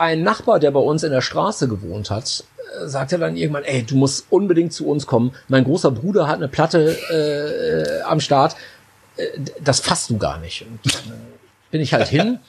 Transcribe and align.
ein 0.00 0.22
Nachbar, 0.22 0.58
der 0.58 0.70
bei 0.70 0.80
uns 0.80 1.02
in 1.02 1.12
der 1.12 1.20
Straße 1.20 1.68
gewohnt 1.68 2.10
hat, 2.10 2.44
äh, 2.82 2.88
sagte 2.88 3.18
dann 3.18 3.36
irgendwann, 3.36 3.64
ey, 3.64 3.82
du 3.82 3.96
musst 3.96 4.26
unbedingt 4.30 4.72
zu 4.72 4.88
uns 4.88 5.06
kommen. 5.06 5.32
Mein 5.48 5.64
großer 5.64 5.90
Bruder 5.90 6.26
hat 6.26 6.36
eine 6.36 6.48
Platte 6.48 6.96
äh, 7.10 8.02
am 8.02 8.18
Start. 8.20 8.56
Äh, 9.16 9.26
das 9.62 9.80
fasst 9.80 10.08
du 10.08 10.16
gar 10.16 10.38
nicht. 10.38 10.62
Und 10.62 10.94
dann 10.94 11.20
bin 11.70 11.82
ich 11.82 11.92
halt 11.92 12.08
hin 12.08 12.40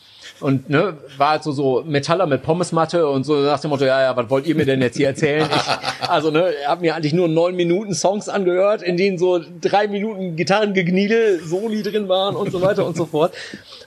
und 0.42 0.70
ne, 0.70 0.98
war 1.18 1.32
halt 1.32 1.44
so, 1.44 1.52
so 1.52 1.84
Metaller 1.86 2.26
mit 2.26 2.44
Pommesmatte 2.44 3.08
und 3.08 3.24
so 3.24 3.36
nach 3.36 3.60
dem 3.60 3.70
Motto, 3.70 3.86
ja, 3.86 4.02
ja, 4.02 4.18
was 4.18 4.30
wollt 4.30 4.48
ihr 4.48 4.56
mir 4.56 4.66
denn 4.66 4.82
jetzt 4.82 4.98
hier 4.98 5.08
erzählen? 5.08 5.48
Ich, 5.50 6.10
also, 6.10 6.32
ne, 6.32 6.52
habe 6.68 6.82
mir 6.82 6.96
eigentlich 6.96 7.14
nur 7.14 7.28
neun 7.28 7.56
Minuten 7.56 7.94
Songs 7.94 8.28
angehört, 8.28 8.82
in 8.82 8.98
denen 8.98 9.18
so 9.18 9.40
drei 9.62 9.88
Minuten 9.88 10.36
Gitarrengegniedel, 10.36 11.42
Soli 11.44 11.84
drin 11.84 12.10
waren 12.10 12.36
und 12.36 12.52
so 12.52 12.62
weiter 12.62 12.86
und 12.86 12.98
so 12.98 13.06
fort. 13.06 13.34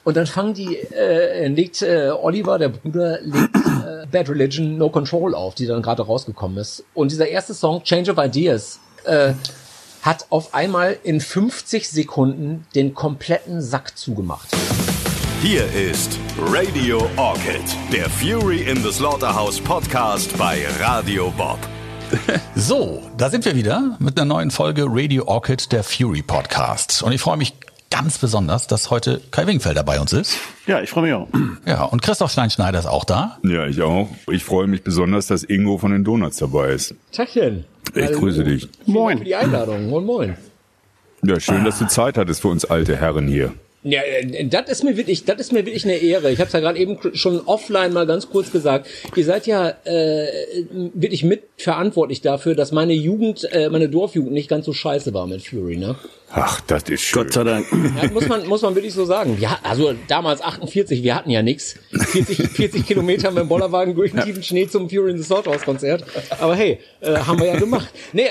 Und 0.04 0.16
dann 0.16 0.26
fangen 0.26 0.54
die, 0.54 0.76
äh, 0.76 1.48
legt 1.48 1.82
äh, 1.82 2.10
Oliver, 2.10 2.58
der 2.58 2.68
Bruder, 2.68 3.18
legt 3.22 3.56
äh, 3.56 4.06
Bad 4.10 4.28
Religion 4.28 4.78
No 4.78 4.90
Control 4.90 5.34
auf, 5.34 5.54
die 5.54 5.66
dann 5.66 5.82
gerade 5.82 6.02
rausgekommen 6.02 6.58
ist. 6.58 6.84
Und 6.94 7.10
dieser 7.10 7.28
erste 7.28 7.54
Song, 7.54 7.82
Change 7.82 8.12
of 8.12 8.18
Ideas, 8.18 8.78
äh, 9.04 9.32
hat 10.02 10.26
auf 10.28 10.54
einmal 10.54 10.98
in 11.02 11.20
50 11.20 11.88
Sekunden 11.88 12.66
den 12.74 12.94
kompletten 12.94 13.62
Sack 13.62 13.96
zugemacht. 13.96 14.48
Hier 15.44 15.66
ist 15.74 16.18
Radio 16.38 17.06
Orchid, 17.18 17.60
der 17.92 18.08
Fury 18.08 18.62
in 18.62 18.78
the 18.78 18.90
Slaughterhouse 18.90 19.60
Podcast 19.60 20.38
bei 20.38 20.64
Radio 20.80 21.30
Bob. 21.36 21.58
So, 22.54 23.02
da 23.18 23.28
sind 23.28 23.44
wir 23.44 23.54
wieder 23.54 23.98
mit 23.98 24.18
einer 24.18 24.24
neuen 24.24 24.50
Folge 24.50 24.86
Radio 24.88 25.26
Orchid, 25.26 25.70
der 25.70 25.84
Fury 25.84 26.22
Podcast. 26.22 27.02
Und 27.02 27.12
ich 27.12 27.20
freue 27.20 27.36
mich 27.36 27.52
ganz 27.90 28.16
besonders, 28.16 28.68
dass 28.68 28.90
heute 28.90 29.20
Kai 29.32 29.46
Wingfelder 29.46 29.82
bei 29.82 30.00
uns 30.00 30.14
ist. 30.14 30.38
Ja, 30.66 30.80
ich 30.80 30.88
freue 30.88 31.02
mich 31.04 31.12
auch. 31.12 31.28
Ja, 31.66 31.84
und 31.84 32.00
Christoph 32.00 32.30
Steinschneider 32.30 32.78
ist 32.78 32.86
auch 32.86 33.04
da. 33.04 33.36
Ja, 33.42 33.66
ich 33.66 33.82
auch. 33.82 34.08
Ich 34.32 34.44
freue 34.44 34.66
mich 34.66 34.82
besonders, 34.82 35.26
dass 35.26 35.42
Ingo 35.42 35.76
von 35.76 35.92
den 35.92 36.04
Donuts 36.04 36.38
dabei 36.38 36.70
ist. 36.70 36.94
Tachchen. 37.12 37.66
Ich 37.94 38.12
grüße 38.12 38.44
dich. 38.44 38.66
Moin. 38.86 39.18
Für 39.18 39.24
die 39.24 39.34
Einladung. 39.34 39.90
Moin, 39.90 40.06
moin. 40.06 40.36
Ja, 41.22 41.38
schön, 41.38 41.64
dass 41.64 41.78
du 41.78 41.86
Zeit 41.86 42.16
hattest 42.16 42.40
für 42.40 42.48
uns 42.48 42.64
alte 42.64 42.96
Herren 42.96 43.28
hier. 43.28 43.52
Ja, 43.84 44.00
äh, 44.00 44.46
das 44.46 44.70
ist 44.70 44.82
mir 44.82 44.96
wirklich, 44.96 45.24
das 45.24 45.38
ist 45.38 45.52
mir 45.52 45.66
wirklich 45.66 45.84
eine 45.84 45.96
Ehre. 45.96 46.32
Ich 46.32 46.38
habe 46.38 46.46
es 46.46 46.54
ja 46.54 46.60
gerade 46.60 46.78
eben 46.78 46.98
schon 47.12 47.40
offline 47.40 47.92
mal 47.92 48.06
ganz 48.06 48.30
kurz 48.30 48.50
gesagt. 48.50 48.88
Ihr 49.14 49.24
seid 49.24 49.46
ja 49.46 49.74
äh, 49.84 50.26
wirklich 50.94 51.22
mitverantwortlich 51.22 52.22
dafür, 52.22 52.54
dass 52.54 52.72
meine 52.72 52.94
Jugend, 52.94 53.46
äh, 53.52 53.68
meine 53.68 53.90
Dorfjugend 53.90 54.32
nicht 54.32 54.48
ganz 54.48 54.64
so 54.64 54.72
scheiße 54.72 55.12
war 55.12 55.26
mit 55.26 55.46
Fury, 55.46 55.76
ne? 55.76 55.96
Ach, 56.30 56.60
das 56.62 56.84
ist 56.84 57.02
schön. 57.02 57.24
Gott 57.24 57.34
sei 57.34 57.44
Dank. 57.44 57.66
Ja, 57.70 58.10
muss 58.10 58.26
man 58.26 58.46
muss 58.48 58.62
man 58.62 58.74
wirklich 58.74 58.94
so 58.94 59.04
sagen. 59.04 59.36
Ja, 59.38 59.58
also 59.62 59.94
damals 60.08 60.40
48, 60.40 61.02
wir 61.02 61.14
hatten 61.14 61.30
ja 61.30 61.42
nix. 61.42 61.76
40, 61.92 62.48
40 62.48 62.86
Kilometer 62.86 63.30
mit 63.30 63.42
dem 63.42 63.48
Bollerwagen 63.48 63.94
durch 63.94 64.12
den 64.12 64.22
tiefen 64.22 64.42
Schnee 64.42 64.66
zum 64.66 64.88
Fury 64.88 65.12
in 65.12 65.18
the 65.18 65.24
Slaughterhouse 65.24 65.62
Konzert. 65.62 66.04
Aber 66.40 66.56
hey, 66.56 66.80
äh, 67.02 67.16
haben 67.18 67.38
wir 67.38 67.46
ja 67.46 67.56
gemacht. 67.56 67.88
Nee, 68.12 68.28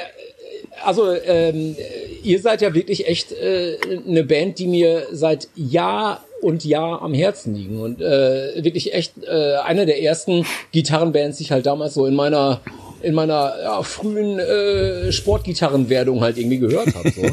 also 0.83 1.13
ähm, 1.13 1.75
ihr 2.23 2.39
seid 2.39 2.61
ja 2.61 2.73
wirklich 2.73 3.07
echt 3.07 3.31
äh, 3.31 3.77
eine 4.07 4.23
Band, 4.23 4.59
die 4.59 4.67
mir 4.67 5.07
seit 5.11 5.47
Jahr 5.55 6.23
und 6.41 6.65
Jahr 6.65 7.01
am 7.01 7.13
Herzen 7.13 7.55
liegen 7.55 7.79
und 7.81 8.01
äh, 8.01 8.63
wirklich 8.63 8.93
echt 8.93 9.13
äh, 9.23 9.55
eine 9.63 9.85
der 9.85 10.01
ersten 10.01 10.45
Gitarrenbands, 10.71 11.37
die 11.37 11.43
ich 11.43 11.51
halt 11.51 11.65
damals 11.65 11.93
so 11.93 12.05
in 12.05 12.15
meiner 12.15 12.61
in 13.03 13.13
meiner 13.13 13.53
ja, 13.61 13.83
frühen 13.83 14.39
äh, 14.39 15.11
Sportgitarrenwerdung 15.11 16.21
halt 16.21 16.37
irgendwie 16.37 16.59
gehört 16.59 16.95
habe. 16.95 17.09
So. 17.11 17.21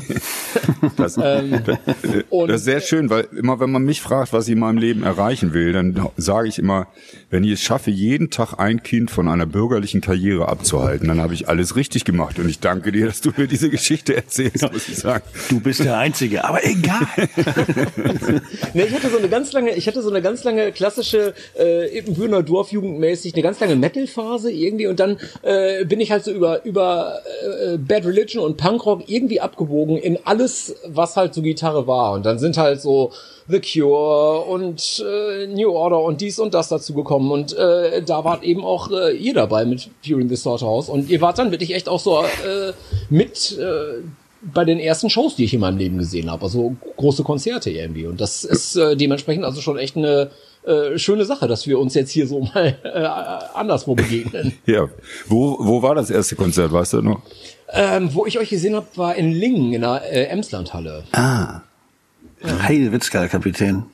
Das, 0.96 1.18
ähm, 1.22 1.62
das 2.30 2.56
ist 2.56 2.64
sehr 2.64 2.80
schön, 2.80 3.10
weil 3.10 3.28
immer 3.36 3.60
wenn 3.60 3.70
man 3.70 3.82
mich 3.82 4.00
fragt, 4.00 4.32
was 4.32 4.48
ich 4.48 4.54
in 4.54 4.60
meinem 4.60 4.78
Leben 4.78 5.02
erreichen 5.02 5.52
will, 5.52 5.72
dann 5.72 6.08
sage 6.16 6.48
ich 6.48 6.58
immer, 6.58 6.88
wenn 7.30 7.44
ich 7.44 7.52
es 7.52 7.62
schaffe, 7.62 7.90
jeden 7.90 8.30
Tag 8.30 8.58
ein 8.58 8.82
Kind 8.82 9.10
von 9.10 9.28
einer 9.28 9.46
bürgerlichen 9.46 10.00
Karriere 10.00 10.48
abzuhalten, 10.48 11.06
dann 11.06 11.20
habe 11.20 11.32
ich 11.32 11.48
alles 11.48 11.76
richtig 11.76 12.04
gemacht. 12.04 12.38
Und 12.38 12.48
ich 12.48 12.58
danke 12.58 12.90
dir, 12.90 13.06
dass 13.06 13.20
du 13.20 13.30
mir 13.36 13.46
diese 13.46 13.70
Geschichte 13.70 14.16
erzählst, 14.16 14.70
muss 14.72 14.88
ich 14.88 14.96
sagen. 14.96 15.22
Du 15.48 15.60
bist 15.60 15.80
der 15.80 15.96
Einzige, 15.96 16.44
aber 16.44 16.64
egal. 16.64 17.06
nee, 18.74 18.82
ich 18.82 18.94
hatte 18.94 19.10
so 19.10 19.18
eine 19.18 19.28
ganz 19.28 19.52
lange, 19.52 19.74
ich 19.76 19.86
hatte 19.86 20.02
so 20.02 20.10
eine 20.10 20.22
ganz 20.22 20.42
lange 20.42 20.72
klassische 20.72 21.34
äh, 21.56 21.98
Ebenbühner 21.98 22.42
Dorfjugendmäßig, 22.42 23.34
eine 23.34 23.42
ganz 23.42 23.60
lange 23.60 23.76
Metal-Phase 23.76 24.50
irgendwie 24.50 24.88
und 24.88 24.98
dann 24.98 25.16
äh, 25.42 25.84
bin 25.84 26.00
ich 26.00 26.10
halt 26.10 26.24
so 26.24 26.32
über 26.32 26.64
über 26.64 27.20
äh, 27.44 27.78
Bad 27.78 28.06
Religion 28.06 28.44
und 28.44 28.56
Punkrock 28.56 29.08
irgendwie 29.08 29.40
abgebogen 29.40 29.96
in 29.96 30.18
alles, 30.24 30.74
was 30.86 31.16
halt 31.16 31.34
so 31.34 31.42
Gitarre 31.42 31.86
war. 31.86 32.12
Und 32.12 32.26
dann 32.26 32.38
sind 32.38 32.56
halt 32.56 32.80
so 32.80 33.12
The 33.50 33.60
Cure 33.60 34.42
und 34.42 35.04
äh, 35.04 35.46
New 35.46 35.70
Order 35.70 36.00
und 36.00 36.20
dies 36.20 36.38
und 36.38 36.54
das 36.54 36.68
dazu 36.68 36.94
gekommen. 36.94 37.19
Und 37.28 37.52
äh, 37.56 38.02
da 38.02 38.24
wart 38.24 38.44
eben 38.44 38.64
auch 38.64 38.90
äh, 38.92 39.16
ihr 39.16 39.34
dabei 39.34 39.64
mit 39.64 39.90
Fury 40.06 40.22
in 40.22 40.28
the 40.28 40.36
Slaughterhouse. 40.36 40.88
Und 40.88 41.10
ihr 41.10 41.20
wart 41.20 41.38
dann 41.38 41.50
wirklich 41.50 41.74
echt 41.74 41.88
auch 41.88 41.98
so 41.98 42.20
äh, 42.20 42.72
mit 43.08 43.58
äh, 43.58 44.02
bei 44.42 44.64
den 44.64 44.78
ersten 44.78 45.10
Shows, 45.10 45.36
die 45.36 45.44
ich 45.44 45.54
in 45.54 45.60
meinem 45.60 45.78
Leben 45.78 45.98
gesehen 45.98 46.30
habe. 46.30 46.44
Also 46.44 46.76
große 46.96 47.24
Konzerte 47.24 47.70
irgendwie. 47.70 48.06
Und 48.06 48.20
das 48.20 48.44
ist 48.44 48.76
äh, 48.76 48.96
dementsprechend 48.96 49.44
also 49.44 49.60
schon 49.60 49.76
echt 49.76 49.96
eine 49.96 50.30
äh, 50.62 50.98
schöne 50.98 51.24
Sache, 51.24 51.48
dass 51.48 51.66
wir 51.66 51.78
uns 51.78 51.94
jetzt 51.94 52.10
hier 52.10 52.26
so 52.26 52.40
mal 52.40 52.78
äh, 52.84 53.58
anderswo 53.58 53.94
begegnen. 53.94 54.52
Ja, 54.66 54.88
wo, 55.26 55.56
wo 55.58 55.82
war 55.82 55.94
das 55.94 56.10
erste 56.10 56.36
Konzert, 56.36 56.72
weißt 56.72 56.94
du 56.94 57.02
noch? 57.02 57.22
Ähm, 57.72 58.10
wo 58.14 58.26
ich 58.26 58.38
euch 58.38 58.50
gesehen 58.50 58.74
habe, 58.74 58.86
war 58.96 59.14
in 59.16 59.32
Lingen 59.32 59.72
in 59.72 59.80
der 59.80 60.02
äh, 60.10 60.24
Emslandhalle. 60.26 61.04
Ah. 61.12 61.62
Heidewitzka, 62.42 63.28
Kapitän. 63.28 63.84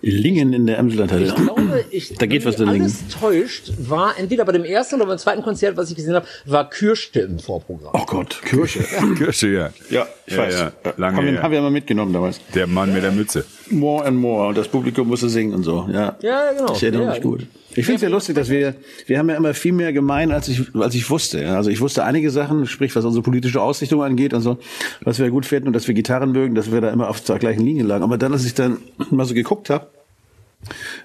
Lingen 0.00 0.52
in 0.52 0.66
der 0.66 0.78
Emslandhalle. 0.78 1.26
Ich 1.26 1.34
glaube, 1.34 1.84
ich, 1.90 2.14
Da 2.14 2.26
geht 2.26 2.44
was 2.44 2.56
in 2.56 2.66
mich 2.66 2.72
Lingen. 2.74 2.84
alles 2.84 3.08
täuscht, 3.20 3.72
war 3.78 4.18
entweder 4.18 4.44
bei 4.44 4.52
dem 4.52 4.64
ersten 4.64 4.96
oder 4.96 5.06
beim 5.06 5.18
zweiten 5.18 5.42
Konzert, 5.42 5.76
was 5.76 5.90
ich 5.90 5.96
gesehen 5.96 6.14
habe, 6.14 6.26
war 6.44 6.68
Kirschte 6.70 7.20
im 7.20 7.38
Vorprogramm. 7.38 7.90
Oh 7.94 8.04
Gott, 8.06 8.40
Kirsche. 8.44 8.80
Kirsche, 9.16 9.48
ja. 9.48 9.70
Ja, 9.90 10.06
ich 10.26 10.34
Ja, 10.34 10.38
weiß. 10.42 10.54
ja, 10.54 10.72
lange 10.96 11.16
haben, 11.16 11.26
wir, 11.26 11.42
haben 11.42 11.52
wir 11.52 11.60
mal 11.62 11.70
mitgenommen 11.70 12.12
damals. 12.12 12.40
Der 12.54 12.66
Mann 12.66 12.92
mit 12.92 13.02
der 13.02 13.12
Mütze. 13.12 13.44
More 13.70 14.04
and 14.04 14.16
more. 14.16 14.48
Und 14.48 14.56
das 14.58 14.68
Publikum 14.68 15.08
musste 15.08 15.28
singen 15.28 15.54
und 15.54 15.64
so. 15.64 15.88
Ja, 15.92 16.16
Ja, 16.22 16.52
genau. 16.52 16.72
Ich 16.74 16.82
erinnere 16.82 17.02
Ja, 17.04 17.10
mich 17.10 17.20
gut. 17.22 17.46
Ich 17.78 17.86
finde 17.86 17.96
es 17.98 18.02
ja 18.02 18.08
lustig, 18.08 18.34
dass 18.34 18.48
wir, 18.48 18.74
wir 19.06 19.20
haben 19.20 19.28
ja 19.28 19.36
immer 19.36 19.54
viel 19.54 19.72
mehr 19.72 19.92
gemein, 19.92 20.32
als 20.32 20.48
ich, 20.48 20.74
als 20.74 20.96
ich 20.96 21.08
wusste. 21.10 21.40
Ja. 21.40 21.54
Also 21.54 21.70
ich 21.70 21.80
wusste 21.80 22.02
einige 22.02 22.32
Sachen, 22.32 22.66
sprich 22.66 22.96
was 22.96 23.04
unsere 23.04 23.22
politische 23.22 23.62
Ausrichtung 23.62 24.02
angeht 24.02 24.34
und 24.34 24.40
so, 24.40 24.58
was 25.02 25.20
wir 25.20 25.30
gut 25.30 25.46
finden 25.46 25.68
und 25.68 25.74
dass 25.74 25.86
wir 25.86 25.94
Gitarren 25.94 26.32
mögen, 26.32 26.56
dass 26.56 26.72
wir 26.72 26.80
da 26.80 26.90
immer 26.90 27.08
auf 27.08 27.20
der 27.20 27.38
gleichen 27.38 27.64
Linie 27.64 27.84
lagen. 27.84 28.02
Aber 28.02 28.18
dann, 28.18 28.32
als 28.32 28.44
ich 28.44 28.54
dann 28.54 28.78
mal 29.10 29.26
so 29.26 29.32
geguckt 29.32 29.70
habe, 29.70 29.86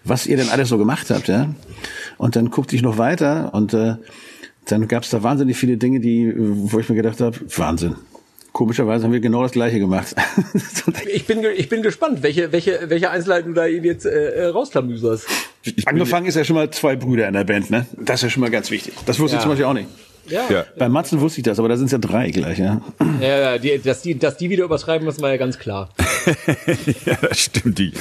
was 0.03 0.25
ihr 0.25 0.35
denn 0.35 0.49
alles 0.49 0.69
so 0.69 0.79
gemacht 0.79 1.11
habt, 1.11 1.27
ja, 1.27 1.53
und 2.17 2.35
dann 2.35 2.49
guckte 2.49 2.75
ich 2.75 2.81
noch 2.81 2.97
weiter 2.97 3.53
und 3.53 3.75
äh, 3.75 3.97
dann 4.65 4.87
gab 4.87 5.03
es 5.03 5.11
da 5.11 5.21
wahnsinnig 5.21 5.55
viele 5.55 5.77
Dinge, 5.77 5.99
die, 5.99 6.33
wo 6.35 6.79
ich 6.79 6.89
mir 6.89 6.95
gedacht 6.95 7.21
habe, 7.21 7.37
Wahnsinn. 7.55 7.97
Komischerweise 8.53 9.03
haben 9.03 9.11
wir 9.11 9.19
genau 9.19 9.41
das 9.43 9.51
Gleiche 9.51 9.79
gemacht. 9.79 10.15
Ich 11.13 11.25
bin, 11.25 11.43
ich 11.55 11.69
bin 11.69 11.81
gespannt, 11.81 12.23
welche, 12.23 12.51
welche, 12.51 12.79
welche 12.87 13.09
Einzelheiten 13.09 13.49
du 13.49 13.53
da 13.53 13.65
jetzt 13.65 14.05
äh, 14.05 14.09
äh, 14.09 14.45
rausklamüserst. 14.47 15.27
Angefangen 15.85 16.25
ist 16.25 16.35
ja 16.35 16.43
schon 16.43 16.55
mal 16.55 16.69
zwei 16.71 16.95
Brüder 16.95 17.27
in 17.27 17.33
der 17.33 17.43
Band, 17.43 17.69
ne? 17.69 17.85
Das 17.97 18.15
ist 18.19 18.23
ja 18.23 18.29
schon 18.29 18.41
mal 18.41 18.49
ganz 18.49 18.69
wichtig. 18.71 18.93
Das 19.05 19.19
wusste 19.19 19.35
Ja. 19.35 19.39
ich 19.39 19.43
zum 19.43 19.51
Beispiel 19.51 19.65
auch 19.65 19.73
nicht. 19.73 19.87
Ja. 20.27 20.49
Ja. 20.49 20.65
Bei 20.77 20.89
Matzen 20.89 21.19
wusste 21.19 21.39
ich 21.39 21.43
das, 21.43 21.59
aber 21.59 21.69
da 21.69 21.77
sind 21.77 21.87
es 21.87 21.91
ja 21.91 21.97
drei 21.97 22.31
gleich, 22.31 22.59
ja. 22.59 22.81
Ja, 23.19 23.39
ja 23.39 23.57
die, 23.57 23.79
dass, 23.79 24.01
die, 24.01 24.17
dass 24.17 24.37
die 24.37 24.49
wieder 24.49 24.63
übertreiben, 24.63 25.05
das 25.05 25.21
war 25.21 25.29
ja 25.29 25.37
ganz 25.37 25.59
klar. 25.59 25.89
ja, 27.05 27.17
das 27.21 27.39
stimmt 27.39 27.77
die. 27.79 27.91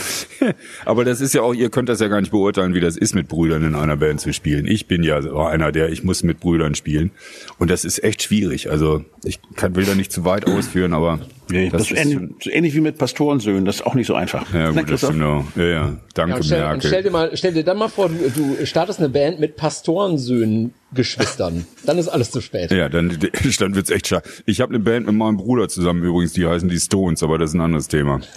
Aber 0.84 1.04
das 1.04 1.20
ist 1.20 1.34
ja 1.34 1.42
auch, 1.42 1.54
ihr 1.54 1.70
könnt 1.70 1.88
das 1.88 2.00
ja 2.00 2.08
gar 2.08 2.20
nicht 2.20 2.30
beurteilen, 2.30 2.74
wie 2.74 2.80
das 2.80 2.96
ist, 2.96 3.14
mit 3.14 3.28
Brüdern 3.28 3.64
in 3.64 3.74
einer 3.74 3.96
Band 3.96 4.20
zu 4.20 4.32
spielen. 4.32 4.66
Ich 4.66 4.86
bin 4.86 5.02
ja 5.02 5.20
so 5.22 5.38
einer, 5.40 5.72
der, 5.72 5.90
ich 5.90 6.04
muss 6.04 6.22
mit 6.22 6.40
Brüdern 6.40 6.74
spielen. 6.74 7.10
Und 7.58 7.70
das 7.70 7.84
ist 7.84 8.02
echt 8.04 8.22
schwierig. 8.22 8.70
Also, 8.70 9.04
ich 9.24 9.40
kann, 9.56 9.74
will 9.74 9.84
da 9.84 9.94
nicht 9.94 10.12
zu 10.12 10.24
weit 10.24 10.46
ausführen, 10.46 10.94
aber 10.94 11.20
Nee, 11.52 11.68
das, 11.68 11.82
das 11.82 11.90
ist 11.92 11.98
ähnlich, 11.98 12.30
so 12.42 12.50
ähnlich 12.50 12.74
wie 12.74 12.80
mit 12.80 12.98
Pastorensöhnen, 12.98 13.64
das 13.64 13.76
ist 13.76 13.86
auch 13.86 13.94
nicht 13.94 14.06
so 14.06 14.14
einfach. 14.14 14.52
ja, 14.52 14.70
gut, 14.70 14.90
das 14.90 15.04
auch. 15.04 15.12
Ja, 15.14 15.64
ja. 15.64 15.96
Danke, 16.14 16.36
Ja, 16.36 16.42
stell, 16.42 16.60
Merkel. 16.60 16.88
stell, 16.88 17.02
dir 17.02 17.10
mal, 17.10 17.30
stell 17.36 17.52
dir 17.52 17.64
dann 17.64 17.78
mal 17.78 17.88
vor, 17.88 18.08
du, 18.08 18.56
du 18.56 18.66
startest 18.66 18.98
eine 18.98 19.08
Band 19.08 19.40
mit 19.40 19.56
Pastorensöhnen, 19.56 20.74
Geschwistern. 20.94 21.66
Dann 21.86 21.98
ist 21.98 22.08
alles 22.08 22.30
zu 22.30 22.40
spät. 22.40 22.70
Ja, 22.70 22.88
dann, 22.88 23.16
dann 23.58 23.74
wird's 23.74 23.90
echt 23.90 24.08
schade. 24.08 24.28
Ich 24.46 24.60
habe 24.60 24.74
eine 24.74 24.82
Band 24.82 25.06
mit 25.06 25.14
meinem 25.14 25.36
Bruder 25.38 25.68
zusammen 25.68 26.02
übrigens, 26.02 26.32
die 26.32 26.46
heißen 26.46 26.68
die 26.68 26.78
Stones, 26.78 27.22
aber 27.22 27.38
das 27.38 27.50
ist 27.50 27.54
ein 27.54 27.60
anderes 27.60 27.88
Thema. 27.88 28.20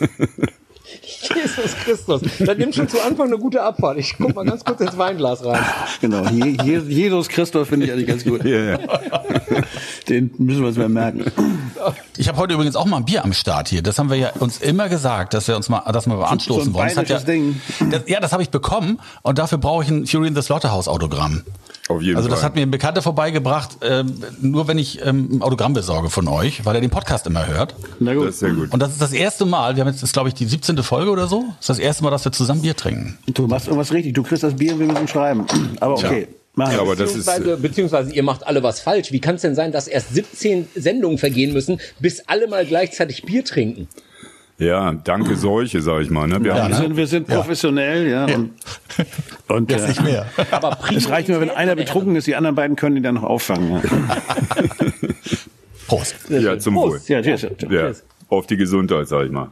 Jesus 1.34 1.74
Christus. 1.84 2.22
Dann 2.40 2.58
nimm 2.58 2.72
schon 2.72 2.88
zu 2.88 3.00
Anfang 3.00 3.26
eine 3.28 3.38
gute 3.38 3.62
Abfahrt. 3.62 3.98
Ich 3.98 4.14
guck 4.16 4.34
mal 4.34 4.44
ganz 4.44 4.64
kurz 4.64 4.80
ins 4.80 4.96
Weinglas 4.96 5.44
rein. 5.44 5.60
Genau, 6.00 6.24
Je, 6.26 6.56
Je, 6.62 6.78
Jesus 6.78 7.28
Christoph 7.28 7.68
finde 7.68 7.86
ich 7.86 7.92
eigentlich 7.92 8.06
ganz 8.06 8.24
gut. 8.24 8.44
Ja, 8.44 8.72
ja. 8.72 8.78
Den 10.08 10.30
müssen 10.38 10.60
wir 10.60 10.68
uns 10.68 10.76
mal 10.76 10.88
merken. 10.88 11.24
Ich 12.16 12.28
habe 12.28 12.38
heute 12.38 12.54
übrigens 12.54 12.76
auch 12.76 12.86
mal 12.86 12.98
ein 12.98 13.04
Bier 13.04 13.24
am 13.24 13.32
Start 13.32 13.68
hier. 13.68 13.82
Das 13.82 13.98
haben 13.98 14.10
wir 14.10 14.16
ja 14.16 14.30
uns 14.38 14.58
immer 14.58 14.88
gesagt, 14.88 15.34
dass 15.34 15.48
wir 15.48 15.56
uns 15.56 15.68
mal, 15.68 15.82
dass 15.92 16.06
wir 16.06 16.14
mal 16.14 16.24
anstoßen 16.24 16.64
so 16.64 16.70
ein 16.70 16.74
wollen. 16.74 16.88
Das 16.88 16.96
hat 16.96 17.08
ja. 17.08 17.18
Das, 17.90 18.02
ja, 18.06 18.20
das 18.20 18.32
habe 18.32 18.42
ich 18.42 18.50
bekommen 18.50 19.00
und 19.22 19.38
dafür 19.38 19.58
brauche 19.58 19.84
ich 19.84 19.90
ein 19.90 20.06
Fury 20.06 20.28
in 20.28 20.34
the 20.34 20.42
Slaughterhouse 20.42 20.88
Autogramm. 20.88 21.42
Auf 21.88 22.02
jeden 22.02 22.16
also 22.16 22.28
das 22.28 22.40
Fall. 22.40 22.46
hat 22.48 22.54
mir 22.56 22.62
ein 22.62 22.70
Bekannter 22.70 23.00
vorbeigebracht, 23.00 23.82
äh, 23.82 24.04
nur 24.40 24.66
wenn 24.66 24.76
ich 24.76 25.04
ähm, 25.04 25.28
ein 25.36 25.42
Autogramm 25.42 25.72
besorge 25.72 26.10
von 26.10 26.26
euch, 26.26 26.64
weil 26.64 26.74
er 26.74 26.80
den 26.80 26.90
Podcast 26.90 27.26
immer 27.26 27.46
hört. 27.46 27.76
Na 28.00 28.14
gut. 28.14 28.26
Das 28.26 28.34
ist 28.34 28.40
sehr 28.40 28.52
gut. 28.52 28.72
Und 28.72 28.80
das 28.80 28.90
ist 28.92 29.00
das 29.00 29.12
erste 29.12 29.44
Mal, 29.44 29.76
wir 29.76 29.82
haben 29.82 29.88
jetzt, 29.88 30.02
das 30.02 30.10
ist 30.10 30.12
glaube 30.12 30.28
ich 30.28 30.34
die 30.34 30.46
17. 30.46 30.76
Folge 30.78 31.10
oder 31.10 31.28
so, 31.28 31.44
das 31.58 31.60
ist 31.60 31.68
das 31.68 31.78
erste 31.78 32.02
Mal, 32.02 32.10
dass 32.10 32.24
wir 32.24 32.32
zusammen 32.32 32.62
Bier 32.62 32.74
trinken. 32.74 33.18
Du 33.26 33.46
machst 33.46 33.68
irgendwas 33.68 33.92
richtig, 33.92 34.14
du 34.14 34.24
kriegst 34.24 34.42
das 34.42 34.56
Bier 34.56 34.72
und 34.72 34.80
wir 34.80 34.86
müssen 34.86 35.06
schreiben. 35.06 35.46
Aber 35.80 35.94
okay. 35.94 36.22
Ja. 36.22 36.36
Ja, 36.58 36.80
aber 36.80 36.96
das 36.96 37.14
ist, 37.14 37.28
äh, 37.28 37.56
beziehungsweise 37.60 38.14
ihr 38.14 38.22
macht 38.22 38.46
alle 38.46 38.62
was 38.62 38.80
falsch. 38.80 39.12
Wie 39.12 39.20
kann 39.20 39.34
es 39.34 39.42
denn 39.42 39.54
sein, 39.54 39.72
dass 39.72 39.88
erst 39.88 40.14
17 40.14 40.68
Sendungen 40.74 41.18
vergehen 41.18 41.52
müssen, 41.52 41.80
bis 42.00 42.22
alle 42.28 42.48
mal 42.48 42.64
gleichzeitig 42.64 43.24
Bier 43.24 43.44
trinken? 43.44 43.88
Ja, 44.58 44.92
danke 44.92 45.36
Seuche, 45.36 45.82
sag 45.82 46.02
ich 46.02 46.10
mal. 46.10 46.26
Ne? 46.26 46.42
Wir, 46.42 46.56
ja, 46.56 46.68
ne? 46.68 46.76
Sind, 46.76 46.96
wir 46.96 47.06
sind 47.06 47.26
professionell, 47.26 48.08
ja. 48.08 48.26
ja. 48.26 48.36
Und, 48.36 48.52
und 49.48 49.70
Jetzt 49.70 49.84
äh, 49.84 49.88
nicht 49.88 50.02
mehr. 50.02 50.26
Aber 50.50 50.78
es 50.94 51.10
reicht 51.10 51.28
nur, 51.28 51.40
wenn 51.40 51.50
einer 51.50 51.76
betrunken 51.76 52.16
ist, 52.16 52.26
die 52.26 52.36
anderen 52.36 52.56
beiden 52.56 52.76
können 52.76 52.96
ihn 52.96 53.02
dann 53.02 53.16
noch 53.16 53.24
auffangen. 53.24 53.82
Ja. 53.82 53.82
Prost. 55.86 56.16
Ja, 56.30 56.58
zum 56.58 56.74
Prost. 56.74 57.08
Wohl. 57.08 57.16
Ja, 57.16 57.22
cheers. 57.22 57.46
Ja, 57.68 57.92
auf 58.28 58.46
die 58.46 58.56
Gesundheit, 58.56 59.08
sag 59.08 59.26
ich 59.26 59.30
mal. 59.30 59.50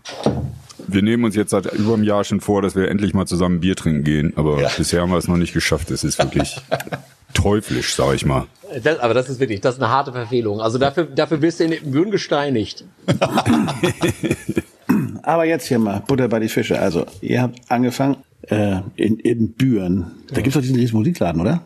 Wir 0.86 1.02
nehmen 1.02 1.24
uns 1.24 1.36
jetzt 1.36 1.50
seit 1.50 1.72
über 1.72 1.94
einem 1.94 2.02
Jahr 2.02 2.24
schon 2.24 2.40
vor, 2.40 2.62
dass 2.62 2.74
wir 2.74 2.88
endlich 2.88 3.14
mal 3.14 3.26
zusammen 3.26 3.60
Bier 3.60 3.76
trinken 3.76 4.04
gehen, 4.04 4.32
aber 4.36 4.60
ja. 4.60 4.70
bisher 4.76 5.02
haben 5.02 5.10
wir 5.10 5.18
es 5.18 5.28
noch 5.28 5.36
nicht 5.36 5.52
geschafft. 5.52 5.90
Es 5.90 6.02
ist 6.02 6.18
wirklich 6.18 6.60
teuflisch, 7.34 7.94
sag 7.94 8.14
ich 8.14 8.24
mal. 8.24 8.46
Das, 8.82 8.98
aber 8.98 9.14
das 9.14 9.28
ist 9.28 9.38
wirklich, 9.38 9.60
das 9.60 9.76
ist 9.76 9.82
eine 9.82 9.92
harte 9.92 10.12
Verfehlung. 10.12 10.60
Also 10.60 10.78
dafür, 10.78 11.04
dafür 11.04 11.40
wirst 11.42 11.60
du 11.60 11.64
in 11.64 11.92
Würden 11.92 12.10
gesteinigt. 12.10 12.84
Aber 15.24 15.44
jetzt 15.44 15.66
hier 15.66 15.78
mal 15.78 16.02
Butter 16.06 16.28
bei 16.28 16.40
die 16.40 16.48
Fische. 16.48 16.78
Also, 16.78 17.06
ihr 17.20 17.42
habt 17.42 17.60
angefangen 17.68 18.16
äh, 18.42 18.80
in, 18.96 19.18
in 19.18 19.52
Büren. 19.52 20.12
Da 20.28 20.40
gibt's 20.40 20.54
doch 20.54 20.60
diesen 20.60 20.76
riesen 20.76 20.96
Musikladen, 20.96 21.40
oder? 21.40 21.62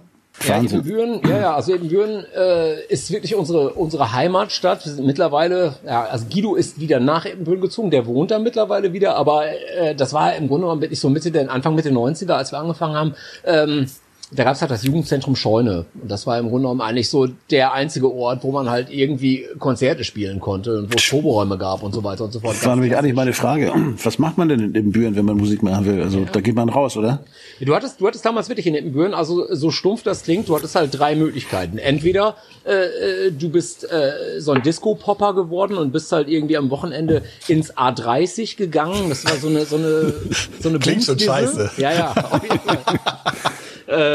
Ja, 0.46 0.62
Ebenbüren, 0.62 1.20
ja, 1.28 1.38
ja, 1.38 1.54
also 1.56 1.74
Ebenbüren 1.74 2.24
äh, 2.36 2.84
ist 2.86 3.10
wirklich 3.10 3.34
unsere 3.34 3.70
unsere 3.70 4.12
Heimatstadt. 4.12 4.84
Wir 4.86 4.92
sind 4.92 5.04
mittlerweile, 5.04 5.74
ja, 5.84 6.04
also 6.04 6.26
Guido 6.26 6.54
ist 6.54 6.78
wieder 6.78 7.00
nach 7.00 7.26
Ebenbüren 7.26 7.60
gezogen, 7.60 7.90
der 7.90 8.06
wohnt 8.06 8.30
da 8.30 8.38
mittlerweile 8.38 8.92
wieder, 8.92 9.16
aber 9.16 9.46
äh, 9.48 9.96
das 9.96 10.12
war 10.12 10.36
im 10.36 10.46
Grunde 10.46 10.66
genommen 10.66 10.80
wirklich 10.80 11.00
so 11.00 11.10
Mitte 11.10 11.32
der 11.32 11.50
Anfang 11.50 11.74
Mitte 11.74 11.90
90er, 11.90 12.32
als 12.32 12.52
wir 12.52 12.58
angefangen 12.60 12.94
haben. 12.94 13.14
Ähm, 13.44 13.86
da 14.30 14.44
gab 14.44 14.54
es 14.54 14.60
halt 14.60 14.70
das 14.70 14.82
Jugendzentrum 14.82 15.36
Scheune. 15.36 15.86
Und 16.00 16.10
das 16.10 16.26
war 16.26 16.38
im 16.38 16.48
Grunde 16.48 16.64
genommen 16.64 16.82
eigentlich 16.82 17.08
so 17.08 17.28
der 17.50 17.72
einzige 17.72 18.12
Ort, 18.12 18.44
wo 18.44 18.52
man 18.52 18.68
halt 18.68 18.90
irgendwie 18.90 19.46
Konzerte 19.58 20.04
spielen 20.04 20.38
konnte 20.38 20.78
und 20.78 20.92
wo 20.92 20.96
es 20.96 21.08
Proberäume 21.08 21.56
gab 21.56 21.82
und 21.82 21.94
so 21.94 22.04
weiter 22.04 22.24
und 22.24 22.32
so 22.32 22.40
fort. 22.40 22.54
Das 22.54 22.66
war 22.66 22.76
nämlich 22.76 22.94
eigentlich 22.94 23.14
meine 23.14 23.32
Frage. 23.32 23.72
Was 24.04 24.18
macht 24.18 24.36
man 24.36 24.50
denn 24.50 24.60
in 24.60 24.74
Ibbenbüren, 24.74 25.16
wenn 25.16 25.24
man 25.24 25.38
Musik 25.38 25.62
machen 25.62 25.86
will? 25.86 26.02
Also 26.02 26.20
ja. 26.20 26.26
da 26.30 26.40
geht 26.40 26.54
man 26.54 26.68
raus, 26.68 26.96
oder? 26.98 27.20
Du 27.58 27.74
hattest, 27.74 28.00
du 28.00 28.06
hattest 28.06 28.24
damals 28.24 28.50
wirklich 28.50 28.66
in 28.66 28.74
Ibbenbüren, 28.74 29.14
also 29.14 29.46
so 29.54 29.70
stumpf 29.70 30.02
das 30.02 30.24
klingt, 30.24 30.48
du 30.48 30.56
hattest 30.56 30.74
halt 30.74 30.98
drei 30.98 31.14
Möglichkeiten. 31.14 31.78
Entweder 31.78 32.36
äh, 32.66 33.28
äh 33.28 33.32
du 33.32 33.48
bist 33.48 33.90
äh, 33.90 34.40
so 34.40 34.52
ein 34.52 34.62
Disco-Popper 34.62 35.34
geworden 35.34 35.78
und 35.78 35.90
bist 35.90 36.12
halt 36.12 36.28
irgendwie 36.28 36.58
am 36.58 36.68
Wochenende 36.68 37.22
ins 37.46 37.74
A30 37.74 38.58
gegangen. 38.58 39.08
Das 39.08 39.24
war 39.24 39.36
so 39.36 39.48
eine 39.48 39.64
so 39.64 39.76
eine 39.76 40.12
so 40.60 40.68
eine 40.68 40.78
Klingt 40.88 41.04
schon 41.04 41.18
scheiße. 41.18 41.70
Ja, 41.78 41.92
ja. 41.92 42.14
Auf 42.30 42.42
jeden 42.42 42.60
Fall. 42.60 42.78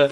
Äh, 0.05 0.09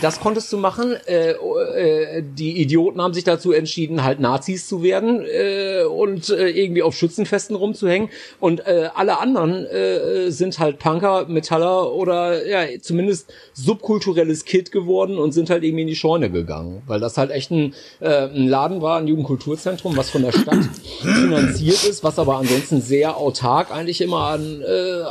das 0.00 0.20
konntest 0.20 0.52
du 0.52 0.58
machen. 0.58 0.96
Äh, 1.06 1.32
äh, 1.32 2.22
die 2.22 2.60
Idioten 2.60 3.00
haben 3.00 3.14
sich 3.14 3.24
dazu 3.24 3.52
entschieden, 3.52 4.04
halt 4.04 4.20
Nazis 4.20 4.68
zu 4.68 4.82
werden 4.82 5.24
äh, 5.24 5.84
und 5.84 6.30
äh, 6.30 6.48
irgendwie 6.48 6.82
auf 6.82 6.94
Schützenfesten 6.94 7.56
rumzuhängen. 7.56 8.10
Und 8.40 8.66
äh, 8.66 8.88
alle 8.94 9.18
anderen 9.18 9.66
äh, 9.66 10.30
sind 10.30 10.58
halt 10.58 10.78
Punker, 10.78 11.26
Metaller 11.28 11.92
oder 11.92 12.46
ja 12.46 12.80
zumindest 12.80 13.32
subkulturelles 13.52 14.44
Kid 14.44 14.72
geworden 14.72 15.18
und 15.18 15.32
sind 15.32 15.50
halt 15.50 15.64
irgendwie 15.64 15.82
in 15.82 15.88
die 15.88 15.96
Scheune 15.96 16.30
gegangen, 16.30 16.82
weil 16.86 17.00
das 17.00 17.16
halt 17.16 17.30
echt 17.30 17.50
ein, 17.50 17.74
äh, 18.00 18.28
ein 18.28 18.48
Laden 18.48 18.82
war, 18.82 18.98
ein 18.98 19.08
Jugendkulturzentrum, 19.08 19.96
was 19.96 20.10
von 20.10 20.22
der 20.22 20.32
Stadt 20.32 20.64
finanziert 21.00 21.84
ist, 21.84 22.04
was 22.04 22.18
aber 22.18 22.36
ansonsten 22.36 22.80
sehr 22.80 23.16
autark 23.16 23.70
eigentlich 23.70 24.00
immer 24.00 24.28
an 24.28 24.62
äh, 24.62 25.02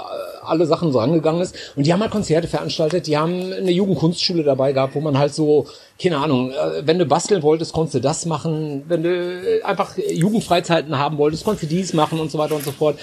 alle 0.47 0.65
Sachen 0.65 0.91
so 0.91 0.99
angegangen 0.99 1.41
ist. 1.41 1.55
Und 1.75 1.85
die 1.85 1.93
haben 1.93 2.01
halt 2.01 2.11
Konzerte 2.11 2.47
veranstaltet, 2.47 3.07
die 3.07 3.17
haben 3.17 3.53
eine 3.53 3.71
Jugendkunstschule 4.07 4.43
dabei 4.43 4.73
gehabt, 4.73 4.95
wo 4.95 5.01
man 5.01 5.17
halt 5.17 5.33
so, 5.33 5.67
keine 6.01 6.17
Ahnung, 6.17 6.51
äh, 6.51 6.85
wenn 6.85 6.99
du 6.99 7.05
basteln 7.05 7.43
wolltest, 7.43 7.73
konntest 7.73 7.95
du 7.95 7.99
das 7.99 8.25
machen. 8.25 8.83
Wenn 8.87 9.03
du 9.03 9.09
äh, 9.09 9.61
einfach 9.63 9.97
Jugendfreizeiten 9.97 10.97
haben 10.97 11.17
wolltest, 11.17 11.43
konntest 11.43 11.63
du 11.63 11.75
dies 11.75 11.93
machen 11.93 12.19
und 12.19 12.31
so 12.31 12.37
weiter 12.37 12.55
und 12.55 12.63
so 12.63 12.71
fort. 12.71 12.97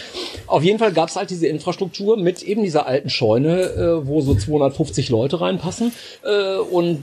Auf 0.46 0.62
jeden 0.62 0.78
Fall 0.78 0.92
gab 0.92 1.08
es 1.08 1.16
halt 1.16 1.30
diese 1.30 1.46
Infrastruktur 1.46 2.16
mit 2.16 2.42
eben 2.42 2.62
dieser 2.62 2.86
alten 2.86 3.10
Scheune, 3.10 3.62
äh, 3.62 4.06
wo 4.06 4.20
so 4.20 4.34
250 4.34 5.08
Leute 5.10 5.40
reinpassen. 5.40 5.92
Und 6.70 7.02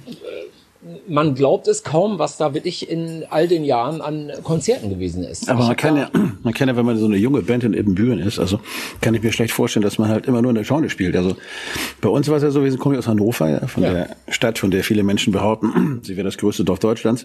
man 1.08 1.36
glaubt 1.36 1.68
es 1.68 1.84
kaum, 1.84 2.18
was 2.18 2.38
da 2.38 2.54
wirklich 2.54 2.90
in 2.90 3.24
all 3.30 3.48
den 3.48 3.64
Jahren 3.64 4.02
an 4.02 4.32
Konzerten 4.44 4.90
gewesen 4.90 5.24
ist. 5.24 5.48
Aber 5.50 5.66
man 5.66 5.76
kann 5.76 5.96
ja, 5.96 6.10
man 6.44 6.54
kann 6.54 6.68
ja, 6.68 6.76
wenn 6.76 6.86
man 6.86 6.98
so 6.98 7.06
eine 7.06 7.18
junge 7.18 7.44
Band 7.44 7.64
in 7.64 7.74
Ebenbüren 7.74 8.20
ist, 8.20 8.40
also 8.40 8.60
kann 9.00 9.14
ich 9.14 9.22
mir 9.22 9.32
schlecht 9.32 9.54
vorstellen, 9.54 9.84
dass 9.84 10.00
man 10.00 10.10
halt 10.10 10.26
immer 10.26 10.42
nur 10.42 10.50
in 10.50 10.56
der 10.56 10.64
Scheune 10.64 10.90
spielt. 10.90 11.16
Also 11.16 11.36
bei 12.02 12.10
uns 12.10 12.28
war 12.30 12.38
es 12.38 12.44
ja 12.44 12.52
so, 12.52 12.64
wir 12.64 12.78
kommen 12.78 12.98
aus 12.98 13.08
Hannover, 13.08 13.50
ja, 13.50 13.68
von 13.68 13.84
ja. 13.84 13.94
der 13.94 14.16
Stadt, 14.30 14.58
von 14.58 14.72
der 14.72 14.84
viele 14.84 15.04
Menschen 15.04 15.32
behaupten, 15.32 16.00
sie 16.04 16.18
wäre 16.18 16.26
das 16.26 16.38
größte 16.38 16.64
Dorf 16.64 16.80
Deutschlands, 16.80 17.24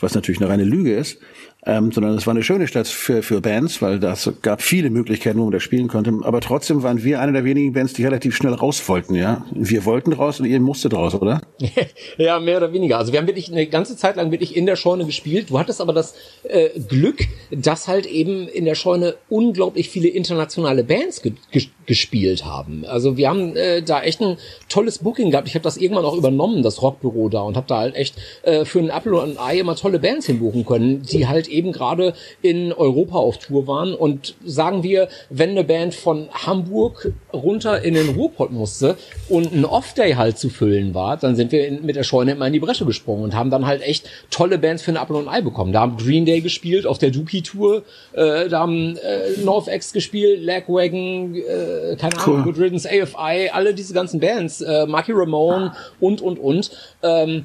was 0.00 0.14
natürlich 0.14 0.40
eine 0.40 0.48
reine 0.48 0.64
Lüge 0.64 0.94
ist 0.94 1.18
ähm, 1.66 1.90
sondern 1.90 2.14
es 2.14 2.26
war 2.26 2.34
eine 2.34 2.44
schöne 2.44 2.68
Stadt 2.68 2.86
für, 2.86 3.22
für 3.22 3.40
Bands, 3.40 3.82
weil 3.82 3.98
das 3.98 4.32
gab 4.42 4.62
viele 4.62 4.88
Möglichkeiten, 4.88 5.38
wo 5.40 5.44
man 5.44 5.52
da 5.52 5.60
spielen 5.60 5.88
konnte. 5.88 6.12
Aber 6.22 6.40
trotzdem 6.40 6.82
waren 6.84 7.02
wir 7.02 7.20
eine 7.20 7.32
der 7.32 7.44
wenigen 7.44 7.72
Bands, 7.72 7.92
die 7.92 8.04
relativ 8.04 8.36
schnell 8.36 8.54
raus 8.54 8.88
wollten, 8.88 9.16
ja. 9.16 9.44
Wir 9.52 9.84
wollten 9.84 10.12
raus 10.12 10.38
und 10.38 10.46
ihr 10.46 10.60
musstet 10.60 10.94
raus, 10.94 11.14
oder? 11.14 11.40
ja, 12.18 12.38
mehr 12.38 12.58
oder 12.58 12.72
weniger. 12.72 12.98
Also 12.98 13.12
wir 13.12 13.18
haben 13.18 13.26
wirklich 13.26 13.50
eine 13.50 13.66
ganze 13.66 13.96
Zeit 13.96 14.16
lang 14.16 14.30
wirklich 14.30 14.56
in 14.56 14.64
der 14.66 14.76
Scheune 14.76 15.06
gespielt. 15.06 15.50
Du 15.50 15.58
hattest 15.58 15.80
aber 15.80 15.92
das 15.92 16.14
äh, 16.44 16.70
Glück, 16.88 17.26
dass 17.50 17.88
halt 17.88 18.06
eben 18.06 18.46
in 18.46 18.64
der 18.64 18.76
Scheune 18.76 19.16
unglaublich 19.28 19.88
viele 19.90 20.08
internationale 20.08 20.84
Bands 20.84 21.22
ge 21.22 21.32
ge 21.50 21.64
gespielt 21.86 22.44
haben. 22.44 22.84
Also 22.84 23.16
wir 23.16 23.28
haben 23.28 23.54
äh, 23.54 23.80
da 23.80 24.02
echt 24.02 24.20
ein 24.20 24.38
tolles 24.68 24.98
Booking 24.98 25.30
gehabt. 25.30 25.46
Ich 25.46 25.54
habe 25.54 25.62
das 25.62 25.76
irgendwann 25.76 26.04
auch 26.04 26.16
übernommen, 26.16 26.64
das 26.64 26.82
Rockbüro 26.82 27.28
da, 27.28 27.42
und 27.42 27.56
habe 27.56 27.68
da 27.68 27.78
halt 27.78 27.94
echt 27.94 28.16
äh, 28.42 28.64
für 28.64 28.80
einen 28.80 28.90
Apple 28.90 29.14
und 29.14 29.30
ein 29.30 29.38
Ei 29.38 29.60
immer 29.60 29.76
tolle 29.76 30.00
Bands 30.00 30.26
hinbuchen 30.26 30.66
können, 30.66 31.02
die 31.02 31.28
halt 31.28 31.46
eben 31.46 31.55
gerade 31.72 32.14
in 32.42 32.72
Europa 32.72 33.16
auf 33.16 33.38
Tour 33.38 33.66
waren. 33.66 33.94
Und 33.94 34.34
sagen 34.44 34.82
wir, 34.82 35.08
wenn 35.30 35.50
eine 35.50 35.64
Band 35.64 35.94
von 35.94 36.28
Hamburg 36.32 37.12
runter 37.36 37.82
in 37.82 37.94
den 37.94 38.10
Ruhrpott 38.10 38.50
musste 38.52 38.96
und 39.28 39.52
ein 39.52 39.64
Off-Day 39.64 40.14
halt 40.14 40.38
zu 40.38 40.50
füllen 40.50 40.94
war, 40.94 41.16
dann 41.16 41.36
sind 41.36 41.52
wir 41.52 41.66
in, 41.66 41.84
mit 41.84 41.96
der 41.96 42.02
Scheune 42.02 42.32
immer 42.32 42.46
in 42.46 42.52
die 42.52 42.60
Bresche 42.60 42.84
gesprungen 42.84 43.24
und 43.24 43.34
haben 43.34 43.50
dann 43.50 43.66
halt 43.66 43.82
echt 43.82 44.08
tolle 44.30 44.58
Bands 44.58 44.82
für 44.82 44.92
ein 44.92 44.96
Apple 44.96 45.16
und 45.16 45.28
Ei 45.28 45.40
bekommen. 45.40 45.72
Da 45.72 45.80
haben 45.80 45.96
Green 45.96 46.24
Day 46.24 46.40
gespielt 46.40 46.86
auf 46.86 46.98
der 46.98 47.10
Dookie-Tour, 47.10 47.82
äh, 48.12 48.48
da 48.48 48.60
haben 48.60 48.96
äh, 48.96 49.40
NorthX 49.44 49.92
gespielt, 49.92 50.42
Lagwagon, 50.42 51.34
äh, 51.34 51.96
keine 51.96 52.18
Ahnung, 52.18 52.36
cool. 52.38 52.42
Good 52.44 52.58
Riddance, 52.58 52.88
AFI, 52.88 53.50
alle 53.52 53.74
diese 53.74 53.94
ganzen 53.94 54.20
Bands, 54.20 54.60
äh, 54.60 54.86
Marky 54.86 55.12
Ramone 55.12 55.72
und, 56.00 56.20
und, 56.20 56.38
und. 56.38 56.70
Ähm, 57.02 57.44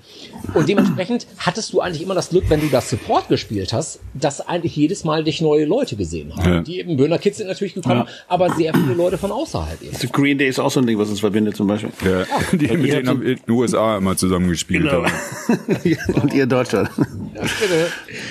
und 0.54 0.68
dementsprechend 0.68 1.28
hattest 1.38 1.74
du 1.74 1.82
eigentlich 1.82 2.02
immer 2.02 2.16
das 2.16 2.30
Glück, 2.30 2.50
wenn 2.50 2.62
du 2.62 2.68
das 2.68 2.90
Support 2.90 3.28
gespielt 3.30 3.74
hast, 3.74 4.00
dass 4.14 4.42
eigentlich 4.42 4.76
jedes 4.76 5.04
Mal 5.04 5.24
dich 5.24 5.42
neue 5.42 5.66
Leute 5.66 5.96
gesehen 5.96 6.36
haben. 6.36 6.54
Ja. 6.54 6.62
Die 6.62 6.80
eben 6.80 6.98
Böhner 6.98 7.18
Kids 7.18 7.38
sind 7.38 7.48
natürlich 7.48 7.74
gekommen, 7.74 8.06
ja. 8.08 8.14
aber 8.28 8.50
sehr 8.52 8.74
viele 8.74 8.94
Leute 8.94 9.18
von 9.18 9.32
außerhalb 9.32 9.81
eben. 9.82 10.12
Green 10.12 10.38
Day 10.38 10.48
ist 10.48 10.60
auch 10.60 10.72
so 10.72 10.80
ein 10.80 10.88
Ding, 10.88 10.98
was 10.98 11.10
uns 11.10 11.20
verbindet 11.20 11.56
zum 11.56 11.68
Beispiel. 11.68 11.92
Ja, 12.04 12.22
ja. 12.22 12.26
die 12.52 12.78
mit 12.78 12.92
denen 12.92 13.08
haben 13.08 13.22
in 13.22 13.38
den 13.38 13.50
USA 13.50 13.98
immer 13.98 14.16
zusammen 14.16 14.50
gespielt 14.50 14.84
genau. 14.84 15.06
haben. 15.06 15.98
und 16.22 16.34
ihr 16.34 16.46
Deutschland. 16.46 16.90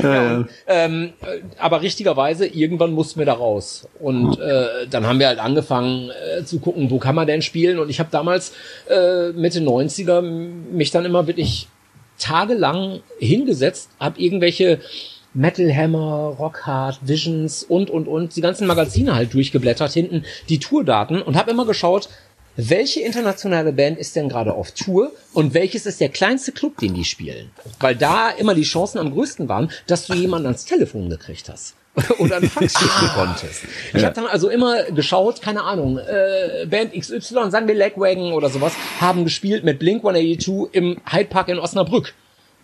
Ja, 0.02 0.36
und, 0.36 0.48
ähm, 0.66 1.12
aber 1.58 1.82
richtigerweise, 1.82 2.46
irgendwann 2.46 2.92
mussten 2.92 3.18
wir 3.18 3.26
da 3.26 3.34
raus. 3.34 3.88
Und 3.98 4.38
äh, 4.38 4.86
dann 4.88 5.06
haben 5.06 5.18
wir 5.18 5.28
halt 5.28 5.38
angefangen 5.38 6.10
äh, 6.10 6.44
zu 6.44 6.60
gucken, 6.60 6.90
wo 6.90 6.98
kann 6.98 7.14
man 7.14 7.26
denn 7.26 7.42
spielen. 7.42 7.78
Und 7.78 7.90
ich 7.90 7.98
habe 7.98 8.10
damals 8.10 8.52
äh, 8.88 9.32
Mitte 9.32 9.60
90er 9.60 10.22
mich 10.22 10.90
dann 10.90 11.04
immer 11.04 11.26
wirklich 11.26 11.68
tagelang 12.18 13.00
hingesetzt, 13.18 13.90
habe 13.98 14.20
irgendwelche 14.20 14.80
Metal 15.34 15.72
Hammer, 15.74 16.34
Rockhard, 16.38 17.00
Visions 17.02 17.62
und 17.62 17.90
und 17.90 18.08
und 18.08 18.34
die 18.36 18.40
ganzen 18.40 18.66
Magazine 18.66 19.14
halt 19.14 19.32
durchgeblättert 19.32 19.92
hinten 19.92 20.24
die 20.48 20.58
Tourdaten 20.58 21.22
und 21.22 21.36
habe 21.36 21.50
immer 21.50 21.66
geschaut, 21.66 22.08
welche 22.56 23.00
internationale 23.00 23.72
Band 23.72 23.98
ist 23.98 24.16
denn 24.16 24.28
gerade 24.28 24.52
auf 24.52 24.72
Tour 24.72 25.12
und 25.32 25.54
welches 25.54 25.86
ist 25.86 26.00
der 26.00 26.08
kleinste 26.08 26.52
Club, 26.52 26.78
den 26.78 26.94
die 26.94 27.04
spielen? 27.04 27.50
Weil 27.78 27.94
da 27.94 28.30
immer 28.30 28.54
die 28.54 28.62
Chancen 28.62 28.98
am 28.98 29.12
größten 29.12 29.48
waren, 29.48 29.70
dass 29.86 30.06
du 30.06 30.14
jemanden 30.14 30.46
ans 30.46 30.64
Telefon 30.64 31.08
gekriegt 31.08 31.48
hast 31.48 31.74
oder 32.18 32.36
einen 32.36 32.50
Fax 32.50 32.78
schicken 32.78 33.08
konntest. 33.14 33.62
Ich 33.94 34.00
ja. 34.00 34.08
habe 34.08 34.14
dann 34.14 34.26
also 34.26 34.48
immer 34.48 34.82
geschaut, 34.90 35.40
keine 35.40 35.62
Ahnung, 35.62 35.98
äh, 35.98 36.66
Band 36.66 36.92
XY, 36.92 37.50
sagen 37.50 37.68
wir 37.68 37.74
Legwagon 37.74 38.32
oder 38.32 38.50
sowas, 38.50 38.72
haben 39.00 39.24
gespielt 39.24 39.64
mit 39.64 39.78
Blink 39.78 40.04
182 40.04 40.74
im 40.74 41.00
Hyde 41.10 41.28
Park 41.30 41.48
in 41.48 41.58
Osnabrück 41.58 42.14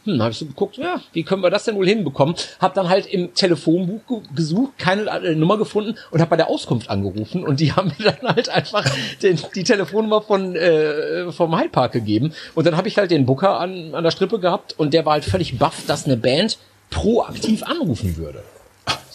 hm, 0.06 0.22
habe 0.22 0.30
ich 0.32 0.38
so 0.38 0.46
geguckt, 0.46 0.76
ja, 0.78 1.00
wie 1.12 1.22
können 1.22 1.42
wir 1.42 1.50
das 1.50 1.64
denn 1.64 1.76
wohl 1.76 1.86
hinbekommen? 1.86 2.34
Hab 2.60 2.74
dann 2.74 2.88
halt 2.88 3.06
im 3.06 3.34
Telefonbuch 3.34 4.22
gesucht, 4.34 4.78
keine 4.78 5.02
äh, 5.02 5.34
Nummer 5.34 5.58
gefunden 5.58 5.96
und 6.10 6.20
habe 6.20 6.30
bei 6.30 6.36
der 6.36 6.48
Auskunft 6.48 6.88
angerufen 6.88 7.44
und 7.44 7.60
die 7.60 7.72
haben 7.76 7.92
mir 7.98 8.12
dann 8.12 8.34
halt 8.34 8.48
einfach 8.48 8.84
den, 9.22 9.38
die 9.54 9.64
Telefonnummer 9.64 10.22
von 10.22 10.56
äh, 10.56 11.30
vom 11.32 11.58
Hyde 11.58 11.70
Park 11.70 11.92
gegeben 11.92 12.32
und 12.54 12.66
dann 12.66 12.76
habe 12.76 12.88
ich 12.88 12.96
halt 12.96 13.10
den 13.10 13.26
Booker 13.26 13.60
an, 13.60 13.94
an 13.94 14.04
der 14.04 14.10
Strippe 14.10 14.38
gehabt 14.38 14.74
und 14.78 14.94
der 14.94 15.04
war 15.04 15.14
halt 15.14 15.24
völlig 15.24 15.58
baff, 15.58 15.84
dass 15.86 16.06
eine 16.06 16.16
Band 16.16 16.58
proaktiv 16.90 17.62
anrufen 17.64 18.16
würde. 18.16 18.42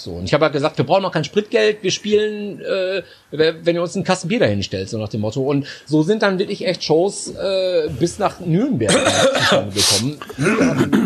So, 0.03 0.11
und 0.13 0.25
ich 0.25 0.33
habe 0.33 0.45
halt 0.45 0.53
gesagt, 0.53 0.77
wir 0.77 0.85
brauchen 0.85 1.03
noch 1.03 1.11
kein 1.11 1.23
Spritgeld, 1.23 1.83
wir 1.83 1.91
spielen, 1.91 2.59
äh, 2.61 3.03
wenn 3.31 3.75
ihr 3.75 3.81
uns 3.81 3.95
einen 3.95 4.03
Kasten 4.03 4.27
Bier 4.27 4.39
dahin 4.39 4.63
stellt, 4.63 4.89
so 4.89 4.97
nach 4.97 5.09
dem 5.09 5.21
Motto. 5.21 5.41
Und 5.41 5.67
so 5.85 6.03
sind 6.03 6.23
dann 6.23 6.39
wirklich 6.39 6.65
echt 6.65 6.83
Shows 6.83 7.33
äh, 7.35 7.89
bis 7.99 8.19
nach 8.19 8.39
Nürnberg 8.39 8.91
gekommen. 9.73 10.19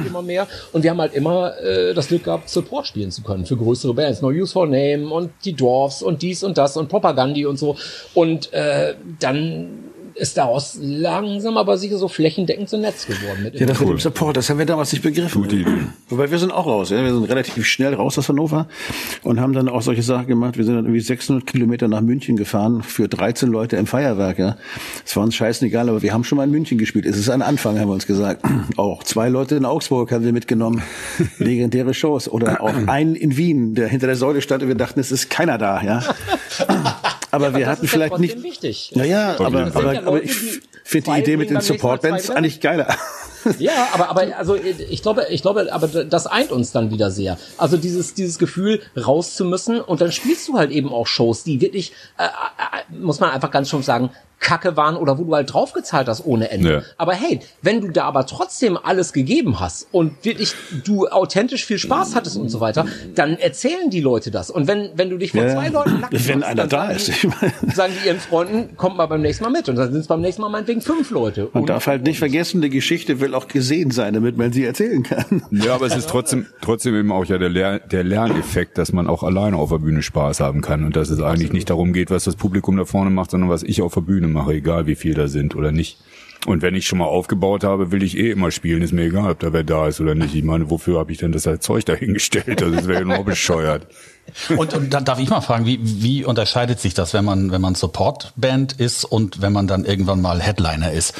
immer 0.07 0.21
mehr. 0.21 0.47
Und 0.71 0.83
wir 0.83 0.91
haben 0.91 1.01
halt 1.01 1.13
immer 1.13 1.57
äh, 1.59 1.93
das 1.93 2.07
Glück 2.07 2.23
gehabt, 2.23 2.49
Support 2.49 2.87
spielen 2.87 3.11
zu 3.11 3.21
können 3.21 3.45
für 3.45 3.57
größere 3.57 3.93
Bands. 3.93 4.21
No 4.21 4.29
Use 4.29 4.53
for 4.53 4.65
Name 4.65 5.09
und 5.09 5.31
die 5.43 5.53
Dwarfs 5.53 6.01
und 6.01 6.21
dies 6.21 6.43
und 6.43 6.57
das 6.57 6.77
und 6.77 6.89
Propagandi 6.89 7.45
und 7.45 7.57
so. 7.57 7.75
Und 8.13 8.53
äh, 8.53 8.95
dann 9.19 9.91
ist 10.15 10.37
daraus 10.37 10.77
langsam 10.81 11.57
aber 11.57 11.77
sicher 11.77 11.97
so 11.97 12.07
flächendeckend 12.07 12.69
so 12.69 12.77
ein 12.77 12.81
Netz 12.81 13.05
geworden. 13.05 13.43
Mit 13.43 13.59
ja, 13.59 13.65
das 13.65 13.79
cool. 13.79 13.87
mit 13.87 13.97
dem 13.97 13.99
Support, 13.99 14.37
das 14.37 14.49
haben 14.49 14.59
wir 14.59 14.65
damals 14.65 14.91
nicht 14.93 15.01
begriffen. 15.01 15.43
Gute 15.43 15.57
Idee. 15.57 15.71
Wobei 16.09 16.31
wir 16.31 16.39
sind 16.39 16.51
auch 16.51 16.65
raus, 16.65 16.89
ja. 16.89 17.03
wir 17.03 17.13
sind 17.13 17.25
relativ 17.25 17.65
schnell 17.65 17.93
raus 17.93 18.17
aus 18.17 18.29
Hannover 18.29 18.67
und 19.23 19.39
haben 19.39 19.53
dann 19.53 19.67
auch 19.67 19.81
solche 19.81 20.03
Sachen 20.03 20.27
gemacht. 20.27 20.57
Wir 20.57 20.63
sind 20.63 20.75
dann 20.75 20.85
irgendwie 20.85 21.01
600 21.01 21.45
Kilometer 21.45 21.87
nach 21.87 22.01
München 22.01 22.37
gefahren 22.37 22.81
für 22.81 23.07
13 23.07 23.49
Leute 23.49 23.75
im 23.75 23.87
Feuerwerk. 23.87 24.39
Ja. 24.39 24.57
Das 25.03 25.15
war 25.15 25.23
uns 25.23 25.35
scheißegal, 25.35 25.89
aber 25.89 26.01
wir 26.01 26.13
haben 26.13 26.23
schon 26.23 26.37
mal 26.37 26.45
in 26.45 26.51
München 26.51 26.77
gespielt. 26.77 27.05
Es 27.05 27.17
ist 27.17 27.29
ein 27.29 27.41
Anfang, 27.41 27.79
haben 27.79 27.89
wir 27.89 27.93
uns 27.93 28.07
gesagt. 28.07 28.41
Auch 28.77 29.03
zwei 29.03 29.29
Leute 29.29 29.55
in 29.55 29.65
Augsburg 29.65 30.11
haben 30.11 30.23
wir 30.23 30.33
mitgenommen. 30.33 30.81
Legendäre 31.39 31.93
Shows. 31.93 32.29
Oder 32.29 32.61
auch 32.61 32.73
einen 32.87 33.15
in 33.15 33.37
Wien, 33.37 33.75
der 33.75 33.87
hinter 33.87 34.07
der 34.07 34.15
Säule 34.15 34.41
stand 34.41 34.63
und 34.63 34.69
wir 34.69 34.75
dachten, 34.75 34.99
es 34.99 35.11
ist 35.11 35.29
keiner 35.29 35.57
da. 35.57 35.81
Ja. 35.81 36.03
aber 37.35 37.49
ja, 37.51 37.57
wir 37.57 37.67
hatten 37.67 37.87
vielleicht 37.87 38.19
nicht. 38.19 38.41
Wichtig. 38.41 38.91
Naja, 38.95 39.35
aber, 39.39 39.67
aber, 39.75 39.97
aber 39.99 40.23
ich 40.23 40.61
finde 40.83 41.11
die 41.11 41.19
Idee 41.19 41.37
mit 41.37 41.49
den 41.49 41.61
Support-Bands 41.61 42.29
eigentlich 42.29 42.61
geiler. 42.61 42.95
Ja, 43.59 43.89
aber, 43.93 44.09
aber 44.09 44.37
also 44.37 44.55
ich 44.55 45.01
glaube, 45.01 45.27
ich 45.29 45.41
glaube, 45.41 45.71
aber 45.71 45.87
das 45.87 46.27
eint 46.27 46.51
uns 46.51 46.71
dann 46.71 46.91
wieder 46.91 47.11
sehr. 47.11 47.37
Also 47.57 47.77
dieses, 47.77 48.13
dieses 48.13 48.39
Gefühl, 48.39 48.81
raus 48.97 49.35
zu 49.35 49.45
müssen 49.45 49.79
und 49.79 50.01
dann 50.01 50.11
spielst 50.11 50.47
du 50.47 50.57
halt 50.57 50.71
eben 50.71 50.89
auch 50.89 51.07
Shows, 51.07 51.43
die 51.43 51.61
wirklich, 51.61 51.93
äh, 52.17 52.25
äh, 52.25 52.95
muss 52.95 53.19
man 53.19 53.31
einfach 53.31 53.51
ganz 53.51 53.69
schon 53.69 53.83
sagen, 53.83 54.09
Kacke 54.39 54.77
waren 54.77 54.95
oder 54.95 55.17
wo 55.17 55.23
du 55.23 55.33
halt 55.33 55.51
draufgezahlt 55.53 56.07
hast 56.07 56.25
ohne 56.25 56.51
Ende. 56.51 56.71
Ja. 56.71 56.81
Aber 56.97 57.13
hey, 57.13 57.39
wenn 57.61 57.81
du 57.81 57.89
da 57.89 58.03
aber 58.03 58.25
trotzdem 58.27 58.77
alles 58.77 59.13
gegeben 59.13 59.59
hast 59.59 59.87
und 59.91 60.23
wirklich 60.23 60.53
du 60.83 61.07
authentisch 61.07 61.65
viel 61.65 61.79
Spaß 61.79 62.15
hattest 62.15 62.37
und 62.37 62.49
so 62.49 62.59
weiter, 62.59 62.85
dann 63.15 63.37
erzählen 63.37 63.89
die 63.89 64.01
Leute 64.01 64.31
das. 64.31 64.49
Und 64.49 64.67
wenn, 64.67 64.89
wenn 64.95 65.09
du 65.09 65.17
dich 65.17 65.31
von 65.31 65.41
ja. 65.41 65.49
zwei 65.49 65.69
Leuten 65.69 65.99
nackt 66.01 66.27
Wenn 66.27 66.43
einer 66.43 66.67
da 66.67 66.91
ist. 66.91 67.11
Meine. 67.23 67.73
sagen 67.73 67.93
die 67.99 68.07
ihren 68.07 68.19
Freunden, 68.19 68.77
kommt 68.77 68.97
mal 68.97 69.05
beim 69.07 69.21
nächsten 69.21 69.43
Mal 69.43 69.49
mit. 69.49 69.69
Und 69.69 69.77
dann 69.77 69.91
sind 69.91 70.01
es 70.01 70.07
beim 70.07 70.21
nächsten 70.21 70.41
Mal 70.41 70.49
meinetwegen 70.49 70.81
fünf 70.81 71.11
Leute. 71.11 71.49
Man 71.53 71.65
darf 71.65 71.87
halt 71.87 72.03
nicht 72.03 72.19
vergessen, 72.19 72.61
die 72.61 72.69
Geschichte 72.69 73.19
will 73.19 73.33
auch 73.35 73.47
gesehen 73.47 73.91
sein, 73.91 74.13
damit 74.13 74.37
man 74.37 74.51
sie 74.51 74.63
erzählen 74.63 75.03
kann. 75.03 75.43
Ja, 75.51 75.75
aber 75.75 75.85
es 75.85 75.95
ist 75.95 76.09
trotzdem, 76.09 76.45
trotzdem 76.61 76.95
eben 76.95 77.11
auch 77.11 77.25
ja 77.25 77.37
der, 77.37 77.49
Lern, 77.49 77.79
der 77.91 78.03
Lerneffekt, 78.03 78.77
dass 78.77 78.91
man 78.91 79.07
auch 79.07 79.23
alleine 79.23 79.57
auf 79.57 79.69
der 79.69 79.79
Bühne 79.79 80.01
Spaß 80.01 80.39
haben 80.39 80.61
kann 80.61 80.83
und 80.83 80.95
dass 80.95 81.09
es 81.09 81.19
eigentlich 81.19 81.31
Absolut. 81.31 81.53
nicht 81.53 81.69
darum 81.69 81.93
geht, 81.93 82.11
was 82.11 82.23
das 82.23 82.35
Publikum 82.35 82.77
da 82.77 82.85
vorne 82.85 83.09
macht, 83.09 83.31
sondern 83.31 83.49
was 83.49 83.63
ich 83.63 83.81
auf 83.81 83.93
der 83.93 84.01
Bühne 84.01 84.27
mache, 84.27 84.53
egal 84.53 84.87
wie 84.87 84.95
viel 84.95 85.13
da 85.13 85.27
sind 85.27 85.55
oder 85.55 85.71
nicht. 85.71 85.99
Und 86.45 86.61
wenn 86.61 86.75
ich 86.75 86.85
schon 86.85 86.99
mal 86.99 87.05
aufgebaut 87.05 87.63
habe, 87.63 87.91
will 87.91 88.03
ich 88.03 88.17
eh 88.17 88.29
immer 88.29 88.51
spielen. 88.51 88.83
Ist 88.83 88.93
mir 88.93 89.05
egal, 89.05 89.31
ob 89.31 89.39
da 89.39 89.51
wer 89.51 89.63
da 89.63 89.87
ist 89.87 89.99
oder 89.99 90.13
nicht. 90.13 90.35
Ich 90.35 90.43
meine, 90.43 90.69
wofür 90.69 90.99
habe 90.99 91.11
ich 91.11 91.17
denn 91.17 91.31
das 91.31 91.47
Zeug 91.59 91.85
dahingestellt? 91.85 92.61
Also 92.61 92.75
das 92.75 92.87
wäre 92.87 92.99
ja 92.99 93.05
nur 93.05 93.25
bescheuert. 93.25 93.87
Und, 94.55 94.73
und 94.73 94.93
dann 94.93 95.05
darf 95.05 95.19
ich 95.19 95.29
mal 95.29 95.41
fragen, 95.41 95.65
wie, 95.65 95.79
wie 95.81 96.23
unterscheidet 96.23 96.79
sich 96.79 96.93
das, 96.93 97.13
wenn 97.13 97.25
man, 97.25 97.51
wenn 97.51 97.61
man 97.61 97.73
Supportband 97.73 98.73
ist 98.73 99.05
und 99.05 99.41
wenn 99.41 99.53
man 99.53 99.67
dann 99.67 99.85
irgendwann 99.85 100.21
mal 100.21 100.41
Headliner 100.41 100.91
ist? 100.91 101.13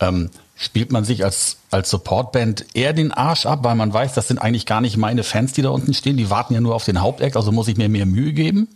Ähm, 0.00 0.30
spielt 0.60 0.92
man 0.92 1.04
sich 1.04 1.24
als, 1.24 1.56
als 1.70 1.88
Supportband 1.88 2.66
eher 2.74 2.92
den 2.92 3.12
Arsch 3.12 3.46
ab, 3.46 3.60
weil 3.62 3.74
man 3.76 3.94
weiß, 3.94 4.12
das 4.12 4.28
sind 4.28 4.38
eigentlich 4.42 4.66
gar 4.66 4.82
nicht 4.82 4.98
meine 4.98 5.22
Fans, 5.22 5.54
die 5.54 5.62
da 5.62 5.70
unten 5.70 5.94
stehen, 5.94 6.18
die 6.18 6.28
warten 6.28 6.52
ja 6.52 6.60
nur 6.60 6.74
auf 6.74 6.84
den 6.84 7.00
Hauptact, 7.00 7.34
also 7.34 7.50
muss 7.50 7.66
ich 7.66 7.78
mir 7.78 7.88
mehr 7.88 8.04
Mühe 8.04 8.34
geben? 8.34 8.68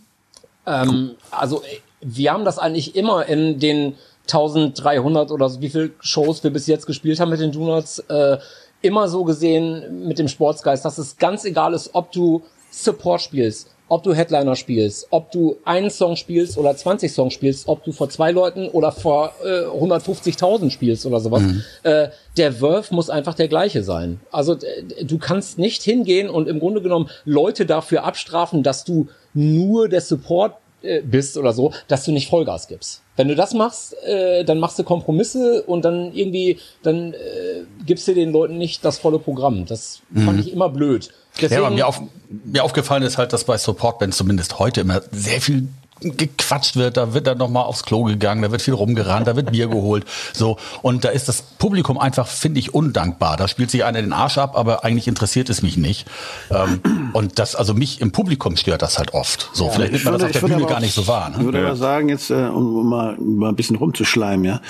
Ähm, 0.65 1.11
also 1.29 1.61
wir 2.01 2.33
haben 2.33 2.43
das 2.43 2.57
eigentlich 2.57 2.95
immer 2.95 3.27
in 3.27 3.59
den 3.59 3.93
1300 4.23 5.29
oder 5.29 5.47
so, 5.47 5.61
wie 5.61 5.69
viel 5.69 5.93
Shows 5.99 6.43
wir 6.43 6.49
bis 6.49 6.65
jetzt 6.65 6.87
gespielt 6.87 7.19
haben 7.19 7.29
mit 7.29 7.39
den 7.39 7.51
Donuts, 7.51 7.99
äh, 7.99 8.39
immer 8.81 9.07
so 9.07 9.23
gesehen 9.23 10.07
mit 10.07 10.17
dem 10.17 10.27
Sportsgeist, 10.27 10.85
dass 10.85 10.97
es 10.97 11.17
ganz 11.17 11.45
egal 11.45 11.75
ist, 11.75 11.91
ob 11.93 12.11
du 12.11 12.41
Support 12.71 13.21
spielst, 13.21 13.74
ob 13.87 14.03
du 14.03 14.13
Headliner 14.13 14.55
spielst, 14.55 15.07
ob 15.11 15.31
du 15.31 15.57
einen 15.63 15.89
Song 15.89 16.15
spielst 16.15 16.57
oder 16.57 16.75
20 16.75 17.11
Songs 17.11 17.33
spielst, 17.33 17.67
ob 17.67 17.83
du 17.83 17.91
vor 17.91 18.09
zwei 18.09 18.31
Leuten 18.31 18.67
oder 18.69 18.91
vor 18.91 19.33
äh, 19.43 19.65
150.000 19.65 20.71
spielst 20.71 21.05
oder 21.05 21.19
sowas. 21.19 21.43
Mhm. 21.43 21.63
Äh, 21.83 22.09
der 22.37 22.59
Wurf 22.61 22.91
muss 22.91 23.09
einfach 23.09 23.35
der 23.35 23.47
gleiche 23.47 23.83
sein. 23.83 24.19
Also 24.31 24.55
du 25.03 25.17
kannst 25.17 25.59
nicht 25.59 25.83
hingehen 25.83 26.29
und 26.29 26.47
im 26.47 26.59
Grunde 26.59 26.81
genommen 26.81 27.09
Leute 27.25 27.65
dafür 27.65 28.03
abstrafen, 28.03 28.63
dass 28.63 28.83
du 28.83 29.07
nur 29.33 29.87
der 29.87 30.01
Support 30.01 30.55
äh, 30.85 31.01
bist 31.01 31.37
oder 31.37 31.53
so, 31.53 31.71
dass 31.87 32.05
du 32.05 32.11
nicht 32.11 32.29
Vollgas 32.29 32.67
gibst. 32.67 33.01
Wenn 33.15 33.27
du 33.27 33.35
das 33.35 33.53
machst, 33.53 33.95
äh, 34.03 34.43
dann 34.43 34.59
machst 34.59 34.77
du 34.77 34.83
Kompromisse 34.83 35.63
und 35.63 35.85
dann 35.85 36.13
irgendwie, 36.13 36.59
dann 36.83 37.13
äh, 37.13 37.63
gibst 37.85 38.07
du 38.07 38.13
den 38.13 38.31
Leuten 38.31 38.57
nicht 38.57 38.83
das 38.83 38.99
volle 38.99 39.19
Programm. 39.19 39.65
Das 39.65 40.01
mhm. 40.09 40.21
fand 40.21 40.39
ich 40.39 40.51
immer 40.51 40.69
blöd. 40.69 41.09
Deswegen, 41.41 41.63
ja, 41.63 41.69
mir, 41.69 41.87
auf, 41.87 42.01
mir 42.29 42.63
aufgefallen 42.63 43.03
ist 43.03 43.17
halt, 43.17 43.33
dass 43.33 43.43
bei 43.43 43.57
Supportbands 43.57 44.17
zumindest 44.17 44.59
heute 44.59 44.81
immer 44.81 45.01
sehr 45.11 45.41
viel 45.41 45.67
gequatscht 46.01 46.75
wird, 46.75 46.97
da 46.97 47.13
wird 47.13 47.25
dann 47.25 47.37
noch 47.37 47.49
mal 47.49 47.61
aufs 47.61 47.83
Klo 47.83 48.03
gegangen, 48.03 48.41
da 48.41 48.51
wird 48.51 48.61
viel 48.61 48.73
rumgerannt, 48.73 49.27
da 49.27 49.35
wird 49.35 49.51
Bier 49.51 49.67
geholt, 49.67 50.05
so 50.33 50.57
und 50.81 51.05
da 51.05 51.09
ist 51.09 51.29
das 51.29 51.41
Publikum 51.41 51.97
einfach, 51.97 52.27
finde 52.27 52.59
ich, 52.59 52.73
undankbar. 52.73 53.37
Da 53.37 53.47
spielt 53.47 53.71
sich 53.71 53.83
einer 53.85 54.01
den 54.01 54.13
Arsch 54.13 54.37
ab, 54.37 54.57
aber 54.57 54.83
eigentlich 54.83 55.07
interessiert 55.07 55.49
es 55.49 55.61
mich 55.61 55.77
nicht. 55.77 56.05
Ähm, 56.51 57.11
und 57.13 57.39
das, 57.39 57.55
also 57.55 57.73
mich 57.73 58.01
im 58.01 58.11
Publikum 58.11 58.57
stört 58.57 58.81
das 58.81 58.97
halt 58.97 59.13
oft. 59.13 59.49
So, 59.53 59.65
ja, 59.65 59.71
vielleicht 59.71 59.93
nimmt 59.93 60.05
man 60.05 60.13
das 60.15 60.23
auf 60.23 60.31
der 60.31 60.39
Bühne 60.39 60.65
gar 60.65 60.79
nicht 60.79 60.93
so 60.93 61.07
wahr. 61.07 61.29
Ne? 61.29 61.37
Ich 61.39 61.45
würde 61.45 61.59
ja. 61.59 61.65
aber 61.67 61.75
sagen 61.75 62.09
jetzt, 62.09 62.29
äh, 62.29 62.33
um 62.33 62.89
mal, 62.89 63.17
mal 63.17 63.49
ein 63.49 63.55
bisschen 63.55 63.77
rumzuschleimen, 63.77 64.45
ja, 64.45 64.61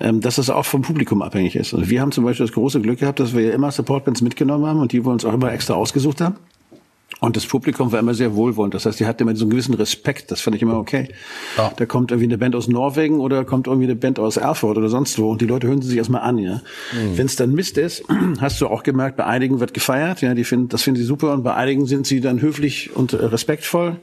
ähm, 0.00 0.20
dass 0.20 0.36
das 0.36 0.48
auch 0.48 0.64
vom 0.64 0.82
Publikum 0.82 1.22
abhängig 1.22 1.56
ist. 1.56 1.72
Und 1.72 1.90
wir 1.90 2.00
haben 2.00 2.12
zum 2.12 2.24
Beispiel 2.24 2.46
das 2.46 2.54
große 2.54 2.80
Glück 2.80 3.00
gehabt, 3.00 3.20
dass 3.20 3.34
wir 3.34 3.42
ja 3.42 3.52
immer 3.52 3.70
Supportbands 3.70 4.22
mitgenommen 4.22 4.66
haben 4.66 4.80
und 4.80 4.92
die 4.92 5.04
wir 5.04 5.10
uns 5.10 5.24
auch 5.24 5.34
immer 5.34 5.52
extra 5.52 5.74
ausgesucht 5.74 6.20
haben. 6.20 6.36
Und 7.20 7.36
das 7.36 7.46
Publikum 7.46 7.90
war 7.90 7.98
immer 7.98 8.14
sehr 8.14 8.36
wohlwollend. 8.36 8.74
Das 8.74 8.86
heißt, 8.86 9.00
die 9.00 9.06
hatten 9.06 9.22
immer 9.22 9.34
so 9.34 9.44
einen 9.44 9.50
gewissen 9.50 9.74
Respekt. 9.74 10.30
Das 10.30 10.40
fand 10.40 10.54
ich 10.54 10.62
immer 10.62 10.78
okay. 10.78 11.08
Ja. 11.56 11.72
Da 11.76 11.84
kommt 11.86 12.12
irgendwie 12.12 12.28
eine 12.28 12.38
Band 12.38 12.54
aus 12.54 12.68
Norwegen 12.68 13.18
oder 13.20 13.44
kommt 13.44 13.66
irgendwie 13.66 13.86
eine 13.86 13.96
Band 13.96 14.20
aus 14.20 14.36
Erfurt 14.36 14.78
oder 14.78 14.88
sonst 14.88 15.18
wo. 15.18 15.30
Und 15.30 15.40
die 15.40 15.46
Leute 15.46 15.66
hören 15.66 15.82
sie 15.82 15.88
sich 15.88 15.98
erstmal 15.98 16.22
an, 16.22 16.38
ja. 16.38 16.62
Mhm. 16.92 17.18
Wenn 17.18 17.26
es 17.26 17.34
dann 17.34 17.52
Mist 17.52 17.76
ist, 17.76 18.04
hast 18.40 18.60
du 18.60 18.68
auch 18.68 18.84
gemerkt, 18.84 19.16
bei 19.16 19.24
einigen 19.24 19.58
wird 19.58 19.74
gefeiert, 19.74 20.20
ja, 20.20 20.34
die 20.34 20.44
finden, 20.44 20.68
das 20.68 20.82
finden 20.82 21.00
sie 21.00 21.06
super. 21.06 21.32
Und 21.32 21.42
bei 21.42 21.54
einigen 21.54 21.86
sind 21.86 22.06
sie 22.06 22.20
dann 22.20 22.40
höflich 22.40 22.94
und 22.94 23.12
äh, 23.12 23.24
respektvoll. 23.24 23.96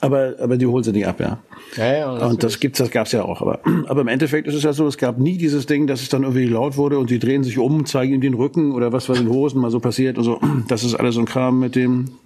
Aber, 0.00 0.34
aber 0.40 0.56
die 0.56 0.66
holen 0.66 0.84
sie 0.84 0.92
nicht 0.92 1.06
ab, 1.06 1.18
ja. 1.18 1.38
ja, 1.76 1.92
ja 1.92 2.12
und, 2.12 2.22
und 2.22 2.42
das 2.44 2.60
gibt's, 2.60 2.78
das 2.78 2.90
gab's 2.90 3.10
ja 3.10 3.24
auch. 3.24 3.42
Aber, 3.42 3.60
aber 3.88 4.00
im 4.02 4.08
Endeffekt 4.08 4.46
ist 4.46 4.54
es 4.54 4.62
ja 4.62 4.72
so, 4.72 4.86
es 4.86 4.96
gab 4.96 5.18
nie 5.18 5.38
dieses 5.38 5.66
Ding, 5.66 5.88
dass 5.88 6.02
es 6.02 6.08
dann 6.08 6.22
irgendwie 6.22 6.46
laut 6.46 6.76
wurde 6.76 6.98
und 6.98 7.10
die 7.10 7.18
drehen 7.18 7.42
sich 7.42 7.58
um, 7.58 7.84
zeigen 7.84 8.14
ihm 8.14 8.20
den 8.20 8.34
Rücken 8.34 8.72
oder 8.72 8.92
was 8.92 9.08
was 9.08 9.18
in 9.18 9.28
Hosen 9.28 9.60
mal 9.60 9.70
so 9.70 9.80
passiert 9.80 10.16
und 10.16 10.24
so. 10.24 10.40
Das 10.68 10.84
ist 10.84 10.94
alles 10.94 11.14
so 11.14 11.20
ein 11.20 11.26
Kram, 11.26 11.60
mit 11.60 11.76
dem 11.76 12.18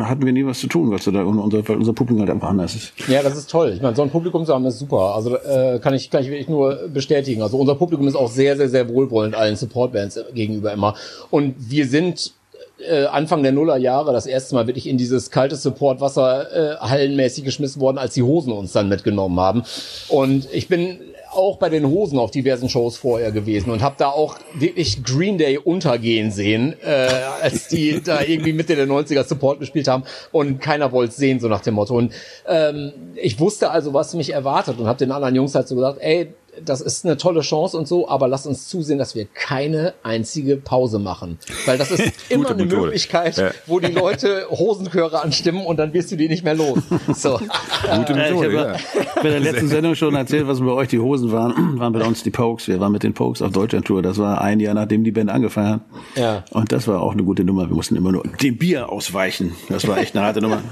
hatten 0.00 0.24
wir 0.24 0.32
nie 0.32 0.44
was 0.44 0.60
zu 0.60 0.66
tun, 0.66 0.90
Gott 0.90 1.02
sei 1.02 1.12
Dank. 1.12 1.26
Unser, 1.26 1.66
weil 1.68 1.76
unser 1.76 1.92
Publikum 1.92 2.20
halt 2.20 2.30
einfach 2.30 2.50
anders 2.50 2.74
ist. 2.74 2.92
Ja, 3.08 3.22
das 3.22 3.36
ist 3.36 3.50
toll. 3.50 3.72
Ich 3.74 3.82
meine, 3.82 3.96
so 3.96 4.02
ein 4.02 4.10
Publikum 4.10 4.44
zu 4.44 4.54
haben, 4.54 4.64
ist 4.66 4.78
super. 4.78 5.14
Also 5.14 5.36
äh, 5.36 5.78
kann 5.80 5.94
ich 5.94 6.10
kann 6.10 6.22
ich 6.22 6.28
wirklich 6.28 6.48
nur 6.48 6.88
bestätigen. 6.92 7.42
Also 7.42 7.56
unser 7.56 7.74
Publikum 7.74 8.06
ist 8.06 8.14
auch 8.14 8.30
sehr, 8.30 8.56
sehr, 8.56 8.68
sehr 8.68 8.88
wohlwollend 8.88 9.34
allen 9.34 9.56
Supportbands 9.56 10.20
gegenüber 10.34 10.72
immer. 10.72 10.94
Und 11.30 11.54
wir 11.58 11.86
sind 11.86 12.34
äh, 12.78 13.04
Anfang 13.06 13.42
der 13.42 13.52
Nullerjahre 13.52 14.12
das 14.12 14.26
erste 14.26 14.54
Mal 14.54 14.66
wirklich 14.66 14.86
in 14.86 14.98
dieses 14.98 15.30
kalte 15.30 15.56
Supportwasser 15.56 16.74
äh, 16.74 16.76
hallenmäßig 16.78 17.44
geschmissen 17.44 17.80
worden, 17.80 17.98
als 17.98 18.14
die 18.14 18.22
Hosen 18.22 18.52
uns 18.52 18.72
dann 18.72 18.88
mitgenommen 18.88 19.40
haben. 19.40 19.62
Und 20.08 20.48
ich 20.52 20.68
bin 20.68 20.98
auch 21.36 21.58
bei 21.58 21.68
den 21.68 21.86
Hosen 21.86 22.18
auf 22.18 22.30
diversen 22.30 22.68
Shows 22.68 22.96
vorher 22.96 23.30
gewesen 23.30 23.70
und 23.70 23.82
habe 23.82 23.96
da 23.98 24.08
auch 24.08 24.36
wirklich 24.54 25.04
Green 25.04 25.38
Day 25.38 25.58
untergehen 25.58 26.30
sehen, 26.30 26.74
äh, 26.82 27.08
als 27.42 27.68
die 27.68 28.02
da 28.02 28.22
irgendwie 28.22 28.52
Mitte 28.52 28.74
der 28.74 28.86
90er 28.86 29.24
Support 29.24 29.60
gespielt 29.60 29.88
haben 29.88 30.04
und 30.32 30.60
keiner 30.60 30.92
wollte 30.92 31.14
sehen, 31.14 31.40
so 31.40 31.48
nach 31.48 31.60
dem 31.60 31.74
Motto. 31.74 31.96
Und 31.96 32.12
ähm, 32.48 32.92
ich 33.14 33.38
wusste 33.38 33.70
also, 33.70 33.92
was 33.92 34.14
mich 34.14 34.32
erwartet 34.32 34.78
und 34.78 34.86
habe 34.86 34.98
den 34.98 35.12
anderen 35.12 35.34
Jungs 35.34 35.54
halt 35.54 35.68
so 35.68 35.74
gesagt, 35.74 35.98
ey, 36.00 36.32
das 36.64 36.80
ist 36.80 37.04
eine 37.04 37.16
tolle 37.16 37.40
Chance 37.40 37.76
und 37.76 37.88
so, 37.88 38.08
aber 38.08 38.28
lasst 38.28 38.46
uns 38.46 38.68
zusehen, 38.68 38.98
dass 38.98 39.14
wir 39.14 39.26
keine 39.26 39.94
einzige 40.02 40.56
Pause 40.56 40.98
machen. 40.98 41.38
Weil 41.64 41.78
das 41.78 41.90
ist 41.90 42.12
immer 42.28 42.50
eine 42.50 42.64
Methode. 42.64 42.82
Möglichkeit, 42.82 43.36
ja. 43.36 43.50
wo 43.66 43.80
die 43.80 43.92
Leute 43.92 44.46
Hosenchöre 44.50 45.22
anstimmen 45.22 45.64
und 45.64 45.78
dann 45.78 45.92
wirst 45.92 46.12
du 46.12 46.16
die 46.16 46.28
nicht 46.28 46.44
mehr 46.44 46.54
los. 46.54 46.78
So. 47.16 47.38
Gute 47.38 48.14
Methode, 48.14 48.50
ich 48.50 48.58
habe 48.58 48.78
ja. 48.94 49.04
bei 49.22 49.30
der 49.30 49.40
letzten 49.40 49.68
Sendung 49.76 49.94
schon 49.94 50.14
erzählt, 50.14 50.46
was 50.48 50.60
bei 50.60 50.66
euch 50.66 50.88
die 50.88 50.98
Hosen 50.98 51.32
waren. 51.32 51.56
waren 51.78 51.92
bei 51.92 52.04
uns 52.04 52.22
die 52.22 52.30
Pokes. 52.30 52.68
Wir 52.68 52.80
waren 52.80 52.92
mit 52.92 53.02
den 53.02 53.14
Pokes 53.14 53.42
auf 53.42 53.52
Deutschland-Tour. 53.52 54.02
Das 54.02 54.18
war 54.18 54.40
ein 54.40 54.60
Jahr, 54.60 54.74
nachdem 54.74 55.04
die 55.04 55.12
Band 55.12 55.30
angefangen 55.30 55.72
hat. 55.72 55.80
Ja. 56.16 56.44
Und 56.50 56.72
das 56.72 56.88
war 56.88 57.00
auch 57.00 57.12
eine 57.12 57.24
gute 57.24 57.44
Nummer. 57.44 57.68
Wir 57.68 57.76
mussten 57.76 57.96
immer 57.96 58.12
nur 58.12 58.24
dem 58.42 58.58
Bier 58.58 58.90
ausweichen. 58.90 59.54
Das 59.68 59.86
war 59.86 59.98
echt 59.98 60.16
eine 60.16 60.24
harte 60.24 60.40
Nummer. 60.40 60.62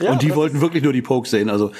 Ja, 0.00 0.12
und 0.12 0.22
die 0.22 0.34
wollten 0.34 0.60
wirklich 0.60 0.82
nur 0.82 0.92
die 0.92 1.02
Pokes 1.02 1.30
sehen. 1.30 1.50
Also 1.50 1.72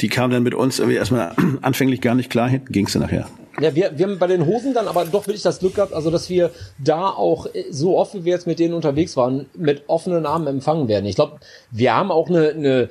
die 0.00 0.08
kamen 0.08 0.32
dann 0.32 0.42
mit 0.42 0.54
uns 0.54 0.78
irgendwie 0.78 0.96
erstmal 0.96 1.34
anfänglich 1.62 2.00
gar 2.00 2.14
nicht 2.14 2.30
klar. 2.30 2.48
Hinten 2.48 2.72
ging's 2.72 2.92
dann 2.92 3.05
nachher. 3.06 3.26
Ja, 3.60 3.74
wir, 3.74 3.98
wir 3.98 4.06
haben 4.06 4.18
bei 4.18 4.26
den 4.26 4.44
Hosen 4.44 4.74
dann 4.74 4.86
aber 4.86 5.04
doch 5.06 5.26
wirklich 5.26 5.42
das 5.42 5.60
Glück 5.60 5.76
gehabt, 5.76 5.94
also 5.94 6.10
dass 6.10 6.28
wir 6.28 6.50
da 6.78 7.08
auch 7.08 7.46
äh, 7.46 7.64
so 7.70 7.96
oft 7.96 8.14
wie 8.14 8.24
wir 8.24 8.32
jetzt 8.32 8.46
mit 8.46 8.58
denen 8.58 8.74
unterwegs 8.74 9.16
waren, 9.16 9.46
mit 9.56 9.84
offenen 9.86 10.26
Armen 10.26 10.46
empfangen 10.46 10.88
werden. 10.88 11.06
Ich 11.06 11.16
glaube, 11.16 11.38
wir 11.70 11.94
haben 11.94 12.10
auch 12.10 12.28
eine, 12.28 12.50
eine 12.50 12.88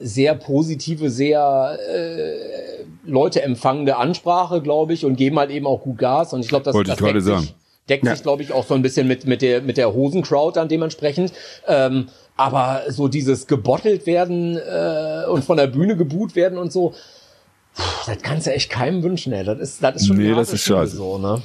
sehr 0.00 0.34
positive, 0.34 1.10
sehr 1.10 1.78
äh, 1.94 2.84
Leute 3.04 3.42
empfangende 3.42 3.96
Ansprache, 3.96 4.62
glaube 4.62 4.94
ich, 4.94 5.04
und 5.04 5.16
geben 5.16 5.38
halt 5.38 5.50
eben 5.50 5.66
auch 5.66 5.82
gut 5.82 5.98
Gas. 5.98 6.32
Und 6.32 6.40
ich 6.40 6.48
glaube, 6.48 6.64
das, 6.64 6.74
Wollte 6.74 6.90
das 6.90 6.98
ich 6.98 7.04
gerade 7.04 7.20
sagen. 7.20 7.48
deckt 7.88 8.06
ja. 8.06 8.12
sich, 8.12 8.22
glaube 8.22 8.42
ich, 8.42 8.52
auch 8.52 8.66
so 8.66 8.74
ein 8.74 8.82
bisschen 8.82 9.06
mit, 9.06 9.26
mit 9.26 9.42
der, 9.42 9.60
mit 9.60 9.76
der 9.76 9.92
Hosencrowd 9.92 10.56
dann 10.56 10.68
dementsprechend. 10.68 11.32
Ähm, 11.68 12.06
aber 12.36 12.84
so 12.88 13.08
dieses 13.08 13.46
gebottelt 13.46 14.06
werden 14.06 14.56
äh, 14.56 15.28
und 15.28 15.44
von 15.44 15.58
der 15.58 15.66
Bühne 15.66 15.96
geboot 15.96 16.34
werden 16.34 16.58
und 16.58 16.72
so, 16.72 16.94
das 18.06 18.18
kannst 18.22 18.46
du 18.46 18.52
echt 18.52 18.70
keinem 18.70 19.02
wünschen, 19.02 19.32
ey. 19.32 19.44
Das 19.44 19.58
ist, 19.58 19.82
das 19.82 19.96
ist 19.96 20.06
schon 20.06 20.16
nee, 20.16 20.34
das 20.34 20.52
ist 20.52 20.64
scheiße. 20.64 20.96
so, 20.96 21.18
ne? 21.18 21.42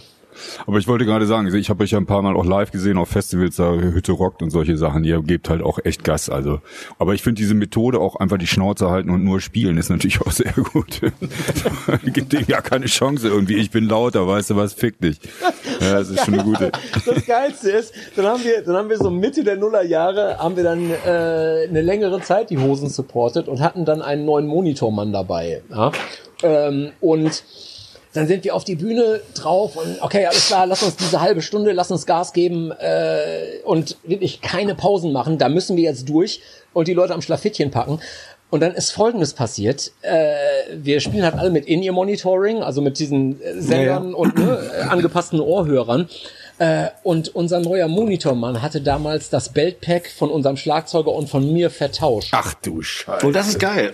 Aber 0.66 0.78
ich 0.78 0.88
wollte 0.88 1.06
gerade 1.06 1.26
sagen, 1.26 1.54
ich 1.54 1.70
habe 1.70 1.84
euch 1.84 1.92
ja 1.92 1.98
ein 1.98 2.06
paar 2.06 2.22
Mal 2.22 2.36
auch 2.36 2.46
live 2.46 2.72
gesehen 2.72 2.98
auf 2.98 3.10
Festivals, 3.10 3.56
da 3.56 3.74
Hütte 3.74 4.12
rockt 4.12 4.42
und 4.42 4.50
solche 4.50 4.78
Sachen. 4.78 5.04
Ihr 5.04 5.22
gebt 5.22 5.50
halt 5.50 5.62
auch 5.62 5.80
echt 5.84 6.04
Gas. 6.04 6.30
Also, 6.30 6.62
aber 7.00 7.14
ich 7.14 7.22
finde 7.22 7.42
diese 7.42 7.54
Methode 7.54 8.00
auch 8.00 8.16
einfach 8.16 8.38
die 8.38 8.48
Schnauze 8.48 8.90
halten 8.90 9.10
und 9.10 9.24
nur 9.24 9.42
spielen 9.42 9.78
ist 9.78 9.90
natürlich 9.90 10.22
auch 10.26 10.32
sehr 10.32 10.54
gut. 10.54 11.02
Gibt 12.06 12.34
denen 12.34 12.46
ja 12.48 12.62
keine 12.62 12.86
Chance 12.86 13.28
irgendwie. 13.28 13.56
Ich 13.56 13.72
bin 13.72 13.88
lauter, 13.88 14.28
weißt 14.28 14.52
du 14.52 14.56
was? 14.56 14.74
Fick 14.74 15.00
dich. 15.00 15.20
Ja, 15.82 15.94
das 15.94 16.10
ist 16.10 16.26
schon 16.26 16.36
eine 16.36 16.44
gute. 16.44 16.72
Das 17.06 17.26
Geilste 17.26 17.70
ist, 17.72 17.94
dann 18.16 18.26
haben 18.26 18.44
wir, 18.44 18.62
dann 18.64 18.76
haben 18.76 18.90
wir 18.90 18.98
so 18.98 19.10
Mitte 19.10 19.44
der 19.44 19.58
Nullerjahre 19.58 20.38
haben 20.38 20.56
wir 20.56 20.64
dann 20.64 20.90
äh, 20.90 21.68
eine 21.68 21.82
längere 21.82 22.22
Zeit 22.22 22.50
die 22.50 22.58
Hosen 22.58 22.90
supportet 22.90 23.48
und 23.48 23.62
hatten 23.62 23.86
dann 23.86 24.02
einen 24.02 24.26
neuen 24.26 24.48
Monitormann 24.48 25.12
dabei. 25.14 25.62
Ja? 25.70 25.92
Ähm, 26.44 26.92
und 27.02 27.44
dann 28.16 28.28
sind 28.28 28.44
wir 28.46 28.56
auf 28.56 28.64
die 28.64 28.76
Bühne 28.76 29.22
drauf 29.34 29.76
und 29.76 30.02
okay, 30.02 30.26
alles 30.26 30.48
klar, 30.48 30.66
lass 30.66 30.84
uns 30.84 30.96
diese 30.96 31.20
halbe 31.20 31.42
Stunde, 31.42 31.74
lass 31.74 31.92
uns 31.92 32.06
Gas 32.06 32.32
geben 32.32 32.72
äh, 32.72 33.60
und 33.66 33.98
wirklich 34.04 34.42
keine 34.42 34.74
Pausen 34.74 35.12
machen. 35.12 35.38
Da 35.38 35.50
müssen 35.50 35.76
wir 35.76 35.84
jetzt 35.84 36.08
durch 36.08 36.42
und 36.74 36.88
die 36.88 36.94
Leute 36.94 37.14
am 37.14 37.22
Schlafittchen 37.22 37.72
packen. 37.72 38.00
Und 38.52 38.62
dann 38.62 38.74
ist 38.74 38.92
Folgendes 38.92 39.34
passiert. 39.34 39.92
Äh, 40.02 40.34
wir 40.76 41.02
spielen 41.02 41.24
halt 41.24 41.34
alle 41.36 41.50
mit 41.50 41.66
In-Ear-Monitoring, 41.66 42.64
also 42.64 42.82
mit 42.82 43.00
diesen 43.00 43.40
Sendern 43.58 44.06
ja, 44.06 44.10
ja. 44.12 44.16
und 44.16 44.38
ne, 44.38 44.88
angepassten 44.90 45.42
Ohrhörern. 45.42 46.08
Äh, 46.58 46.88
und 47.04 47.36
unser 47.36 47.60
neuer 47.60 47.90
Monitormann 47.90 48.62
hatte 48.62 48.80
damals 48.80 49.30
das 49.30 49.50
Beltpack 49.50 50.10
von 50.10 50.30
unserem 50.30 50.56
Schlagzeuger 50.56 51.12
und 51.12 51.30
von 51.30 51.52
mir 51.52 51.70
vertauscht. 51.70 52.30
Ach 52.32 52.54
du 52.54 52.82
Scheiße. 52.82 53.26
Oh, 53.26 53.32
das 53.32 53.50
ist 53.50 53.60
geil. 53.60 53.94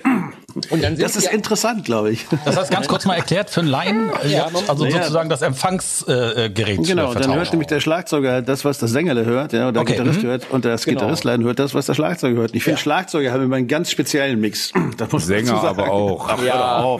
Und 0.69 0.83
dann 0.83 0.97
das 0.97 1.15
ist 1.15 1.31
interessant, 1.31 1.85
glaube 1.85 2.11
ich. 2.11 2.25
Das 2.45 2.57
heißt, 2.57 2.71
ganz 2.71 2.87
kurz 2.87 3.05
mal 3.05 3.15
erklärt 3.15 3.49
für 3.49 3.61
einen 3.61 3.69
Laien, 3.69 4.11
ja, 4.27 4.49
also 4.67 4.85
ja. 4.85 4.91
sozusagen 4.91 5.29
das 5.29 5.41
Empfangsgerät. 5.41 6.79
Äh, 6.79 6.83
genau, 6.83 7.13
dann 7.13 7.33
hört 7.33 7.51
nämlich 7.51 7.67
der 7.67 7.79
Schlagzeuger 7.79 8.41
das, 8.41 8.65
was 8.65 8.77
das 8.77 8.91
Sängerle 8.91 9.25
hört, 9.25 9.53
ja, 9.53 9.67
und 9.67 9.73
der 9.73 9.81
okay. 9.81 9.93
Gitarrist 9.93 10.23
mhm. 10.23 10.27
hört, 10.27 10.51
und 10.51 10.65
das 10.65 10.85
genau. 10.85 10.99
Gitarristlein 10.99 11.43
hört 11.43 11.59
das, 11.59 11.73
was 11.73 11.85
der 11.85 11.93
Schlagzeuger 11.93 12.39
hört. 12.39 12.55
Ich 12.55 12.63
finde, 12.63 12.77
ja. 12.77 12.83
Schlagzeuger 12.83 13.31
haben 13.31 13.43
immer 13.43 13.55
einen 13.55 13.67
ganz 13.67 13.91
speziellen 13.91 14.39
Mix. 14.39 14.71
Das 14.97 15.11
muss 15.11 15.25
Sänger 15.25 15.63
aber 15.63 15.89
auch. 15.89 16.27
Ach, 16.29 16.43
ja, 16.43 16.97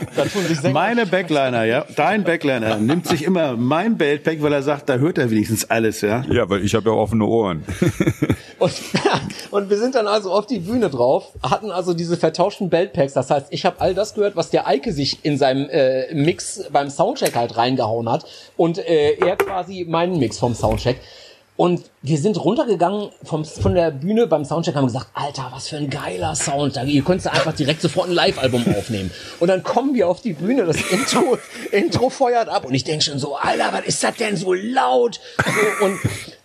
Meine 0.72 1.05
Backliner, 1.05 1.65
ja, 1.65 1.86
dein 1.96 2.24
Backliner 2.24 2.77
nimmt 2.77 3.05
sich 3.05 3.24
immer 3.24 3.55
mein 3.58 3.98
Beltpack, 3.98 4.41
weil 4.41 4.53
er 4.53 4.63
sagt, 4.63 4.89
da 4.89 4.96
hört 4.96 5.17
er 5.17 5.29
wenigstens 5.29 5.70
alles, 5.70 6.01
ja. 6.01 6.24
Ja, 6.29 6.50
weil 6.50 6.63
ich 6.63 6.74
habe 6.74 6.89
ja 6.89 6.96
offene 6.96 7.25
Ohren. 7.25 7.63
und, 8.60 8.74
und 9.51 9.70
wir 9.70 9.77
sind 9.77 9.96
dann 9.96 10.08
also 10.08 10.31
auf 10.31 10.48
die 10.48 10.60
Bühne 10.60 10.89
drauf, 10.89 11.31
hatten 11.43 11.72
also 11.72 11.93
diese 11.93 12.17
vertauschten 12.17 12.70
Beltpacks, 12.70 13.13
das 13.13 13.29
heißt, 13.29 13.40
heißt, 13.41 13.53
ich 13.53 13.65
habe 13.65 13.79
all 13.81 13.93
das 13.93 14.13
gehört, 14.13 14.36
was 14.36 14.50
der 14.50 14.67
Eike 14.67 14.93
sich 14.93 15.24
in 15.24 15.38
seinem 15.38 15.69
äh, 15.69 16.13
Mix 16.13 16.63
beim 16.71 16.89
Soundcheck 16.89 17.36
halt 17.36 17.57
reingehauen 17.57 18.10
hat 18.10 18.25
und 18.57 18.77
äh, 18.77 19.13
er 19.13 19.36
quasi 19.36 19.86
meinen 19.88 20.19
Mix 20.19 20.38
vom 20.39 20.55
Soundcheck. 20.55 20.98
Und 21.62 21.83
wir 22.01 22.17
sind 22.17 22.43
runtergegangen 22.43 23.10
vom, 23.24 23.45
von 23.45 23.75
der 23.75 23.91
Bühne 23.91 24.25
beim 24.25 24.45
Soundcheck 24.45 24.74
haben 24.74 24.88
gesagt, 24.88 25.10
Alter, 25.13 25.50
was 25.51 25.67
für 25.67 25.77
ein 25.77 25.91
geiler 25.91 26.33
Sound. 26.33 26.79
Ihr 26.88 27.03
könnt 27.03 27.27
einfach 27.27 27.53
direkt 27.53 27.81
sofort 27.81 28.07
ein 28.07 28.13
Live-Album 28.13 28.65
aufnehmen. 28.75 29.12
Und 29.39 29.48
dann 29.50 29.62
kommen 29.62 29.93
wir 29.93 30.10
auf 30.10 30.21
die 30.21 30.33
Bühne, 30.33 30.65
das 30.65 30.77
Intro, 30.89 31.38
Intro 31.71 32.10
feuert 32.10 32.50
ab 32.50 32.65
und 32.65 32.74
ich 32.74 32.83
denke 32.83 33.03
schon 33.03 33.19
so, 33.19 33.36
Alter, 33.36 33.74
was 33.74 33.86
ist 33.86 34.03
das 34.03 34.15
denn 34.15 34.38
so 34.38 34.53
laut? 34.53 35.19
So, 35.38 35.86
und, 35.86 36.00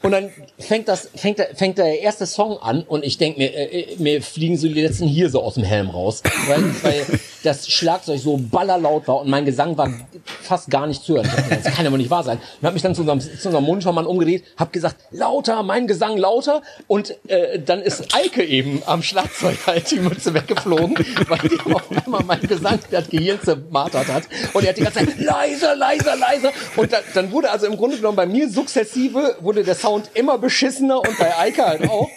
und 0.06 0.12
dann 0.12 0.30
fängt 0.56 0.86
das, 0.86 1.10
fängt 1.16 1.40
der, 1.40 1.48
fängt 1.56 1.78
der 1.78 2.00
erste 2.00 2.26
Song 2.26 2.58
an 2.58 2.82
und 2.82 3.04
ich 3.04 3.18
denke 3.18 3.40
mir, 3.40 3.52
äh, 3.52 3.80
äh, 3.80 3.96
mir 3.98 4.22
fliegen 4.22 4.56
so 4.56 4.68
die 4.68 4.80
letzten 4.80 5.08
hier 5.08 5.30
so 5.30 5.42
aus 5.42 5.54
dem 5.54 5.64
Helm 5.64 5.90
raus, 5.90 6.22
weil, 6.46 6.62
weil 6.82 7.04
das 7.42 7.68
Schlagzeug 7.68 8.20
so 8.20 8.36
ballerlaut 8.36 9.08
war 9.08 9.20
und 9.20 9.28
mein 9.28 9.44
Gesang 9.44 9.76
war 9.76 9.90
fast 10.24 10.70
gar 10.70 10.86
nicht 10.86 11.02
zu 11.02 11.16
hören. 11.16 11.28
Das 11.50 11.74
kann 11.74 11.86
aber 11.86 11.96
nicht 11.96 12.10
wahr 12.10 12.22
sein. 12.22 12.38
Und 12.60 12.66
habe 12.66 12.74
mich 12.74 12.82
dann 12.82 12.94
zu 12.94 13.00
unserem, 13.00 13.20
zu 13.20 13.48
unserem 13.48 13.64
Monitormann 13.64 14.06
umgedreht, 14.06 14.44
habe 14.56 14.70
gesagt, 14.70 14.96
lauter, 15.10 15.64
mein 15.64 15.88
Gesang 15.88 16.16
lauter 16.16 16.62
und 16.86 17.16
äh, 17.28 17.58
dann 17.58 17.82
ist 17.82 18.14
Eike 18.14 18.44
eben 18.44 18.82
am 18.86 19.02
Schlagzeug 19.02 19.58
halt 19.66 19.90
die 19.90 19.98
Mütze 19.98 20.34
weggeflogen, 20.34 20.96
weil 21.26 21.38
die 21.48 21.72
auf 21.72 21.82
einmal 22.04 22.22
mein 22.22 22.40
Gesang 22.42 22.78
das 22.92 23.08
Gehirn 23.08 23.40
zermartert 23.42 24.06
hat 24.06 24.22
und 24.52 24.62
er 24.62 24.68
hat 24.68 24.76
die 24.76 24.82
ganze 24.82 25.00
Zeit 25.00 25.18
leiser, 25.18 25.74
leiser, 25.74 26.14
leiser 26.14 26.52
und 26.76 26.92
da, 26.92 26.98
dann 27.14 27.32
wurde 27.32 27.50
also 27.50 27.66
im 27.66 27.76
Grunde 27.76 27.96
genommen 27.96 28.16
bei 28.16 28.26
mir 28.26 28.48
sukzessive 28.48 29.36
wurde 29.40 29.64
der 29.64 29.74
Sound 29.74 29.95
immer 30.14 30.38
beschissener 30.38 30.98
und 31.00 31.18
bei 31.18 31.36
Eike 31.38 31.64
halt 31.64 31.88
auch 31.88 32.08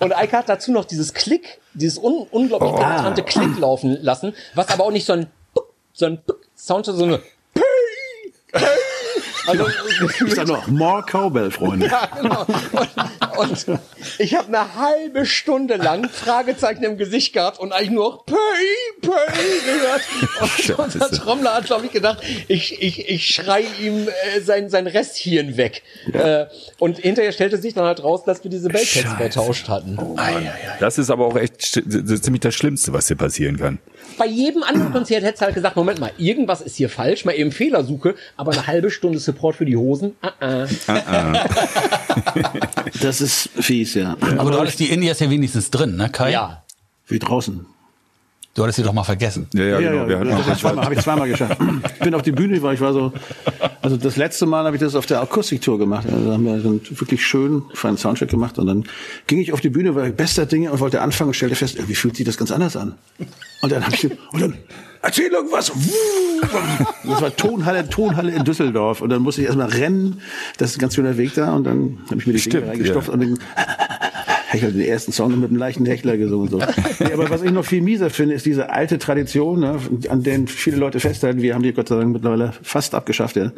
und 0.00 0.16
Eike 0.16 0.38
hat 0.38 0.48
dazu 0.48 0.72
noch 0.72 0.84
dieses 0.84 1.14
Klick, 1.14 1.60
dieses 1.74 1.98
un 1.98 2.26
unglaublich 2.30 2.72
oh. 2.72 3.22
Klick 3.22 3.58
laufen 3.58 3.98
lassen, 4.02 4.34
was 4.54 4.68
aber 4.68 4.84
auch 4.84 4.92
nicht 4.92 5.06
so 5.06 5.14
ein 5.14 5.26
so 5.92 6.06
ein 6.06 6.22
Sound, 6.56 6.86
so 6.86 7.04
eine 7.04 7.20
also, 9.48 9.66
ich 10.26 10.34
sag 10.34 10.46
nur, 10.46 10.62
more 10.68 11.02
Cowbell, 11.02 11.50
Freunde. 11.50 11.86
Ja, 11.86 12.06
genau. 12.06 12.46
Und, 13.38 13.68
und 13.68 13.80
ich 14.18 14.34
habe 14.34 14.48
eine 14.48 14.74
halbe 14.74 15.26
Stunde 15.26 15.76
lang 15.76 16.08
Fragezeichen 16.08 16.84
im 16.84 16.98
Gesicht 16.98 17.32
gehabt 17.32 17.58
und 17.58 17.72
eigentlich 17.72 17.90
nur 17.90 18.24
Pöi, 18.24 18.36
Pöi 19.00 19.14
gehört. 19.64 20.78
Und 20.78 20.94
unser 20.94 21.10
Trommler 21.10 21.54
hat, 21.54 21.66
glaube 21.66 21.86
ich, 21.86 21.92
gedacht, 21.92 22.22
ich, 22.48 22.82
ich, 22.82 23.08
ich 23.08 23.26
schrei 23.26 23.64
ihm 23.80 24.08
äh, 24.08 24.40
sein, 24.40 24.70
sein 24.70 24.86
Resthirn 24.86 25.56
weg. 25.56 25.82
Ja. 26.12 26.42
Äh, 26.42 26.48
und 26.78 26.98
hinterher 26.98 27.32
stellte 27.32 27.58
sich 27.58 27.74
dann 27.74 27.84
halt 27.84 28.02
raus, 28.02 28.24
dass 28.24 28.44
wir 28.44 28.50
diese 28.50 28.68
Bellpads 28.68 29.14
vertauscht 29.16 29.68
hatten. 29.68 29.98
Oh, 29.98 30.16
das 30.80 30.98
ist 30.98 31.10
aber 31.10 31.26
auch 31.26 31.36
echt 31.36 31.62
ziemlich 31.62 32.40
das 32.40 32.54
Schlimmste, 32.54 32.92
was 32.92 33.08
hier 33.08 33.16
passieren 33.16 33.58
kann 33.58 33.78
bei 34.18 34.26
jedem 34.26 34.62
anderen 34.62 34.92
Konzert 34.92 35.22
hättest 35.22 35.42
du 35.42 35.46
halt 35.46 35.54
gesagt, 35.54 35.76
Moment 35.76 36.00
mal, 36.00 36.10
irgendwas 36.18 36.60
ist 36.60 36.76
hier 36.76 36.88
falsch, 36.88 37.24
mal 37.24 37.32
eben 37.32 37.52
Fehlersuche, 37.52 38.14
aber 38.36 38.52
eine 38.52 38.66
halbe 38.66 38.90
Stunde 38.90 39.18
Support 39.18 39.56
für 39.56 39.64
die 39.64 39.76
Hosen, 39.76 40.16
uh 40.22 40.44
-uh. 40.44 40.68
Uh 40.88 41.38
das 43.02 43.20
ist 43.20 43.50
fies, 43.58 43.94
ja. 43.94 44.16
Aber, 44.20 44.40
aber 44.40 44.50
du 44.50 44.60
hattest 44.60 44.80
die 44.80 44.90
Indias 44.90 45.20
ja 45.20 45.30
wenigstens 45.30 45.70
drin, 45.70 45.96
ne, 45.96 46.10
Kai? 46.10 46.32
Ja. 46.32 46.64
Wie 47.06 47.18
draußen. 47.18 47.66
Du 48.58 48.64
hattest 48.64 48.78
sie 48.78 48.82
doch 48.82 48.92
mal 48.92 49.04
vergessen. 49.04 49.46
Ja, 49.54 49.62
ja, 49.62 49.78
ja 49.78 49.90
genau. 49.92 50.08
Ja, 50.08 50.24
ja, 50.24 50.36
das 50.36 50.64
habe 50.64 50.92
ich 50.92 51.00
zweimal 51.00 51.28
geschafft. 51.30 51.60
Ich 51.94 52.00
bin 52.00 52.12
auf 52.12 52.22
die 52.22 52.32
Bühne, 52.32 52.60
weil 52.60 52.74
ich 52.74 52.80
war 52.80 52.92
so, 52.92 53.12
also 53.82 53.96
das 53.96 54.16
letzte 54.16 54.46
Mal 54.46 54.64
habe 54.64 54.74
ich 54.74 54.82
das 54.82 54.96
auf 54.96 55.06
der 55.06 55.22
Akustiktour 55.22 55.78
gemacht. 55.78 56.08
Also 56.10 56.26
da 56.26 56.32
haben 56.32 56.44
wir 56.44 56.58
dann 56.58 56.80
wirklich 56.90 57.24
schön 57.24 57.62
feinen 57.72 57.96
Soundcheck 57.96 58.28
gemacht 58.28 58.58
und 58.58 58.66
dann 58.66 58.84
ging 59.28 59.38
ich 59.38 59.52
auf 59.52 59.60
die 59.60 59.68
Bühne, 59.68 59.94
war 59.94 60.08
bester 60.08 60.44
Dinge 60.44 60.72
und 60.72 60.80
wollte 60.80 61.02
anfangen 61.02 61.28
und 61.28 61.34
stellte 61.34 61.54
fest, 61.54 61.76
irgendwie 61.76 61.94
fühlt 61.94 62.16
sich 62.16 62.26
das 62.26 62.36
ganz 62.36 62.50
anders 62.50 62.76
an. 62.76 62.96
Und 63.62 63.70
dann 63.70 63.86
habe 63.86 63.94
ich, 63.94 64.10
und 64.32 64.40
dann, 64.40 64.54
erzähl 65.02 65.30
irgendwas. 65.30 65.70
Das 67.04 67.20
war 67.20 67.34
Tonhalle, 67.34 67.88
Tonhalle 67.88 68.32
in 68.32 68.44
Düsseldorf. 68.44 69.00
Und 69.00 69.10
dann 69.10 69.22
musste 69.22 69.40
ich 69.40 69.46
erstmal 69.46 69.68
rennen. 69.68 70.20
Das 70.56 70.70
ist 70.70 70.76
ein 70.76 70.80
ganz 70.80 70.94
schöner 70.94 71.16
Weg 71.16 71.34
da. 71.34 71.54
Und 71.54 71.64
dann 71.64 71.98
habe 72.06 72.20
ich 72.20 72.26
mir 72.26 72.32
die 72.32 72.38
Stimmt, 72.38 72.54
Finger 72.54 72.68
reingestopft 72.68 73.08
ja. 73.08 73.14
und 73.14 73.20
dann 73.20 73.38
ich 74.54 74.62
habe 74.62 74.72
den 74.72 74.82
ersten 74.82 75.12
Song 75.12 75.38
mit 75.38 75.50
einem 75.50 75.58
leichten 75.58 75.84
Hechler 75.84 76.16
gesungen. 76.16 76.48
So. 76.48 76.58
nee, 76.58 77.12
aber 77.12 77.28
was 77.28 77.42
ich 77.42 77.50
noch 77.50 77.64
viel 77.64 77.82
mieser 77.82 78.08
finde, 78.08 78.34
ist 78.34 78.46
diese 78.46 78.70
alte 78.70 78.98
Tradition, 78.98 79.60
ne, 79.60 79.78
an 80.08 80.22
der 80.22 80.46
viele 80.46 80.76
Leute 80.76 81.00
festhalten. 81.00 81.42
Wir 81.42 81.54
haben 81.54 81.62
die 81.62 81.72
Gott 81.72 81.88
sei 81.88 81.96
Dank 81.96 82.12
mittlerweile 82.12 82.52
fast 82.62 82.94
abgeschafft, 82.94 83.36
ja. 83.36 83.52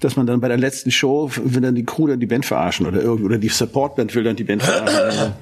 Dass 0.00 0.16
man 0.16 0.26
dann 0.26 0.40
bei 0.40 0.48
der 0.48 0.58
letzten 0.58 0.90
Show, 0.90 1.30
wenn 1.44 1.62
dann 1.62 1.74
die 1.74 1.84
Crew 1.84 2.06
dann 2.06 2.20
die 2.20 2.26
Band 2.26 2.46
verarschen 2.46 2.86
oder 2.86 3.02
irgendwie, 3.02 3.24
oder 3.24 3.38
die 3.38 3.48
Supportband 3.48 4.14
will 4.14 4.24
dann 4.24 4.36
die 4.36 4.44
Band 4.44 4.62
verarschen. 4.62 5.32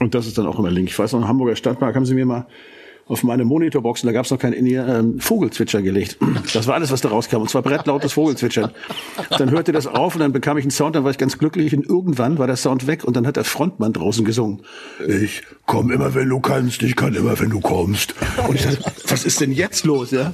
und 0.00 0.14
das 0.14 0.26
ist 0.26 0.36
dann 0.36 0.46
auch 0.46 0.58
immer 0.58 0.70
Link. 0.70 0.88
Ich 0.88 0.98
weiß 0.98 1.12
noch, 1.12 1.20
im 1.20 1.28
Hamburger 1.28 1.54
Stadtpark 1.54 1.94
haben 1.94 2.06
sie 2.06 2.14
mir 2.14 2.26
mal 2.26 2.46
auf 3.06 3.22
meine 3.24 3.44
Monitorboxen, 3.44 4.06
da 4.06 4.12
gab 4.12 4.24
es 4.24 4.30
noch 4.30 4.38
kein 4.38 4.52
in 4.52 4.66
ähm, 4.66 5.20
Vogelzwitscher 5.20 5.82
gelegt. 5.82 6.18
Das 6.52 6.66
war 6.66 6.74
alles, 6.74 6.90
was 6.90 7.00
da 7.00 7.08
rauskam. 7.08 7.36
Und 7.36 7.50
zwar 7.50 7.62
brettlautes 7.62 8.12
Vogelzwitschern. 8.12 8.70
Dann 9.30 9.50
hörte 9.50 9.72
das 9.72 9.86
auf 9.86 10.14
und 10.14 10.20
dann 10.20 10.32
bekam 10.32 10.56
ich 10.58 10.64
einen 10.64 10.70
Sound, 10.70 10.96
dann 10.96 11.04
war 11.04 11.10
ich 11.10 11.18
ganz 11.18 11.38
glücklich 11.38 11.74
und 11.76 11.86
irgendwann 11.86 12.38
war 12.38 12.46
der 12.46 12.56
Sound 12.56 12.86
weg 12.86 13.04
und 13.04 13.16
dann 13.16 13.26
hat 13.26 13.36
der 13.36 13.44
Frontmann 13.44 13.92
draußen 13.92 14.24
gesungen. 14.24 14.62
Ich 15.06 15.42
komm 15.66 15.90
immer, 15.90 16.14
wenn 16.14 16.28
du 16.28 16.40
kannst, 16.40 16.82
ich 16.82 16.96
kann 16.96 17.14
immer, 17.14 17.38
wenn 17.40 17.50
du 17.50 17.60
kommst. 17.60 18.14
Und 18.48 18.54
ich 18.54 18.62
dachte, 18.62 18.92
was 19.08 19.24
ist 19.24 19.40
denn 19.40 19.52
jetzt 19.52 19.84
los, 19.84 20.10
ja? 20.10 20.32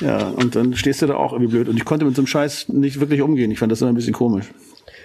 Ja, 0.00 0.28
und 0.28 0.54
dann 0.54 0.76
stehst 0.76 1.02
du 1.02 1.06
da 1.06 1.14
auch 1.14 1.32
irgendwie 1.32 1.50
blöd. 1.50 1.68
Und 1.68 1.76
ich 1.76 1.84
konnte 1.84 2.04
mit 2.04 2.14
so 2.14 2.22
einem 2.22 2.26
Scheiß 2.26 2.68
nicht 2.68 3.00
wirklich 3.00 3.20
umgehen. 3.20 3.50
Ich 3.50 3.58
fand 3.58 3.72
das 3.72 3.80
immer 3.80 3.90
ein 3.90 3.96
bisschen 3.96 4.14
komisch. 4.14 4.46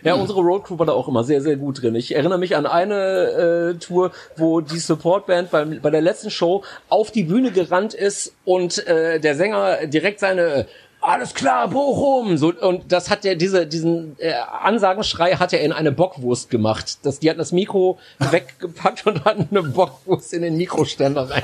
Ja, 0.03 0.15
unsere 0.15 0.41
Roadcrew 0.41 0.79
war 0.79 0.85
da 0.85 0.93
auch 0.93 1.07
immer 1.07 1.23
sehr, 1.23 1.41
sehr 1.41 1.55
gut 1.55 1.81
drin. 1.81 1.95
Ich 1.95 2.15
erinnere 2.15 2.37
mich 2.37 2.55
an 2.55 2.65
eine 2.65 3.73
äh, 3.75 3.79
Tour, 3.79 4.11
wo 4.35 4.61
die 4.61 4.79
Supportband 4.79 5.51
bei, 5.51 5.65
bei 5.65 5.89
der 5.89 6.01
letzten 6.01 6.29
Show 6.29 6.63
auf 6.89 7.11
die 7.11 7.23
Bühne 7.23 7.51
gerannt 7.51 7.93
ist 7.93 8.33
und 8.45 8.85
äh, 8.87 9.19
der 9.19 9.35
Sänger 9.35 9.87
direkt 9.87 10.19
seine 10.19 10.67
alles 11.03 11.33
klar, 11.33 11.67
Bochum. 11.67 12.37
So, 12.37 12.53
und 12.53 12.91
das 12.91 13.09
hat 13.09 13.23
der, 13.23 13.35
diese, 13.35 13.67
diesen 13.67 14.15
äh, 14.19 14.33
Ansagenschrei 14.33 15.33
hat 15.33 15.51
er 15.51 15.59
in 15.61 15.73
eine 15.73 15.91
Bockwurst 15.91 16.49
gemacht. 16.49 16.99
Das, 17.03 17.19
die 17.19 17.29
hatten 17.29 17.39
das 17.39 17.51
Mikro 17.51 17.99
weggepackt 18.19 19.05
und 19.05 19.25
hatten 19.25 19.47
eine 19.51 19.63
Bockwurst 19.63 20.33
in 20.33 20.43
den 20.43 20.55
Mikroständer 20.55 21.29
rein. 21.29 21.43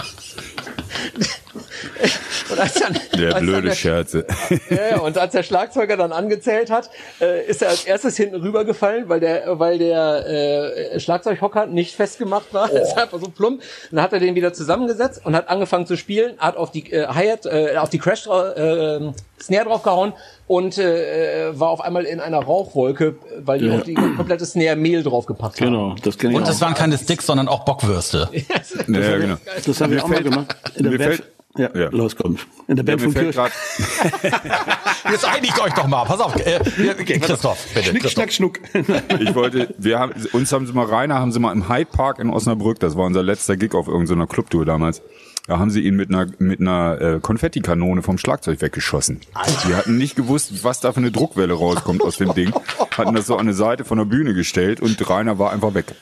Und 2.49 2.59
als 2.59 2.73
dann, 2.73 2.97
der 3.17 3.35
als 3.35 3.39
blöde 3.39 3.57
dann 3.57 3.65
der, 3.65 3.75
Scherze. 3.75 4.25
Ja, 4.69 4.99
und 4.99 5.17
als 5.17 5.33
der 5.33 5.43
Schlagzeuger 5.43 5.97
dann 5.97 6.11
angezählt 6.11 6.69
hat, 6.69 6.89
äh, 7.21 7.45
ist 7.45 7.61
er 7.61 7.69
als 7.69 7.85
erstes 7.85 8.17
hinten 8.17 8.35
rübergefallen, 8.35 9.09
weil 9.09 9.19
der, 9.19 9.59
weil 9.59 9.77
der 9.77 10.25
äh, 10.27 10.99
Schlagzeughocker 10.99 11.65
nicht 11.65 11.95
festgemacht 11.95 12.53
war. 12.53 12.69
Oh. 12.71 12.75
Das 12.79 12.89
ist 12.89 12.97
einfach 12.97 13.19
so 13.19 13.29
plump. 13.29 13.61
Dann 13.91 14.01
hat 14.01 14.13
er 14.13 14.19
den 14.19 14.35
wieder 14.35 14.53
zusammengesetzt 14.53 15.21
und 15.25 15.35
hat 15.35 15.49
angefangen 15.49 15.85
zu 15.85 15.97
spielen, 15.97 16.37
hat 16.37 16.55
auf 16.55 16.71
die 16.71 16.91
äh, 16.91 17.07
Hi-Hat, 17.07 17.45
äh, 17.45 17.75
auf 17.77 17.89
die 17.89 17.99
Crash 17.99 18.25
äh, 18.25 19.11
Snare 19.41 19.65
draufgehauen 19.65 20.13
und 20.49 20.79
äh, 20.79 21.51
war 21.59 21.69
auf 21.69 21.79
einmal 21.79 22.05
in 22.05 22.19
einer 22.19 22.39
Rauchwolke, 22.39 23.17
weil 23.37 23.59
die 23.59 23.67
ja. 23.67 23.75
auf 23.75 23.83
die 23.83 23.93
komplette 23.93 24.47
Snare 24.47 24.75
Mehl 24.75 25.03
draufgepackt 25.03 25.61
haben. 25.61 25.67
Genau, 25.67 25.95
das 26.01 26.17
kenne 26.17 26.33
ich 26.33 26.39
Und 26.39 26.47
das 26.47 26.59
waren 26.59 26.73
keine 26.73 26.97
Sticks, 26.97 27.27
sondern 27.27 27.47
auch 27.47 27.65
Bockwürste. 27.65 28.29
ja, 28.33 29.17
genau. 29.17 29.37
Das 29.63 29.79
haben 29.79 29.91
wir 29.91 30.03
auch 30.03 30.07
mal 30.07 30.23
gemacht. 30.23 30.55
In 30.75 30.89
der 30.89 30.97
Band, 30.97 31.23
ja, 31.55 31.69
ja, 31.75 31.89
los 31.89 32.15
komm. 32.15 32.37
In 32.67 32.77
der 32.77 32.81
Band 32.81 32.99
ja, 32.99 33.09
von 33.09 33.13
Kirch. 33.13 33.35
Jetzt 35.11 35.25
einigt 35.25 35.61
euch 35.61 35.73
doch 35.73 35.85
mal. 35.85 36.03
Pass 36.05 36.19
auf, 36.19 36.35
äh, 36.35 36.59
okay, 36.99 37.19
Christoph, 37.19 37.67
bitte. 37.75 37.89
Schnick, 37.89 38.01
Christoph. 38.01 38.11
schnack, 38.11 38.33
schnuck. 38.33 38.59
Ich 39.19 39.35
wollte, 39.35 39.75
wir 39.77 39.99
haben, 39.99 40.13
uns 40.33 40.51
haben 40.51 40.65
sie 40.65 40.73
mal, 40.73 40.87
Rainer 40.87 41.19
haben 41.19 41.31
sie 41.31 41.39
mal 41.39 41.51
im 41.51 41.69
Hyde 41.69 41.91
Park 41.91 42.17
in 42.17 42.31
Osnabrück, 42.31 42.79
das 42.79 42.97
war 42.97 43.05
unser 43.05 43.21
letzter 43.21 43.55
Gig 43.55 43.75
auf 43.75 43.87
irgendeiner 43.87 44.25
Clubtour 44.25 44.65
damals. 44.65 45.03
Da 45.49 45.57
haben 45.57 45.71
sie 45.71 45.81
ihn 45.81 45.95
mit 45.95 46.09
einer, 46.09 46.27
mit 46.37 46.61
einer 46.61 47.01
äh, 47.01 47.19
Konfettikanone 47.19 48.03
vom 48.03 48.19
Schlagzeug 48.19 48.61
weggeschossen. 48.61 49.19
Alter. 49.33 49.67
Sie 49.67 49.73
hatten 49.73 49.97
nicht 49.97 50.15
gewusst, 50.15 50.63
was 50.63 50.79
da 50.79 50.91
für 50.91 50.99
eine 50.99 51.11
Druckwelle 51.11 51.55
rauskommt 51.55 52.03
aus 52.03 52.17
dem 52.17 52.35
Ding. 52.35 52.53
Hatten 52.95 53.15
das 53.15 53.25
so 53.25 53.33
an 53.33 53.41
eine 53.41 53.53
Seite 53.53 53.83
von 53.83 53.97
der 53.97 54.05
Bühne 54.05 54.35
gestellt 54.35 54.79
und 54.79 55.09
Rainer 55.09 55.39
war 55.39 55.51
einfach 55.51 55.73
weg. 55.73 55.95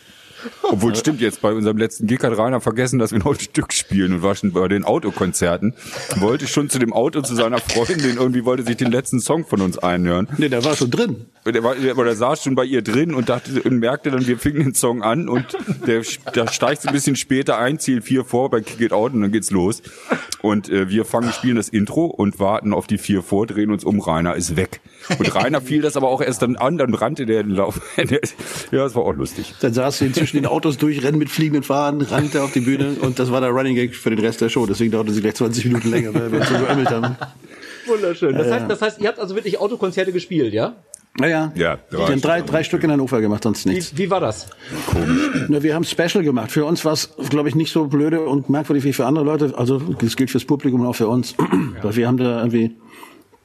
Obwohl 0.64 0.96
stimmt 0.96 1.22
jetzt, 1.22 1.42
bei 1.42 1.54
unserem 1.54 1.78
letzten 1.78 2.08
Gig 2.08 2.22
hat 2.24 2.38
Rainer 2.38 2.62
vergessen, 2.62 3.00
dass 3.00 3.12
wir 3.12 3.20
noch 3.20 3.34
ein 3.34 3.40
Stück 3.40 3.74
spielen 3.74 4.14
und 4.14 4.24
war 4.24 4.36
schon 4.36 4.52
bei 4.52 4.68
den 4.68 4.84
Autokonzerten. 4.84 5.74
Wollte 6.18 6.48
schon 6.48 6.70
zu 6.70 6.80
dem 6.80 6.94
Auto 6.94 7.22
zu 7.22 7.36
seiner 7.36 7.60
Freundin, 7.60 8.18
irgendwie 8.18 8.46
wollte 8.46 8.64
sich 8.64 8.78
den 8.78 8.92
letzten 8.92 9.20
Song 9.20 9.46
von 9.46 9.62
uns 9.62 9.78
einhören. 9.78 10.28
Nee, 10.38 10.50
der 10.50 10.64
war 10.64 10.76
schon 10.76 10.92
drin. 10.92 11.26
Der, 11.46 11.64
war, 11.64 11.76
der, 11.76 11.94
der 11.94 12.16
saß 12.16 12.44
schon 12.44 12.56
bei 12.56 12.66
ihr 12.66 12.82
drin 12.82 13.14
und 13.14 13.30
dachte 13.30 13.62
und 13.62 13.80
merkte 13.80 14.12
dann, 14.12 14.28
wir 14.28 14.38
fingen 14.38 14.64
den 14.64 14.74
Song 14.74 15.02
an 15.02 15.30
und 15.30 15.58
der, 15.86 16.02
der 16.36 16.48
steigt 16.48 16.82
so 16.82 16.90
ein 16.90 16.94
bisschen 16.94 17.16
später 17.16 17.58
ein, 17.58 17.80
Ziel 17.80 18.02
4 18.02 18.26
vor 18.26 18.50
bei 18.50 18.62
Kick 18.62 18.82
It 18.82 18.92
Out 18.92 19.14
und 19.14 19.22
dann 19.22 19.32
geht's 19.32 19.52
los. 19.52 19.82
Und 20.42 20.70
äh, 20.70 20.90
wir 20.90 21.06
fangen, 21.06 21.32
spielen 21.32 21.56
das 21.56 21.70
Intro 21.70 22.06
und 22.06 22.40
warten 22.40 22.74
auf 22.74 22.88
die 22.88 22.98
4 22.98 23.22
vor, 23.22 23.48
drehen 23.48 23.72
uns 23.72 23.84
um, 23.84 24.00
Rainer 24.00 24.36
ist 24.36 24.56
weg. 24.56 24.82
Und 25.18 25.34
Rainer 25.36 25.62
fiel 25.62 25.82
das 25.82 25.96
aber 25.98 26.10
auch 26.10 26.22
erst 26.22 26.42
dann 26.42 26.56
an, 26.58 26.78
dann 26.78 26.94
rannte 26.94 27.26
der 27.26 27.44
den 27.44 27.54
Lauf. 27.54 27.82
ja, 27.98 28.18
das 28.72 28.96
war 28.96 29.04
auch 29.04 29.16
lustig. 29.16 29.56
Dann 29.62 29.74
saß 29.74 30.00
sie 30.00 30.06
zwischen 30.38 30.44
den 30.44 30.52
Autos 30.52 30.78
durch, 30.78 31.04
rennen 31.04 31.18
mit 31.18 31.30
fliegenden 31.30 31.64
Fahnen, 31.64 32.02
rannte 32.02 32.44
auf 32.44 32.52
die 32.52 32.60
Bühne 32.60 32.96
und 33.02 33.20
das 33.20 33.32
war 33.32 33.42
der 33.42 33.50
Running 33.50 33.76
Gag 33.76 33.96
für 33.96 34.10
den 34.10 34.20
Rest 34.20 34.42
der 34.42 34.50
Show. 34.50 34.66
Deswegen 34.66 34.92
dauerte 34.92 35.12
sie 35.12 35.22
gleich 35.22 35.36
20 35.36 35.66
Minuten 35.66 35.90
länger, 35.90 36.14
weil 36.14 36.32
wir 36.32 36.44
so 36.44 36.54
geömmelt 36.54 36.90
haben. 36.90 37.16
Wunderschön. 37.88 38.36
Das 38.36 38.52
heißt, 38.52 38.70
das 38.70 38.82
heißt, 38.82 39.02
ihr 39.02 39.08
habt 39.08 39.20
also 39.20 39.36
wirklich 39.36 39.60
Autokonzerte 39.60 40.12
gespielt, 40.12 40.54
ja? 40.54 40.76
Naja, 41.20 41.52
ja, 41.56 41.80
wir 41.90 42.08
haben 42.10 42.22
drei, 42.22 42.42
drei 42.42 42.64
Stück 42.64 42.84
in 42.84 42.92
Hannover 42.92 43.22
gemacht, 43.22 43.44
sonst 43.44 43.66
nichts. 43.66 43.94
Wie, 43.94 44.04
wie 44.04 44.10
war 44.12 44.20
das? 44.20 44.48
Komisch. 44.86 45.48
Na, 45.48 45.64
wir 45.64 45.74
haben 45.74 45.84
Special 45.84 46.24
gemacht. 46.24 46.52
Für 46.52 46.66
uns 46.66 46.86
war 46.86 46.94
es, 46.94 47.10
glaube 47.30 47.50
ich, 47.50 47.56
nicht 47.56 47.72
so 47.72 47.88
blöde 47.88 48.22
und 48.22 48.52
merkwürdig 48.52 48.84
wie 48.84 48.94
für 48.94 49.06
andere 49.08 49.26
Leute. 49.26 49.54
Also 49.58 49.80
das 49.80 50.16
gilt 50.16 50.30
fürs 50.30 50.46
Publikum 50.46 50.82
und 50.82 50.88
auch 50.88 50.96
für 50.96 51.08
uns. 51.08 51.34
Ja. 51.40 51.84
Weil 51.84 51.96
wir 51.96 52.08
haben 52.08 52.18
da 52.18 52.38
irgendwie 52.38 52.76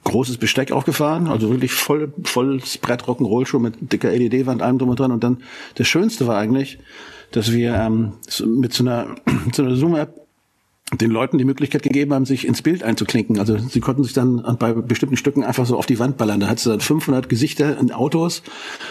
großes 0.04 0.38
Besteck 0.38 0.72
aufgefahren, 0.72 1.28
also 1.28 1.50
wirklich 1.50 1.72
voll, 1.72 2.12
volles 2.24 2.78
Brett 2.78 3.04
Rock'n'Roll 3.04 3.46
schon 3.46 3.62
mit 3.62 3.92
dicker 3.92 4.10
LED-Wand, 4.10 4.62
allem 4.62 4.78
drum 4.78 4.88
und 4.88 4.98
dran. 4.98 5.12
Und 5.12 5.22
dann 5.22 5.38
das 5.76 5.86
Schönste 5.86 6.26
war 6.26 6.38
eigentlich, 6.38 6.78
dass 7.30 7.52
wir 7.52 7.74
ähm, 7.74 8.14
mit 8.46 8.72
so 8.72 8.84
einer, 8.84 9.14
so 9.52 9.62
einer 9.62 9.76
Zoom-App 9.76 10.22
den 11.00 11.10
Leuten 11.10 11.38
die 11.38 11.44
Möglichkeit 11.44 11.82
gegeben 11.82 12.12
haben, 12.12 12.26
sich 12.26 12.46
ins 12.46 12.60
Bild 12.60 12.82
einzuklinken. 12.82 13.38
Also 13.38 13.56
sie 13.56 13.80
konnten 13.80 14.04
sich 14.04 14.12
dann 14.12 14.56
bei 14.58 14.74
bestimmten 14.74 15.16
Stücken 15.16 15.42
einfach 15.42 15.64
so 15.64 15.78
auf 15.78 15.86
die 15.86 15.98
Wand 15.98 16.18
ballern. 16.18 16.40
Da 16.40 16.48
hattest 16.48 16.66
du 16.66 16.70
dann 16.70 16.80
500 16.80 17.28
Gesichter 17.28 17.78
in 17.78 17.92
Autos 17.92 18.42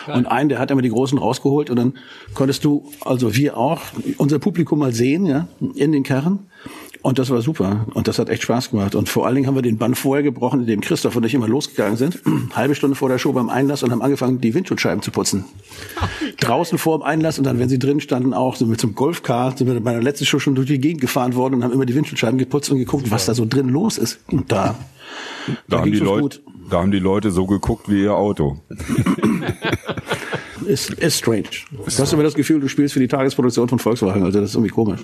ja. 0.07 0.15
und 0.15 0.25
einen, 0.25 0.49
der 0.49 0.59
hat 0.59 0.71
immer 0.71 0.81
die 0.81 0.89
großen 0.89 1.17
rausgeholt 1.17 1.69
und 1.69 1.75
dann 1.75 1.93
konntest 2.33 2.65
du, 2.65 2.91
also 3.01 3.35
wir 3.35 3.57
auch, 3.57 3.81
unser 4.17 4.39
Publikum 4.39 4.79
mal 4.79 4.93
sehen, 4.93 5.25
ja, 5.25 5.47
in 5.75 5.91
den 5.91 6.03
Karren 6.03 6.47
und 7.01 7.17
das 7.17 7.29
war 7.31 7.41
super. 7.41 7.87
Und 7.93 8.07
das 8.07 8.19
hat 8.19 8.29
echt 8.29 8.43
Spaß 8.43 8.71
gemacht. 8.71 8.93
Und 8.93 9.09
vor 9.09 9.25
allen 9.25 9.35
Dingen 9.35 9.47
haben 9.47 9.55
wir 9.55 9.63
den 9.63 9.77
Bann 9.77 9.95
vorher 9.95 10.23
gebrochen, 10.23 10.61
in 10.61 10.67
dem 10.67 10.81
Christoph 10.81 11.15
und 11.15 11.25
ich 11.25 11.33
immer 11.33 11.47
losgegangen 11.47 11.97
sind. 11.97 12.21
Halbe 12.55 12.75
Stunde 12.75 12.95
vor 12.95 13.09
der 13.09 13.17
Show 13.17 13.33
beim 13.33 13.49
Einlass 13.49 13.81
und 13.81 13.91
haben 13.91 14.01
angefangen, 14.01 14.39
die 14.39 14.53
Windschutzscheiben 14.53 15.01
zu 15.01 15.09
putzen. 15.09 15.45
Draußen 16.39 16.77
vor 16.77 16.99
dem 16.99 17.03
Einlass 17.03 17.39
und 17.39 17.45
dann, 17.45 17.57
wenn 17.59 17.69
sie 17.69 17.79
drin 17.79 18.01
standen, 18.01 18.33
auch 18.33 18.55
so 18.55 18.65
mit 18.65 18.79
so 18.79 18.87
einem 18.87 18.95
Golfcar, 18.95 19.57
sind 19.57 19.67
wir 19.67 19.79
bei 19.79 19.93
der 19.93 20.03
letzten 20.03 20.25
Show 20.25 20.39
schon 20.39 20.55
durch 20.55 20.67
die 20.67 20.79
Gegend 20.79 21.01
gefahren 21.01 21.35
worden 21.35 21.55
und 21.55 21.63
haben 21.63 21.73
immer 21.73 21.85
die 21.85 21.95
Windschutzscheiben 21.95 22.37
geputzt 22.37 22.69
und 22.69 22.77
geguckt, 22.77 23.09
was 23.09 23.25
da 23.25 23.33
so 23.33 23.45
drin 23.45 23.69
los 23.69 23.97
ist. 23.97 24.19
Und 24.27 24.51
da, 24.51 24.75
da, 25.47 25.53
da 25.67 25.79
haben 25.79 25.91
die 25.91 25.99
Leute, 25.99 26.39
da 26.69 26.81
haben 26.81 26.91
die 26.91 26.99
Leute 26.99 27.31
so 27.31 27.47
geguckt 27.47 27.89
wie 27.89 28.03
ihr 28.03 28.15
Auto. 28.15 28.57
ist, 30.71 30.91
ist 30.91 31.17
strange. 31.17 31.49
Du 31.71 31.85
hast 31.85 32.13
immer 32.13 32.23
das 32.23 32.33
Gefühl, 32.33 32.59
du 32.59 32.67
spielst 32.67 32.93
für 32.93 32.99
die 32.99 33.07
Tagesproduktion 33.07 33.67
von 33.67 33.79
Volkswagen, 33.79 34.23
also 34.23 34.39
das 34.39 34.51
ist 34.51 34.55
irgendwie 34.55 34.71
komisch. 34.71 35.01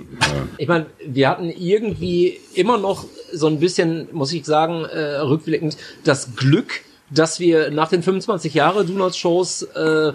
Ich 0.57 0.67
meine, 0.67 0.85
wir 1.05 1.29
hatten 1.29 1.49
irgendwie 1.49 2.39
immer 2.53 2.77
noch 2.77 3.05
so 3.33 3.47
ein 3.47 3.59
bisschen, 3.59 4.07
muss 4.13 4.31
ich 4.31 4.45
sagen, 4.45 4.85
äh, 4.85 5.17
rückblickend, 5.17 5.77
das 6.03 6.35
Glück, 6.35 6.81
dass 7.09 7.39
wir 7.39 7.71
nach 7.71 7.89
den 7.89 8.01
25 8.01 8.53
Jahre 8.53 8.85
Donuts 8.85 9.17
Shows 9.17 9.63
äh, 9.63 10.13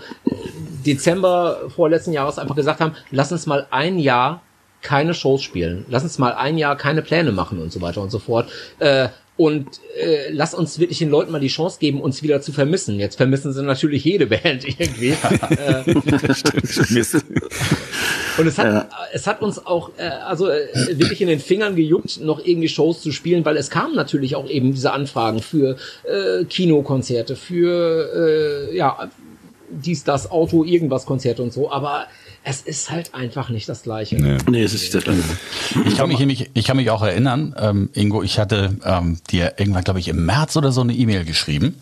Dezember 0.84 1.70
vorletzten 1.74 2.12
Jahres 2.12 2.38
einfach 2.38 2.56
gesagt 2.56 2.80
haben, 2.80 2.94
lass 3.10 3.32
uns 3.32 3.46
mal 3.46 3.66
ein 3.70 3.98
Jahr 3.98 4.42
keine 4.82 5.14
Shows 5.14 5.42
spielen. 5.42 5.84
Lass 5.88 6.02
uns 6.02 6.18
mal 6.18 6.32
ein 6.32 6.58
Jahr 6.58 6.76
keine 6.76 7.02
Pläne 7.02 7.32
machen 7.32 7.60
und 7.60 7.72
so 7.72 7.80
weiter 7.80 8.02
und 8.02 8.10
so 8.10 8.18
fort. 8.18 8.50
Äh, 8.78 9.08
und 9.42 9.80
äh, 9.98 10.30
lass 10.30 10.54
uns 10.54 10.78
wirklich 10.78 11.00
den 11.00 11.10
Leuten 11.10 11.32
mal 11.32 11.40
die 11.40 11.48
Chance 11.48 11.78
geben, 11.80 12.00
uns 12.00 12.22
wieder 12.22 12.40
zu 12.40 12.52
vermissen. 12.52 13.00
Jetzt 13.00 13.16
vermissen 13.16 13.52
sie 13.52 13.60
natürlich 13.64 14.04
jede 14.04 14.26
Band 14.28 14.64
irgendwie. 14.64 15.08
äh, 15.08 15.94
und 18.38 18.46
es 18.46 18.56
hat, 18.56 18.66
ja. 18.66 18.88
es 19.12 19.26
hat 19.26 19.42
uns 19.42 19.66
auch 19.66 19.90
äh, 19.96 20.04
also 20.04 20.48
äh, 20.48 20.68
wirklich 20.92 21.20
in 21.20 21.26
den 21.26 21.40
Fingern 21.40 21.74
gejuckt, 21.74 22.20
noch 22.20 22.38
irgendwie 22.44 22.68
Shows 22.68 23.02
zu 23.02 23.10
spielen, 23.10 23.44
weil 23.44 23.56
es 23.56 23.68
kamen 23.68 23.96
natürlich 23.96 24.36
auch 24.36 24.48
eben 24.48 24.74
diese 24.74 24.92
Anfragen 24.92 25.40
für 25.40 25.76
äh, 26.04 26.44
Kinokonzerte, 26.44 27.34
für 27.34 28.70
äh, 28.70 28.76
ja 28.76 29.10
dies, 29.70 30.04
das 30.04 30.30
Auto, 30.30 30.62
irgendwas 30.62 31.04
Konzerte 31.04 31.42
und 31.42 31.52
so. 31.52 31.68
Aber 31.72 32.06
es 32.44 32.62
ist 32.62 32.90
halt 32.90 33.14
einfach 33.14 33.48
nicht 33.48 33.68
das 33.68 33.82
Gleiche. 33.82 34.16
Nee, 34.16 34.38
nee 34.50 34.62
es 34.62 34.74
ist 34.74 34.82
nicht 34.82 34.94
das 34.94 35.04
Gleiche. 35.04 35.22
Ich 35.86 35.96
kann 35.96 36.08
mich, 36.08 36.18
nämlich, 36.18 36.50
ich 36.54 36.64
kann 36.64 36.76
mich 36.76 36.90
auch 36.90 37.02
erinnern, 37.02 37.54
ähm, 37.58 37.90
Ingo, 37.94 38.22
ich 38.22 38.38
hatte 38.38 38.76
ähm, 38.84 39.18
dir 39.30 39.54
irgendwann, 39.58 39.84
glaube 39.84 40.00
ich, 40.00 40.08
im 40.08 40.24
März 40.26 40.56
oder 40.56 40.72
so 40.72 40.80
eine 40.80 40.92
E-Mail 40.92 41.24
geschrieben. 41.24 41.76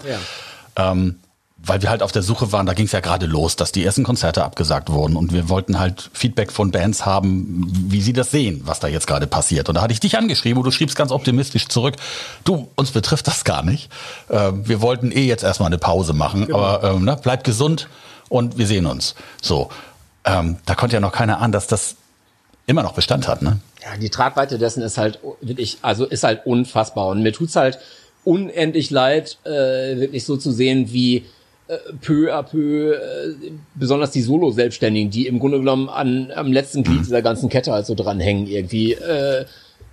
Ja. 0.77 0.93
Ähm, 0.93 1.17
weil 1.63 1.83
wir 1.83 1.91
halt 1.91 2.03
auf 2.03 2.13
der 2.13 2.23
Suche 2.23 2.53
waren, 2.53 2.65
da 2.65 2.73
ging 2.73 2.87
es 2.87 2.93
ja 2.93 3.01
gerade 3.01 3.27
los, 3.27 3.55
dass 3.55 3.71
die 3.71 3.85
ersten 3.85 4.03
Konzerte 4.03 4.45
abgesagt 4.45 4.91
wurden 4.91 5.15
und 5.17 5.33
wir 5.33 5.51
wollten 5.51 5.79
halt 5.79 6.11
Feedback 6.15 6.53
von 6.53 6.71
Bands 6.71 7.05
haben, 7.05 7.67
wie 7.89 8.01
sie 8.01 8.15
das 8.15 8.31
sehen, 8.31 8.63
was 8.65 8.81
da 8.81 8.89
jetzt 8.89 9.07
gerade 9.07 9.27
passiert. 9.27 9.69
Und 9.69 9.75
da 9.75 9.83
hatte 9.83 9.93
ich 9.93 10.01
dich 10.01 10.17
angeschrieben 10.17 10.59
und 10.59 10.65
du 10.65 10.71
schriebst 10.71 10.97
ganz 10.97 11.13
optimistisch 11.13 11.69
zurück, 11.69 11.97
du, 12.45 12.69
uns 12.77 12.93
betrifft 12.93 13.27
das 13.27 13.45
gar 13.45 13.63
nicht. 13.63 13.91
Äh, 14.29 14.53
wir 14.55 14.81
wollten 14.81 15.13
eh 15.13 15.27
jetzt 15.27 15.45
erstmal 15.45 15.67
eine 15.67 15.79
Pause 15.79 16.15
machen, 16.15 16.47
genau. 16.47 16.59
aber 16.59 16.95
ähm, 16.95 17.05
ne, 17.05 17.19
bleib 17.23 17.45
gesund 17.45 17.89
und 18.31 18.57
wir 18.57 18.67
sehen 18.67 18.87
uns. 18.87 19.15
So 19.43 19.69
ähm, 20.25 20.57
da 20.67 20.75
konnte 20.75 20.95
ja 20.95 21.01
noch 21.01 21.13
keiner 21.13 21.41
ahnen, 21.41 21.53
dass 21.53 21.67
das 21.67 21.97
immer 22.67 22.83
noch 22.83 22.93
Bestand 22.93 23.27
hat, 23.27 23.43
ne? 23.43 23.59
Ja, 23.83 23.97
die 23.97 24.11
Tragweite 24.11 24.59
dessen 24.59 24.83
ist 24.83 24.99
halt 24.99 25.19
wirklich, 25.41 25.79
also 25.83 26.05
ist 26.05 26.23
halt 26.23 26.47
unfassbar. 26.47 27.09
Und 27.09 27.23
mir 27.23 27.33
tut's 27.33 27.57
halt 27.57 27.79
unendlich 28.25 28.91
leid, 28.91 29.39
äh, 29.45 29.97
wirklich 29.97 30.25
so 30.25 30.37
zu 30.37 30.53
sehen, 30.53 30.93
wie 30.93 31.25
äh, 31.69 31.79
peu 32.01 32.33
à 32.35 32.43
peu, 32.43 32.95
äh, 32.95 33.53
besonders 33.75 34.11
die 34.11 34.23
Solo-Selbstständigen, 34.23 35.11
die 35.11 35.27
im 35.27 35.39
Grunde 35.39 35.59
genommen 35.59 35.89
an, 35.89 36.31
am 36.35 36.53
letzten 36.53 36.83
Glied 36.83 37.01
dieser 37.01 37.23
ganzen 37.23 37.49
Kette 37.49 37.73
halt 37.73 37.87
so 37.87 37.95
dranhängen 37.95 38.47
irgendwie, 38.47 38.93
äh, 38.93 39.47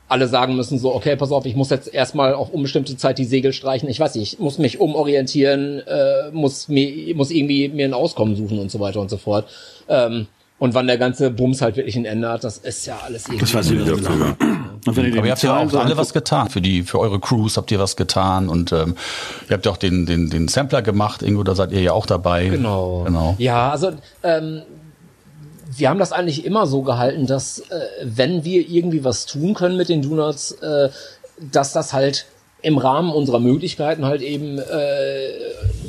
alle 0.08 0.28
sagen 0.28 0.56
müssen 0.56 0.80
so, 0.80 0.94
okay, 0.96 1.16
pass 1.16 1.32
auf, 1.32 1.46
ich 1.46 1.56
muss 1.56 1.70
jetzt 1.70 1.94
erstmal 1.94 2.34
auf 2.34 2.50
unbestimmte 2.50 2.96
Zeit 2.98 3.18
die 3.18 3.26
Segel 3.26 3.54
streichen. 3.54 3.90
Ich 3.90 4.00
weiß 4.00 4.16
nicht, 4.16 4.34
ich 4.34 4.40
muss 4.40 4.58
mich 4.58 4.80
umorientieren, 4.80 5.80
äh, 5.80 6.32
muss 6.32 6.70
mir, 6.70 7.14
muss 7.16 7.32
irgendwie 7.32 7.70
mir 7.70 7.86
ein 7.86 7.94
Auskommen 7.94 8.36
suchen 8.36 8.60
und 8.60 8.72
so 8.72 8.80
weiter 8.80 9.02
und 9.02 9.10
so 9.10 9.18
fort. 9.18 9.50
Ähm, 9.90 10.28
und 10.60 10.74
wann 10.74 10.88
der 10.88 10.98
ganze 10.98 11.30
Bums 11.30 11.62
halt 11.62 11.76
wirklich 11.78 11.96
ein 11.98 12.06
Ende 12.06 12.30
hat, 12.30 12.44
das 12.44 12.58
ist 12.58 12.88
ja 12.88 12.98
alles 13.06 13.28
irgendwie. 13.28 13.42
Das 13.42 13.54
weiß 13.54 13.72
ich 13.72 13.80
nicht 13.80 13.96
genau. 13.96 14.34
Aber 14.88 15.04
ihr 15.04 15.32
habt 15.32 15.44
ja 15.44 15.58
auch 15.58 15.74
alle 15.74 15.98
was 15.98 16.14
getan. 16.14 16.50
Für 16.50 16.62
die, 16.62 16.84
für 16.84 17.00
eure 17.00 17.20
Crews 17.20 17.58
habt 17.58 17.72
ihr 17.72 17.80
was 17.80 17.96
getan 17.96 18.50
und 18.50 18.72
ähm, 18.72 18.96
ihr 19.50 19.54
habt 19.54 19.66
ja 19.66 19.72
auch 19.72 19.78
den, 19.78 20.06
den, 20.06 20.30
den 20.30 20.48
Sampler 20.48 20.82
gemacht, 20.82 21.22
Ingo, 21.22 21.44
da 21.44 21.54
seid 21.54 21.72
ihr 21.74 21.82
ja 21.82 21.92
auch 21.92 22.06
dabei. 22.06 22.48
Genau. 22.48 23.04
genau. 23.06 23.36
Ja, 23.38 23.70
also 23.70 23.92
ähm, 24.24 24.64
wir 25.78 25.90
haben 25.90 26.00
das 26.00 26.12
eigentlich 26.12 26.46
immer 26.46 26.66
so 26.66 26.82
gehalten, 26.82 27.28
dass 27.28 27.60
äh, 27.60 27.80
wenn 28.04 28.44
wir 28.44 28.68
irgendwie 28.68 29.04
was 29.04 29.26
tun 29.26 29.54
können 29.54 29.78
mit 29.78 29.90
den 29.90 30.02
Donuts, 30.02 30.52
äh, 30.54 30.90
dass 31.40 31.74
das 31.74 31.94
halt 31.94 32.26
im 32.62 32.78
Rahmen 32.78 33.12
unserer 33.12 33.40
Möglichkeiten 33.40 34.06
halt 34.06 34.22
eben 34.22 34.58
äh, 34.58 35.30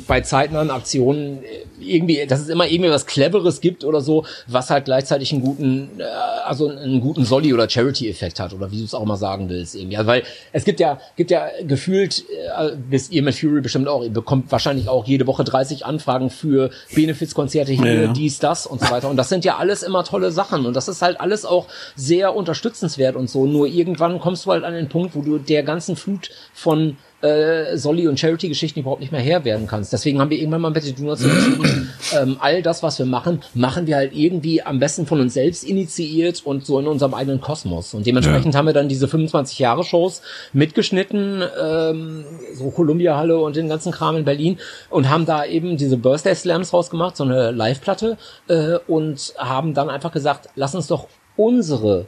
bei 0.09 0.21
zeitnahen 0.21 0.71
Aktionen 0.71 1.43
irgendwie, 1.79 2.25
dass 2.25 2.39
es 2.41 2.49
immer 2.49 2.67
irgendwie 2.67 2.89
was 2.89 3.05
Cleveres 3.05 3.61
gibt 3.61 3.83
oder 3.83 4.01
so, 4.01 4.25
was 4.47 4.71
halt 4.71 4.85
gleichzeitig 4.85 5.31
einen 5.31 5.41
guten, 5.41 5.99
äh, 5.99 6.03
also 6.03 6.67
einen 6.67 6.99
guten 6.99 7.25
Solly- 7.25 7.53
oder 7.53 7.69
Charity-Effekt 7.69 8.39
hat 8.39 8.53
oder 8.53 8.71
wie 8.71 8.79
du 8.79 8.83
es 8.83 8.95
auch 8.95 9.05
mal 9.05 9.17
sagen 9.17 9.49
willst 9.49 9.75
irgendwie. 9.75 9.97
Also, 9.97 10.07
weil 10.07 10.23
es 10.51 10.65
gibt 10.65 10.79
ja, 10.79 10.99
gibt 11.15 11.29
ja 11.29 11.47
gefühlt, 11.61 12.25
äh, 12.57 12.71
wisst 12.89 13.11
ihr 13.11 13.21
mit 13.21 13.35
Fury 13.35 13.61
bestimmt 13.61 13.87
auch, 13.87 14.03
ihr 14.03 14.09
bekommt 14.09 14.51
wahrscheinlich 14.51 14.89
auch 14.89 15.05
jede 15.05 15.27
Woche 15.27 15.43
30 15.43 15.85
Anfragen 15.85 16.31
für 16.31 16.71
Benefizkonzerte 16.95 17.71
hier, 17.71 17.93
ja, 17.93 18.01
ja. 18.01 18.11
dies, 18.11 18.39
das 18.39 18.65
und 18.65 18.81
so 18.81 18.89
weiter. 18.89 19.11
Und 19.11 19.17
das 19.17 19.29
sind 19.29 19.45
ja 19.45 19.57
alles 19.57 19.83
immer 19.83 20.03
tolle 20.03 20.31
Sachen 20.31 20.65
und 20.65 20.75
das 20.75 20.87
ist 20.87 21.03
halt 21.03 21.21
alles 21.21 21.45
auch 21.45 21.67
sehr 21.95 22.35
unterstützenswert 22.35 23.15
und 23.15 23.29
so. 23.29 23.45
Nur 23.45 23.67
irgendwann 23.67 24.19
kommst 24.19 24.47
du 24.47 24.51
halt 24.51 24.63
an 24.63 24.73
den 24.73 24.89
Punkt, 24.89 25.15
wo 25.15 25.21
du 25.21 25.37
der 25.37 25.61
ganzen 25.61 25.95
Flut 25.95 26.31
von 26.51 26.97
äh, 27.21 27.77
Solly 27.77 28.07
und 28.07 28.19
Charity-Geschichten 28.19 28.79
überhaupt 28.79 29.01
nicht 29.01 29.11
mehr 29.11 29.21
her 29.21 29.43
werden 29.43 29.67
kannst. 29.67 29.91
Deswegen 29.91 30.19
haben 30.19 30.29
wir 30.29 30.37
irgendwann 30.37 30.61
mal 30.61 30.71
mit 30.71 30.85
den 30.85 30.95
Donuts 30.95 31.23
entschieden, 31.23 31.89
ähm, 32.13 32.37
all 32.39 32.61
das, 32.61 32.81
was 32.83 32.97
wir 32.99 33.05
machen, 33.05 33.41
machen 33.53 33.87
wir 33.87 33.97
halt 33.97 34.13
irgendwie 34.13 34.61
am 34.61 34.79
besten 34.79 35.05
von 35.05 35.19
uns 35.19 35.33
selbst 35.33 35.63
initiiert 35.63 36.45
und 36.45 36.65
so 36.65 36.79
in 36.79 36.87
unserem 36.87 37.13
eigenen 37.13 37.41
Kosmos. 37.41 37.93
Und 37.93 38.05
dementsprechend 38.05 38.53
ja. 38.53 38.57
haben 38.57 38.65
wir 38.65 38.73
dann 38.73 38.89
diese 38.89 39.07
25-Jahre-Shows 39.07 40.21
mitgeschnitten, 40.53 41.43
ähm, 41.61 42.25
so 42.53 42.69
Columbia-Halle 42.71 43.39
und 43.39 43.55
den 43.55 43.69
ganzen 43.69 43.91
Kram 43.91 44.15
in 44.15 44.25
Berlin 44.25 44.57
und 44.89 45.09
haben 45.09 45.25
da 45.25 45.45
eben 45.45 45.77
diese 45.77 45.97
Birthday 45.97 46.35
Slams 46.35 46.73
rausgemacht, 46.73 47.17
so 47.17 47.23
eine 47.23 47.51
Live-Platte 47.51 48.17
äh, 48.47 48.77
und 48.87 49.33
haben 49.37 49.73
dann 49.73 49.89
einfach 49.89 50.11
gesagt, 50.11 50.49
lass 50.55 50.75
uns 50.75 50.87
doch 50.87 51.07
unsere 51.35 52.07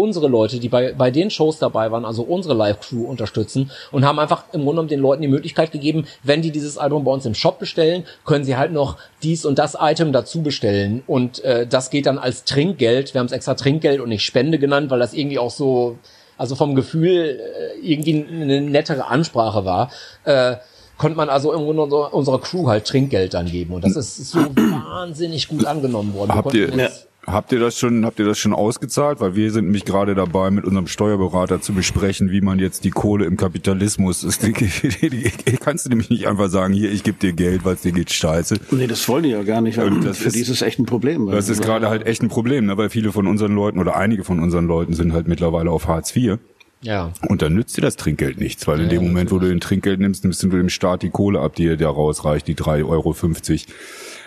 unsere 0.00 0.28
Leute, 0.28 0.58
die 0.58 0.68
bei, 0.68 0.92
bei 0.92 1.10
den 1.10 1.30
Shows 1.30 1.58
dabei 1.58 1.90
waren, 1.90 2.04
also 2.04 2.22
unsere 2.22 2.54
Live-Crew 2.54 3.04
unterstützen 3.04 3.70
und 3.92 4.04
haben 4.04 4.18
einfach 4.18 4.44
im 4.52 4.62
Grunde 4.62 4.70
genommen 4.70 4.88
den 4.88 5.00
Leuten 5.00 5.22
die 5.22 5.28
Möglichkeit 5.28 5.72
gegeben, 5.72 6.06
wenn 6.22 6.42
die 6.42 6.50
dieses 6.50 6.78
Album 6.78 7.04
bei 7.04 7.12
uns 7.12 7.26
im 7.26 7.34
Shop 7.34 7.58
bestellen, 7.58 8.04
können 8.24 8.44
sie 8.44 8.56
halt 8.56 8.72
noch 8.72 8.96
dies 9.22 9.44
und 9.44 9.58
das 9.58 9.76
Item 9.78 10.12
dazu 10.12 10.42
bestellen 10.42 11.02
und 11.06 11.44
äh, 11.44 11.66
das 11.66 11.90
geht 11.90 12.06
dann 12.06 12.18
als 12.18 12.44
Trinkgeld, 12.44 13.14
wir 13.14 13.18
haben 13.18 13.26
es 13.26 13.32
extra 13.32 13.54
Trinkgeld 13.54 14.00
und 14.00 14.08
nicht 14.08 14.24
Spende 14.24 14.58
genannt, 14.58 14.90
weil 14.90 14.98
das 14.98 15.12
irgendwie 15.12 15.38
auch 15.38 15.50
so, 15.50 15.98
also 16.38 16.54
vom 16.54 16.74
Gefühl 16.74 17.38
äh, 17.38 17.78
irgendwie 17.82 18.26
eine 18.30 18.60
nettere 18.60 19.06
Ansprache 19.06 19.64
war. 19.64 19.90
Äh, 20.24 20.56
konnte 20.96 21.16
man 21.16 21.30
also 21.30 21.54
im 21.54 21.64
Grunde 21.64 21.82
unserer 22.10 22.40
Crew 22.40 22.68
halt 22.68 22.86
Trinkgeld 22.86 23.32
dann 23.32 23.46
geben 23.46 23.72
und 23.72 23.84
das 23.84 23.96
ist 23.96 24.16
so 24.18 24.38
wahnsinnig 24.54 25.48
gut 25.48 25.64
angenommen 25.64 26.14
worden. 26.14 26.34
Habt 26.34 26.52
ihr, 26.52 26.90
Habt 27.26 27.52
ihr 27.52 27.60
das 27.60 27.78
schon, 27.78 28.06
habt 28.06 28.18
ihr 28.18 28.24
das 28.24 28.38
schon 28.38 28.54
ausgezahlt? 28.54 29.20
Weil 29.20 29.36
wir 29.36 29.50
sind 29.50 29.66
nämlich 29.66 29.84
gerade 29.84 30.14
dabei, 30.14 30.50
mit 30.50 30.64
unserem 30.64 30.86
Steuerberater 30.86 31.60
zu 31.60 31.74
besprechen, 31.74 32.30
wie 32.30 32.40
man 32.40 32.58
jetzt 32.58 32.84
die 32.84 32.90
Kohle 32.90 33.26
im 33.26 33.36
Kapitalismus, 33.36 34.22
das, 34.22 34.38
die, 34.40 34.52
die, 34.52 35.08
die, 35.10 35.56
kannst 35.58 35.84
du 35.84 35.90
nämlich 35.90 36.08
nicht 36.08 36.26
einfach 36.26 36.48
sagen, 36.48 36.72
hier, 36.72 36.90
ich 36.90 37.02
gebe 37.02 37.18
dir 37.18 37.32
Geld, 37.32 37.64
weil 37.64 37.74
es 37.74 37.82
dir 37.82 37.92
geht 37.92 38.10
scheiße. 38.10 38.56
Nee, 38.70 38.86
das 38.86 39.06
wollen 39.08 39.24
die 39.24 39.30
ja 39.30 39.42
gar 39.42 39.60
nicht, 39.60 39.76
weil 39.76 40.00
das 40.00 40.18
für 40.18 40.28
ist, 40.28 40.36
die 40.36 40.40
ist 40.40 40.48
es 40.48 40.62
echt 40.62 40.78
ein 40.78 40.86
Problem. 40.86 41.26
Das 41.26 41.48
ist 41.48 41.62
gerade 41.62 41.90
halt 41.90 42.06
echt 42.06 42.22
ein 42.22 42.28
Problem, 42.28 42.66
ne? 42.66 42.78
weil 42.78 42.88
viele 42.88 43.12
von 43.12 43.26
unseren 43.26 43.54
Leuten 43.54 43.78
oder 43.78 43.96
einige 43.96 44.24
von 44.24 44.40
unseren 44.40 44.66
Leuten 44.66 44.94
sind 44.94 45.12
halt 45.12 45.28
mittlerweile 45.28 45.70
auf 45.70 45.88
Hartz 45.88 46.16
IV. 46.16 46.38
Ja. 46.82 47.12
Und 47.28 47.42
dann 47.42 47.54
nützt 47.54 47.76
dir 47.76 47.82
das 47.82 47.96
Trinkgeld 47.96 48.40
nichts, 48.40 48.66
weil 48.66 48.80
in 48.80 48.88
dem 48.88 49.02
Moment, 49.02 49.30
wo 49.30 49.38
du 49.38 49.46
den 49.46 49.60
Trinkgeld 49.60 50.00
nimmst, 50.00 50.24
nimmst 50.24 50.42
du 50.42 50.48
dem 50.48 50.70
Staat 50.70 51.02
die 51.02 51.10
Kohle 51.10 51.40
ab, 51.40 51.54
die 51.54 51.64
dir 51.64 51.76
da 51.76 51.90
rausreicht, 51.90 52.48
die 52.48 52.54
drei 52.54 52.82
Euro. 52.82 53.12
fünfzig. 53.12 53.66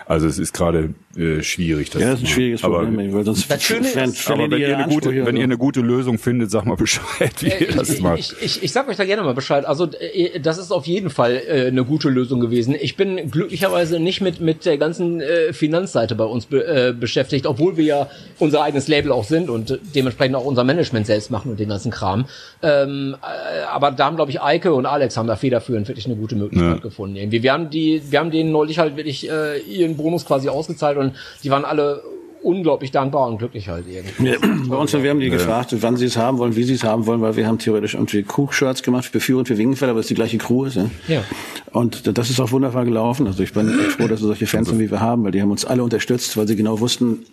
Also 0.06 0.28
es 0.28 0.38
ist 0.38 0.54
gerade 0.54 0.94
äh, 1.16 1.44
schwierig. 1.44 1.92
Das 1.92 2.02
ja, 2.02 2.10
das 2.10 2.20
ist 2.20 2.26
ein 2.26 2.28
schwieriges 2.28 2.64
aber, 2.64 2.86
Problem, 2.86 3.14
weil 3.14 3.24
sonst 3.24 3.50
das 3.50 3.62
Schöne 3.62 3.88
ist, 3.88 4.32
aber 4.32 4.50
wenn 4.50 4.60
ihr, 4.60 4.78
eine 4.78 4.92
gute, 4.92 5.26
wenn 5.26 5.38
ihr 5.38 5.44
eine 5.44 5.60
gute 5.60 5.82
Lösung 5.82 6.18
findet, 6.18 6.50
sag 6.50 6.66
mal 6.66 6.76
Bescheid, 6.84 7.34
wie 7.42 7.50
äh, 7.50 7.66
ihr 7.66 7.76
das 7.76 7.90
ich, 7.90 8.02
macht. 8.02 8.20
Ich, 8.20 8.34
ich, 8.42 8.64
ich 8.64 8.72
sag 8.72 8.88
euch 8.88 8.98
da 8.98 9.06
gerne 9.06 9.22
mal 9.22 9.36
Bescheid. 9.36 9.64
Also 9.66 9.88
äh, 9.92 10.40
das 10.40 10.58
ist 10.58 10.72
auf 10.72 10.88
jeden 10.88 11.12
Fall 11.12 11.36
äh, 11.48 11.68
eine 11.68 11.86
gute 11.86 12.10
Lösung 12.10 12.40
gewesen. 12.40 12.76
Ich 12.80 12.98
bin 12.98 13.30
glücklicherweise 13.30 14.00
nicht 14.00 14.22
mit 14.22 14.42
mit 14.42 14.66
der 14.66 14.80
ganzen 14.80 15.22
äh, 15.22 15.54
Finanzseite 15.54 16.16
bei 16.16 16.24
uns 16.24 16.48
be, 16.48 16.66
äh, 16.66 16.94
beschäftigt, 16.94 17.46
obwohl 17.46 17.78
wir 17.78 17.86
ja 17.86 18.10
unser 18.40 18.64
eigenes 18.64 18.88
Label 18.88 19.12
auch 19.12 19.26
sind 19.26 19.52
und 19.52 19.80
dementsprechend 19.94 20.36
auch 20.36 20.46
unser 20.46 20.64
Management 20.64 21.06
selbst 21.06 21.30
machen 21.30 21.52
und 21.52 21.60
den 21.60 21.70
ganzen 21.70 21.92
Kram. 21.92 22.26
Ähm, 22.64 23.16
äh, 23.22 23.66
aber 23.66 23.92
da 23.92 24.06
haben 24.06 24.16
glaube 24.16 24.32
ich 24.32 24.42
Eike 24.42 24.74
und 24.74 24.88
Alex 24.88 25.16
haben 25.16 25.28
da 25.28 25.36
federführend 25.36 25.88
wirklich 25.88 26.08
eine 26.08 26.16
gute 26.16 26.36
Möglichkeit 26.36 26.78
ja. 26.78 26.82
gefunden. 26.82 27.18
Irgendwie. 27.18 27.44
Wir 27.44 27.54
haben 27.54 27.70
die, 27.70 28.02
wir 28.10 28.20
haben 28.20 28.32
denen 28.32 28.52
neulich 28.52 28.80
halt 28.80 28.98
wirklich 28.98 29.30
äh, 29.30 29.60
ihren 29.60 29.96
Bonus 29.96 30.26
quasi 30.26 30.50
ausgezahlt 30.50 31.03
und 31.04 31.16
die 31.44 31.50
waren 31.50 31.66
alle 31.66 32.02
unglaublich 32.44 32.92
dankbar 32.92 33.28
und 33.30 33.38
glücklich 33.38 33.70
halt 33.70 33.86
irgendwie. 33.88 34.32
Ja, 34.32 34.38
bei 34.68 34.76
uns, 34.76 34.94
wir 34.94 35.10
haben 35.10 35.20
die 35.20 35.28
ja. 35.28 35.34
gefragt, 35.34 35.74
wann 35.80 35.96
sie 35.96 36.06
es 36.06 36.18
haben 36.18 36.38
wollen, 36.38 36.56
wie 36.56 36.64
sie 36.64 36.74
es 36.74 36.84
haben 36.84 37.06
wollen, 37.06 37.22
weil 37.22 37.36
wir 37.36 37.48
haben 37.48 37.58
theoretisch 37.58 37.94
irgendwie 37.94 38.24
Crew-Shirts 38.24 38.84
gemacht 38.84 39.06
für 39.06 39.20
Führ 39.20 39.40
und 39.40 39.48
für 39.48 39.58
Wingenfeld, 39.58 39.90
aber 39.90 40.02
es 40.02 40.08
die 40.08 40.14
gleiche 40.14 40.38
Crew 40.38 40.66
ist. 40.66 40.76
Ja. 40.76 40.90
ja. 41.08 41.24
Und 41.72 42.18
das 42.18 42.30
ist 42.30 42.40
auch 42.40 42.52
wunderbar 42.52 42.86
gelaufen. 42.86 43.28
Also 43.28 43.44
ich 43.44 43.54
bin 43.54 43.70
froh, 43.70 44.08
dass 44.08 44.22
wir 44.22 44.28
solche 44.28 44.46
Fans 44.46 44.70
haben, 44.70 44.80
wie 44.80 44.92
wir 44.92 45.00
haben, 45.00 45.24
weil 45.24 45.32
die 45.32 45.42
haben 45.42 45.52
uns 45.52 45.66
alle 45.66 45.84
unterstützt, 45.84 46.36
weil 46.38 46.48
sie 46.48 46.56
genau 46.56 46.80
wussten, 46.80 47.26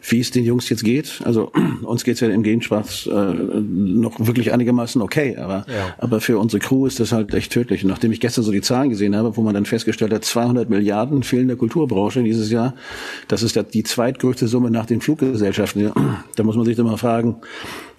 wie 0.00 0.20
es 0.20 0.30
den 0.30 0.44
Jungs 0.44 0.68
jetzt 0.68 0.84
geht. 0.84 1.20
Also 1.24 1.52
uns 1.82 2.04
geht's 2.04 2.20
ja 2.20 2.28
im 2.28 2.42
Gegenspaß 2.42 3.06
äh, 3.06 3.10
noch 3.12 4.14
wirklich 4.18 4.52
einigermaßen 4.52 5.02
okay, 5.02 5.36
aber, 5.36 5.66
ja. 5.68 5.94
aber 5.98 6.20
für 6.20 6.38
unsere 6.38 6.60
Crew 6.60 6.86
ist 6.86 7.00
das 7.00 7.12
halt 7.12 7.34
echt 7.34 7.52
tödlich. 7.52 7.82
Und 7.84 7.90
nachdem 7.90 8.12
ich 8.12 8.20
gestern 8.20 8.44
so 8.44 8.52
die 8.52 8.60
Zahlen 8.60 8.90
gesehen 8.90 9.16
habe, 9.16 9.36
wo 9.36 9.42
man 9.42 9.54
dann 9.54 9.66
festgestellt 9.66 10.12
hat, 10.12 10.24
200 10.24 10.70
Milliarden 10.70 11.22
fehlen 11.22 11.48
der 11.48 11.56
Kulturbranche 11.56 12.22
dieses 12.22 12.50
Jahr, 12.50 12.74
das 13.26 13.42
ist 13.42 13.58
die 13.74 13.82
zweitgrößte 13.82 14.48
Summe 14.48 14.70
nach 14.70 14.86
den 14.86 15.00
Fluggesellschaften. 15.00 15.92
Da 16.36 16.44
muss 16.44 16.56
man 16.56 16.64
sich 16.64 16.76
dann 16.76 16.86
mal 16.86 16.96
fragen, 16.96 17.36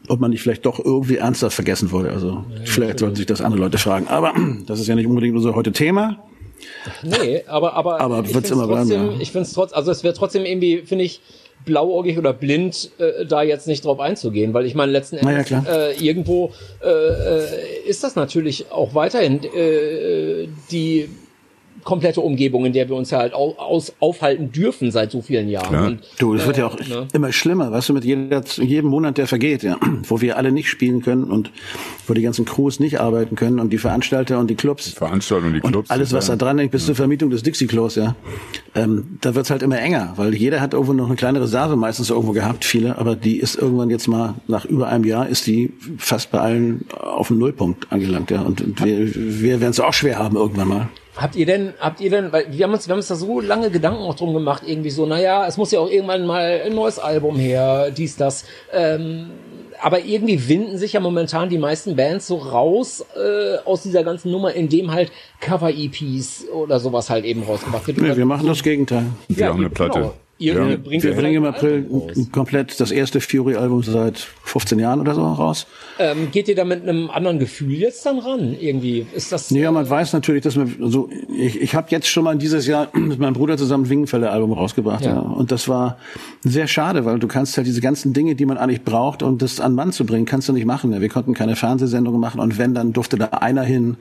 ob 0.08 0.20
man 0.20 0.32
nicht 0.32 0.42
vielleicht 0.42 0.66
doch 0.66 0.84
irgendwie 0.84 1.18
ernsthaft 1.18 1.56
vergessen 1.56 1.92
wurde. 1.92 2.12
Also 2.12 2.46
ja, 2.50 2.62
vielleicht 2.64 3.00
sollten 3.00 3.16
sich 3.16 3.26
das 3.26 3.42
andere 3.42 3.62
Leute 3.62 3.78
fragen. 3.78 4.08
Aber 4.08 4.34
das 4.66 4.80
ist 4.80 4.88
ja 4.88 4.96
nicht 4.96 5.08
unbedingt 5.08 5.36
unser 5.36 5.56
heute 5.56 5.72
Thema. 5.72 6.24
Nee, 7.04 7.44
aber 7.48 7.74
aber, 7.74 8.00
aber 8.02 8.24
ich 8.26 8.34
wird's 8.34 8.52
immer 8.52 8.68
trotzdem, 8.68 9.12
ja. 9.12 9.18
ich 9.20 9.32
finde 9.32 9.48
es 9.48 9.54
trotzdem, 9.54 9.78
also 9.78 9.92
es 9.92 10.04
wäre 10.04 10.14
trotzdem 10.14 10.46
irgendwie, 10.46 10.82
finde 10.86 11.06
ich, 11.06 11.22
blauäugig 11.66 12.18
oder 12.18 12.34
blind, 12.34 12.92
äh, 13.00 13.26
da 13.26 13.42
jetzt 13.42 13.68
nicht 13.68 13.86
drauf 13.86 14.00
einzugehen, 14.00 14.54
weil 14.54 14.66
ich 14.66 14.76
meine, 14.76 14.92
letzten 14.92 15.18
Endes 15.18 15.50
ja, 15.50 15.64
äh, 15.68 15.94
irgendwo 15.94 16.52
äh, 16.82 16.90
äh, 16.90 17.46
ist 17.88 18.04
das 18.04 18.16
natürlich 18.16 18.72
auch 18.72 18.96
weiterhin 18.96 19.44
äh, 19.44 20.48
die 20.72 21.10
komplette 21.84 22.22
Umgebung, 22.22 22.66
in 22.66 22.74
der 22.74 22.90
wir 22.90 22.96
uns 22.96 23.12
ja 23.12 23.20
halt 23.20 23.34
aus, 23.34 23.94
aufhalten 24.00 24.52
dürfen 24.52 24.92
seit 24.92 25.12
so 25.12 25.22
vielen 25.22 25.50
Jahren. 25.50 25.74
Ja. 25.74 25.88
Und, 25.88 26.02
du, 26.18 26.34
das 26.34 26.44
äh, 26.44 26.48
wird 26.48 26.58
ja 26.58 26.68
auch 26.68 26.80
ne? 26.80 27.08
immer 27.14 27.32
schlimmer, 27.32 27.72
weißt 27.72 27.90
du, 27.90 27.94
mit 27.94 28.06
jeder, 28.06 28.44
jedem 28.58 28.90
Monat, 28.90 29.18
der 29.18 29.28
vergeht, 29.28 29.64
ja, 29.64 29.78
wo 30.08 30.22
wir 30.22 30.38
alle 30.38 30.52
nicht 30.52 30.70
spielen 30.70 31.02
können 31.02 31.26
und 31.26 31.52
wo 32.08 32.14
die 32.14 32.22
ganzen 32.22 32.46
Crews 32.46 32.80
nicht 32.80 33.00
arbeiten 33.00 33.36
können 33.36 33.60
und 33.60 33.72
die 33.72 33.78
Veranstalter 33.78 34.40
und 34.40 34.50
die 34.50 34.56
Clubs. 34.56 34.90
Veranstalter 34.90 35.48
und 35.48 35.54
die 35.54 35.60
Clubs. 35.62 35.90
Und 35.90 35.92
alles, 35.92 36.14
was 36.14 36.28
da 36.28 36.36
dran 36.36 36.58
hängt, 36.58 36.72
bis 36.72 36.84
ja. 36.84 36.88
zur 36.88 36.96
Vermietung 36.96 37.30
des 37.30 37.44
Dixie-Klos, 37.44 37.96
ja. 37.96 38.16
Ähm, 38.76 39.18
da 39.22 39.36
wird's 39.36 39.50
halt 39.50 39.64
immer 39.64 39.80
enger, 39.80 40.14
weil 40.16 40.36
jeder 40.36 40.62
hat 40.62 40.74
irgendwo 40.74 40.94
noch 40.94 41.08
eine 41.08 41.16
kleine 41.16 41.42
Reserve 41.42 41.76
meistens 41.76 42.10
irgendwo 42.10 42.34
gehabt, 42.34 42.66
viele, 42.66 42.98
aber 42.98 43.16
die 43.16 43.38
ist 43.38 43.56
irgendwann 43.56 43.90
jetzt 43.90 44.08
mal, 44.08 44.36
nach 44.48 44.66
über 44.66 44.88
einem 44.88 45.06
Jahr, 45.06 45.28
ist 45.28 45.48
die 45.48 45.74
fast 45.98 46.32
bei 46.32 46.40
allen 46.40 46.86
auf 46.98 47.28
dem 47.28 47.40
Nullpunkt 47.40 47.92
angelangt, 47.92 48.32
ja. 48.32 48.42
Und, 48.42 48.62
und 48.62 48.84
wir, 48.84 49.12
wir 49.16 49.62
werden 49.62 49.72
es 49.72 49.80
auch 49.80 49.94
schwer 49.94 50.20
haben 50.20 50.36
irgendwann 50.36 50.68
mal. 50.68 50.90
Habt 51.16 51.36
ihr 51.36 51.46
denn, 51.46 51.74
habt 51.80 52.02
ihr 52.02 52.10
denn, 52.10 52.32
weil 52.32 52.46
wir 52.52 52.64
haben 52.66 52.74
uns, 52.74 52.88
wir 52.88 52.94
haben 52.94 53.00
uns 53.00 53.08
da 53.08 53.16
so 53.16 53.40
lange 53.40 53.70
Gedanken 53.70 54.02
auch 54.02 54.16
drum 54.16 54.34
gemacht, 54.34 54.64
irgendwie 54.66 54.90
so, 54.90 55.06
naja, 55.06 55.46
es 55.48 55.58
muss 55.58 55.72
ja 55.72 55.80
auch 55.80 55.90
irgendwann 55.90 56.26
mal 56.26 56.62
ein 56.66 56.74
neues 56.76 57.00
Album 57.00 57.36
her, 57.38 57.92
dies, 57.92 58.16
das. 58.16 58.46
Ähm, 58.72 59.32
aber 59.82 60.04
irgendwie 60.04 60.48
winden 60.48 60.78
sich 60.78 60.94
ja 60.94 61.00
momentan 61.00 61.50
die 61.50 61.58
meisten 61.58 61.96
Bands 61.96 62.28
so 62.28 62.36
raus 62.36 63.06
äh, 63.16 63.58
aus 63.66 63.84
dieser 63.84 64.04
ganzen 64.04 64.32
Nummer, 64.32 64.54
indem 64.54 64.92
halt 64.92 65.12
Cover-EPs 65.40 66.48
oder 66.54 66.80
sowas 66.80 67.10
halt 67.10 67.26
eben 67.26 67.44
rausgemacht 67.44 67.88
wird. 67.88 67.98
Nee, 67.98 68.16
wir 68.16 68.26
machen 68.26 68.48
das 68.48 68.62
Gegenteil. 68.62 69.06
Wir 69.28 69.46
ja, 69.46 69.48
haben 69.48 69.60
eine 69.60 69.70
Platte. 69.70 70.00
Genau. 70.00 70.14
Ihr 70.40 70.54
ja. 70.54 70.78
bringt 70.78 71.04
wir 71.04 71.16
bringen 71.16 71.36
im 71.36 71.44
April 71.44 71.86
komplett 72.32 72.80
das 72.80 72.92
erste 72.92 73.20
Fury-Album 73.20 73.84
seit 73.84 74.18
15 74.46 74.80
Jahren 74.80 75.02
oder 75.02 75.14
so 75.14 75.22
raus. 75.22 75.68
Ähm, 76.00 76.32
geht 76.32 76.48
ihr 76.48 76.56
da 76.56 76.64
mit 76.64 76.82
einem 76.82 77.10
anderen 77.10 77.40
Gefühl 77.40 77.74
jetzt 77.74 78.06
dann 78.06 78.20
ran? 78.20 78.56
Irgendwie 78.58 79.06
ist 79.14 79.34
das? 79.34 79.50
Ja, 79.50 79.70
man 79.70 79.90
weiß 79.90 80.14
natürlich, 80.14 80.44
dass 80.44 80.56
man 80.56 80.74
so. 80.80 81.10
Ich, 81.38 81.60
ich 81.60 81.76
habe 81.76 81.88
jetzt 81.90 82.08
schon 82.08 82.24
mal 82.24 82.38
dieses 82.38 82.68
Jahr 82.68 82.88
mit 82.94 83.20
meinem 83.20 83.34
Bruder 83.34 83.58
zusammen 83.58 83.90
Wingenfälle-Album 83.90 84.54
rausgebracht, 84.54 85.04
ja. 85.04 85.16
ja. 85.16 85.20
Und 85.20 85.52
das 85.52 85.68
war 85.68 85.98
sehr 86.42 86.68
schade, 86.68 87.04
weil 87.04 87.20
du 87.20 87.28
kannst 87.28 87.58
halt 87.58 87.68
diese 87.68 87.82
ganzen 87.82 88.14
Dinge, 88.14 88.36
die 88.36 88.46
man 88.46 88.58
eigentlich 88.58 88.86
braucht, 88.86 89.24
um 89.24 89.38
das 89.38 89.60
an 89.60 89.76
Mann 89.76 89.92
zu 89.92 90.06
bringen, 90.06 90.26
kannst 90.26 90.48
du 90.48 90.54
nicht 90.54 90.66
machen. 90.66 91.02
Wir 91.02 91.10
konnten 91.10 91.34
keine 91.34 91.58
Fernsehsendungen 91.58 92.22
machen 92.22 92.40
und 92.40 92.58
wenn, 92.58 92.74
dann 92.74 92.94
durfte 92.94 93.18
da 93.18 93.26
einer 93.26 93.64
hin 93.64 93.98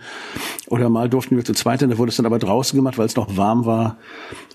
oder 0.69 0.89
mal 0.89 1.09
durften 1.09 1.35
wir 1.35 1.45
zu 1.45 1.53
zweit 1.53 1.81
hin. 1.81 1.91
Da 1.91 1.99
wurde 1.99 2.11
es 2.11 2.17
dann 2.17 2.27
aber 2.27 2.39
draußen 2.39 2.77
gemacht, 2.77 2.97
weil 2.97 3.07
es 3.07 3.17
noch 3.17 3.37
warm 3.37 3.67
war. 3.67 3.97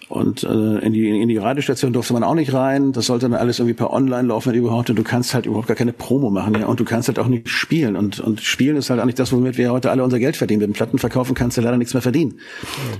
Und 0.07 0.43
äh, 0.43 0.77
in 0.79 0.93
die 0.93 1.21
in 1.21 1.27
die 1.27 1.37
Radiostation 1.37 1.72
durfte 1.81 2.13
man 2.13 2.23
auch 2.23 2.35
nicht 2.35 2.53
rein. 2.53 2.91
Das 2.91 3.07
sollte 3.07 3.29
dann 3.29 3.39
alles 3.39 3.59
irgendwie 3.59 3.73
per 3.73 3.91
Online 3.91 4.27
laufen, 4.27 4.51
wenn 4.51 4.59
überhaupt. 4.59 4.89
Und 4.89 4.95
du 4.97 5.03
kannst 5.03 5.33
halt 5.33 5.45
überhaupt 5.45 5.67
gar 5.67 5.75
keine 5.75 5.93
Promo 5.93 6.29
machen, 6.29 6.55
ja. 6.59 6.67
Und 6.67 6.79
du 6.79 6.85
kannst 6.85 7.07
halt 7.07 7.19
auch 7.19 7.27
nicht 7.27 7.49
spielen. 7.49 7.95
Und 7.95 8.19
und 8.19 8.41
spielen 8.41 8.77
ist 8.77 8.89
halt 8.89 8.99
eigentlich 8.99 9.15
das, 9.15 9.31
womit 9.31 9.57
wir 9.57 9.71
heute 9.71 9.91
alle 9.91 10.03
unser 10.03 10.19
Geld 10.19 10.37
verdienen. 10.37 10.59
Mit 10.59 10.69
dem 10.69 10.73
Platten 10.73 10.99
verkaufen 10.99 11.33
kannst 11.35 11.57
du 11.57 11.61
leider 11.61 11.77
nichts 11.77 11.93
mehr 11.93 12.01
verdienen. 12.01 12.39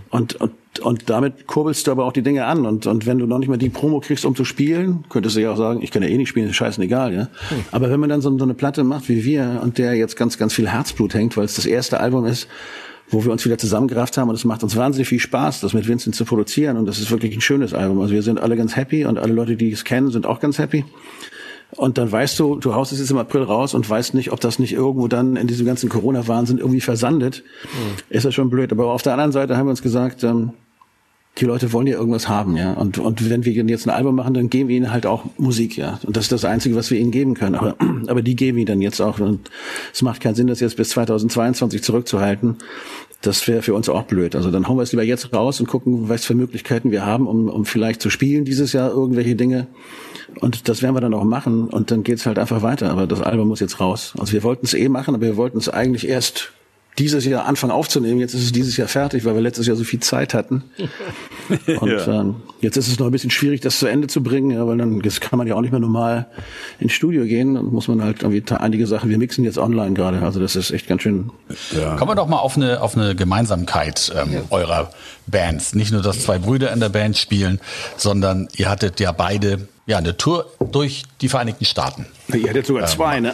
Und 0.09 0.35
und 0.35 0.51
und 0.81 1.09
damit 1.09 1.45
kurbelst 1.45 1.85
du 1.87 1.91
aber 1.91 2.05
auch 2.05 2.13
die 2.13 2.23
Dinge 2.23 2.45
an. 2.45 2.65
Und, 2.65 2.87
und 2.87 3.05
wenn 3.05 3.19
du 3.19 3.27
noch 3.27 3.37
nicht 3.37 3.49
mal 3.49 3.57
die 3.57 3.69
Promo 3.69 3.99
kriegst, 3.99 4.25
um 4.25 4.35
zu 4.35 4.43
spielen, 4.43 5.05
könntest 5.09 5.35
du 5.35 5.41
ja 5.41 5.51
auch 5.51 5.57
sagen, 5.57 5.81
ich 5.83 5.91
kann 5.91 6.01
ja 6.01 6.09
eh 6.09 6.17
nicht 6.17 6.29
spielen, 6.29 6.49
ist 6.49 6.55
scheißegal, 6.55 7.13
ja. 7.13 7.21
Hm. 7.49 7.65
Aber 7.71 7.91
wenn 7.91 7.99
man 7.99 8.09
dann 8.09 8.21
so, 8.21 8.35
so 8.37 8.43
eine 8.43 8.53
Platte 8.53 8.83
macht 8.83 9.09
wie 9.09 9.23
wir 9.23 9.61
und 9.63 9.77
der 9.77 9.93
jetzt 9.93 10.17
ganz, 10.17 10.37
ganz 10.37 10.53
viel 10.53 10.67
Herzblut 10.67 11.13
hängt, 11.13 11.37
weil 11.37 11.45
es 11.45 11.55
das 11.55 11.65
erste 11.65 11.99
Album 11.99 12.25
ist, 12.25 12.47
wo 13.13 13.23
wir 13.23 13.31
uns 13.31 13.45
wieder 13.45 13.57
zusammengerafft 13.57 14.17
haben 14.17 14.29
und 14.29 14.35
es 14.35 14.45
macht 14.45 14.63
uns 14.63 14.75
wahnsinnig 14.75 15.07
viel 15.07 15.19
Spaß, 15.19 15.61
das 15.61 15.73
mit 15.73 15.87
Vincent 15.87 16.15
zu 16.15 16.25
produzieren 16.25 16.77
und 16.77 16.85
das 16.85 16.99
ist 16.99 17.11
wirklich 17.11 17.35
ein 17.35 17.41
schönes 17.41 17.73
Album. 17.73 18.01
Also 18.01 18.13
wir 18.13 18.23
sind 18.23 18.39
alle 18.39 18.57
ganz 18.57 18.75
happy 18.75 19.05
und 19.05 19.17
alle 19.17 19.33
Leute, 19.33 19.55
die 19.55 19.71
es 19.71 19.83
kennen, 19.83 20.11
sind 20.11 20.25
auch 20.25 20.39
ganz 20.39 20.57
happy. 20.59 20.83
Und 21.75 21.97
dann 21.97 22.11
weißt 22.11 22.39
du, 22.39 22.57
du 22.57 22.75
haust 22.75 22.91
es 22.91 22.99
jetzt 22.99 23.09
im 23.09 23.17
April 23.17 23.43
raus 23.43 23.73
und 23.73 23.89
weißt 23.89 24.13
nicht, 24.13 24.31
ob 24.31 24.39
das 24.39 24.59
nicht 24.59 24.73
irgendwo 24.73 25.07
dann 25.07 25.35
in 25.35 25.47
diesem 25.47 25.65
ganzen 25.65 25.89
Corona-Wahnsinn 25.89 26.59
irgendwie 26.59 26.81
versandet. 26.81 27.43
Mhm. 27.63 28.15
Ist 28.15 28.25
das 28.25 28.33
schon 28.35 28.49
blöd. 28.49 28.71
Aber 28.71 28.91
auf 28.91 29.01
der 29.01 29.13
anderen 29.13 29.31
Seite 29.31 29.57
haben 29.57 29.65
wir 29.65 29.71
uns 29.71 29.81
gesagt, 29.81 30.23
ähm, 30.23 30.51
die 31.37 31.45
Leute 31.45 31.73
wollen 31.73 31.87
ja 31.87 31.97
irgendwas 31.97 32.29
haben, 32.29 32.55
ja. 32.57 32.73
Und, 32.73 32.99
und 32.99 33.27
wenn 33.27 33.43
wir 33.43 33.53
jetzt 33.53 33.87
ein 33.87 33.89
Album 33.89 34.15
machen, 34.15 34.35
dann 34.35 34.51
geben 34.51 34.69
wir 34.69 34.77
ihnen 34.77 34.91
halt 34.91 35.07
auch 35.07 35.25
Musik, 35.37 35.77
ja. 35.77 35.99
Und 36.03 36.15
das 36.15 36.25
ist 36.25 36.31
das 36.31 36.45
Einzige, 36.45 36.75
was 36.75 36.91
wir 36.91 36.99
ihnen 36.99 37.09
geben 37.09 37.33
können. 37.33 37.55
Aber, 37.55 37.75
aber 38.07 38.21
die 38.21 38.35
geben 38.35 38.59
ihnen 38.59 38.67
dann 38.67 38.81
jetzt 38.81 39.01
auch. 39.01 39.19
Und 39.19 39.49
es 39.91 40.03
macht 40.03 40.21
keinen 40.21 40.35
Sinn, 40.35 40.45
das 40.45 40.59
jetzt 40.59 40.77
bis 40.77 40.89
2022 40.89 41.81
zurückzuhalten. 41.81 42.57
Das 43.21 43.47
wäre 43.47 43.63
für 43.63 43.73
uns 43.73 43.89
auch 43.89 44.03
blöd. 44.03 44.35
Also 44.35 44.51
dann 44.51 44.67
hauen 44.67 44.77
wir 44.77 44.83
es 44.83 44.91
lieber 44.91 45.03
jetzt 45.03 45.33
raus 45.33 45.59
und 45.59 45.65
gucken, 45.65 46.07
was 46.07 46.23
für 46.23 46.35
Möglichkeiten 46.35 46.91
wir 46.91 47.05
haben, 47.05 47.25
um, 47.25 47.49
um 47.49 47.65
vielleicht 47.65 48.01
zu 48.01 48.11
spielen 48.11 48.45
dieses 48.45 48.73
Jahr 48.73 48.91
irgendwelche 48.91 49.35
Dinge. 49.35 49.67
Und 50.39 50.67
das 50.69 50.83
werden 50.83 50.95
wir 50.95 51.01
dann 51.01 51.13
auch 51.15 51.23
machen. 51.23 51.67
Und 51.67 51.89
dann 51.89 52.03
geht's 52.03 52.27
halt 52.27 52.37
einfach 52.37 52.61
weiter. 52.61 52.91
Aber 52.91 53.07
das 53.07 53.21
Album 53.21 53.47
muss 53.47 53.59
jetzt 53.59 53.79
raus. 53.79 54.13
Also 54.19 54.33
wir 54.33 54.43
wollten 54.43 54.67
es 54.67 54.75
eh 54.75 54.87
machen, 54.87 55.15
aber 55.15 55.25
wir 55.25 55.37
wollten 55.37 55.57
es 55.57 55.69
eigentlich 55.69 56.07
erst 56.07 56.51
dieses 56.97 57.25
Jahr 57.25 57.45
anfangen 57.45 57.71
aufzunehmen. 57.71 58.19
Jetzt 58.19 58.33
ist 58.33 58.43
es 58.43 58.51
dieses 58.51 58.77
Jahr 58.77 58.87
fertig, 58.87 59.25
weil 59.25 59.33
wir 59.33 59.41
letztes 59.41 59.67
Jahr 59.67 59.75
so 59.75 59.83
viel 59.83 59.99
Zeit 59.99 60.33
hatten. 60.33 60.63
Und 61.79 61.89
ja. 61.89 62.21
ähm, 62.21 62.35
jetzt 62.61 62.77
ist 62.77 62.87
es 62.87 62.99
noch 62.99 63.07
ein 63.07 63.11
bisschen 63.11 63.31
schwierig, 63.31 63.61
das 63.61 63.79
zu 63.79 63.87
Ende 63.87 64.07
zu 64.07 64.21
bringen, 64.21 64.51
ja, 64.51 64.65
weil 64.67 64.77
dann 64.77 65.01
jetzt 65.01 65.21
kann 65.21 65.37
man 65.37 65.47
ja 65.47 65.55
auch 65.55 65.61
nicht 65.61 65.71
mehr 65.71 65.79
normal 65.79 66.27
ins 66.79 66.93
Studio 66.93 67.23
gehen. 67.25 67.55
Dann 67.55 67.65
muss 67.65 67.87
man 67.87 68.03
halt 68.03 68.21
irgendwie 68.21 68.43
einige 68.55 68.85
Sachen, 68.87 69.09
wir 69.09 69.17
mixen 69.17 69.43
jetzt 69.43 69.57
online 69.57 69.93
gerade. 69.93 70.21
Also 70.21 70.39
das 70.39 70.55
ist 70.55 70.71
echt 70.71 70.87
ganz 70.87 71.01
schön. 71.01 71.31
Ja. 71.75 71.95
Kommen 71.95 72.11
wir 72.11 72.15
doch 72.15 72.27
mal 72.27 72.37
auf 72.37 72.55
eine, 72.55 72.81
auf 72.81 72.95
eine 72.95 73.15
Gemeinsamkeit 73.15 74.11
ähm, 74.15 74.33
ja. 74.33 74.41
eurer 74.51 74.91
Bands. 75.25 75.73
Nicht 75.73 75.91
nur, 75.91 76.01
dass 76.01 76.21
zwei 76.21 76.37
Brüder 76.37 76.71
in 76.71 76.79
der 76.79 76.89
Band 76.89 77.17
spielen, 77.17 77.59
sondern 77.97 78.47
ihr 78.55 78.69
hattet 78.69 78.99
ja 78.99 79.11
beide 79.11 79.67
ja, 79.85 79.97
eine 79.97 80.15
Tour 80.15 80.49
durch 80.71 81.03
die 81.19 81.27
Vereinigten 81.27 81.65
Staaten. 81.65 82.05
Ihr 82.33 82.49
hattet 82.49 82.65
sogar 82.65 82.83
ähm, 82.83 82.89
zwei, 82.89 83.19
ne? 83.19 83.33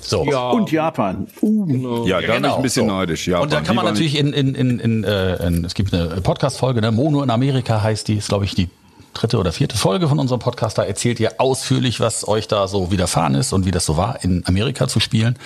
So. 0.00 0.24
Ja. 0.24 0.50
Und 0.50 0.70
Japan. 0.72 1.28
Uh. 1.40 1.66
Genau. 1.66 2.06
Ja, 2.06 2.20
da 2.20 2.26
ja, 2.26 2.34
genau. 2.34 2.40
bin 2.40 2.44
ich 2.44 2.56
ein 2.56 2.62
bisschen 2.62 2.88
so. 2.88 2.94
neidisch. 2.94 3.28
Japan. 3.28 3.42
Und 3.44 3.52
da 3.52 3.60
kann 3.60 3.76
man 3.76 3.84
natürlich 3.84 4.18
in, 4.18 4.32
in, 4.32 4.54
in, 4.54 4.80
in, 4.80 5.04
äh, 5.04 5.46
in 5.46 5.64
es 5.64 5.74
gibt 5.74 5.94
eine 5.94 6.20
Podcast-Folge, 6.20 6.80
ne? 6.80 6.90
Mono 6.90 7.22
in 7.22 7.30
Amerika 7.30 7.82
heißt 7.82 8.08
die, 8.08 8.16
ist 8.16 8.28
glaube 8.28 8.44
ich 8.44 8.54
die 8.54 8.68
dritte 9.14 9.38
oder 9.38 9.52
vierte 9.52 9.78
Folge 9.78 10.08
von 10.08 10.18
unserem 10.18 10.40
Podcast. 10.40 10.78
Da 10.78 10.82
erzählt 10.82 11.20
ihr 11.20 11.34
ausführlich, 11.38 12.00
was 12.00 12.26
euch 12.26 12.48
da 12.48 12.66
so 12.66 12.90
widerfahren 12.90 13.36
ist 13.36 13.52
und 13.52 13.64
wie 13.64 13.70
das 13.70 13.86
so 13.86 13.96
war, 13.96 14.22
in 14.24 14.42
Amerika 14.46 14.88
zu 14.88 14.98
spielen. 15.00 15.38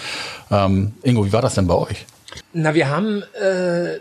Ähm, 0.51 0.95
Ingo, 1.03 1.27
wie 1.27 1.33
war 1.33 1.43
das 1.43 1.55
denn 1.55 1.67
bei 1.67 1.75
euch? 1.75 2.07
Na, 2.53 2.75
wir 2.75 2.89
haben 2.89 3.23
äh, 3.41 3.99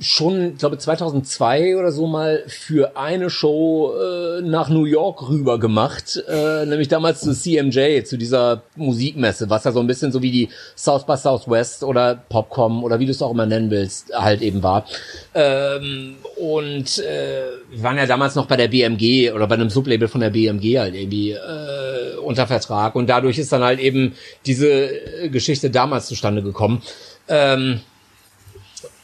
schon, 0.00 0.52
ich 0.52 0.58
glaube 0.58 0.78
2002 0.78 1.76
oder 1.76 1.90
so 1.90 2.06
mal 2.06 2.44
für 2.46 2.96
eine 2.96 3.30
Show 3.30 3.94
äh, 3.94 4.42
nach 4.42 4.68
New 4.68 4.84
York 4.84 5.28
rüber 5.28 5.58
gemacht, 5.58 6.22
äh, 6.28 6.66
nämlich 6.66 6.88
damals 6.88 7.20
zu 7.20 7.32
CMJ, 7.32 8.04
zu 8.04 8.16
dieser 8.16 8.62
Musikmesse, 8.76 9.50
was 9.50 9.64
ja 9.64 9.72
so 9.72 9.80
ein 9.80 9.86
bisschen 9.86 10.12
so 10.12 10.22
wie 10.22 10.30
die 10.30 10.48
South 10.76 11.04
by 11.04 11.16
Southwest 11.16 11.82
oder 11.82 12.14
Popcom 12.28 12.84
oder 12.84 13.00
wie 13.00 13.06
du 13.06 13.10
es 13.10 13.22
auch 13.22 13.32
immer 13.32 13.46
nennen 13.46 13.70
willst, 13.70 14.12
halt 14.14 14.40
eben 14.40 14.62
war. 14.62 14.86
Ähm, 15.34 16.16
und 16.36 16.98
äh, 17.00 17.42
wir 17.70 17.82
waren 17.82 17.96
ja 17.96 18.06
damals 18.06 18.36
noch 18.36 18.46
bei 18.46 18.56
der 18.56 18.68
BMG 18.68 19.32
oder 19.32 19.46
bei 19.48 19.56
einem 19.56 19.70
Sublabel 19.70 20.08
von 20.08 20.20
der 20.20 20.30
BMG 20.30 20.78
halt 20.78 20.94
irgendwie 20.94 21.32
äh, 21.32 22.16
unter 22.22 22.46
Vertrag 22.46 22.94
und 22.94 23.08
dadurch 23.08 23.38
ist 23.38 23.52
dann 23.52 23.64
halt 23.64 23.80
eben 23.80 24.14
diese 24.46 24.90
Geschichte 25.30 25.70
damals 25.70 26.06
zustande 26.06 26.42
gekommen. 26.42 26.82
Ähm, 27.28 27.80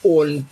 und 0.03 0.47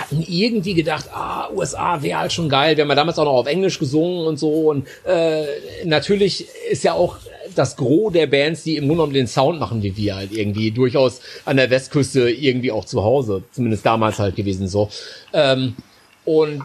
hatten 0.00 0.24
irgendwie 0.26 0.74
gedacht, 0.74 1.06
ah, 1.12 1.48
USA 1.50 2.02
wäre 2.02 2.20
halt 2.20 2.32
schon 2.32 2.48
geil. 2.48 2.76
Wir 2.76 2.82
haben 2.82 2.88
ja 2.90 2.94
damals 2.94 3.18
auch 3.18 3.24
noch 3.24 3.32
auf 3.32 3.46
Englisch 3.46 3.78
gesungen 3.78 4.26
und 4.26 4.38
so. 4.38 4.70
Und 4.70 4.86
äh, 5.04 5.44
natürlich 5.84 6.46
ist 6.70 6.84
ja 6.84 6.94
auch 6.94 7.16
das 7.54 7.76
Gros 7.76 8.12
der 8.12 8.26
Bands, 8.26 8.64
die 8.64 8.76
im 8.76 8.86
Grunde 8.86 8.94
genommen 8.94 9.14
den 9.14 9.26
Sound 9.26 9.60
machen, 9.60 9.82
wie 9.82 9.96
wir 9.96 10.16
halt 10.16 10.32
irgendwie 10.32 10.70
durchaus 10.70 11.20
an 11.44 11.56
der 11.56 11.70
Westküste 11.70 12.30
irgendwie 12.30 12.72
auch 12.72 12.84
zu 12.84 13.02
Hause. 13.04 13.44
Zumindest 13.52 13.86
damals 13.86 14.18
halt 14.18 14.36
gewesen 14.36 14.68
so. 14.68 14.88
Ähm, 15.32 15.76
und 16.24 16.62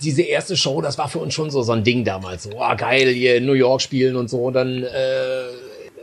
diese 0.00 0.22
erste 0.22 0.56
Show, 0.56 0.80
das 0.80 0.98
war 0.98 1.08
für 1.08 1.18
uns 1.18 1.34
schon 1.34 1.50
so 1.50 1.62
so 1.62 1.72
ein 1.72 1.84
Ding 1.84 2.04
damals. 2.04 2.44
So, 2.44 2.60
ah, 2.60 2.74
geil, 2.74 3.08
hier 3.08 3.36
in 3.36 3.46
New 3.46 3.52
York 3.52 3.80
spielen 3.82 4.16
und 4.16 4.28
so. 4.28 4.44
Und 4.44 4.54
dann 4.54 4.82
äh, 4.82 4.86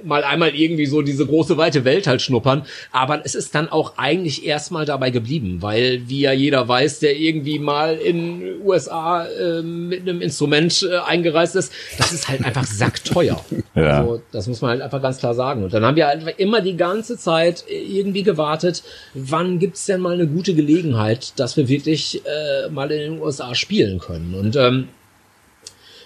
mal 0.04 0.24
einmal 0.24 0.56
irgendwie 0.56 0.86
so 0.86 1.02
diese 1.02 1.26
große 1.26 1.58
weite 1.58 1.86
Welt 1.86 2.08
halt 2.08 2.22
schnuppern. 2.22 2.64
Aber 2.92 3.22
es 3.26 3.36
ist 3.36 3.56
dann 3.56 3.70
auch 3.70 3.98
eigentlich 3.98 4.46
erstmal 4.46 4.86
dabei 4.86 5.10
geblieben, 5.10 5.58
weil 5.62 6.02
wie 6.08 6.22
ja 6.22 6.32
jeder 6.32 6.68
weiß, 6.68 7.00
der 7.00 7.18
irgendwie 7.18 7.60
mal 7.60 7.96
in 7.96 8.62
USA 8.64 9.26
äh, 9.26 9.62
mit 9.62 10.02
einem 10.02 10.22
Instrument 10.22 10.88
äh, 10.90 10.98
eingereist 10.98 11.56
ist, 11.56 11.74
das 11.98 12.12
ist 12.12 12.28
halt 12.28 12.46
einfach 12.46 12.66
sackteuer. 12.66 13.44
Ja. 13.76 14.02
Also, 14.02 14.22
das 14.32 14.46
muss 14.46 14.62
man 14.62 14.70
halt 14.70 14.82
einfach 14.82 15.02
ganz 15.02 15.18
klar 15.18 15.34
sagen. 15.34 15.64
Und 15.64 15.74
dann 15.74 15.84
haben 15.84 15.96
wir 15.96 16.06
halt 16.06 16.36
immer 16.38 16.62
die 16.62 16.78
ganze 16.78 17.18
Zeit 17.18 17.64
irgendwie 17.68 18.22
gewartet, 18.22 18.84
wann 19.16 19.58
gibt's 19.58 19.88
denn 19.88 20.00
mal 20.00 20.14
eine 20.14 20.28
gute 20.28 20.54
Gelegenheit, 20.54 21.40
dass 21.40 21.58
wir 21.58 21.68
wirklich 21.68 22.22
äh, 22.24 22.70
mal 22.70 22.92
in 22.92 23.14
den 23.14 23.22
USA 23.22 23.56
spielen 23.56 23.98
können. 23.98 24.36
Und 24.36 24.56
ähm, 24.56 24.90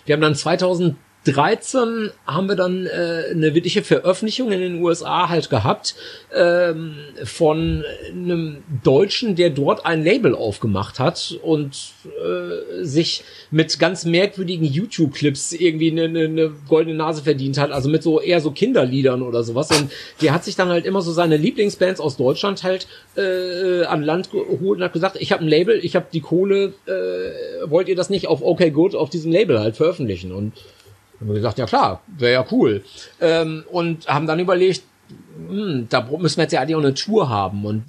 wir 0.06 0.14
haben 0.16 0.22
dann 0.22 0.36
2000 0.36 0.96
13 1.28 2.12
haben 2.26 2.48
wir 2.48 2.56
dann 2.56 2.86
äh, 2.86 3.26
eine 3.32 3.54
wirkliche 3.54 3.84
Veröffentlichung 3.84 4.52
in 4.52 4.62
den 4.62 4.82
USA 4.82 5.28
halt 5.28 5.50
gehabt 5.50 5.96
ähm, 6.34 6.96
von 7.26 7.84
einem 8.12 8.64
Deutschen, 8.84 9.36
der 9.36 9.50
dort 9.50 9.86
ein 9.86 10.04
Label 10.04 10.34
aufgemacht 10.34 11.00
hat 11.00 11.38
und 11.44 11.92
äh, 12.06 12.84
sich 12.84 13.24
mit 13.52 13.78
ganz 13.78 14.06
merkwürdigen 14.06 14.66
YouTube-Clips 14.66 15.52
irgendwie 15.52 15.92
eine, 15.92 16.06
eine, 16.06 16.20
eine 16.26 16.52
goldene 16.70 16.96
Nase 16.96 17.24
verdient 17.24 17.58
hat, 17.58 17.72
also 17.72 17.90
mit 17.90 18.04
so 18.04 18.22
eher 18.22 18.40
so 18.40 18.52
Kinderliedern 18.52 19.22
oder 19.22 19.44
sowas. 19.44 19.70
Und 19.72 19.92
der 20.22 20.34
hat 20.34 20.46
sich 20.46 20.56
dann 20.56 20.70
halt 20.70 20.86
immer 20.86 21.02
so 21.02 21.12
seine 21.12 21.36
Lieblingsbands 21.36 22.00
aus 22.00 22.16
Deutschland 22.16 22.64
halt 22.64 22.88
äh, 23.18 23.84
an 23.84 24.02
Land 24.02 24.32
geholt 24.32 24.80
und 24.80 24.84
hat 24.84 24.94
gesagt, 24.94 25.18
ich 25.20 25.34
habe 25.34 25.44
ein 25.44 25.50
Label, 25.50 25.78
ich 25.84 25.96
habe 25.96 26.08
die 26.12 26.22
Kohle, 26.22 26.74
äh, 26.86 27.70
wollt 27.70 27.90
ihr 27.90 27.96
das 27.96 28.10
nicht 28.10 28.28
auf 28.28 28.42
Okay 28.42 28.72
Good 28.72 28.96
auf 28.96 29.10
diesem 29.10 29.32
Label 29.32 29.60
halt 29.60 29.76
veröffentlichen? 29.76 30.32
Und 30.32 30.54
haben 31.20 31.28
wir 31.28 31.36
gesagt, 31.36 31.58
ja 31.58 31.66
klar, 31.66 32.02
wäre 32.08 32.34
ja 32.34 32.46
cool. 32.52 32.84
Ähm, 33.20 33.64
und 33.72 34.08
haben 34.08 34.28
dann 34.28 34.40
überlegt, 34.40 34.84
hm, 35.48 35.88
da 35.90 36.02
müssen 36.18 36.38
wir 36.38 36.44
jetzt 36.44 36.52
ja 36.52 36.62
eigentlich 36.62 36.76
auch 36.76 36.82
eine 36.82 36.94
Tour 36.94 37.30
haben. 37.30 37.66
Und 37.66 37.84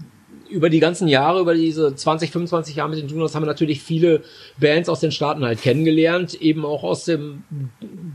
über 0.49 0.71
die 0.71 0.81
ganzen 0.81 1.09
Jahre, 1.09 1.41
über 1.41 1.55
diese 1.55 1.95
20, 1.95 2.31
25 2.31 2.77
Jahre 2.77 2.91
mit 2.91 2.99
den 2.99 3.09
Juniors 3.09 3.35
haben 3.35 3.43
wir 3.43 3.49
natürlich 3.49 3.83
viele 3.83 4.23
Bands 4.59 4.89
aus 4.89 5.01
den 5.01 5.13
Staaten 5.13 5.45
halt 5.45 5.61
kennengelernt, 5.61 6.35
eben 6.41 6.65
auch 6.65 6.85
aus 6.85 7.05
dem 7.05 7.45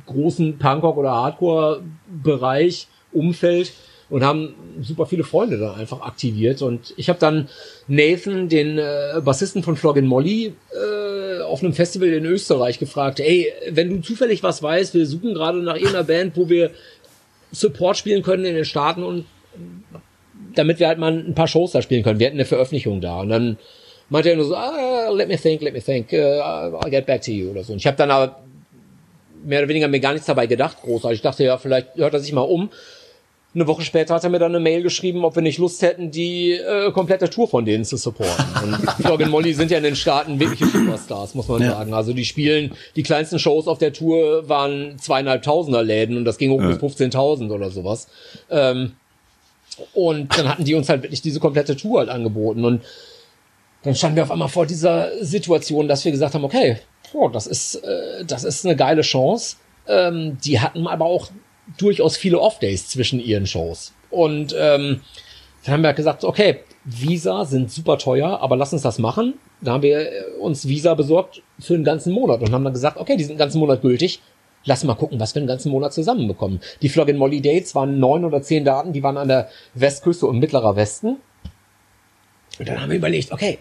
großen 0.05 0.57
Punkrock 0.57 0.97
oder 0.97 1.11
Hardcore-Bereich, 1.11 2.87
Umfeld 3.11 3.73
und 4.09 4.23
haben 4.23 4.53
super 4.81 5.05
viele 5.05 5.23
Freunde 5.23 5.57
da 5.57 5.73
einfach 5.73 6.01
aktiviert. 6.01 6.61
Und 6.61 6.93
ich 6.97 7.09
habe 7.09 7.19
dann 7.19 7.49
Nathan, 7.87 8.49
den 8.49 8.77
äh, 8.77 9.21
Bassisten 9.23 9.63
von 9.63 9.75
Floggin 9.75 10.05
Molly, 10.05 10.53
äh, 10.71 11.41
auf 11.41 11.61
einem 11.61 11.73
Festival 11.73 12.09
in 12.09 12.25
Österreich 12.25 12.79
gefragt, 12.79 13.19
ey, 13.19 13.51
wenn 13.69 13.89
du 13.89 14.01
zufällig 14.01 14.43
was 14.43 14.61
weißt, 14.63 14.93
wir 14.93 15.05
suchen 15.05 15.33
gerade 15.33 15.61
nach 15.61 15.75
irgendeiner 15.75 16.03
Band, 16.03 16.37
wo 16.37 16.49
wir 16.49 16.71
Support 17.51 17.97
spielen 17.97 18.23
können 18.23 18.45
in 18.45 18.55
den 18.55 18.65
Staaten 18.65 19.03
und 19.03 19.25
damit 20.55 20.79
wir 20.79 20.87
halt 20.87 20.99
mal 20.99 21.11
ein 21.11 21.35
paar 21.35 21.47
Shows 21.47 21.71
da 21.71 21.81
spielen 21.81 22.03
können. 22.03 22.19
Wir 22.19 22.27
hatten 22.27 22.37
eine 22.37 22.45
Veröffentlichung 22.45 23.01
da 23.01 23.21
und 23.21 23.29
dann 23.29 23.57
meinte 24.09 24.29
er 24.29 24.35
nur 24.35 24.45
so, 24.45 24.55
ah, 24.55 25.09
let 25.09 25.27
me 25.27 25.37
think, 25.37 25.61
let 25.61 25.73
me 25.73 25.81
think, 25.81 26.11
uh, 26.13 26.77
I'll 26.77 26.89
get 26.89 27.05
back 27.05 27.21
to 27.23 27.31
you 27.31 27.51
oder 27.51 27.63
so. 27.63 27.73
Und 27.73 27.79
ich 27.79 27.87
habe 27.87 27.97
dann 27.97 28.11
aber 28.11 28.43
mehr 29.43 29.59
oder 29.59 29.69
weniger 29.69 29.87
mir 29.87 29.99
gar 29.99 30.13
nichts 30.13 30.27
dabei 30.27 30.47
gedacht, 30.47 30.77
großartig. 30.81 31.17
Ich 31.17 31.23
dachte 31.23 31.43
ja, 31.43 31.57
vielleicht 31.57 31.95
hört 31.95 32.13
er 32.13 32.19
sich 32.19 32.33
mal 32.33 32.41
um. 32.41 32.69
Eine 33.55 33.67
Woche 33.67 33.83
später 33.83 34.15
hat 34.15 34.23
er 34.23 34.31
mir 34.31 34.39
dann 34.39 34.51
eine 34.51 34.59
Mail 34.59 34.81
geschrieben, 34.81 35.23
ob 35.23 35.35
wir 35.35 35.43
nicht 35.43 35.59
Lust 35.59 35.81
hätten, 35.83 36.09
die 36.09 36.53
äh, 36.53 36.91
komplette 36.91 37.29
Tour 37.29 37.47
von 37.47 37.65
denen 37.65 37.85
zu 37.85 37.97
supporten. 37.97 38.45
Und 39.03 39.09
und 39.11 39.29
Molly 39.29 39.53
sind 39.53 39.69
ja 39.69 39.77
in 39.77 39.83
den 39.83 39.95
Staaten 39.95 40.39
wirkliche 40.39 40.65
Superstars, 40.65 41.35
muss 41.35 41.47
man 41.47 41.61
ja. 41.61 41.71
sagen. 41.71 41.93
Also 41.93 42.13
die 42.13 42.25
spielen, 42.25 42.73
die 42.95 43.03
kleinsten 43.03 43.37
Shows 43.37 43.67
auf 43.67 43.77
der 43.77 43.93
Tour 43.93 44.49
waren 44.49 44.97
zweieinhalbtausender 44.97 45.83
Läden 45.83 46.17
und 46.17 46.25
das 46.25 46.39
ging 46.39 46.49
hoch 46.49 46.61
ja. 46.61 46.69
bis 46.69 46.77
15.000 46.77 47.51
oder 47.51 47.69
sowas. 47.69 48.07
Ähm, 48.49 48.93
und 49.93 50.37
dann 50.37 50.49
hatten 50.49 50.63
die 50.63 50.73
uns 50.73 50.89
halt 50.89 51.03
wirklich 51.03 51.21
diese 51.21 51.39
komplette 51.39 51.75
Tour 51.75 51.99
halt 51.99 52.09
angeboten 52.09 52.65
und 52.65 52.81
dann 53.83 53.95
standen 53.95 54.15
wir 54.15 54.23
auf 54.23 54.31
einmal 54.31 54.47
vor 54.47 54.65
dieser 54.65 55.11
Situation, 55.23 55.87
dass 55.87 56.05
wir 56.05 56.11
gesagt 56.11 56.33
haben, 56.33 56.45
okay, 56.45 56.77
boah, 57.11 57.31
das 57.31 57.47
ist, 57.47 57.75
äh, 57.75 58.25
das 58.25 58.43
ist 58.43 58.65
eine 58.65 58.75
geile 58.75 59.01
Chance. 59.01 59.57
Ähm, 59.87 60.37
die 60.43 60.59
hatten 60.59 60.87
aber 60.87 61.05
auch 61.05 61.29
durchaus 61.77 62.17
viele 62.17 62.39
Off-Days 62.39 62.89
zwischen 62.89 63.19
ihren 63.19 63.47
Shows. 63.47 63.93
Und 64.09 64.55
ähm, 64.57 65.01
dann 65.65 65.73
haben 65.73 65.81
wir 65.81 65.93
gesagt, 65.93 66.23
okay, 66.23 66.59
Visa 66.83 67.45
sind 67.45 67.71
super 67.71 67.97
teuer, 67.97 68.39
aber 68.41 68.57
lass 68.57 68.73
uns 68.73 68.81
das 68.81 68.99
machen. 68.99 69.35
Da 69.61 69.73
haben 69.73 69.83
wir 69.83 69.99
äh, 69.99 70.23
uns 70.39 70.67
Visa 70.67 70.93
besorgt 70.93 71.41
für 71.59 71.73
einen 71.73 71.83
ganzen 71.83 72.13
Monat 72.13 72.41
und 72.41 72.51
haben 72.51 72.63
dann 72.63 72.73
gesagt, 72.73 72.97
okay, 72.97 73.15
die 73.15 73.23
sind 73.23 73.33
einen 73.33 73.39
ganzen 73.39 73.59
Monat 73.59 73.81
gültig. 73.81 74.21
Lass 74.65 74.83
mal 74.83 74.95
gucken, 74.95 75.19
was 75.19 75.35
wir 75.35 75.41
einen 75.41 75.47
ganzen 75.47 75.71
Monat 75.71 75.93
zusammenbekommen. 75.93 76.61
Die 76.81 76.89
Flogging 76.89 77.17
Molly 77.17 77.41
Dates 77.41 77.75
waren 77.75 77.99
neun 77.99 78.23
oder 78.23 78.41
zehn 78.41 78.63
Daten, 78.63 78.93
die 78.93 79.03
waren 79.03 79.17
an 79.17 79.27
der 79.27 79.49
Westküste 79.73 80.25
und 80.25 80.39
mittlerer 80.39 80.75
Westen. 80.75 81.17
Und 82.59 82.67
dann 82.69 82.81
haben 82.81 82.89
wir 82.89 82.97
überlegt, 82.97 83.31
okay, 83.31 83.59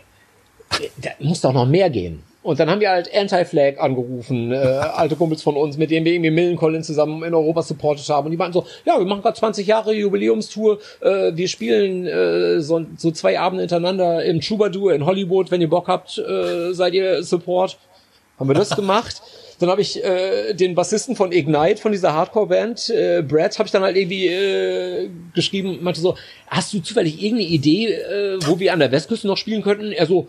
da 0.98 1.10
muss 1.18 1.40
doch 1.40 1.52
noch 1.52 1.66
mehr 1.66 1.90
gehen. 1.90 2.22
Und 2.42 2.58
dann 2.58 2.68
haben 2.68 2.80
wir 2.80 2.90
halt 2.90 3.08
Anti-Flag 3.14 3.78
angerufen, 3.78 4.50
äh, 4.50 4.56
alte 4.56 5.14
Kumpels 5.14 5.42
von 5.42 5.56
uns, 5.56 5.76
mit 5.76 5.92
denen 5.92 6.04
wir 6.04 6.12
irgendwie 6.12 6.32
Millencolin 6.32 6.82
zusammen 6.82 7.22
in 7.22 7.34
Europa 7.34 7.62
supportet 7.62 8.08
haben. 8.08 8.26
Und 8.26 8.32
die 8.32 8.36
meinten 8.36 8.54
so, 8.54 8.66
ja, 8.84 8.98
wir 8.98 9.06
machen 9.06 9.22
gerade 9.22 9.38
20 9.38 9.66
Jahre 9.66 9.94
Jubiläumstour, 9.94 10.80
äh, 11.00 11.32
wir 11.34 11.46
spielen 11.46 12.06
äh, 12.06 12.60
so, 12.60 12.84
so 12.96 13.12
zwei 13.12 13.38
Abende 13.38 13.62
hintereinander 13.62 14.24
im 14.24 14.40
Troubadour 14.40 14.92
in 14.92 15.06
Hollywood, 15.06 15.52
wenn 15.52 15.60
ihr 15.60 15.70
Bock 15.70 15.86
habt, 15.86 16.18
äh, 16.18 16.72
seid 16.72 16.94
ihr 16.94 17.22
Support. 17.22 17.78
Haben 18.38 18.48
wir 18.48 18.54
das 18.54 18.70
gemacht. 18.76 19.22
Dann 19.60 19.70
habe 19.70 19.80
ich 19.80 20.02
äh, 20.02 20.54
den 20.54 20.74
Bassisten 20.74 21.14
von 21.14 21.30
Ignite, 21.30 21.80
von 21.80 21.92
dieser 21.92 22.12
Hardcore-Band, 22.12 22.90
äh, 22.90 23.22
Brad, 23.22 23.56
habe 23.60 23.68
ich 23.68 23.70
dann 23.70 23.84
halt 23.84 23.96
irgendwie 23.96 24.26
äh, 24.26 25.08
geschrieben, 25.36 25.78
meinte 25.82 26.00
so, 26.00 26.16
hast 26.48 26.74
du 26.74 26.80
zufällig 26.80 27.22
irgendeine 27.22 27.48
Idee, 27.48 27.92
äh, 27.92 28.38
wo 28.44 28.58
wir 28.58 28.72
an 28.72 28.80
der 28.80 28.90
Westküste 28.90 29.28
noch 29.28 29.36
spielen 29.36 29.62
könnten? 29.62 29.92
Er 29.92 30.06
so, 30.06 30.26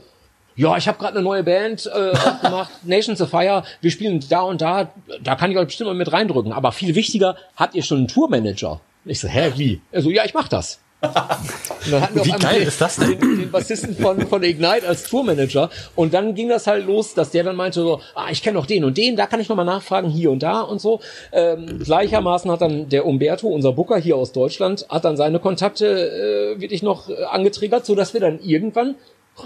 ja, 0.55 0.77
ich 0.77 0.87
habe 0.87 0.97
gerade 0.97 1.15
eine 1.15 1.23
neue 1.23 1.43
Band 1.43 1.85
äh, 1.85 2.11
aufgemacht, 2.11 2.71
Nations 2.83 3.21
of 3.21 3.29
Fire, 3.29 3.63
wir 3.81 3.91
spielen 3.91 4.23
da 4.29 4.41
und 4.41 4.61
da, 4.61 4.91
da 5.21 5.35
kann 5.35 5.51
ich 5.51 5.57
euch 5.57 5.65
bestimmt 5.65 5.87
mal 5.87 5.95
mit 5.95 6.11
reindrücken. 6.11 6.53
Aber 6.53 6.71
viel 6.71 6.95
wichtiger, 6.95 7.35
habt 7.55 7.75
ihr 7.75 7.83
schon 7.83 7.99
einen 7.99 8.07
Tourmanager? 8.07 8.81
Ich 9.05 9.19
so, 9.19 9.27
hä, 9.27 9.51
wie? 9.57 9.81
Also, 9.91 10.09
ja, 10.09 10.23
ich 10.25 10.33
mach 10.33 10.47
das. 10.47 10.79
Und 11.03 11.91
dann 11.91 12.01
hatten 12.01 12.15
wir 12.15 12.25
Wie 12.25 12.31
geil 12.31 12.59
den, 12.59 12.67
ist 12.67 12.79
das 12.79 12.95
denn? 12.95 13.19
Den, 13.19 13.39
den 13.39 13.51
Bassisten 13.51 13.95
von, 13.95 14.25
von 14.27 14.41
Ignite 14.41 14.87
als 14.87 15.03
Tourmanager. 15.03 15.69
Und 15.95 16.13
dann 16.13 16.33
ging 16.33 16.47
das 16.47 16.65
halt 16.65 16.85
los, 16.85 17.13
dass 17.13 17.31
der 17.31 17.43
dann 17.43 17.57
meinte 17.57 17.81
so, 17.81 17.99
ah, 18.15 18.27
ich 18.31 18.41
kenne 18.41 18.57
noch 18.57 18.65
den 18.65 18.85
und 18.85 18.97
den, 18.97 19.17
da 19.17 19.27
kann 19.27 19.41
ich 19.41 19.49
nochmal 19.49 19.65
nachfragen, 19.65 20.09
hier 20.09 20.31
und 20.31 20.43
da 20.43 20.61
und 20.61 20.79
so. 20.79 21.01
Ähm, 21.33 21.79
gleichermaßen 21.83 22.49
hat 22.49 22.61
dann 22.61 22.87
der 22.87 23.05
Umberto, 23.05 23.49
unser 23.49 23.73
Booker 23.73 23.97
hier 23.97 24.15
aus 24.15 24.31
Deutschland, 24.31 24.85
hat 24.87 25.03
dann 25.03 25.17
seine 25.17 25.39
Kontakte 25.39 26.55
äh, 26.55 26.61
wirklich 26.61 26.83
noch 26.83 27.09
äh, 27.09 27.23
angetriggert, 27.25 27.85
so 27.85 27.95
dass 27.95 28.13
wir 28.13 28.21
dann 28.21 28.39
irgendwann 28.39 28.95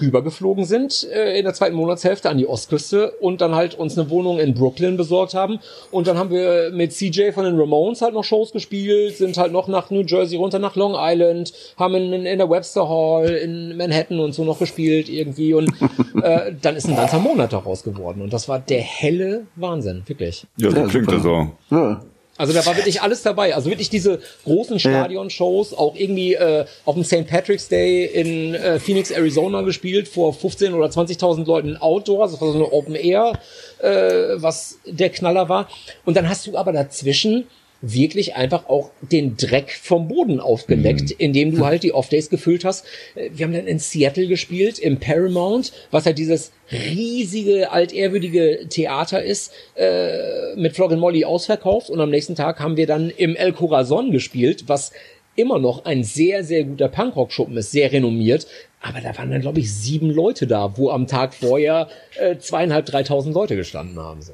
rübergeflogen 0.01 0.65
sind 0.65 1.07
äh, 1.11 1.37
in 1.37 1.45
der 1.45 1.53
zweiten 1.53 1.75
Monatshälfte 1.75 2.29
an 2.29 2.37
die 2.37 2.47
Ostküste 2.47 3.11
und 3.19 3.41
dann 3.41 3.55
halt 3.55 3.75
uns 3.75 3.97
eine 3.97 4.09
Wohnung 4.09 4.39
in 4.39 4.53
Brooklyn 4.53 4.97
besorgt 4.97 5.33
haben 5.33 5.59
und 5.91 6.07
dann 6.07 6.17
haben 6.17 6.29
wir 6.29 6.71
mit 6.71 6.93
CJ 6.93 7.31
von 7.31 7.45
den 7.45 7.59
Ramones 7.59 8.01
halt 8.01 8.13
noch 8.13 8.23
Shows 8.23 8.51
gespielt, 8.51 9.15
sind 9.17 9.37
halt 9.37 9.51
noch 9.51 9.67
nach 9.67 9.89
New 9.89 10.01
Jersey 10.01 10.37
runter 10.37 10.59
nach 10.59 10.75
Long 10.75 10.95
Island, 10.97 11.53
haben 11.77 11.95
in, 11.95 12.25
in 12.25 12.37
der 12.37 12.49
Webster 12.49 12.87
Hall 12.87 13.29
in 13.29 13.77
Manhattan 13.77 14.19
und 14.19 14.33
so 14.33 14.43
noch 14.43 14.59
gespielt 14.59 15.09
irgendwie 15.09 15.53
und 15.53 15.71
äh, 16.21 16.53
dann 16.61 16.75
ist 16.75 16.87
ein 16.87 16.95
ganzer 16.95 17.19
Monat 17.19 17.53
daraus 17.53 17.83
geworden 17.83 18.21
und 18.21 18.33
das 18.33 18.49
war 18.49 18.59
der 18.59 18.81
helle 18.81 19.47
Wahnsinn, 19.55 20.03
wirklich. 20.05 20.45
Ja, 20.57 20.69
das 20.69 20.89
klingt 20.89 21.11
das 21.11 21.23
so. 21.23 21.51
Ja. 21.71 22.01
Also 22.37 22.53
da 22.53 22.65
war 22.65 22.75
wirklich 22.75 23.01
alles 23.01 23.23
dabei. 23.23 23.55
Also 23.55 23.69
wirklich 23.69 23.89
diese 23.89 24.19
großen 24.45 24.79
Stadion-Shows, 24.79 25.73
auch 25.73 25.95
irgendwie 25.95 26.35
äh, 26.35 26.65
auf 26.85 26.95
dem 26.95 27.03
St. 27.03 27.27
Patrick's 27.27 27.67
Day 27.67 28.05
in 28.05 28.53
äh, 28.53 28.79
Phoenix, 28.79 29.11
Arizona 29.11 29.61
gespielt, 29.61 30.07
vor 30.07 30.33
15 30.33 30.73
oder 30.73 30.87
20.000 30.87 31.45
Leuten 31.45 31.77
Outdoor, 31.77 32.23
also 32.23 32.35
das 32.35 32.41
war 32.41 32.51
so 32.51 32.57
eine 32.57 32.71
Open 32.71 32.95
Air, 32.95 33.33
äh, 33.79 33.89
was 34.35 34.79
der 34.85 35.09
Knaller 35.09 35.49
war. 35.49 35.69
Und 36.05 36.15
dann 36.15 36.29
hast 36.29 36.47
du 36.47 36.57
aber 36.57 36.71
dazwischen 36.71 37.47
wirklich 37.81 38.35
einfach 38.35 38.67
auch 38.67 38.91
den 39.01 39.37
Dreck 39.37 39.71
vom 39.71 40.07
Boden 40.07 40.39
aufgeleckt, 40.39 41.09
mhm. 41.09 41.15
indem 41.17 41.55
du 41.55 41.65
halt 41.65 41.83
die 41.83 41.93
Off-Days 41.93 42.29
gefüllt 42.29 42.65
hast. 42.65 42.85
Äh, 43.15 43.29
wir 43.33 43.45
haben 43.45 43.53
dann 43.53 43.67
in 43.67 43.79
Seattle 43.79 44.27
gespielt, 44.27 44.79
im 44.79 44.99
Paramount, 44.99 45.73
was 45.91 46.05
halt 46.05 46.17
dieses 46.17 46.51
riesige, 46.71 47.71
altehrwürdige 47.71 48.67
Theater 48.69 49.23
ist, 49.23 49.53
äh, 49.75 50.55
mit 50.55 50.75
Flog 50.75 50.91
Molly 50.91 51.25
ausverkauft 51.25 51.89
und 51.89 51.99
am 51.99 52.09
nächsten 52.09 52.35
Tag 52.35 52.59
haben 52.59 52.77
wir 52.77 52.87
dann 52.87 53.09
im 53.09 53.35
El 53.35 53.53
Corazon 53.53 54.11
gespielt, 54.11 54.63
was 54.67 54.91
immer 55.35 55.59
noch 55.59 55.85
ein 55.85 56.03
sehr, 56.03 56.43
sehr 56.43 56.63
guter 56.63 56.89
Punkrock-Schuppen 56.89 57.55
ist, 57.57 57.71
sehr 57.71 57.91
renommiert. 57.91 58.47
Aber 58.81 59.01
da 59.01 59.17
waren 59.17 59.31
dann, 59.31 59.41
glaube 59.41 59.59
ich, 59.59 59.73
sieben 59.73 60.09
Leute 60.09 60.47
da, 60.47 60.77
wo 60.77 60.89
am 60.89 61.07
Tag 61.07 61.33
vorher 61.33 61.87
äh, 62.19 62.37
zweieinhalb, 62.37 62.85
dreitausend 62.85 63.33
Leute 63.33 63.55
gestanden 63.55 63.99
haben. 63.99 64.21
So. 64.21 64.33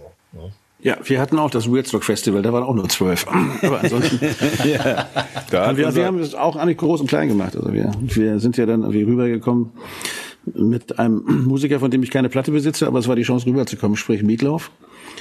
Ne? 0.83 0.89
Ja, 0.89 0.97
wir 1.03 1.19
hatten 1.19 1.39
auch 1.39 1.49
das 1.49 1.71
Weirdstock 1.71 2.03
Festival, 2.03 2.41
da 2.41 2.51
waren 2.53 2.63
auch 2.63 2.75
nur 2.75 2.89
zwölf. 2.89 3.25
Aber 3.61 3.81
ansonsten. 3.81 4.19
ja. 4.67 5.07
Da 5.49 5.77
wir, 5.77 5.95
wir 5.95 6.05
haben 6.05 6.19
es 6.19 6.35
auch 6.35 6.55
eigentlich 6.55 6.77
groß 6.77 7.01
und 7.01 7.07
klein 7.07 7.27
gemacht. 7.27 7.55
Also 7.55 7.73
wir, 7.73 7.91
wir 8.01 8.39
sind 8.39 8.57
ja 8.57 8.65
dann 8.65 8.81
irgendwie 8.81 9.03
rübergekommen 9.03 9.71
mit 10.45 10.99
einem 10.99 11.23
Musiker, 11.47 11.79
von 11.79 11.91
dem 11.91 12.03
ich 12.03 12.11
keine 12.11 12.29
Platte 12.29 12.51
besitze, 12.51 12.87
aber 12.87 12.99
es 12.99 13.07
war 13.07 13.15
die 13.15 13.23
Chance 13.23 13.45
rüberzukommen, 13.45 13.95
sprich 13.95 14.23
Mietlauf. 14.23 14.71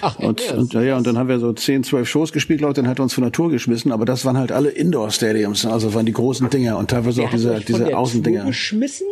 Ach, 0.01 0.19
und, 0.19 0.41
yes. 0.41 0.53
und, 0.53 0.73
ja, 0.75 0.97
und 0.97 1.07
dann 1.07 1.17
haben 1.17 1.29
wir 1.29 1.39
so 1.39 1.53
zehn, 1.53 1.85
zwölf 1.85 2.09
Shows 2.09 2.33
gespielt, 2.33 2.61
Leute, 2.61 2.83
dann 2.83 2.91
hat 2.91 2.99
er 2.99 3.05
uns 3.05 3.15
von 3.15 3.23
der 3.23 3.33
Tour 3.33 3.51
geschmissen, 3.51 3.93
aber 3.93 4.05
das 4.05 4.25
waren 4.25 4.37
halt 4.37 4.51
alle 4.51 4.71
Indoor-Stadiums, 4.71 5.65
also 5.67 5.95
waren 5.95 6.07
die 6.07 6.13
großen 6.13 6.49
Dinger 6.51 6.77
und 6.79 6.91
teilweise 6.91 7.21
der 7.21 7.29
auch 7.29 7.33
diese, 7.33 7.61
diese 7.61 7.97
Außendinger. 7.97 8.47
geschmissen? 8.47 9.07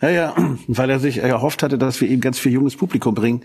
Ja, 0.00 0.10
ja, 0.10 0.34
weil 0.68 0.90
er 0.90 0.98
sich 0.98 1.18
erhofft 1.18 1.62
hatte, 1.62 1.78
dass 1.78 2.00
wir 2.00 2.08
ihm 2.08 2.20
ganz 2.20 2.38
viel 2.38 2.52
junges 2.52 2.76
Publikum 2.76 3.14
bringen. 3.14 3.42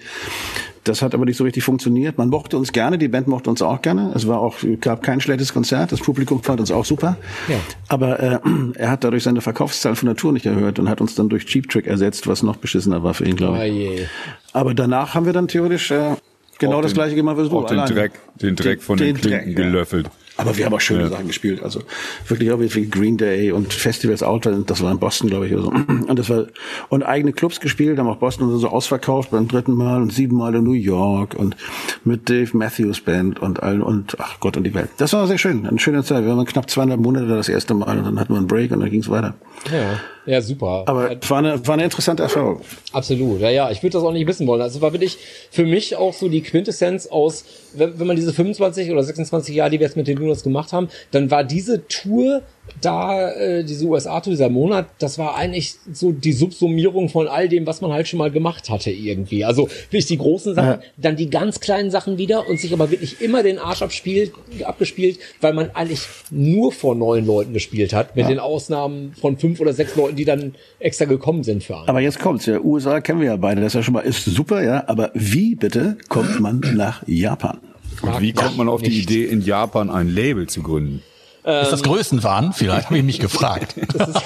Das 0.84 1.04
hat 1.04 1.14
aber 1.14 1.26
nicht 1.26 1.38
so 1.38 1.44
richtig 1.44 1.64
funktioniert. 1.64 2.18
Man 2.18 2.30
mochte 2.30 2.58
uns 2.58 2.72
gerne, 2.72 2.98
die 2.98 3.08
Band 3.08 3.28
mochte 3.28 3.52
uns 3.52 3.62
auch 3.62 3.84
gerne. 3.84 4.12
Es 4.16 4.28
war 4.28 4.40
auch, 4.40 4.56
gab 4.80 5.04
kein 5.04 5.22
schlechtes 5.22 5.54
Konzert. 5.54 5.92
Das 5.92 6.00
Publikum 6.00 6.42
fand 6.42 6.60
uns 6.60 6.72
auch 6.72 6.86
super. 6.86 7.18
Ja. 7.48 7.56
Aber 7.88 8.20
äh, 8.20 8.40
er 8.76 8.90
hat 8.90 9.04
dadurch 9.04 9.24
seine 9.24 9.42
Verkaufszahlen 9.42 9.96
von 9.96 10.08
der 10.08 10.16
Tour 10.16 10.34
nicht 10.34 10.48
erhöht 10.48 10.80
und 10.80 10.90
hat 10.90 11.00
uns 11.00 11.14
dann 11.14 11.30
durch 11.30 11.46
Cheap 11.46 11.70
Trick 11.70 11.86
ersetzt, 11.86 12.28
was 12.28 12.42
noch 12.42 12.56
beschissener 12.56 13.04
war 13.04 13.14
für 13.14 13.26
ihn, 13.26 13.36
glaube 13.36 13.66
ich. 13.68 14.02
Oh 14.02 14.58
aber 14.58 14.74
danach 14.74 15.14
haben 15.14 15.28
wir 15.28 15.34
dann 15.34 15.48
theoretisch 15.48 15.92
äh, 15.92 16.16
genau 16.58 16.78
auch 16.78 16.82
das 16.82 16.92
den, 16.92 16.96
gleiche 16.96 17.16
gemacht, 17.16 17.38
was 17.38 17.50
du. 17.50 17.60
Auch 17.60 17.68
den 17.68 17.86
Dreck, 17.86 18.14
den 18.42 18.56
Dreck 18.56 18.82
von 18.82 18.98
den, 18.98 19.16
den 19.16 19.22
Klinken 19.22 19.56
Dreck, 19.56 19.56
gelöffelt. 19.56 20.08
Ja. 20.08 20.12
Aber 20.42 20.58
wir 20.58 20.66
haben 20.66 20.74
auch 20.74 20.82
schöne 20.82 21.04
ja. 21.04 21.10
Sachen 21.10 21.28
gespielt. 21.28 21.64
Also 21.64 21.82
wirklich 22.28 22.52
auch 22.52 22.60
wie 22.60 22.88
Green 22.88 23.18
Day 23.18 23.52
und 23.52 23.74
Festivals 23.74 24.24
Outer, 24.24 24.52
das 24.66 24.82
war 24.82 24.92
in 24.92 25.00
Boston, 25.00 25.30
glaube 25.30 25.48
ich. 25.48 25.54
Oder 25.54 25.64
so. 25.64 25.72
Und 26.08 26.20
das 26.20 26.30
war 26.30 26.48
und 26.90 27.04
eigene 27.04 27.32
Clubs 27.32 27.60
gespielt, 27.60 27.98
haben 28.00 28.08
auch 28.08 28.18
Boston 28.18 28.58
so 28.60 28.68
ausverkauft 28.68 29.32
beim 29.32 29.48
dritten 29.48 29.74
Mal 29.74 30.02
und 30.02 30.12
sieben 30.12 30.36
Mal 30.36 30.56
in 30.56 30.64
New 30.64 30.74
York 30.74 31.36
und 31.36 31.56
mit 32.04 32.30
Dave 32.30 32.56
Matthews 32.58 33.02
Band 33.02 33.40
und 33.40 33.64
allen 33.64 33.82
und 33.82 34.18
ach 34.20 34.40
Gott 34.40 34.58
und 34.58 34.64
die 34.64 34.74
Welt. 34.74 34.90
Das 34.98 35.14
war 35.14 35.28
sehr 35.28 35.38
schön, 35.38 35.66
eine 35.66 35.80
schöne 35.80 36.04
Zeit. 36.04 36.24
Wir 36.26 36.36
waren 36.36 36.46
knapp 36.46 36.70
zweieinhalb 36.70 37.00
Monate 37.00 37.28
das 37.28 37.50
erste 37.50 37.74
Mal 37.74 37.98
und 37.98 38.06
dann 38.06 38.20
hatten 38.20 38.34
wir 38.34 38.38
einen 38.38 38.48
Break 38.48 38.72
und 38.72 38.82
dann 38.82 38.90
ging 38.90 39.02
es 39.02 39.10
weiter. 39.10 39.36
Ja. 39.72 40.00
Ja, 40.26 40.42
super. 40.42 40.84
Aber 40.86 41.16
war 41.28 41.38
eine, 41.40 41.68
war 41.68 41.74
eine 41.74 41.84
interessante 41.84 42.24
Erfahrung. 42.24 42.62
Absolut, 42.92 43.42
ja, 43.42 43.50
ja. 43.50 43.72
Ich 43.72 43.82
würde 43.82 43.94
das 43.94 44.04
auch 44.04 44.12
nicht 44.12 44.28
wissen 44.28 44.46
wollen. 44.46 44.62
Also 44.62 44.82
war 44.82 44.94
wirklich 44.94 45.18
für 45.50 45.66
mich 45.66 45.96
auch 45.96 46.14
so 46.14 46.30
die 46.30 46.42
Quintessenz 46.42 47.08
aus, 47.08 47.46
wenn, 47.74 48.00
wenn 48.00 48.08
man 48.08 48.16
diese 48.16 48.34
25 48.34 48.92
oder 48.92 49.04
26 49.04 49.56
Jahre, 49.56 49.72
die 49.72 49.80
wir 49.80 49.88
jetzt 49.88 49.98
mit 49.98 50.08
den 50.08 50.18
Lunas 50.18 50.44
gemacht 50.44 50.74
haben, 50.74 50.90
dann 51.12 51.32
war 51.32 51.44
diese 51.44 51.88
Tour 51.88 52.44
da 52.80 53.32
äh, 53.32 53.64
diese 53.64 53.86
USA-Tour, 53.86 54.32
dieser 54.32 54.50
Monat, 54.50 54.88
das 55.00 55.18
war 55.18 55.36
eigentlich 55.36 55.76
so 55.92 56.12
die 56.12 56.34
Subsummierung 56.34 57.10
von 57.10 57.28
all 57.28 57.48
dem, 57.50 57.68
was 57.68 57.82
man 57.82 57.92
halt 57.92 58.08
schon 58.08 58.20
mal 58.20 58.32
gemacht 58.32 58.70
hatte 58.70 58.92
irgendwie. 58.92 59.46
Also 59.46 59.68
wirklich 59.90 60.08
die 60.08 60.18
großen 60.18 60.56
Sachen, 60.56 60.68
ja. 60.68 60.80
dann 60.98 61.16
die 61.16 61.30
ganz 61.30 61.60
kleinen 61.60 61.92
Sachen 61.92 62.18
wieder 62.18 62.48
und 62.48 62.60
sich 62.60 62.74
aber 62.74 62.92
wirklich 62.92 63.22
immer 63.22 63.44
den 63.44 63.60
Arsch 63.60 63.82
abspielt, 63.82 64.34
abgespielt, 64.64 65.20
weil 65.42 65.54
man 65.54 65.72
eigentlich 65.72 66.02
nur 66.30 66.72
vor 66.72 66.96
neun 66.96 67.26
Leuten 67.26 67.54
gespielt 67.54 67.94
hat, 67.94 68.16
mit 68.16 68.24
ja. 68.24 68.30
den 68.30 68.40
Ausnahmen 68.40 69.14
von 69.20 69.38
fünf 69.38 69.60
oder 69.60 69.74
sechs 69.74 69.96
Leuten, 69.96 70.16
die 70.16 70.26
dann 70.26 70.56
extra 70.80 71.06
gekommen 71.06 71.44
sind 71.44 71.64
für 71.64 71.78
einen. 71.78 71.90
Aber 71.90 72.00
jetzt 72.00 72.20
kommt's 72.20 72.46
ja, 72.46 72.60
USA 72.60 73.02
kennen 73.02 73.20
wir 73.20 73.28
ja 73.28 73.38
beide, 73.38 73.62
das 73.62 73.72
ist 73.72 73.76
ja 73.76 73.84
schon 73.84 73.94
mal 73.94 74.02
ist 74.02 74.26
super, 74.26 74.64
ja, 74.64 74.84
aber 74.88 75.12
wie 75.14 75.56
bitte 75.56 75.98
kommt 76.10 76.40
man 76.40 76.62
nach 76.76 77.08
Japan? 77.08 77.60
Und 78.02 78.22
wie 78.22 78.34
kommt 78.34 78.58
man 78.58 78.70
auf 78.70 78.82
die 78.82 79.00
Idee, 79.00 79.26
in 79.26 79.42
Japan 79.42 79.90
ein 79.90 80.08
Label 80.08 80.48
zu 80.48 80.64
gründen? 80.64 81.04
Ist 81.44 81.72
das 81.72 81.84
Größenwahn? 81.84 82.54
Vielleicht 82.54 82.86
habe 82.88 82.98
ich 82.98 83.04
mich 83.04 83.20
gefragt. 83.20 83.76
Es 83.94 84.08
ist, 84.08 84.24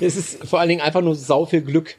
es 0.00 0.16
ist 0.16 0.44
vor 0.46 0.60
allen 0.60 0.68
Dingen 0.68 0.80
einfach 0.80 1.00
nur 1.00 1.14
sau 1.14 1.46
viel 1.46 1.62
Glück. 1.62 1.96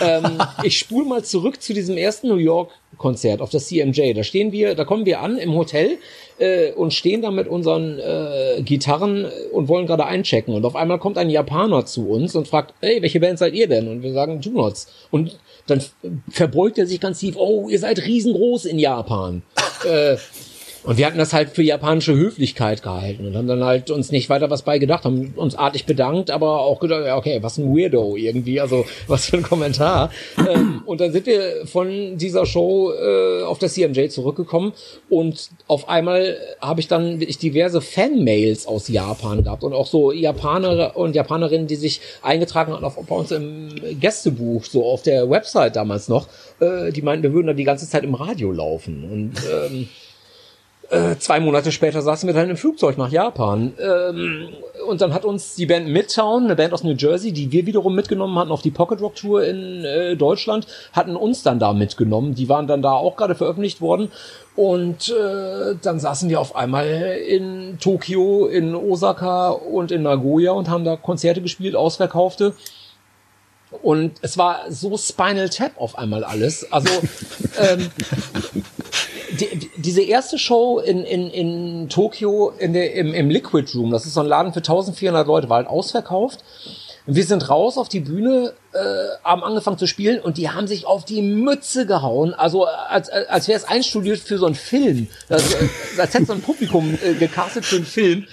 Ähm, 0.00 0.38
ich 0.62 0.78
spule 0.78 1.06
mal 1.06 1.24
zurück 1.24 1.62
zu 1.62 1.74
diesem 1.74 1.96
ersten 1.96 2.28
New 2.28 2.36
York 2.36 2.70
Konzert 2.98 3.40
auf 3.40 3.50
der 3.50 3.60
CMJ. 3.60 4.14
Da 4.14 4.22
stehen 4.22 4.52
wir, 4.52 4.74
da 4.74 4.84
kommen 4.84 5.04
wir 5.04 5.20
an 5.20 5.36
im 5.38 5.54
Hotel 5.54 5.98
äh, 6.38 6.72
und 6.72 6.94
stehen 6.94 7.22
da 7.22 7.30
mit 7.30 7.46
unseren 7.46 7.98
äh, 7.98 8.62
Gitarren 8.62 9.26
und 9.52 9.68
wollen 9.68 9.86
gerade 9.86 10.06
einchecken. 10.06 10.54
Und 10.54 10.64
auf 10.64 10.76
einmal 10.76 10.98
kommt 10.98 11.18
ein 11.18 11.30
Japaner 11.30 11.84
zu 11.84 12.08
uns 12.08 12.34
und 12.34 12.48
fragt, 12.48 12.74
hey, 12.80 13.02
welche 13.02 13.20
Band 13.20 13.38
seid 13.38 13.54
ihr 13.54 13.68
denn? 13.68 13.88
Und 13.88 14.02
wir 14.02 14.12
sagen 14.12 14.40
Junots. 14.40 14.88
Und 15.10 15.38
dann 15.66 15.82
verbeugt 16.30 16.78
er 16.78 16.86
sich 16.86 17.00
ganz 17.00 17.18
tief, 17.18 17.36
oh, 17.36 17.68
ihr 17.68 17.78
seid 17.78 17.98
riesengroß 17.98 18.64
in 18.66 18.78
Japan. 18.78 19.42
äh, 19.84 20.16
und 20.86 20.98
wir 20.98 21.06
hatten 21.06 21.18
das 21.18 21.32
halt 21.32 21.50
für 21.50 21.62
japanische 21.62 22.14
Höflichkeit 22.14 22.82
gehalten 22.82 23.26
und 23.26 23.36
haben 23.36 23.48
dann 23.48 23.64
halt 23.64 23.90
uns 23.90 24.12
nicht 24.12 24.30
weiter 24.30 24.50
was 24.50 24.62
bei 24.62 24.78
gedacht, 24.78 25.04
haben 25.04 25.34
uns 25.34 25.56
artig 25.56 25.84
bedankt, 25.84 26.30
aber 26.30 26.60
auch 26.60 26.78
gedacht, 26.78 27.02
okay, 27.16 27.38
was 27.42 27.58
ein 27.58 27.76
Weirdo 27.76 28.16
irgendwie, 28.16 28.60
also 28.60 28.86
was 29.08 29.26
für 29.26 29.38
ein 29.38 29.42
Kommentar. 29.42 30.10
ähm, 30.38 30.82
und 30.86 31.00
dann 31.00 31.12
sind 31.12 31.26
wir 31.26 31.66
von 31.66 32.16
dieser 32.18 32.46
Show 32.46 32.92
äh, 32.92 33.42
auf 33.42 33.58
der 33.58 33.68
CMJ 33.68 34.08
zurückgekommen 34.08 34.72
und 35.10 35.50
auf 35.66 35.88
einmal 35.88 36.36
habe 36.60 36.80
ich 36.80 36.86
dann 36.86 37.18
wirklich 37.18 37.38
diverse 37.38 37.80
Fanmails 37.80 38.68
aus 38.68 38.86
Japan 38.86 39.42
gehabt 39.42 39.64
und 39.64 39.72
auch 39.72 39.88
so 39.88 40.12
Japaner 40.12 40.96
und 40.96 41.16
Japanerinnen, 41.16 41.66
die 41.66 41.76
sich 41.76 42.00
eingetragen 42.22 42.72
hatten 42.72 42.84
auf, 42.84 42.96
bei 42.96 43.14
uns 43.14 43.32
im 43.32 43.70
Gästebuch, 43.98 44.64
so 44.64 44.84
auf 44.84 45.02
der 45.02 45.28
Website 45.28 45.74
damals 45.74 46.08
noch, 46.08 46.28
äh, 46.60 46.92
die 46.92 47.02
meinten, 47.02 47.24
wir 47.24 47.32
würden 47.32 47.48
da 47.48 47.52
die 47.54 47.64
ganze 47.64 47.88
Zeit 47.88 48.04
im 48.04 48.14
Radio 48.14 48.52
laufen 48.52 49.04
und 49.10 49.32
ähm, 49.52 49.88
äh, 50.90 51.16
zwei 51.18 51.40
Monate 51.40 51.72
später 51.72 52.02
saßen 52.02 52.26
wir 52.26 52.34
dann 52.34 52.50
im 52.50 52.56
Flugzeug 52.56 52.96
nach 52.98 53.10
Japan. 53.10 53.72
Ähm, 53.80 54.48
und 54.86 55.00
dann 55.00 55.12
hat 55.12 55.24
uns 55.24 55.54
die 55.54 55.66
Band 55.66 55.88
Midtown, 55.88 56.44
eine 56.44 56.56
Band 56.56 56.72
aus 56.72 56.84
New 56.84 56.94
Jersey, 56.94 57.32
die 57.32 57.50
wir 57.50 57.66
wiederum 57.66 57.94
mitgenommen 57.94 58.38
hatten 58.38 58.52
auf 58.52 58.62
die 58.62 58.70
Pocket 58.70 59.00
Rock 59.00 59.16
Tour 59.16 59.44
in 59.44 59.84
äh, 59.84 60.16
Deutschland, 60.16 60.66
hatten 60.92 61.16
uns 61.16 61.42
dann 61.42 61.58
da 61.58 61.72
mitgenommen. 61.72 62.34
Die 62.34 62.48
waren 62.48 62.66
dann 62.66 62.82
da 62.82 62.92
auch 62.92 63.16
gerade 63.16 63.34
veröffentlicht 63.34 63.80
worden. 63.80 64.12
Und 64.54 65.08
äh, 65.08 65.74
dann 65.82 65.98
saßen 65.98 66.30
wir 66.30 66.40
auf 66.40 66.56
einmal 66.56 66.86
in 66.86 67.78
Tokio, 67.78 68.46
in 68.46 68.74
Osaka 68.74 69.50
und 69.50 69.90
in 69.90 70.02
Nagoya 70.02 70.52
und 70.52 70.70
haben 70.70 70.84
da 70.84 70.96
Konzerte 70.96 71.42
gespielt, 71.42 71.76
ausverkaufte. 71.76 72.54
Und 73.82 74.18
es 74.22 74.38
war 74.38 74.70
so 74.70 74.96
Spinal 74.96 75.48
Tap 75.48 75.72
auf 75.76 75.98
einmal 75.98 76.24
alles. 76.24 76.70
Also 76.72 76.88
ähm, 77.58 77.90
die, 79.40 79.70
diese 79.76 80.02
erste 80.02 80.38
Show 80.38 80.78
in, 80.78 81.02
in, 81.04 81.30
in 81.30 81.88
Tokio 81.88 82.52
in 82.58 82.72
der, 82.72 82.94
im, 82.94 83.12
im 83.12 83.28
Liquid 83.28 83.70
Room, 83.74 83.90
das 83.90 84.06
ist 84.06 84.14
so 84.14 84.20
ein 84.20 84.26
Laden 84.26 84.52
für 84.52 84.60
1400 84.60 85.26
Leute, 85.26 85.48
war 85.48 85.58
halt 85.58 85.66
ausverkauft. 85.66 86.44
Wir 87.08 87.24
sind 87.24 87.48
raus 87.48 87.78
auf 87.78 87.88
die 87.88 88.00
Bühne, 88.00 88.52
äh, 88.72 88.78
haben 89.22 89.44
angefangen 89.44 89.78
zu 89.78 89.86
spielen 89.86 90.20
und 90.20 90.38
die 90.38 90.50
haben 90.50 90.66
sich 90.66 90.86
auf 90.86 91.04
die 91.04 91.22
Mütze 91.22 91.86
gehauen. 91.86 92.34
Also 92.34 92.64
als, 92.64 93.08
als 93.10 93.46
wäre 93.46 93.58
es 93.58 93.64
einstudiert 93.64 94.18
für 94.18 94.38
so 94.38 94.46
einen 94.46 94.56
Film. 94.56 95.06
Das, 95.28 95.56
als 95.98 96.14
hätte 96.14 96.26
so 96.26 96.32
ein 96.32 96.42
Publikum 96.42 96.98
äh, 97.04 97.14
gecastet 97.14 97.64
für 97.64 97.76
einen 97.76 97.86
Film 97.86 98.26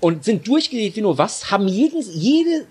und 0.00 0.24
sind 0.24 0.46
durchgelegt 0.46 0.96
wie 0.96 1.02
nur 1.02 1.18
was, 1.18 1.50
haben 1.50 1.68
jeden, 1.68 2.02
jede 2.02 2.66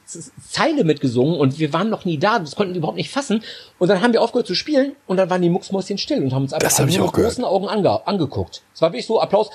Zeile 0.50 0.84
mitgesungen 0.84 1.40
und 1.40 1.60
wir 1.60 1.74
waren 1.74 1.90
noch 1.90 2.06
nie 2.06 2.18
da, 2.18 2.40
das 2.40 2.56
konnten 2.56 2.74
wir 2.74 2.80
überhaupt 2.80 2.98
nicht 2.98 3.12
fassen. 3.12 3.44
Und 3.78 3.88
dann 3.88 4.02
haben 4.02 4.14
wir 4.14 4.22
aufgehört 4.22 4.48
zu 4.48 4.56
spielen 4.56 4.96
und 5.08 5.18
dann 5.18 5.30
waren 5.30 5.42
die 5.42 5.50
Mucksmäuschen 5.50 5.98
still 5.98 6.24
und 6.24 6.34
haben 6.34 6.44
uns 6.44 6.54
einfach 6.54 6.86
mit 6.86 6.98
großen 6.98 7.44
Augen 7.44 7.68
ange 7.68 8.08
angeguckt. 8.08 8.62
Es 8.74 8.82
war 8.82 8.92
wirklich 8.92 9.06
so 9.06 9.22
Applaus. 9.22 9.50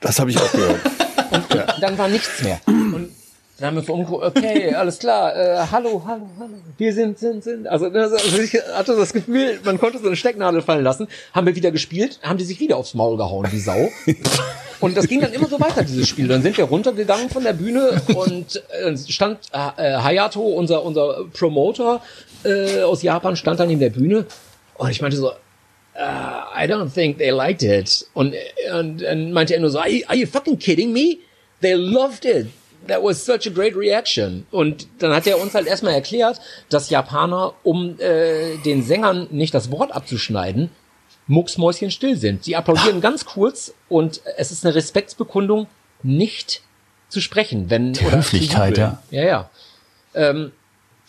Das 0.00 0.18
habe 0.18 0.30
ich 0.30 0.38
auch 0.38 0.52
gehört. 0.52 0.80
und 1.30 1.54
ja. 1.54 1.66
dann 1.80 1.98
war 1.98 2.08
nichts 2.08 2.42
mehr. 2.42 2.60
Und 2.66 3.10
dann 3.58 3.66
haben 3.66 3.76
wir 3.76 3.82
so 3.82 3.92
umgeguckt, 3.92 4.24
okay, 4.24 4.74
alles 4.74 4.98
klar, 4.98 5.36
äh, 5.36 5.66
hallo, 5.70 6.02
hallo, 6.06 6.26
hallo, 6.38 6.54
wir 6.78 6.94
sind, 6.94 7.18
sind, 7.18 7.44
sind. 7.44 7.66
Also, 7.68 7.86
also 7.86 8.16
ich 8.40 8.54
hatte 8.74 8.96
das 8.96 9.12
Gefühl, 9.12 9.60
man 9.64 9.78
konnte 9.78 9.98
so 9.98 10.06
eine 10.06 10.16
Stecknadel 10.16 10.62
fallen 10.62 10.82
lassen. 10.82 11.08
Haben 11.34 11.46
wir 11.46 11.54
wieder 11.54 11.70
gespielt, 11.70 12.20
haben 12.22 12.38
die 12.38 12.44
sich 12.44 12.58
wieder 12.58 12.78
aufs 12.78 12.94
Maul 12.94 13.18
gehauen, 13.18 13.46
die 13.52 13.60
Sau. 13.60 13.90
Und 14.80 14.96
das 14.96 15.06
ging 15.06 15.20
dann 15.20 15.32
immer 15.32 15.46
so 15.46 15.60
weiter, 15.60 15.82
dieses 15.82 16.08
Spiel. 16.08 16.26
Dann 16.26 16.42
sind 16.42 16.56
wir 16.56 16.64
runtergegangen 16.64 17.28
von 17.28 17.44
der 17.44 17.52
Bühne 17.52 18.00
und 18.14 18.62
äh, 18.70 18.96
stand 18.96 19.38
äh, 19.52 19.58
Hayato, 19.58 20.40
unser, 20.40 20.82
unser 20.84 21.26
Promoter 21.32 22.02
äh, 22.44 22.82
aus 22.82 23.02
Japan, 23.02 23.36
stand 23.36 23.60
dann 23.60 23.70
in 23.70 23.78
der 23.78 23.90
Bühne. 23.90 24.24
Und 24.74 24.90
ich 24.90 25.02
meinte 25.02 25.18
so, 25.18 25.28
uh, 25.28 25.32
I 26.56 26.66
don't 26.66 26.92
think 26.92 27.18
they 27.18 27.30
liked 27.30 27.62
it. 27.62 28.06
Und, 28.14 28.34
und, 28.72 29.02
und 29.02 29.32
meinte 29.32 29.54
er 29.54 29.60
nur 29.60 29.70
so, 29.70 29.78
are 29.78 29.90
you, 29.90 30.02
are 30.06 30.16
you 30.16 30.26
fucking 30.26 30.58
kidding 30.58 30.92
me? 30.92 31.18
They 31.60 31.74
loved 31.74 32.24
it 32.24 32.46
that 32.86 33.02
was 33.02 33.24
such 33.24 33.46
a 33.46 33.50
great 33.50 33.76
reaction. 33.76 34.46
Und 34.50 34.88
dann 34.98 35.12
hat 35.14 35.26
er 35.26 35.40
uns 35.40 35.54
halt 35.54 35.66
erstmal 35.66 35.94
erklärt, 35.94 36.40
dass 36.70 36.90
Japaner, 36.90 37.54
um 37.62 37.98
äh, 38.00 38.56
den 38.64 38.82
Sängern 38.82 39.28
nicht 39.30 39.54
das 39.54 39.70
Wort 39.70 39.92
abzuschneiden, 39.92 40.70
mucksmäuschen 41.30 41.90
still 41.90 42.16
sind. 42.16 42.44
Sie 42.44 42.56
applaudieren 42.56 43.00
ganz 43.00 43.24
kurz 43.24 43.72
und 43.88 44.20
es 44.36 44.50
ist 44.50 44.64
eine 44.64 44.74
Respektsbekundung, 44.74 45.68
nicht 46.02 46.62
zu 47.08 47.20
sprechen, 47.20 47.70
wenn 47.70 47.92
Die 47.92 48.10
Höflichkeit, 48.10 48.76
ja. 48.76 49.02
Ja, 49.10 49.24
ja. 49.24 49.50
Ähm, 50.14 50.52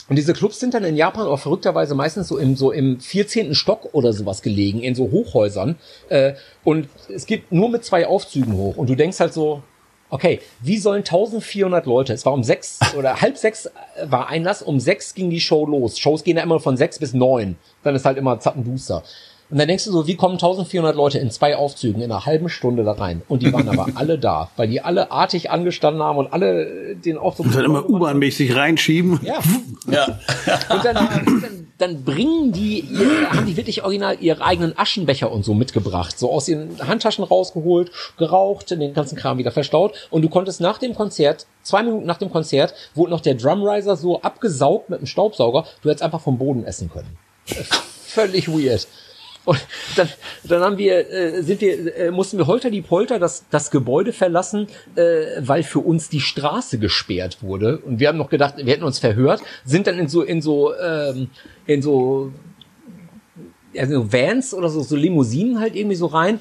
und 0.09 0.15
diese 0.17 0.34
Clubs 0.34 0.59
sind 0.59 0.74
dann 0.74 0.84
in 0.84 0.95
Japan 0.95 1.26
auch 1.26 1.39
verrückterweise 1.39 1.95
meistens 1.95 2.28
so 2.28 2.38
im, 2.38 2.55
so 2.55 2.72
im 2.72 2.99
14. 2.99 3.55
Stock 3.55 3.93
oder 3.93 4.13
sowas 4.13 4.41
gelegen, 4.41 4.82
in 4.82 4.93
so 4.93 5.09
Hochhäusern. 5.09 5.78
Äh, 6.09 6.34
und 6.63 6.89
es 7.07 7.26
geht 7.26 7.51
nur 7.51 7.69
mit 7.69 7.84
zwei 7.84 8.05
Aufzügen 8.05 8.53
hoch. 8.53 8.78
Und 8.78 8.89
du 8.89 8.95
denkst 8.95 9.19
halt 9.19 9.34
so, 9.34 9.63
okay, 10.09 10.41
wie 10.59 10.78
sollen 10.78 10.99
1400 10.99 11.86
Leute, 11.86 12.13
es 12.13 12.26
war 12.26 12.34
um 12.34 12.43
sechs 12.43 12.80
oder 12.97 13.22
halb 13.22 13.38
sechs 13.38 13.69
war 14.03 14.28
Einlass, 14.28 14.61
um 14.61 14.80
sechs 14.80 15.15
ging 15.15 15.30
die 15.30 15.39
Show 15.39 15.65
los. 15.65 15.97
Shows 15.97 16.24
gehen 16.24 16.38
ja 16.38 16.43
immer 16.43 16.59
von 16.59 16.78
sechs 16.78 16.99
bis 16.99 17.13
neun. 17.13 17.55
Dann 17.82 17.95
ist 17.95 18.05
halt 18.05 18.17
immer 18.17 18.39
Zappenduster. 18.39 19.03
Und 19.52 19.58
dann 19.58 19.68
denkst 19.68 19.84
du 19.84 19.91
so, 19.91 20.08
wie 20.08 20.16
kommen 20.16 20.36
1400 20.36 20.95
Leute 20.95 21.20
in 21.20 21.30
zwei 21.30 21.58
Aufzügen 21.58 22.02
in 22.02 22.10
einer 22.10 22.26
halben 22.26 22.47
Stunde 22.47 22.86
da 22.86 22.93
rein? 22.93 23.22
Und 23.28 23.43
die 23.43 23.52
waren 23.52 23.68
aber 23.68 23.88
alle 23.95 24.18
da, 24.18 24.49
weil 24.56 24.70
die 24.70 24.80
alle 24.80 25.12
artig 25.12 25.52
angestanden 25.52 26.02
haben 26.02 26.18
und 26.18 26.32
alle 26.32 26.95
den 26.95 27.18
Aufzug... 27.18 27.47
Und 27.47 27.56
dann 27.56 27.66
immer 27.66 27.88
U-Bahn-mäßig 27.88 28.56
reinschieben. 28.56 29.20
Ja. 29.24 29.39
ja. 29.91 30.06
Und 30.74 30.86
dann, 30.86 30.95
dann, 30.95 31.68
dann 31.78 32.04
bringen 32.06 32.54
die, 32.54 32.88
haben 33.30 33.45
die 33.45 33.58
wirklich 33.58 33.84
original 33.84 34.18
ihre 34.22 34.41
eigenen 34.41 34.78
Aschenbecher 34.78 35.30
und 35.30 35.43
so 35.43 35.54
mitgebracht. 35.54 36.18
So 36.18 36.32
aus 36.32 36.47
ihren 36.47 36.88
Handtaschen 36.88 37.26
rausgeholt, 37.26 37.91
geraucht, 38.18 38.72
den 38.72 38.93
ganzen 38.93 39.18
Kram 39.18 39.38
wieder 39.38 39.52
verstaut. 39.52 40.08
Und 40.12 40.22
du 40.22 40.30
konntest 40.30 40.62
nach 40.62 40.78
dem 40.78 40.95
Konzert, 40.95 41.45
zwei 41.62 41.84
Minuten 41.84 42.06
nach 42.06 42.18
dem 42.18 42.32
Konzert, 42.32 42.74
wurde 42.95 43.12
noch 43.12 43.22
der 43.22 43.36
Drumriser 43.36 43.97
so 43.97 44.22
abgesaugt 44.22 44.89
mit 44.89 45.02
dem 45.02 45.08
Staubsauger, 45.08 45.66
du 45.82 45.89
hättest 45.89 46.04
einfach 46.04 46.22
vom 46.22 46.38
Boden 46.38 46.64
essen 46.64 46.89
können. 46.89 47.18
Völlig 48.06 48.47
weird. 48.47 48.88
Und 49.44 49.60
dann, 49.96 50.10
dann 50.44 50.62
haben 50.62 50.78
wir, 50.78 51.10
äh, 51.10 51.42
sind 51.42 51.62
wir, 51.62 51.96
äh, 51.96 52.12
mussten 52.12 52.38
wir 52.38 52.48
holter 52.48 52.70
die 52.70 52.82
Polter 52.82 53.18
das, 53.18 53.46
das 53.50 53.72
Gebäude 53.72 54.14
verlassen, 54.14 54.68
äh, 54.96 55.26
weil 55.39 55.64
für 55.64 55.80
uns 55.80 56.10
die 56.10 56.20
Straße 56.20 56.78
gesperrt 56.78 57.42
wurde. 57.42 57.80
Und 57.80 58.00
wir 58.00 58.08
haben 58.08 58.18
noch 58.18 58.30
gedacht, 58.30 58.56
wir 58.58 58.72
hätten 58.72 58.84
uns 58.84 59.00
verhört, 59.00 59.42
sind 59.66 59.88
dann 59.88 59.98
in 59.98 60.08
so, 60.08 60.22
in 60.22 60.42
so, 60.42 60.76
ähm, 60.76 61.30
in 61.66 61.82
so, 61.82 62.32
ja, 63.74 63.88
so 63.88 64.12
Vans 64.12 64.54
oder 64.54 64.70
so, 64.70 64.82
so 64.82 64.96
Limousinen 64.96 65.60
halt 65.60 65.76
irgendwie 65.76 65.96
so 65.96 66.08
rein 66.08 66.39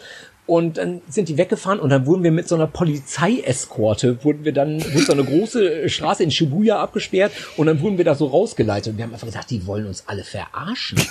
und 0.50 0.78
dann 0.78 1.00
sind 1.08 1.28
die 1.28 1.38
weggefahren 1.38 1.78
und 1.78 1.90
dann 1.90 2.06
wurden 2.06 2.24
wir 2.24 2.32
mit 2.32 2.48
so 2.48 2.56
einer 2.56 2.66
Polizeieskorte, 2.66 4.24
wurden 4.24 4.44
wir 4.44 4.52
dann, 4.52 4.82
wurde 4.82 5.04
so 5.04 5.12
eine 5.12 5.22
große 5.22 5.88
Straße 5.88 6.24
in 6.24 6.32
Shibuya 6.32 6.80
abgesperrt 6.80 7.30
und 7.56 7.68
dann 7.68 7.80
wurden 7.80 7.98
wir 7.98 8.04
da 8.04 8.16
so 8.16 8.26
rausgeleitet 8.26 8.92
und 8.92 8.96
wir 8.96 9.04
haben 9.04 9.12
einfach 9.12 9.28
gesagt, 9.28 9.48
die 9.50 9.64
wollen 9.68 9.86
uns 9.86 10.02
alle 10.08 10.24
verarschen. 10.24 11.00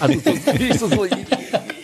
Also 0.00 0.18
so, 0.20 0.76
so, 0.76 0.88
so 0.88 1.04
ihr, 1.04 1.16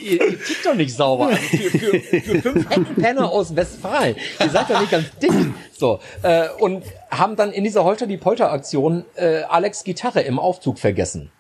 ihr, 0.02 0.30
ihr 0.30 0.44
tickt 0.44 0.66
doch 0.66 0.74
nicht 0.74 0.94
sauber. 0.94 1.28
Also 1.28 1.38
für, 1.38 2.00
für, 2.00 2.20
für 2.20 2.42
fünf 2.42 2.70
Heckenpenner 2.70 3.30
aus 3.30 3.54
Westfalen. 3.54 4.16
Ihr 4.38 4.50
seid 4.50 4.68
doch 4.68 4.80
nicht 4.80 4.90
ganz 4.90 5.06
dick. 5.22 5.32
So, 5.72 6.00
äh, 6.22 6.48
und 6.58 6.82
haben 7.10 7.36
dann 7.36 7.52
in 7.52 7.64
dieser 7.64 7.84
Holter 7.84 8.06
die 8.06 8.16
Polter 8.18 8.52
Aktion 8.52 9.04
äh, 9.14 9.42
Alex 9.42 9.84
Gitarre 9.84 10.20
im 10.20 10.38
Aufzug 10.38 10.78
vergessen. 10.78 11.30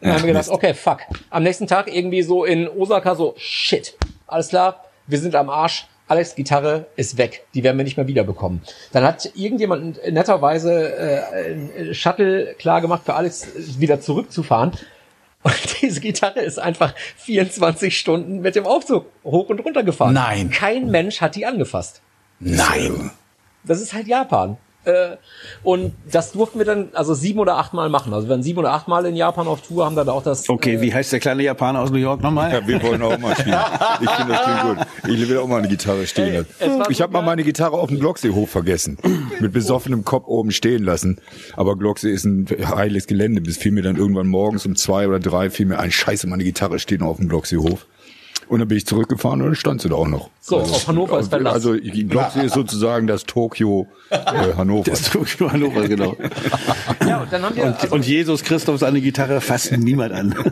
Und 0.00 0.08
dann 0.08 0.12
haben 0.14 0.22
wir 0.22 0.32
gedacht, 0.32 0.48
okay, 0.48 0.74
fuck. 0.74 1.00
Am 1.28 1.42
nächsten 1.42 1.66
Tag 1.66 1.94
irgendwie 1.94 2.22
so 2.22 2.44
in 2.44 2.68
Osaka 2.68 3.14
so, 3.14 3.34
shit, 3.36 3.94
alles 4.26 4.48
klar, 4.48 4.84
wir 5.06 5.18
sind 5.18 5.34
am 5.34 5.50
Arsch, 5.50 5.86
Alex 6.08 6.34
Gitarre 6.34 6.86
ist 6.96 7.16
weg, 7.16 7.46
die 7.54 7.62
werden 7.64 7.78
wir 7.78 7.84
nicht 7.84 7.96
mehr 7.96 8.06
wiederbekommen. 8.06 8.60
Dann 8.92 9.04
hat 9.04 9.30
irgendjemand 9.34 9.98
netterweise 10.10 10.94
äh, 10.94 11.94
Shuttle 11.94 12.54
klar 12.58 12.80
gemacht 12.80 13.02
für 13.04 13.14
Alex 13.14 13.46
wieder 13.78 14.00
zurückzufahren. 14.00 14.72
Und 15.42 15.54
diese 15.82 16.00
Gitarre 16.00 16.40
ist 16.40 16.58
einfach 16.58 16.94
24 17.16 17.98
Stunden 17.98 18.40
mit 18.40 18.56
dem 18.56 18.66
Aufzug 18.66 19.06
hoch 19.24 19.48
und 19.48 19.60
runter 19.60 19.82
gefahren. 19.82 20.14
Nein. 20.14 20.50
Kein 20.50 20.90
Mensch 20.90 21.20
hat 21.20 21.34
die 21.34 21.46
angefasst. 21.46 22.02
Nein. 22.40 23.10
Das 23.64 23.80
ist 23.80 23.94
halt 23.94 24.06
Japan. 24.06 24.56
Äh, 24.84 25.16
und 25.62 25.92
das 26.10 26.32
durften 26.32 26.58
wir 26.58 26.66
dann 26.66 26.88
also 26.92 27.14
sieben 27.14 27.38
oder 27.38 27.56
acht 27.56 27.72
Mal 27.72 27.88
machen. 27.88 28.12
Also 28.12 28.26
wir 28.26 28.32
waren 28.32 28.42
sieben 28.42 28.58
oder 28.58 28.72
acht 28.72 28.88
Mal 28.88 29.06
in 29.06 29.14
Japan 29.14 29.46
auf 29.46 29.60
Tour, 29.62 29.84
haben 29.84 29.96
dann 29.96 30.08
auch 30.08 30.22
das. 30.22 30.48
Okay, 30.48 30.74
äh, 30.74 30.80
wie 30.80 30.92
heißt 30.92 31.12
der 31.12 31.20
kleine 31.20 31.42
Japaner 31.42 31.80
aus 31.80 31.90
New 31.90 31.98
York 31.98 32.20
nochmal? 32.22 32.52
Ja, 32.52 32.66
wir 32.66 32.82
wollen 32.82 33.02
auch 33.02 33.18
mal 33.18 33.36
spielen. 33.36 33.60
Ich 34.00 34.10
finde 34.10 34.32
das 34.32 34.42
klingt 34.42 34.62
gut. 34.62 34.86
Ich 35.08 35.28
will 35.28 35.38
auch 35.38 35.46
mal 35.46 35.58
eine 35.58 35.68
Gitarre 35.68 36.06
stehen 36.06 36.46
lassen. 36.60 36.82
Ich 36.88 37.00
habe 37.00 37.12
mal 37.12 37.22
meine 37.22 37.44
Gitarre 37.44 37.78
auf 37.78 37.88
dem 37.88 38.00
Glockseehof 38.00 38.50
vergessen. 38.50 38.98
Mit 39.40 39.52
besoffenem 39.52 40.04
Kopf 40.04 40.26
oben 40.26 40.50
stehen 40.50 40.82
lassen. 40.82 41.20
Aber 41.56 41.76
Glocksee 41.76 42.10
ist 42.10 42.24
ein 42.24 42.46
heiles 42.60 43.06
Gelände. 43.06 43.40
Bis 43.40 43.56
fiel 43.56 43.72
mir 43.72 43.82
dann 43.82 43.96
irgendwann 43.96 44.26
morgens 44.26 44.66
um 44.66 44.76
zwei 44.76 45.06
oder 45.06 45.20
drei 45.20 45.50
fiel 45.50 45.66
mir 45.66 45.78
ein 45.78 45.92
Scheiße, 45.92 46.26
meine 46.26 46.44
Gitarre 46.44 46.78
steht 46.78 47.00
noch 47.00 47.08
auf 47.08 47.16
dem 47.18 47.28
Glockseehof. 47.28 47.86
Und 48.52 48.58
dann 48.58 48.68
bin 48.68 48.76
ich 48.76 48.84
zurückgefahren 48.84 49.40
und 49.40 49.46
dann 49.46 49.54
stand 49.54 49.80
sie 49.80 49.88
da 49.88 49.94
auch 49.94 50.06
noch. 50.06 50.28
So, 50.38 50.58
also, 50.58 50.74
auf 50.74 50.86
Hannover 50.86 51.18
ist 51.18 51.30
Verlass. 51.30 51.54
Also 51.54 51.74
Glocksee 51.74 52.44
ist 52.44 52.52
sozusagen 52.52 53.06
das 53.06 53.24
Tokio 53.24 53.86
äh, 54.10 54.18
Hannover. 54.54 54.90
Das 54.90 55.10
Tokio 55.10 55.50
Hannover, 55.50 55.88
genau. 55.88 56.14
ja, 57.08 57.22
und, 57.22 57.32
dann 57.32 57.44
haben 57.44 57.56
wir, 57.56 57.64
und, 57.64 57.82
also, 57.82 57.94
und 57.94 58.06
Jesus 58.06 58.44
Christus 58.44 58.80
seine 58.80 59.00
Gitarre 59.00 59.40
fasst 59.40 59.72
niemand 59.72 60.12
an. 60.12 60.34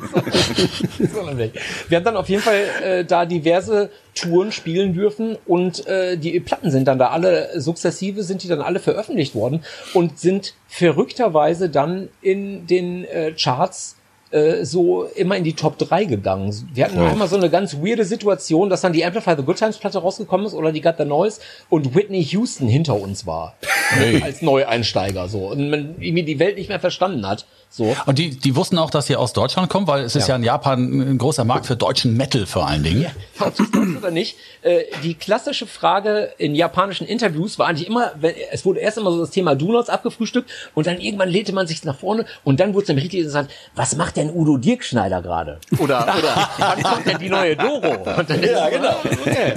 wir 1.91 1.97
haben 1.99 2.05
dann 2.05 2.17
auf 2.17 2.31
jeden 2.31 2.41
Fall 2.41 2.63
äh, 2.83 3.05
da 3.05 3.27
diverse 3.27 3.91
Touren 4.15 4.51
spielen 4.51 4.95
dürfen 4.95 5.37
und 5.47 5.87
äh, 5.87 6.17
die 6.17 6.41
Platten 6.41 6.71
sind 6.71 6.89
dann 6.89 6.99
da 6.99 7.09
alle 7.09 7.61
sukzessive 7.61 8.23
sind 8.23 8.43
die 8.43 8.49
dann 8.49 8.63
alle 8.63 8.81
veröffentlicht 8.81 9.35
worden 9.35 9.63
und 9.93 10.19
sind 10.19 10.55
verrückterweise 10.69 11.69
dann 11.69 12.09
in 12.23 12.67
den 12.67 13.05
äh, 13.05 13.33
Charts 13.33 13.97
äh, 14.31 14.65
so 14.65 15.05
immer 15.15 15.37
in 15.37 15.45
die 15.45 15.55
Top 15.55 15.79
3 15.79 16.05
gegangen. 16.05 16.55
Wir 16.73 16.85
hatten 16.85 16.99
oh. 16.99 17.05
einmal 17.05 17.29
so 17.29 17.37
eine 17.37 17.51
ganz 17.51 17.77
weirde 17.77 18.05
Situation, 18.05 18.71
dass 18.71 18.81
dann 18.81 18.93
die 18.93 19.05
Amplify 19.05 19.35
the 19.37 19.43
Good 19.43 19.57
Times 19.57 19.79
Platte 19.79 19.99
rausgekommen 19.99 20.47
ist 20.47 20.55
oder 20.55 20.73
die 20.73 20.81
Got 20.81 20.97
the 20.99 21.05
Noise 21.05 21.41
und 21.69 21.95
Whitney 21.95 22.23
Houston 22.23 22.69
hinter 22.69 23.01
uns 23.01 23.27
war. 23.27 23.57
Hey. 23.89 24.23
Als 24.23 24.41
Neueinsteiger 24.43 25.29
so. 25.29 25.49
Und 25.49 25.71
man 25.71 25.97
irgendwie 25.99 26.23
die 26.23 26.39
Welt 26.39 26.57
nicht 26.57 26.69
mehr 26.69 26.81
verstanden 26.81 27.27
hat. 27.27 27.47
So. 27.73 27.97
Und 28.07 28.19
die, 28.19 28.31
die 28.31 28.57
wussten 28.57 28.79
auch, 28.79 28.91
dass 28.91 29.09
ihr 29.09 29.21
aus 29.21 29.33
Deutschland 29.33 29.71
kommt, 29.71 29.87
weil 29.87 30.03
es 30.03 30.17
ist 30.17 30.27
ja, 30.27 30.35
ja 30.35 30.37
in 30.37 30.43
Japan 30.43 31.13
ein 31.13 31.19
großer 31.19 31.45
Markt 31.45 31.67
für 31.67 31.77
deutschen 31.77 32.17
Metal 32.17 32.45
vor 32.45 32.67
allen 32.67 32.83
Dingen. 32.83 33.07
Ja, 33.39 33.53
oder 33.97 34.11
nicht? 34.11 34.37
Äh, 34.63 34.83
die 35.05 35.15
klassische 35.15 35.69
Frage 35.69 36.33
in 36.37 36.57
japanischen 36.57 37.07
Interviews 37.07 37.61
war 37.61 37.69
eigentlich 37.69 37.87
immer, 37.87 38.11
wenn, 38.17 38.35
es 38.51 38.65
wurde 38.65 38.81
erst 38.81 38.99
immer 38.99 39.13
so 39.13 39.21
das 39.21 39.31
Thema 39.31 39.55
Donuts 39.55 39.89
abgefrühstückt 39.89 40.51
und 40.75 40.89
dann 40.89 40.99
irgendwann 40.99 41.29
lehnte 41.29 41.53
man 41.53 41.69
sich 41.69 41.85
nach 41.85 41.97
vorne 41.97 42.27
und 42.43 42.59
dann 42.59 42.75
wurde 42.75 42.83
es 42.83 42.89
nämlich 42.89 43.05
richtig 43.05 43.21
interessant, 43.21 43.51
was 43.77 43.95
macht 43.95 44.17
denn 44.17 44.31
Udo 44.35 44.57
Dirkschneider 44.57 45.23
gerade? 45.23 45.61
Oder, 45.79 46.03
oder 46.03 46.51
wann 46.59 46.83
kommt 46.83 47.07
denn 47.07 47.19
die 47.19 47.31
neue 47.31 47.57
Doro? 47.57 48.19
Und 48.19 48.29
dann 48.29 48.43
ja, 48.43 48.69
genau. 48.69 48.97
Okay. 49.25 49.55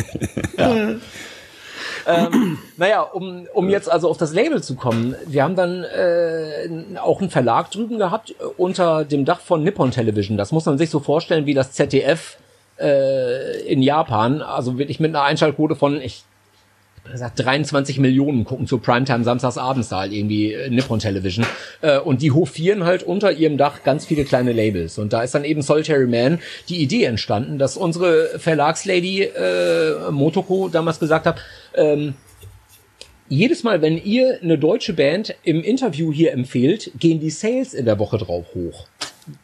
Ja 0.55 0.95
ähm, 2.07 2.57
naja, 2.77 3.01
um, 3.01 3.47
um 3.53 3.69
jetzt 3.69 3.91
also 3.91 4.09
auf 4.09 4.17
das 4.17 4.33
Label 4.33 4.61
zu 4.61 4.75
kommen, 4.75 5.15
wir 5.25 5.43
haben 5.43 5.55
dann 5.55 5.83
äh, 5.83 6.99
auch 6.99 7.21
einen 7.21 7.29
Verlag 7.29 7.71
drüben 7.71 7.97
gehabt 7.97 8.31
äh, 8.31 8.43
unter 8.57 9.05
dem 9.05 9.25
Dach 9.25 9.39
von 9.39 9.63
Nippon 9.63 9.91
Television. 9.91 10.37
Das 10.37 10.51
muss 10.51 10.65
man 10.65 10.77
sich 10.77 10.89
so 10.89 10.99
vorstellen 10.99 11.45
wie 11.45 11.53
das 11.53 11.71
ZDF 11.71 12.37
äh, 12.79 13.61
in 13.61 13.81
Japan. 13.81 14.41
Also 14.41 14.77
wirklich 14.77 14.99
mit 14.99 15.15
einer 15.15 15.23
Einschaltquote 15.23 15.75
von, 15.75 16.01
ich 16.01 16.23
gesagt, 17.11 17.39
23 17.39 17.99
Millionen 17.99 18.45
gucken 18.45 18.65
zur 18.65 18.81
Primetime 18.81 19.23
samstags 19.23 19.57
abends 19.57 19.89
da 19.89 19.99
halt 19.99 20.13
irgendwie 20.13 20.53
äh, 20.53 20.69
Nippon 20.69 20.99
Television. 20.99 21.45
Äh, 21.81 21.99
und 21.99 22.21
die 22.21 22.31
hofieren 22.31 22.85
halt 22.85 23.03
unter 23.03 23.31
ihrem 23.31 23.57
Dach 23.57 23.83
ganz 23.83 24.05
viele 24.05 24.23
kleine 24.23 24.53
Labels. 24.53 24.97
Und 24.97 25.13
da 25.13 25.21
ist 25.21 25.35
dann 25.35 25.43
eben 25.43 25.61
Solitary 25.61 26.07
Man 26.07 26.39
die 26.69 26.77
Idee 26.81 27.03
entstanden, 27.03 27.57
dass 27.59 27.77
unsere 27.77 28.39
Verlagslady 28.39 29.23
äh, 29.23 30.11
Motoko 30.11 30.69
damals 30.69 30.99
gesagt 30.99 31.25
hat, 31.25 31.39
ähm, 31.75 32.13
jedes 33.29 33.63
Mal, 33.63 33.81
wenn 33.81 33.97
ihr 33.97 34.39
eine 34.41 34.57
deutsche 34.57 34.93
Band 34.93 35.35
im 35.43 35.63
Interview 35.63 36.11
hier 36.11 36.33
empfehlt, 36.33 36.91
gehen 36.99 37.19
die 37.19 37.29
Sales 37.29 37.73
in 37.73 37.85
der 37.85 37.97
Woche 37.99 38.17
drauf 38.17 38.45
hoch. 38.53 38.87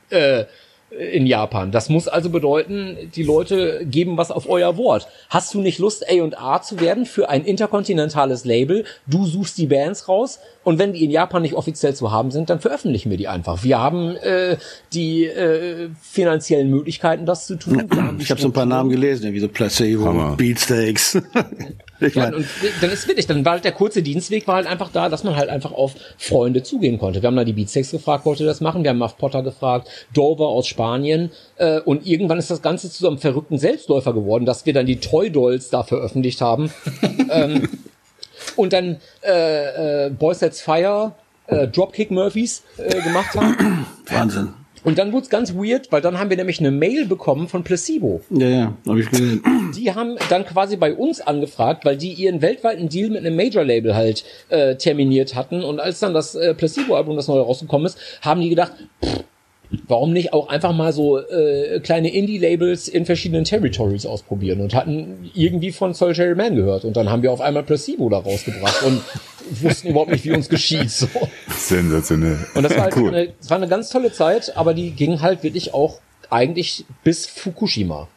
Äh, 0.10 0.46
in 0.92 1.26
Japan. 1.26 1.72
Das 1.72 1.90
muss 1.90 2.08
also 2.08 2.30
bedeuten, 2.30 2.98
die 3.16 3.24
Leute 3.24 3.86
geben 3.86 4.18
was 4.18 4.32
auf 4.32 4.50
euer 4.50 4.78
Wort. 4.78 5.08
Hast 5.30 5.54
du 5.54 5.62
nicht 5.62 5.80
Lust, 5.80 6.06
A&A 6.10 6.62
zu 6.62 6.80
werden 6.80 7.06
für 7.06 7.30
ein 7.30 7.46
interkontinentales 7.46 8.46
Label? 8.46 8.86
Du 9.06 9.26
suchst 9.26 9.58
die 9.58 9.68
Bands 9.68 10.08
raus 10.08 10.40
und 10.64 10.80
wenn 10.80 10.94
die 10.94 11.04
in 11.04 11.12
Japan 11.12 11.42
nicht 11.42 11.54
offiziell 11.54 11.96
zu 11.96 12.12
haben 12.12 12.32
sind, 12.32 12.50
dann 12.50 12.60
veröffentlichen 12.60 13.10
wir 13.10 13.18
die 13.18 13.28
einfach. 13.28 13.64
Wir 13.64 13.80
haben 13.80 14.16
äh, 14.18 14.58
die 14.94 15.26
äh, 15.26 15.90
finanziellen 16.02 16.70
Möglichkeiten, 16.70 17.26
das 17.26 17.46
zu 17.46 17.56
tun. 17.56 17.90
ich 18.20 18.32
habe 18.32 18.42
so 18.42 18.48
ein 18.48 18.54
paar 18.54 18.66
Namen 18.66 18.90
gelesen, 18.90 19.32
wie 19.34 19.40
so 19.40 19.48
Placebo, 19.48 20.06
Hammer. 20.06 20.36
Beatsteaks. 20.36 21.18
Ich 22.02 22.16
ja, 22.16 22.34
und 22.34 22.46
dann 22.82 22.92
ist 22.92 23.08
wirklich, 23.08 23.28
dann 23.28 23.44
war 23.44 23.54
halt 23.54 23.66
der 23.66 23.74
kurze 23.74 24.02
Dienstweg 24.02 24.48
war 24.48 24.56
halt 24.56 24.68
einfach 24.68 24.90
da, 24.92 25.10
dass 25.10 25.24
man 25.24 25.36
halt 25.36 25.50
einfach 25.50 25.72
auf 25.72 25.96
Freunde 26.18 26.64
zugehen 26.64 26.98
konnte. 26.98 27.22
Wir 27.22 27.28
haben 27.28 27.36
da 27.36 27.44
die 27.44 27.54
Beatsteaks 27.54 27.92
gefragt, 27.92 28.26
wollte 28.26 28.46
das 28.46 28.62
machen. 28.62 28.84
Wir 28.84 28.92
haben 28.92 28.98
Muff 28.98 29.18
Potter 29.18 29.44
gefragt, 29.44 29.90
Dover 30.14 30.48
aus 30.48 30.68
Spanien. 30.68 31.32
Äh, 31.58 31.80
und 31.82 32.06
irgendwann 32.06 32.40
ist 32.40 32.50
das 32.50 32.62
Ganze 32.62 32.90
zu 32.90 33.00
so 33.00 33.08
einem 33.08 33.18
verrückten 33.18 33.58
Selbstläufer 33.58 34.14
geworden, 34.14 34.46
dass 34.46 34.66
wir 34.66 34.74
dann 34.74 34.86
die 34.86 35.00
Toy 35.00 35.30
Dolls 35.30 35.70
da 35.70 35.84
veröffentlicht 35.84 36.42
haben. 36.42 36.72
ähm, 37.30 37.68
und 38.56 38.74
dann 38.74 38.98
äh, 39.26 40.06
äh, 40.06 40.10
Boys 40.10 40.40
That's 40.40 40.62
Fire, 40.62 41.14
äh, 41.48 41.68
Dropkick 41.68 42.12
Murphys 42.12 42.64
äh, 42.78 43.02
gemacht 43.02 43.36
haben. 43.36 43.86
Wahnsinn. 44.08 44.54
Und 44.84 44.98
dann 44.98 45.12
wurde 45.12 45.24
es 45.24 45.30
ganz 45.30 45.54
weird, 45.54 45.92
weil 45.92 46.02
dann 46.02 46.20
haben 46.20 46.30
wir 46.30 46.38
nämlich 46.38 46.60
eine 46.60 46.72
Mail 46.72 47.06
bekommen 47.06 47.48
von 47.48 47.64
Placebo. 47.64 48.22
Ja, 48.30 48.48
ja, 48.48 48.74
habe 48.88 49.00
ich 49.02 49.10
gesehen. 49.10 49.44
Die 49.76 49.94
haben 49.94 50.18
dann 50.30 50.46
quasi 50.46 50.78
bei 50.78 50.94
uns 50.94 51.22
angefragt, 51.22 51.86
weil 51.86 51.98
die 51.98 52.14
ihren 52.14 52.42
weltweiten 52.42 52.90
Deal 52.90 53.10
mit 53.10 53.20
einem 53.20 53.36
Major-Label 53.36 53.96
halt 53.96 54.24
äh, 54.50 54.76
terminiert 54.76 55.36
hatten. 55.36 55.64
Und 55.64 55.80
als 55.80 56.00
dann 56.00 56.14
das 56.14 56.36
äh, 56.36 56.54
Placebo-Album, 56.54 57.16
das 57.16 57.28
neue 57.28 57.42
rausgekommen 57.42 57.88
ist, 57.88 57.98
haben 58.22 58.42
die 58.42 58.50
gedacht, 58.50 58.74
pff, 59.04 59.24
warum 59.88 60.14
nicht 60.14 60.34
auch 60.34 60.50
einfach 60.50 60.74
mal 60.74 60.94
so 60.94 61.20
äh, 61.20 61.80
kleine 61.82 62.12
Indie-Labels 62.12 62.88
in 62.88 63.06
verschiedenen 63.06 63.44
Territories 63.44 64.06
ausprobieren 64.06 64.62
und 64.62 64.74
hatten 64.74 65.30
irgendwie 65.34 65.72
von 65.72 65.94
Solitary 65.94 66.36
Man 66.36 66.56
gehört 66.56 66.86
und 66.86 66.98
dann 66.98 67.10
haben 67.10 67.22
wir 67.22 67.32
auf 67.32 67.42
einmal 67.42 67.64
Placebo 67.64 68.10
da 68.10 68.18
rausgebracht 68.18 68.84
und 68.84 69.02
wussten 69.62 69.90
überhaupt 69.90 70.12
nicht, 70.12 70.26
wie 70.26 70.32
uns 70.32 70.50
geschieht. 70.50 70.90
So. 70.90 71.08
Sensationell. 71.50 72.38
Und 72.56 72.64
das 72.64 72.76
war 72.76 72.84
halt 72.84 72.98
cool. 72.98 73.10
eine, 73.10 73.34
das 73.40 73.50
war 73.50 73.58
eine 73.58 73.68
ganz 73.68 73.90
tolle 73.90 74.12
Zeit, 74.12 74.56
aber 74.58 74.74
die 74.74 74.92
ging 74.92 75.22
halt 75.22 75.44
wirklich 75.44 75.74
auch 75.74 76.00
eigentlich 76.30 76.86
bis 77.04 77.26
Fukushima. 77.28 78.08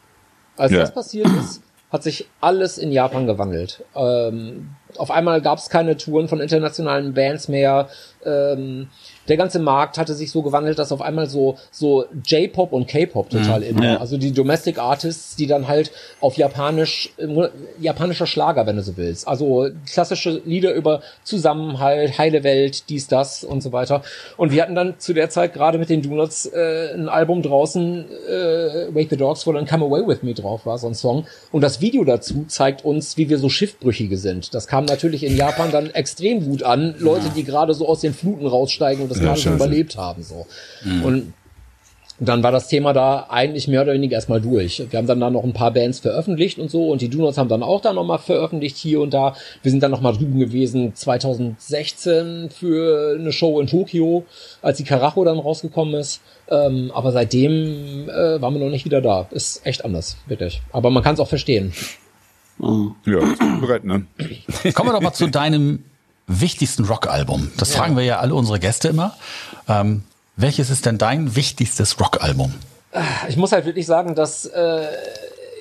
Als 0.57 0.71
ja. 0.71 0.79
das 0.79 0.93
passiert 0.93 1.27
ist, 1.39 1.61
hat 1.91 2.03
sich 2.03 2.27
alles 2.41 2.77
in 2.77 2.91
Japan 2.91 3.27
gewandelt. 3.27 3.83
Ähm, 3.95 4.69
auf 4.97 5.11
einmal 5.11 5.41
gab 5.41 5.59
es 5.59 5.69
keine 5.69 5.97
Touren 5.97 6.27
von 6.27 6.39
internationalen 6.39 7.13
Bands 7.13 7.47
mehr. 7.47 7.89
Ähm, 8.25 8.87
der 9.27 9.37
ganze 9.37 9.59
Markt 9.59 9.97
hatte 9.97 10.13
sich 10.13 10.31
so 10.31 10.41
gewandelt, 10.41 10.79
dass 10.79 10.91
auf 10.91 11.01
einmal 11.01 11.29
so 11.29 11.57
so 11.71 12.05
J-Pop 12.25 12.73
und 12.73 12.87
K-Pop 12.87 13.29
total 13.29 13.61
mhm. 13.61 13.65
in 13.65 13.79
war. 13.79 14.01
Also 14.01 14.17
die 14.17 14.31
Domestic 14.31 14.79
Artists, 14.79 15.35
die 15.35 15.47
dann 15.47 15.67
halt 15.67 15.91
auf 16.19 16.37
japanisch 16.37 17.11
japanischer 17.79 18.27
Schlager, 18.27 18.65
wenn 18.65 18.75
du 18.75 18.83
so 18.83 18.97
willst. 18.97 19.27
Also 19.27 19.69
klassische 19.91 20.41
Lieder 20.45 20.73
über 20.73 21.01
Zusammenhalt, 21.23 22.17
heile 22.17 22.43
Welt, 22.43 22.89
dies 22.89 23.07
das 23.07 23.43
und 23.43 23.61
so 23.61 23.71
weiter. 23.71 24.03
Und 24.37 24.51
wir 24.51 24.61
hatten 24.61 24.75
dann 24.75 24.95
zu 24.99 25.13
der 25.13 25.29
Zeit 25.29 25.53
gerade 25.53 25.77
mit 25.77 25.89
den 25.89 26.01
Donuts 26.01 26.45
äh, 26.45 26.93
ein 26.93 27.09
Album 27.09 27.41
draußen, 27.41 28.05
äh, 28.27 28.93
Wake 28.93 29.09
the 29.09 29.17
Dogs, 29.17 29.45
wo 29.47 29.53
dann 29.53 29.65
Come 29.65 29.85
Away 29.85 30.07
with 30.07 30.23
Me 30.23 30.33
drauf 30.33 30.65
war, 30.65 30.77
so 30.77 30.87
ein 30.87 30.95
Song. 30.95 31.25
Und 31.51 31.61
das 31.61 31.81
Video 31.81 32.03
dazu 32.03 32.45
zeigt 32.47 32.83
uns, 32.85 33.17
wie 33.17 33.29
wir 33.29 33.37
so 33.37 33.49
Schiffbrüchige 33.49 34.17
sind. 34.17 34.53
Das 34.53 34.67
kam 34.67 34.85
natürlich 34.85 35.23
in 35.23 35.37
Japan 35.37 35.71
dann 35.71 35.89
extrem 35.91 36.45
gut 36.45 36.63
an. 36.63 36.95
Leute, 36.97 37.29
die 37.35 37.43
gerade 37.43 37.73
so 37.73 37.87
aus 37.87 38.01
den 38.01 38.13
Fluten 38.13 38.47
raussteigen 38.47 39.03
und 39.03 39.09
das 39.13 39.21
ja, 39.21 39.29
gerade 39.29 39.39
schon 39.39 39.55
überlebt 39.55 39.97
haben. 39.97 40.23
So. 40.23 40.45
Mhm. 40.83 41.03
Und 41.03 41.33
dann 42.19 42.43
war 42.43 42.51
das 42.51 42.67
Thema 42.67 42.93
da 42.93 43.27
eigentlich 43.29 43.67
mehr 43.67 43.81
oder 43.81 43.93
weniger 43.93 44.15
erstmal 44.15 44.39
durch. 44.39 44.83
Wir 44.89 44.99
haben 44.99 45.07
dann 45.07 45.19
da 45.19 45.29
noch 45.29 45.43
ein 45.43 45.53
paar 45.53 45.71
Bands 45.71 45.99
veröffentlicht 45.99 46.59
und 46.59 46.69
so 46.69 46.91
und 46.91 47.01
die 47.01 47.09
Donuts 47.09 47.37
haben 47.37 47.49
dann 47.49 47.63
auch 47.63 47.81
da 47.81 47.91
nochmal 47.91 48.19
veröffentlicht 48.19 48.77
hier 48.77 49.01
und 49.01 49.13
da. 49.13 49.35
Wir 49.61 49.71
sind 49.71 49.81
dann 49.81 49.91
nochmal 49.91 50.13
drüben 50.13 50.39
gewesen 50.39 50.93
2016 50.93 52.49
für 52.51 53.17
eine 53.19 53.31
Show 53.31 53.59
in 53.59 53.67
Tokio, 53.67 54.25
als 54.61 54.77
die 54.77 54.83
Karacho 54.83 55.25
dann 55.25 55.39
rausgekommen 55.39 55.95
ist. 55.95 56.21
Ähm, 56.49 56.91
aber 56.93 57.11
seitdem 57.11 58.09
äh, 58.09 58.41
waren 58.41 58.53
wir 58.53 58.63
noch 58.63 58.69
nicht 58.69 58.85
wieder 58.85 59.01
da. 59.01 59.27
Ist 59.31 59.65
echt 59.65 59.83
anders, 59.83 60.17
wirklich. 60.27 60.61
Aber 60.71 60.91
man 60.91 61.03
kann 61.03 61.15
es 61.15 61.19
auch 61.19 61.29
verstehen. 61.29 61.73
Ja, 62.59 63.19
Brett, 63.59 63.83
ne? 63.83 64.05
Kommen 64.73 64.89
wir 64.89 64.93
doch 64.93 65.01
mal 65.01 65.13
zu 65.13 65.27
deinem 65.27 65.83
wichtigsten 66.27 66.85
Rockalbum? 66.85 67.51
Das 67.57 67.73
ja. 67.73 67.79
fragen 67.79 67.95
wir 67.95 68.03
ja 68.03 68.19
alle 68.19 68.35
unsere 68.35 68.59
Gäste 68.59 68.87
immer. 68.87 69.15
Ähm, 69.67 70.03
welches 70.35 70.69
ist 70.69 70.85
denn 70.85 70.97
dein 70.97 71.35
wichtigstes 71.35 71.99
Rockalbum? 71.99 72.53
Ich 73.27 73.37
muss 73.37 73.51
halt 73.51 73.65
wirklich 73.65 73.85
sagen, 73.85 74.15
dass 74.15 74.45
äh, 74.45 74.87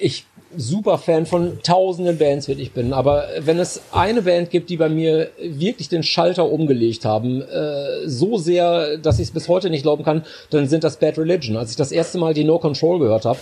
ich 0.00 0.26
super 0.56 0.98
Fan 0.98 1.26
von 1.26 1.58
tausenden 1.62 2.18
Bands 2.18 2.48
wirklich 2.48 2.72
bin. 2.72 2.92
Aber 2.92 3.26
wenn 3.38 3.58
es 3.58 3.80
eine 3.92 4.22
Band 4.22 4.50
gibt, 4.50 4.70
die 4.70 4.76
bei 4.76 4.88
mir 4.88 5.30
wirklich 5.40 5.88
den 5.88 6.02
Schalter 6.02 6.50
umgelegt 6.50 7.04
haben, 7.04 7.42
äh, 7.42 8.06
so 8.06 8.38
sehr, 8.38 8.98
dass 8.98 9.18
ich 9.18 9.28
es 9.28 9.30
bis 9.30 9.48
heute 9.48 9.70
nicht 9.70 9.82
glauben 9.82 10.04
kann, 10.04 10.24
dann 10.50 10.68
sind 10.68 10.84
das 10.84 10.98
Bad 10.98 11.18
Religion. 11.18 11.56
Als 11.56 11.70
ich 11.70 11.76
das 11.76 11.92
erste 11.92 12.18
Mal 12.18 12.34
die 12.34 12.44
No 12.44 12.58
Control 12.58 12.98
gehört 12.98 13.24
habe, 13.24 13.38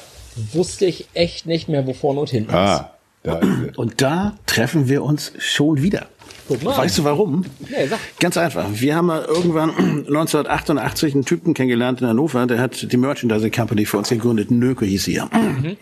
wusste 0.53 0.87
ich 0.87 1.09
echt 1.15 1.47
nicht 1.47 1.69
mehr, 1.69 1.87
wo 1.87 1.93
vorne 1.93 2.21
und 2.21 2.31
hinten 2.31 2.55
ah. 2.55 2.77
ist. 2.77 2.85
Da 3.23 3.39
und 3.77 4.01
da 4.01 4.33
treffen 4.47 4.89
wir 4.89 5.03
uns 5.03 5.33
schon 5.37 5.83
wieder. 5.83 6.07
Weißt 6.49 6.99
du 6.99 7.05
warum? 7.05 7.45
Nee, 7.61 7.87
sag. 7.87 7.99
Ganz 8.19 8.37
einfach. 8.37 8.67
Wir 8.73 8.97
haben 8.97 9.09
irgendwann 9.11 9.71
1988 9.79 11.15
einen 11.15 11.25
Typen 11.25 11.55
kennengelernt 11.55 12.01
in 12.01 12.09
Hannover, 12.09 12.47
der 12.47 12.59
hat 12.59 12.91
die 12.91 12.97
Merchandising 12.97 13.53
Company 13.53 13.85
für 13.87 13.99
uns 13.99 14.09
gegründet. 14.09 14.51
Nöke 14.51 14.85
hieß 14.85 15.05
sie 15.05 15.15
ja. 15.15 15.27
Mhm. 15.33 15.77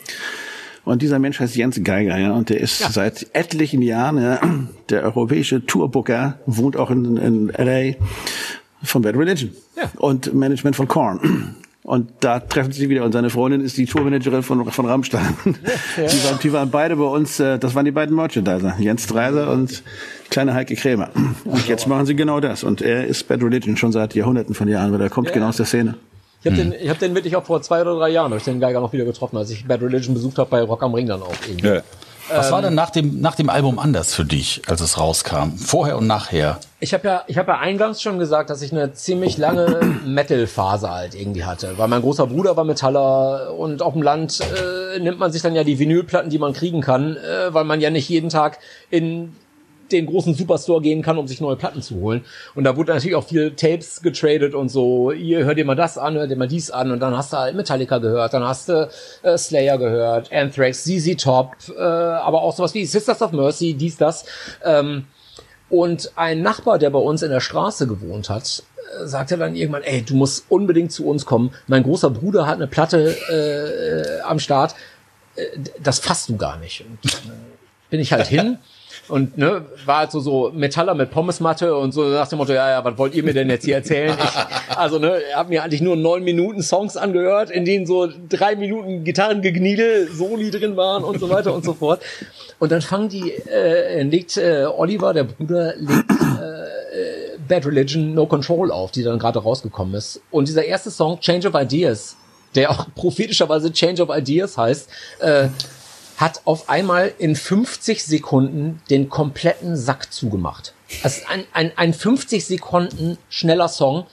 Und 0.84 1.03
dieser 1.03 1.18
Mensch 1.18 1.38
heißt 1.38 1.55
Jens 1.55 1.80
Geiger, 1.82 2.16
ja, 2.16 2.32
und 2.32 2.49
der 2.49 2.61
ist 2.61 2.80
ja. 2.80 2.90
seit 2.90 3.26
etlichen 3.34 3.82
Jahren 3.82 4.22
ja, 4.22 4.40
der 4.88 5.05
europäische 5.05 5.66
Tourbooker, 5.66 6.38
wohnt 6.46 6.76
auch 6.76 6.90
in, 6.90 7.16
in 7.18 7.49
LA 7.49 7.96
von 8.82 9.03
Bad 9.03 9.16
Religion 9.16 9.51
ja. 9.76 9.90
und 9.99 10.32
Management 10.32 10.76
von 10.76 10.88
Korn. 10.88 11.57
Und 11.89 12.11
da 12.20 12.39
treffen 12.39 12.70
sie 12.70 12.91
wieder. 12.91 13.03
Und 13.03 13.12
seine 13.12 13.30
Freundin 13.30 13.62
ist 13.62 13.78
die 13.78 13.86
Tourmanagerin 13.86 14.43
von, 14.43 14.70
von 14.70 14.84
Rammstein. 14.84 15.34
Ja. 15.97 16.07
Die, 16.07 16.24
waren, 16.24 16.39
die 16.43 16.53
waren 16.53 16.70
beide 16.70 16.97
bei 16.97 17.05
uns, 17.05 17.41
äh, 17.41 17.59
das 17.59 17.74
waren 17.74 17.86
die 17.86 17.91
beiden 17.91 18.14
Merchandiser. 18.14 18.76
Jens 18.78 19.07
Dreiser 19.07 19.51
und 19.51 19.82
kleine 20.30 20.53
Heike 20.53 20.76
Krämer. 20.76 21.09
Und 21.45 21.66
jetzt 21.66 21.89
machen 21.89 22.05
sie 22.05 22.14
genau 22.14 22.41
das. 22.41 22.62
Und 22.62 22.82
er 22.82 23.07
ist 23.07 23.26
Bad 23.26 23.43
Religion 23.43 23.76
schon 23.78 23.91
seit 23.91 24.14
Jahrhunderten 24.14 24.55
von 24.55 24.68
Jahren, 24.68 24.93
weil 24.93 25.01
er 25.01 25.09
kommt 25.09 25.28
ja. 25.28 25.34
genau 25.34 25.49
aus 25.49 25.57
der 25.57 25.64
Szene. 25.66 25.95
Ich 26.43 26.47
habe 26.47 26.62
hm. 26.62 26.70
den, 26.70 26.80
ich 26.80 26.91
hab 26.91 26.99
den 26.99 27.14
wirklich 27.14 27.34
auch 27.36 27.45
vor 27.45 27.62
zwei 27.62 27.80
oder 27.80 27.97
drei 27.97 28.11
Jahren, 28.11 28.26
habe 28.26 28.36
ich 28.36 28.45
den 28.45 28.61
Geiger 28.61 28.80
noch 28.80 28.93
wieder 28.93 29.07
getroffen, 29.07 29.39
als 29.39 29.51
ich 29.51 29.66
Bad 29.66 29.80
Religion 29.80 30.14
besucht 30.14 30.39
habe 30.39 30.51
bei 30.51 30.61
Rock 30.61 30.82
am 30.82 30.93
Ring 30.95 31.07
dann 31.07 31.22
auch 31.22 31.34
irgendwie. 31.49 31.66
Ja. 31.66 31.82
Was 32.31 32.53
war 32.53 32.62
denn 32.62 32.74
nach 32.74 32.91
dem, 32.91 33.20
nach 33.20 33.35
dem 33.35 33.51
Album 33.51 33.79
anders 33.79 34.14
für 34.14 34.24
dich, 34.24 34.62
als 34.66 34.81
es 34.81 34.99
rauskam? 34.99 35.57
Vorher 35.57 35.97
und 35.97 36.07
nachher? 36.07 36.59
Ich 36.81 36.95
habe 36.95 37.09
ja, 37.09 37.22
ich 37.26 37.39
habe 37.39 37.53
ja 37.53 37.59
eingangs 37.59 38.03
schon 38.03 38.18
gesagt, 38.18 38.51
dass 38.51 38.62
ich 38.62 38.72
eine 38.72 38.93
ziemlich 38.93 39.37
lange 39.39 39.81
Metal-Phase 40.07 40.91
halt 40.91 41.14
irgendwie 41.14 41.45
hatte, 41.45 41.76
weil 41.76 41.89
mein 41.89 42.03
großer 42.03 42.26
Bruder 42.26 42.57
war 42.57 42.64
Metaller 42.64 43.55
und 43.57 43.83
auf 43.83 43.95
dem 43.95 44.03
Land 44.03 44.41
äh, 44.41 44.99
nimmt 45.01 45.18
man 45.18 45.33
sich 45.33 45.43
dann 45.43 45.55
ja 45.55 45.64
die 45.64 45.79
Vinylplatten, 45.79 46.31
die 46.31 46.39
man 46.39 46.53
kriegen 46.53 46.81
kann, 46.81 47.16
äh, 47.16 47.53
weil 47.53 47.64
man 47.64 47.81
ja 47.81 47.91
nicht 47.91 48.09
jeden 48.09 48.29
Tag 48.29 48.59
in 48.91 49.35
den 49.93 50.07
großen 50.07 50.34
Superstore 50.34 50.80
gehen 50.80 51.03
kann, 51.03 51.18
um 51.18 51.26
sich 51.26 51.41
neue 51.41 51.57
Platten 51.57 51.82
zu 51.82 51.97
holen. 51.97 52.24
Und 52.55 52.64
da 52.64 52.76
wurde 52.76 52.93
natürlich 52.93 53.16
auch 53.16 53.26
viel 53.26 53.53
Tapes 53.53 54.03
getradet 54.03 54.55
und 54.55 54.68
so. 54.68 55.12
Ihr 55.12 55.45
hört 55.45 55.59
dir 55.59 55.64
mal 55.64 55.74
das 55.74 55.99
an, 55.99 56.14
hört 56.14 56.30
dir 56.30 56.36
mal 56.36 56.49
dies 56.49 56.70
an 56.70 56.91
und 56.91 57.01
dann 57.01 57.16
hast 57.16 57.32
du 57.32 57.39
halt 57.39 57.57
Metallica 57.57 57.99
gehört, 57.99 58.34
dann 58.34 58.45
hast 58.45 58.68
du 58.68 58.89
äh, 59.22 59.39
Slayer 59.39 59.78
gehört, 59.78 60.32
Anthrax, 60.32 60.84
ZZ 60.84 61.16
Top, 61.22 61.53
äh, 61.76 61.80
aber 61.80 62.43
auch 62.43 62.55
sowas 62.55 62.74
wie 62.74 62.84
Sisters 62.84 63.22
of 63.22 63.32
Mercy, 63.32 63.74
dies, 63.74 63.97
das. 63.97 64.24
Ähm, 64.64 65.05
und 65.70 66.12
ein 66.16 66.43
Nachbar, 66.43 66.78
der 66.78 66.91
bei 66.91 66.99
uns 66.99 67.22
in 67.22 67.30
der 67.30 67.41
Straße 67.41 67.86
gewohnt 67.86 68.30
hat, 68.30 68.62
äh, 69.01 69.07
sagte 69.07 69.36
dann 69.36 69.55
irgendwann, 69.55 69.82
ey, 69.82 70.03
du 70.03 70.14
musst 70.14 70.47
unbedingt 70.49 70.93
zu 70.93 71.07
uns 71.07 71.26
kommen. 71.26 71.51
Mein 71.66 71.82
großer 71.82 72.11
Bruder 72.11 72.47
hat 72.47 72.57
eine 72.57 72.66
Platte 72.66 73.16
äh, 73.30 74.20
am 74.22 74.39
Start. 74.39 74.74
Äh, 75.36 75.45
das 75.82 75.99
fasst 75.99 76.28
du 76.28 76.36
gar 76.36 76.59
nicht. 76.59 76.84
Und, 76.86 77.12
äh, 77.12 77.30
bin 77.91 78.01
ich 78.01 78.12
halt 78.12 78.26
hin 78.26 78.59
und 79.09 79.39
ne, 79.39 79.65
war 79.85 79.99
halt 79.99 80.11
so, 80.11 80.21
so 80.21 80.51
Metaller 80.55 80.95
mit 80.95 81.11
Pommesmatte 81.11 81.75
und 81.75 81.93
so 81.93 82.05
nach 82.05 82.29
dem 82.29 82.39
Motto, 82.39 82.53
ja, 82.53 82.71
ja, 82.71 82.85
was 82.85 82.99
wollt 82.99 83.15
ihr 83.15 83.23
mir 83.23 83.33
denn 83.33 83.49
jetzt 83.49 83.65
hier 83.65 83.77
erzählen? 83.77 84.17
Ich, 84.19 84.77
also, 84.77 84.99
ne, 84.99 85.21
hab 85.35 85.49
mir 85.49 85.63
eigentlich 85.63 85.81
nur 85.81 85.97
neun 85.97 86.25
Minuten 86.25 86.63
Songs 86.63 86.97
angehört, 86.97 87.51
in 87.51 87.65
denen 87.65 87.87
so 87.87 88.09
drei 88.29 88.57
Minuten 88.57 89.05
Gitarrengegniedel, 89.05 90.09
Soli 90.13 90.51
drin 90.51 90.77
waren 90.77 91.05
und 91.05 91.21
so 91.21 91.31
weiter 91.31 91.55
und 91.55 91.65
so 91.65 91.75
fort. 91.75 92.03
Und 92.59 92.73
dann 92.73 92.83
fangen 92.83 93.09
die, 93.09 93.33
äh, 93.51 94.03
legt 94.03 94.37
äh, 94.37 94.67
Oliver, 94.67 95.15
der 95.15 95.25
Bruder, 95.25 95.75
legt 95.77 96.11
äh, 96.11 97.39
Bad 97.49 97.67
Religion 97.67 98.15
No 98.15 98.27
Control 98.27 98.71
auf, 98.71 98.91
die 98.91 99.03
dann 99.03 99.19
gerade 99.19 99.39
rausgekommen 99.39 99.95
ist. 99.95 100.21
Und 100.31 100.49
dieser 100.49 100.65
erste 100.65 100.91
Song, 100.91 101.19
Change 101.21 101.49
of 101.49 101.55
Ideas, 101.55 102.17
der 102.55 102.71
auch 102.71 102.87
prophetischerweise 102.95 103.73
Change 103.73 104.03
of 104.03 104.17
Ideas 104.17 104.57
heißt, 104.57 104.89
äh, 105.21 105.49
hat 106.19 106.43
auf 106.45 106.69
einmal 106.69 107.14
in 107.19 107.37
50 107.37 108.05
Sekunden 108.05 108.83
den 108.91 109.09
kompletten 109.09 109.77
Sack 109.77 110.12
zugemacht. 110.12 110.75
Also 111.03 111.23
ein, 111.29 111.45
ein, 111.53 111.73
ein 111.77 111.95
50 111.95 112.45
Sekunden 112.45 113.16
schneller 113.31 113.69
Song, 113.69 114.05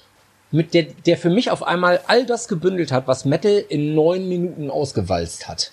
mit 0.51 0.73
der, 0.73 0.83
der 0.83 1.17
für 1.17 1.31
mich 1.31 1.49
auf 1.49 1.63
einmal 1.63 1.99
all 2.07 2.25
das 2.25 2.47
gebündelt 2.47 2.91
hat, 2.91 3.07
was 3.07 3.25
Metal 3.25 3.63
in 3.67 3.95
neun 3.95 4.29
Minuten 4.29 4.69
ausgewalzt 4.69 5.47
hat. 5.47 5.71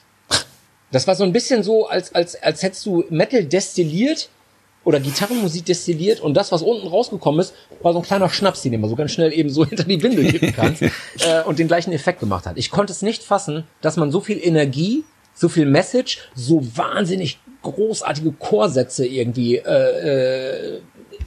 Das 0.91 1.07
war 1.07 1.15
so 1.15 1.25
ein 1.25 1.33
bisschen 1.33 1.63
so, 1.63 1.87
als, 1.87 2.15
als, 2.15 2.43
als 2.43 2.63
hättest 2.63 2.85
du 2.87 3.05
Metal 3.11 3.45
destilliert 3.45 4.31
oder 4.85 5.01
Gitarrenmusik 5.01 5.67
destilliert 5.67 6.21
und 6.21 6.35
das, 6.35 6.51
was 6.51 6.63
unten 6.63 6.89
rausgekommen 6.89 7.41
ist, 7.41 7.55
war 7.83 7.93
so 7.93 8.01
ein 8.01 8.05
kleiner 8.05 8.29
Schnaps, 8.29 8.63
den 8.63 8.81
du 8.81 8.89
so 8.89 8.97
ganz 8.97 9.13
schnell 9.13 9.33
eben 9.33 9.51
so 9.51 9.65
hinter 9.69 9.85
die 9.85 9.99
Binde 9.99 10.25
kippen 10.25 10.53
kannst 10.55 10.83
äh, 11.21 11.43
und 11.45 11.59
den 11.59 11.69
gleichen 11.69 11.93
Effekt 11.93 12.21
gemacht 12.21 12.47
hat. 12.47 12.57
Ich 12.57 12.71
konnte 12.71 12.93
es 12.93 13.03
nicht 13.03 13.23
fassen, 13.23 13.65
dass 13.83 13.97
man 13.97 14.11
so 14.11 14.21
viel 14.21 14.39
Energie 14.43 15.05
so 15.43 15.49
viel 15.49 15.67
Message, 15.67 16.19
so 16.35 16.63
wahnsinnig 16.77 17.41
großartige 17.63 18.33
Chorsätze 18.33 19.05
irgendwie 19.05 19.57
äh, 19.57 20.77
äh, 20.77 20.81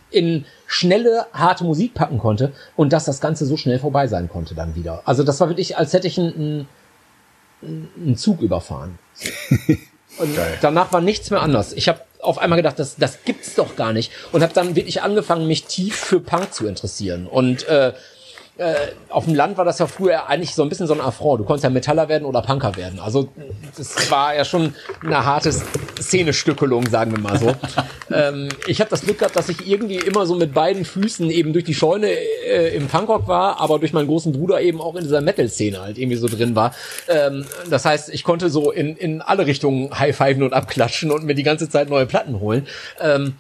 in 0.10 0.46
schnelle, 0.68 1.26
harte 1.34 1.66
Musik 1.66 1.94
packen 1.94 2.18
konnte 2.18 2.54
und 2.78 2.94
dass 2.94 3.04
das 3.04 3.20
Ganze 3.20 3.46
so 3.46 3.58
schnell 3.58 3.78
vorbei 3.78 4.08
sein 4.08 4.30
konnte 4.30 4.56
dann 4.56 4.74
wieder. 4.74 5.02
Also 5.04 5.24
das 5.24 5.40
war 5.42 5.50
wirklich, 5.50 5.78
als 5.78 5.92
hätte 5.92 6.08
ich 6.08 6.18
einen, 6.18 6.68
einen 7.62 8.16
Zug 8.16 8.42
überfahren. 8.42 8.98
Und 10.18 10.34
Geil. 10.34 10.58
danach 10.62 10.94
war 10.94 11.02
nichts 11.02 11.30
mehr 11.30 11.42
anders. 11.42 11.74
Ich 11.74 11.90
habe 11.90 12.00
auf 12.22 12.38
einmal 12.38 12.56
gedacht, 12.56 12.80
das, 12.80 12.96
das 12.96 13.26
gibt's 13.26 13.56
doch 13.56 13.76
gar 13.76 13.92
nicht. 13.92 14.14
Und 14.32 14.44
habe 14.44 14.54
dann 14.54 14.78
wirklich 14.78 15.02
angefangen, 15.02 15.46
mich 15.46 15.66
tief 15.66 15.98
für 15.98 16.22
Punk 16.22 16.54
zu 16.54 16.68
interessieren. 16.68 17.28
Und 17.28 17.68
äh, 17.68 17.92
äh, 18.58 18.74
auf 19.10 19.26
dem 19.26 19.36
Land 19.36 19.58
war 19.58 19.66
das 19.66 19.80
ja 19.80 19.88
früher 19.88 20.30
eigentlich 20.30 20.56
so 20.56 20.64
ein 20.64 20.70
bisschen 20.70 20.88
so 20.88 20.94
ein 20.94 21.02
Affront. 21.02 21.42
Du 21.42 21.44
konntest 21.44 21.66
ja 21.66 21.70
Metaller 21.70 22.08
werden 22.08 22.24
oder 22.24 22.42
Punker 22.42 22.76
werden. 22.78 23.00
Also 23.00 23.28
das 23.76 24.10
war 24.10 24.34
ja 24.34 24.46
schon 24.46 24.74
eine 25.04 25.26
harte 25.26 25.52
Szenestückelung, 25.52 26.88
sagen 26.88 27.12
wir 27.12 27.20
mal 27.20 27.38
so. 27.38 27.54
ähm, 28.14 28.48
ich 28.68 28.80
habe 28.80 28.90
das 28.90 29.02
Glück 29.02 29.20
gehabt, 29.20 29.36
dass 29.36 29.50
ich 29.50 29.68
irgendwie 29.68 29.98
immer 29.98 30.26
so 30.26 30.36
mit 30.36 30.54
beiden 30.54 30.86
Füßen 30.86 31.30
eben 31.30 31.52
durch 31.52 31.66
die 31.66 31.74
Scheune 31.74 32.08
äh, 32.08 32.74
im 32.76 32.88
Punkrock 32.88 33.28
war, 33.28 33.60
aber 33.60 33.78
durch 33.80 33.92
meinen 33.92 34.08
großen 34.08 34.32
Bruder 34.32 34.62
eben 34.62 34.80
auch 34.80 34.96
in 34.96 35.04
dieser 35.04 35.20
Metal-Szene 35.20 35.82
halt 35.82 35.98
irgendwie 35.98 36.18
so 36.18 36.28
drin 36.28 36.56
war. 36.56 36.74
Ähm, 37.10 37.46
das 37.70 37.84
heißt, 37.84 38.14
ich 38.14 38.24
konnte 38.24 38.50
so 38.50 38.72
in, 38.72 38.96
in 38.96 39.22
alle 39.22 39.48
Richtungen 39.48 39.98
high-fiven 40.00 40.44
und 40.44 40.54
abklatschen 40.54 41.12
und 41.12 41.26
mir 41.26 41.36
die 41.36 41.44
ganze 41.44 41.70
Zeit 41.70 41.90
neue 41.90 42.06
Platten 42.06 42.40
holen. 42.40 42.68
Ähm, 43.02 43.34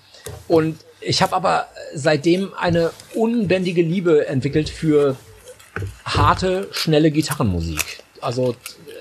und 0.49 0.77
ich 1.05 1.21
habe 1.21 1.35
aber 1.35 1.67
seitdem 1.93 2.53
eine 2.55 2.91
unbändige 3.13 3.81
Liebe 3.81 4.27
entwickelt 4.27 4.69
für 4.69 5.15
harte, 6.03 6.67
schnelle 6.71 7.11
Gitarrenmusik. 7.11 8.03
Also 8.21 8.55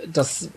das 0.06 0.48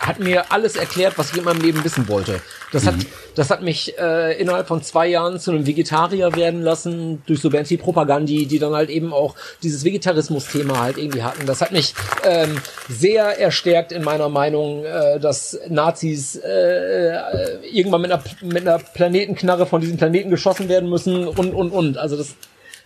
hat 0.00 0.18
mir 0.18 0.52
alles 0.52 0.76
erklärt, 0.76 1.14
was 1.16 1.32
ich 1.32 1.38
in 1.38 1.44
meinem 1.44 1.60
Leben 1.60 1.82
wissen 1.84 2.08
wollte. 2.08 2.40
Das 2.72 2.84
mhm. 2.84 2.88
hat, 2.88 2.94
das 3.34 3.50
hat 3.50 3.62
mich 3.62 3.98
äh, 3.98 4.40
innerhalb 4.40 4.66
von 4.66 4.82
zwei 4.82 5.06
Jahren 5.06 5.38
zu 5.38 5.50
einem 5.50 5.66
Vegetarier 5.66 6.34
werden 6.34 6.62
lassen, 6.62 7.22
durch 7.26 7.40
so 7.40 7.50
Bands 7.50 7.70
wie 7.70 7.76
Propagandi, 7.76 8.46
die 8.46 8.58
dann 8.58 8.74
halt 8.74 8.90
eben 8.90 9.12
auch 9.12 9.34
dieses 9.62 9.84
Vegetarismus-Thema 9.84 10.80
halt 10.80 10.98
irgendwie 10.98 11.22
hatten. 11.22 11.46
Das 11.46 11.60
hat 11.60 11.72
mich 11.72 11.94
ähm, 12.24 12.60
sehr 12.88 13.38
erstärkt 13.38 13.92
in 13.92 14.02
meiner 14.02 14.28
Meinung, 14.28 14.84
äh, 14.84 15.20
dass 15.20 15.58
Nazis 15.68 16.36
äh, 16.36 16.48
äh, 16.48 17.58
irgendwann 17.70 18.02
mit 18.02 18.12
einer, 18.12 18.22
mit 18.42 18.66
einer 18.66 18.78
Planetenknarre 18.78 19.66
von 19.66 19.80
diesem 19.80 19.96
Planeten 19.96 20.30
geschossen 20.30 20.68
werden 20.68 20.90
müssen 20.90 21.28
und, 21.28 21.54
und, 21.54 21.70
und. 21.70 21.98
Also 21.98 22.16
das, 22.16 22.34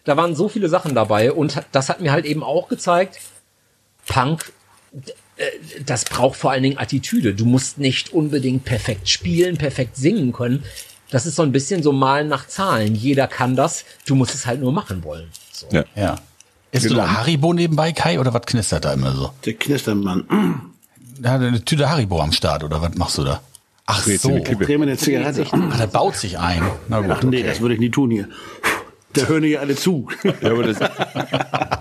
da 0.05 0.16
waren 0.16 0.34
so 0.34 0.48
viele 0.48 0.68
Sachen 0.68 0.94
dabei 0.94 1.32
und 1.32 1.61
das 1.72 1.88
hat 1.88 2.01
mir 2.01 2.12
halt 2.12 2.24
eben 2.24 2.42
auch 2.42 2.68
gezeigt, 2.68 3.18
Punk 4.07 4.53
das 5.86 6.05
braucht 6.05 6.38
vor 6.38 6.51
allen 6.51 6.62
Dingen 6.62 6.78
Attitüde. 6.78 7.34
Du 7.34 7.45
musst 7.45 7.78
nicht 7.78 8.12
unbedingt 8.12 8.64
perfekt 8.64 9.09
spielen, 9.09 9.57
perfekt 9.57 9.97
singen 9.97 10.32
können. 10.32 10.64
Das 11.11 11.26
ist 11.26 11.36
so 11.36 11.43
ein 11.43 11.53
bisschen 11.53 11.82
so 11.82 11.93
Malen 11.93 12.28
nach 12.28 12.47
Zahlen. 12.47 12.95
Jeder 12.95 13.26
kann 13.26 13.57
das. 13.57 13.84
Du 14.07 14.14
musst 14.14 14.34
es 14.34 14.47
halt 14.47 14.61
nur 14.61 14.72
machen 14.72 15.03
wollen. 15.03 15.28
So. 15.53 15.66
Ja. 15.72 15.84
ja. 15.97 16.16
Isst 16.72 16.86
genau. 16.86 17.01
du 17.01 17.07
da 17.07 17.16
Haribo 17.18 17.53
nebenbei, 17.53 17.93
Kai, 17.93 18.20
oder 18.20 18.32
was 18.32 18.43
knistert 18.43 18.84
da 18.84 18.93
immer 18.93 19.12
so? 19.12 19.32
Der 19.45 19.55
Knistermann. 19.55 20.72
Da 21.18 21.32
hat 21.32 21.43
eine 21.43 21.64
Tüte 21.64 21.91
Haribo 21.91 22.20
am 22.20 22.32
Start, 22.32 22.62
oder 22.62 22.80
was 22.80 22.95
machst 22.95 23.18
du 23.18 23.24
da? 23.24 23.41
Ach 23.86 24.05
so. 24.05 24.28
Eine 24.28 24.43
Creme 24.43 24.82
eine 24.82 24.97
Zigarette. 24.97 25.47
Ach, 25.51 25.76
der 25.76 25.88
baut 25.88 26.14
sich 26.16 26.38
ein. 26.38 26.62
Na 26.88 27.01
gut. 27.01 27.11
Ach 27.11 27.22
nee, 27.24 27.38
okay. 27.38 27.47
das 27.49 27.61
würde 27.61 27.74
ich 27.74 27.80
nie 27.80 27.91
tun 27.91 28.11
hier. 28.12 28.28
Da 29.14 29.22
hören 29.26 29.43
ja 29.43 29.59
alle 29.59 29.74
zu. 29.74 30.07
Ja, 30.22 30.53
aber 30.53 30.62
das 30.62 30.78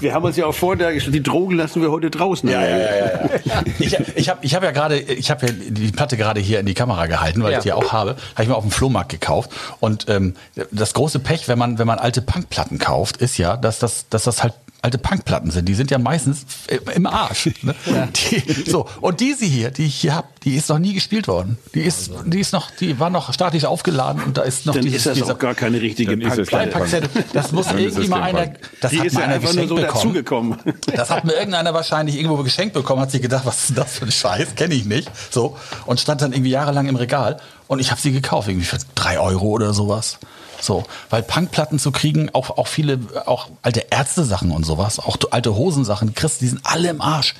wir 0.00 0.14
haben 0.14 0.24
uns 0.24 0.36
ja 0.36 0.46
auch 0.46 0.54
vorher 0.54 0.92
die 0.92 1.22
Drogen 1.22 1.56
lassen 1.56 1.82
wir 1.82 1.90
heute 1.90 2.10
draußen. 2.10 2.48
Ja, 2.48 2.62
ja, 2.62 2.78
ja, 2.78 2.96
ja. 3.44 3.62
Ich, 3.78 3.96
ich 4.14 4.28
habe 4.28 4.38
ich 4.42 4.54
hab 4.54 4.62
ja 4.62 4.70
gerade, 4.70 4.98
ich 4.98 5.30
habe 5.30 5.46
ja 5.46 5.52
die 5.52 5.92
Platte 5.92 6.16
gerade 6.16 6.40
hier 6.40 6.60
in 6.60 6.66
die 6.66 6.74
Kamera 6.74 7.06
gehalten, 7.06 7.42
weil 7.42 7.54
ich 7.54 7.58
die 7.60 7.72
auch 7.72 7.92
habe. 7.92 8.16
Habe 8.34 8.42
ich 8.42 8.48
mir 8.48 8.56
auf 8.56 8.64
dem 8.64 8.70
Flohmarkt 8.70 9.10
gekauft. 9.10 9.50
Und 9.80 10.06
ähm, 10.08 10.34
das 10.70 10.94
große 10.94 11.18
Pech, 11.20 11.48
wenn 11.48 11.58
man 11.58 11.78
wenn 11.78 11.86
man 11.86 11.98
alte 11.98 12.22
Punkplatten 12.22 12.78
kauft, 12.78 13.18
ist 13.18 13.38
ja, 13.38 13.56
dass 13.56 13.78
das 13.78 14.08
dass 14.08 14.24
das 14.24 14.42
halt 14.42 14.54
alte 14.82 14.98
Punkplatten 14.98 15.50
sind. 15.50 15.68
Die 15.68 15.74
sind 15.74 15.90
ja 15.90 15.98
meistens 15.98 16.46
im 16.94 17.06
Arsch. 17.06 17.50
Ne? 17.62 17.74
Ja. 17.86 18.06
Die, 18.06 18.68
so 18.70 18.86
und 19.00 19.20
diese 19.20 19.44
hier, 19.44 19.70
die 19.70 19.86
ich 19.86 19.94
hier 19.96 20.14
habe, 20.14 20.28
die 20.42 20.54
ist 20.54 20.68
noch 20.68 20.78
nie 20.78 20.92
gespielt 20.94 21.28
worden. 21.28 21.56
Die 21.74 21.80
ist, 21.82 22.10
die 22.24 22.40
ist 22.40 22.52
noch, 22.52 22.70
die 22.70 22.98
war 22.98 23.10
noch 23.10 23.32
statisch 23.32 23.64
aufgeladen 23.64 24.22
und 24.22 24.36
da 24.36 24.42
ist 24.42 24.66
noch 24.66 24.74
Dann 24.74 24.82
dieses, 24.82 24.98
ist 24.98 25.06
das 25.06 25.14
dieser, 25.14 25.34
auch 25.34 25.38
gar 25.38 25.54
keine 25.54 25.80
richtige 25.80 26.16
Punkplatte. 26.16 27.08
Das 27.32 27.52
muss 27.52 27.66
irgendwie 27.72 28.08
mal 28.08 28.22
einer, 28.22 28.52
das 28.80 28.90
die 28.90 28.98
hat 29.00 29.06
ist 29.06 29.14
mal 29.14 29.20
ja 29.20 29.26
einer 29.26 29.34
einfach 29.36 29.54
nur 29.54 29.64
geschenkt 29.64 29.68
so 29.68 29.74
bekommen. 29.76 30.56
dazugekommen. 30.56 30.76
Das 30.96 31.10
hat 31.10 31.24
mir 31.24 31.34
irgendeiner 31.34 31.74
wahrscheinlich 31.74 32.16
irgendwo 32.16 32.42
geschenkt 32.42 32.74
bekommen, 32.74 33.00
hat 33.00 33.10
sich 33.10 33.22
gedacht, 33.22 33.44
was 33.46 33.60
ist 33.60 33.68
denn 33.70 33.76
das 33.76 33.98
für 33.98 34.04
ein 34.06 34.12
Scheiß, 34.12 34.54
kenne 34.56 34.74
ich 34.74 34.84
nicht. 34.84 35.10
So 35.30 35.56
und 35.86 36.00
stand 36.00 36.22
dann 36.22 36.32
irgendwie 36.32 36.50
jahrelang 36.50 36.86
im 36.88 36.96
Regal 36.96 37.38
und 37.66 37.78
ich 37.80 37.90
habe 37.90 38.00
sie 38.00 38.12
gekauft, 38.12 38.48
irgendwie 38.48 38.66
für 38.66 38.78
drei 38.94 39.18
Euro 39.18 39.46
oder 39.46 39.72
sowas. 39.74 40.18
So, 40.60 40.84
weil 41.10 41.22
Punkplatten 41.22 41.78
zu 41.78 41.92
kriegen, 41.92 42.30
auch, 42.32 42.50
auch 42.50 42.66
viele, 42.66 42.98
auch 43.26 43.48
alte 43.62 43.86
Ärzte-Sachen 43.90 44.50
und 44.50 44.64
sowas, 44.64 44.98
auch 44.98 45.16
alte 45.30 45.54
Hosensachen, 45.54 46.08
die 46.08 46.14
kriegst, 46.14 46.40
die 46.40 46.48
sind 46.48 46.60
alle 46.64 46.88
im 46.88 47.00
Arsch. 47.00 47.34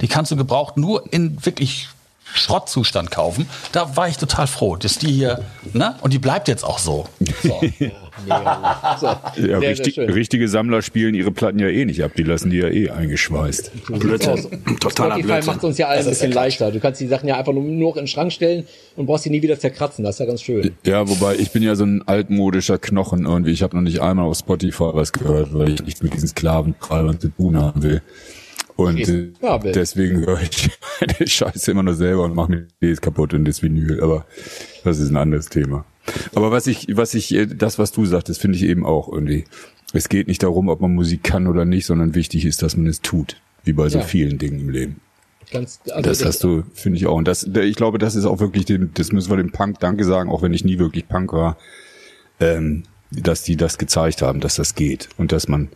Die 0.00 0.08
kannst 0.08 0.30
du 0.32 0.36
gebraucht 0.36 0.76
nur 0.76 1.12
in 1.12 1.44
wirklich 1.44 1.88
Schrottzustand 2.34 3.10
kaufen. 3.10 3.48
Da 3.72 3.96
war 3.96 4.08
ich 4.08 4.16
total 4.16 4.46
froh, 4.46 4.76
dass 4.76 4.98
die 4.98 5.12
hier, 5.12 5.44
ne? 5.72 5.96
Und 6.00 6.12
die 6.12 6.18
bleibt 6.18 6.48
jetzt 6.48 6.64
auch 6.64 6.78
so. 6.78 7.06
so. 7.42 7.60
Ja, 9.36 9.58
richtig, 9.58 9.98
richtige 9.98 10.46
Sammler 10.46 10.82
spielen 10.82 11.14
ihre 11.14 11.30
Platten 11.30 11.58
ja 11.58 11.68
eh 11.68 11.84
nicht 11.84 12.02
ab, 12.04 12.12
die 12.16 12.22
lassen 12.22 12.50
die 12.50 12.58
ja 12.58 12.68
eh 12.68 12.90
eingeschweißt. 12.90 13.72
Blödsinn. 13.86 14.62
Totaler 14.80 15.14
Spotify 15.14 15.22
Blödsinn. 15.22 15.46
macht 15.54 15.64
uns 15.64 15.78
ja 15.78 15.88
allen 15.88 16.04
ein 16.04 16.10
bisschen 16.10 16.32
leichter. 16.32 16.70
Du 16.70 16.78
kannst 16.78 17.00
die 17.00 17.06
Sachen 17.06 17.28
ja 17.28 17.38
einfach 17.38 17.52
nur 17.52 17.64
noch 17.64 17.96
in 17.96 18.02
den 18.02 18.06
Schrank 18.06 18.32
stellen 18.32 18.66
und 18.96 19.06
brauchst 19.06 19.24
sie 19.24 19.30
nie 19.30 19.42
wieder 19.42 19.58
zerkratzen. 19.58 20.04
Das 20.04 20.16
ist 20.16 20.18
ja 20.20 20.26
ganz 20.26 20.42
schön. 20.42 20.72
Ja, 20.84 21.08
wobei 21.08 21.36
ich 21.36 21.52
bin 21.52 21.62
ja 21.62 21.74
so 21.74 21.84
ein 21.84 22.06
altmodischer 22.06 22.78
Knochen 22.78 23.24
irgendwie. 23.24 23.50
Ich 23.50 23.62
habe 23.62 23.76
noch 23.76 23.82
nicht 23.82 24.00
einmal 24.00 24.26
auf 24.26 24.36
Spotify 24.36 24.90
was 24.92 25.12
gehört, 25.12 25.54
weil 25.54 25.70
ich 25.70 25.82
nichts 25.82 26.02
mit 26.02 26.12
diesen 26.12 26.28
Sklaventreibern 26.28 27.18
zu 27.18 27.28
tun 27.28 27.56
haben 27.56 27.82
will. 27.82 28.02
Und 28.88 29.06
will. 29.06 29.32
deswegen 29.72 30.26
höre 30.26 30.40
ich 30.42 30.70
meine 31.00 31.26
Scheiße 31.26 31.70
immer 31.70 31.82
nur 31.82 31.94
selber 31.94 32.24
und 32.24 32.34
mache 32.34 32.50
mir 32.50 32.60
die 32.62 32.68
CDs 32.80 33.00
kaputt 33.00 33.32
in 33.32 33.44
das 33.44 33.62
Vinyl. 33.62 34.00
Aber 34.02 34.26
das 34.84 34.98
ist 34.98 35.10
ein 35.10 35.16
anderes 35.16 35.48
Thema. 35.48 35.84
Aber 36.34 36.50
was 36.50 36.66
ich, 36.66 36.88
was 36.96 37.14
ich, 37.14 37.32
äh, 37.34 37.46
das, 37.46 37.78
was 37.78 37.92
du 37.92 38.04
sagtest, 38.06 38.40
finde 38.40 38.56
ich 38.58 38.64
eben 38.64 38.84
auch 38.84 39.10
irgendwie. 39.12 39.44
Es 39.94 40.08
geht 40.08 40.26
nicht 40.26 40.42
darum, 40.42 40.68
ob 40.68 40.80
man 40.80 40.94
Musik 40.94 41.22
kann 41.22 41.46
oder 41.46 41.64
nicht, 41.66 41.84
sondern 41.84 42.14
wichtig 42.14 42.46
ist, 42.46 42.62
dass 42.62 42.76
man 42.76 42.86
es 42.86 43.02
tut. 43.02 43.36
Wie 43.64 43.74
bei 43.74 43.88
so 43.90 43.98
Ja. 43.98 44.04
vielen 44.04 44.38
Dingen 44.38 44.58
im 44.60 44.70
Leben. 44.70 45.00
Ganz, 45.50 45.80
also 45.90 46.08
Das 46.08 46.24
hast 46.24 46.42
du, 46.42 46.62
finde 46.72 46.96
ich 46.96 47.06
auch. 47.06 47.16
Und 47.16 47.28
das, 47.28 47.44
ich 47.44 47.76
glaube, 47.76 47.98
das 47.98 48.14
ist 48.14 48.24
auch 48.24 48.40
wirklich 48.40 48.64
dem, 48.64 48.90
das 48.94 49.12
müssen 49.12 49.30
wir 49.30 49.36
dem 49.36 49.52
Punk 49.52 49.80
Danke 49.80 50.04
sagen, 50.04 50.30
auch 50.30 50.40
wenn 50.40 50.54
ich 50.54 50.64
nie 50.64 50.78
wirklich 50.78 51.06
Punk 51.08 51.32
war, 51.34 51.58
ähm, 52.40 52.84
dass 53.10 53.42
die 53.42 53.56
das 53.56 53.76
gezeigt 53.76 54.22
haben, 54.22 54.40
dass 54.40 54.54
das 54.56 54.74
geht. 54.74 55.10
Und 55.18 55.30
dass 55.32 55.46
man, 55.46 55.68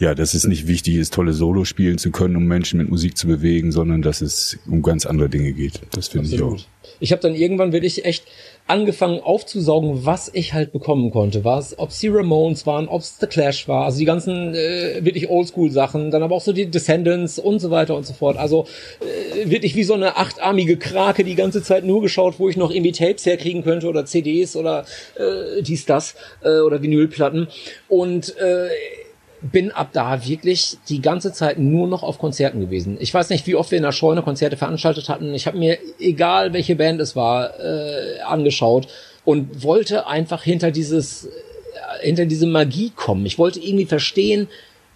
ja, 0.00 0.14
dass 0.14 0.32
es 0.32 0.46
nicht 0.46 0.66
wichtig 0.66 0.96
ist, 0.96 1.12
tolle 1.12 1.34
Solo 1.34 1.66
spielen 1.66 1.98
zu 1.98 2.10
können, 2.10 2.34
um 2.34 2.46
Menschen 2.46 2.78
mit 2.78 2.88
Musik 2.88 3.18
zu 3.18 3.26
bewegen, 3.26 3.70
sondern 3.70 4.00
dass 4.00 4.22
es 4.22 4.58
um 4.66 4.80
ganz 4.80 5.04
andere 5.04 5.28
Dinge 5.28 5.52
geht. 5.52 5.80
Das 5.92 6.08
finde 6.08 6.34
ich 6.34 6.42
auch. 6.42 6.56
Ich 7.00 7.12
habe 7.12 7.20
dann 7.20 7.34
irgendwann 7.34 7.72
wirklich 7.72 8.06
echt 8.06 8.24
angefangen 8.66 9.20
aufzusaugen, 9.20 10.06
was 10.06 10.30
ich 10.32 10.54
halt 10.54 10.72
bekommen 10.72 11.10
konnte. 11.10 11.44
Was, 11.44 11.78
ob 11.78 11.90
die 11.90 12.08
Ramones 12.08 12.66
waren, 12.66 12.88
ob 12.88 13.02
es 13.02 13.18
The 13.20 13.26
Clash 13.26 13.68
war, 13.68 13.84
also 13.84 13.98
die 13.98 14.06
ganzen 14.06 14.54
äh, 14.54 15.04
wirklich 15.04 15.28
Oldschool-Sachen, 15.28 16.10
dann 16.10 16.22
aber 16.22 16.34
auch 16.36 16.40
so 16.40 16.54
die 16.54 16.70
Descendants 16.70 17.38
und 17.38 17.58
so 17.58 17.70
weiter 17.70 17.94
und 17.94 18.06
so 18.06 18.14
fort. 18.14 18.38
Also 18.38 18.66
äh, 19.00 19.50
wirklich 19.50 19.76
wie 19.76 19.84
so 19.84 19.92
eine 19.92 20.16
achtarmige 20.16 20.78
Krake 20.78 21.24
die 21.24 21.34
ganze 21.34 21.62
Zeit 21.62 21.84
nur 21.84 22.00
geschaut, 22.00 22.36
wo 22.38 22.48
ich 22.48 22.56
noch 22.56 22.70
irgendwie 22.70 22.92
Tapes 22.92 23.26
herkriegen 23.26 23.64
könnte 23.64 23.86
oder 23.86 24.06
CDs 24.06 24.56
oder 24.56 24.86
äh, 25.16 25.62
dies, 25.62 25.84
das 25.84 26.14
äh, 26.42 26.60
oder 26.60 26.80
Vinylplatten. 26.80 27.48
Und 27.88 28.34
äh, 28.38 28.68
bin 29.42 29.70
ab 29.70 29.90
da 29.92 30.26
wirklich 30.26 30.76
die 30.88 31.00
ganze 31.00 31.32
Zeit 31.32 31.58
nur 31.58 31.88
noch 31.88 32.02
auf 32.02 32.18
Konzerten 32.18 32.60
gewesen. 32.60 32.98
Ich 33.00 33.12
weiß 33.12 33.30
nicht, 33.30 33.46
wie 33.46 33.54
oft 33.54 33.70
wir 33.70 33.78
in 33.78 33.84
der 33.84 33.92
Scheune 33.92 34.22
Konzerte 34.22 34.56
veranstaltet 34.56 35.08
hatten. 35.08 35.34
Ich 35.34 35.46
habe 35.46 35.58
mir, 35.58 35.78
egal 35.98 36.52
welche 36.52 36.76
Band 36.76 37.00
es 37.00 37.16
war, 37.16 37.58
äh, 37.58 38.20
angeschaut 38.20 38.88
und 39.24 39.62
wollte 39.62 40.06
einfach 40.06 40.42
hinter 40.42 40.70
dieses, 40.70 41.26
äh, 41.26 41.28
hinter 42.02 42.26
diese 42.26 42.46
Magie 42.46 42.90
kommen. 42.94 43.24
Ich 43.24 43.38
wollte 43.38 43.60
irgendwie 43.60 43.86
verstehen, 43.86 44.48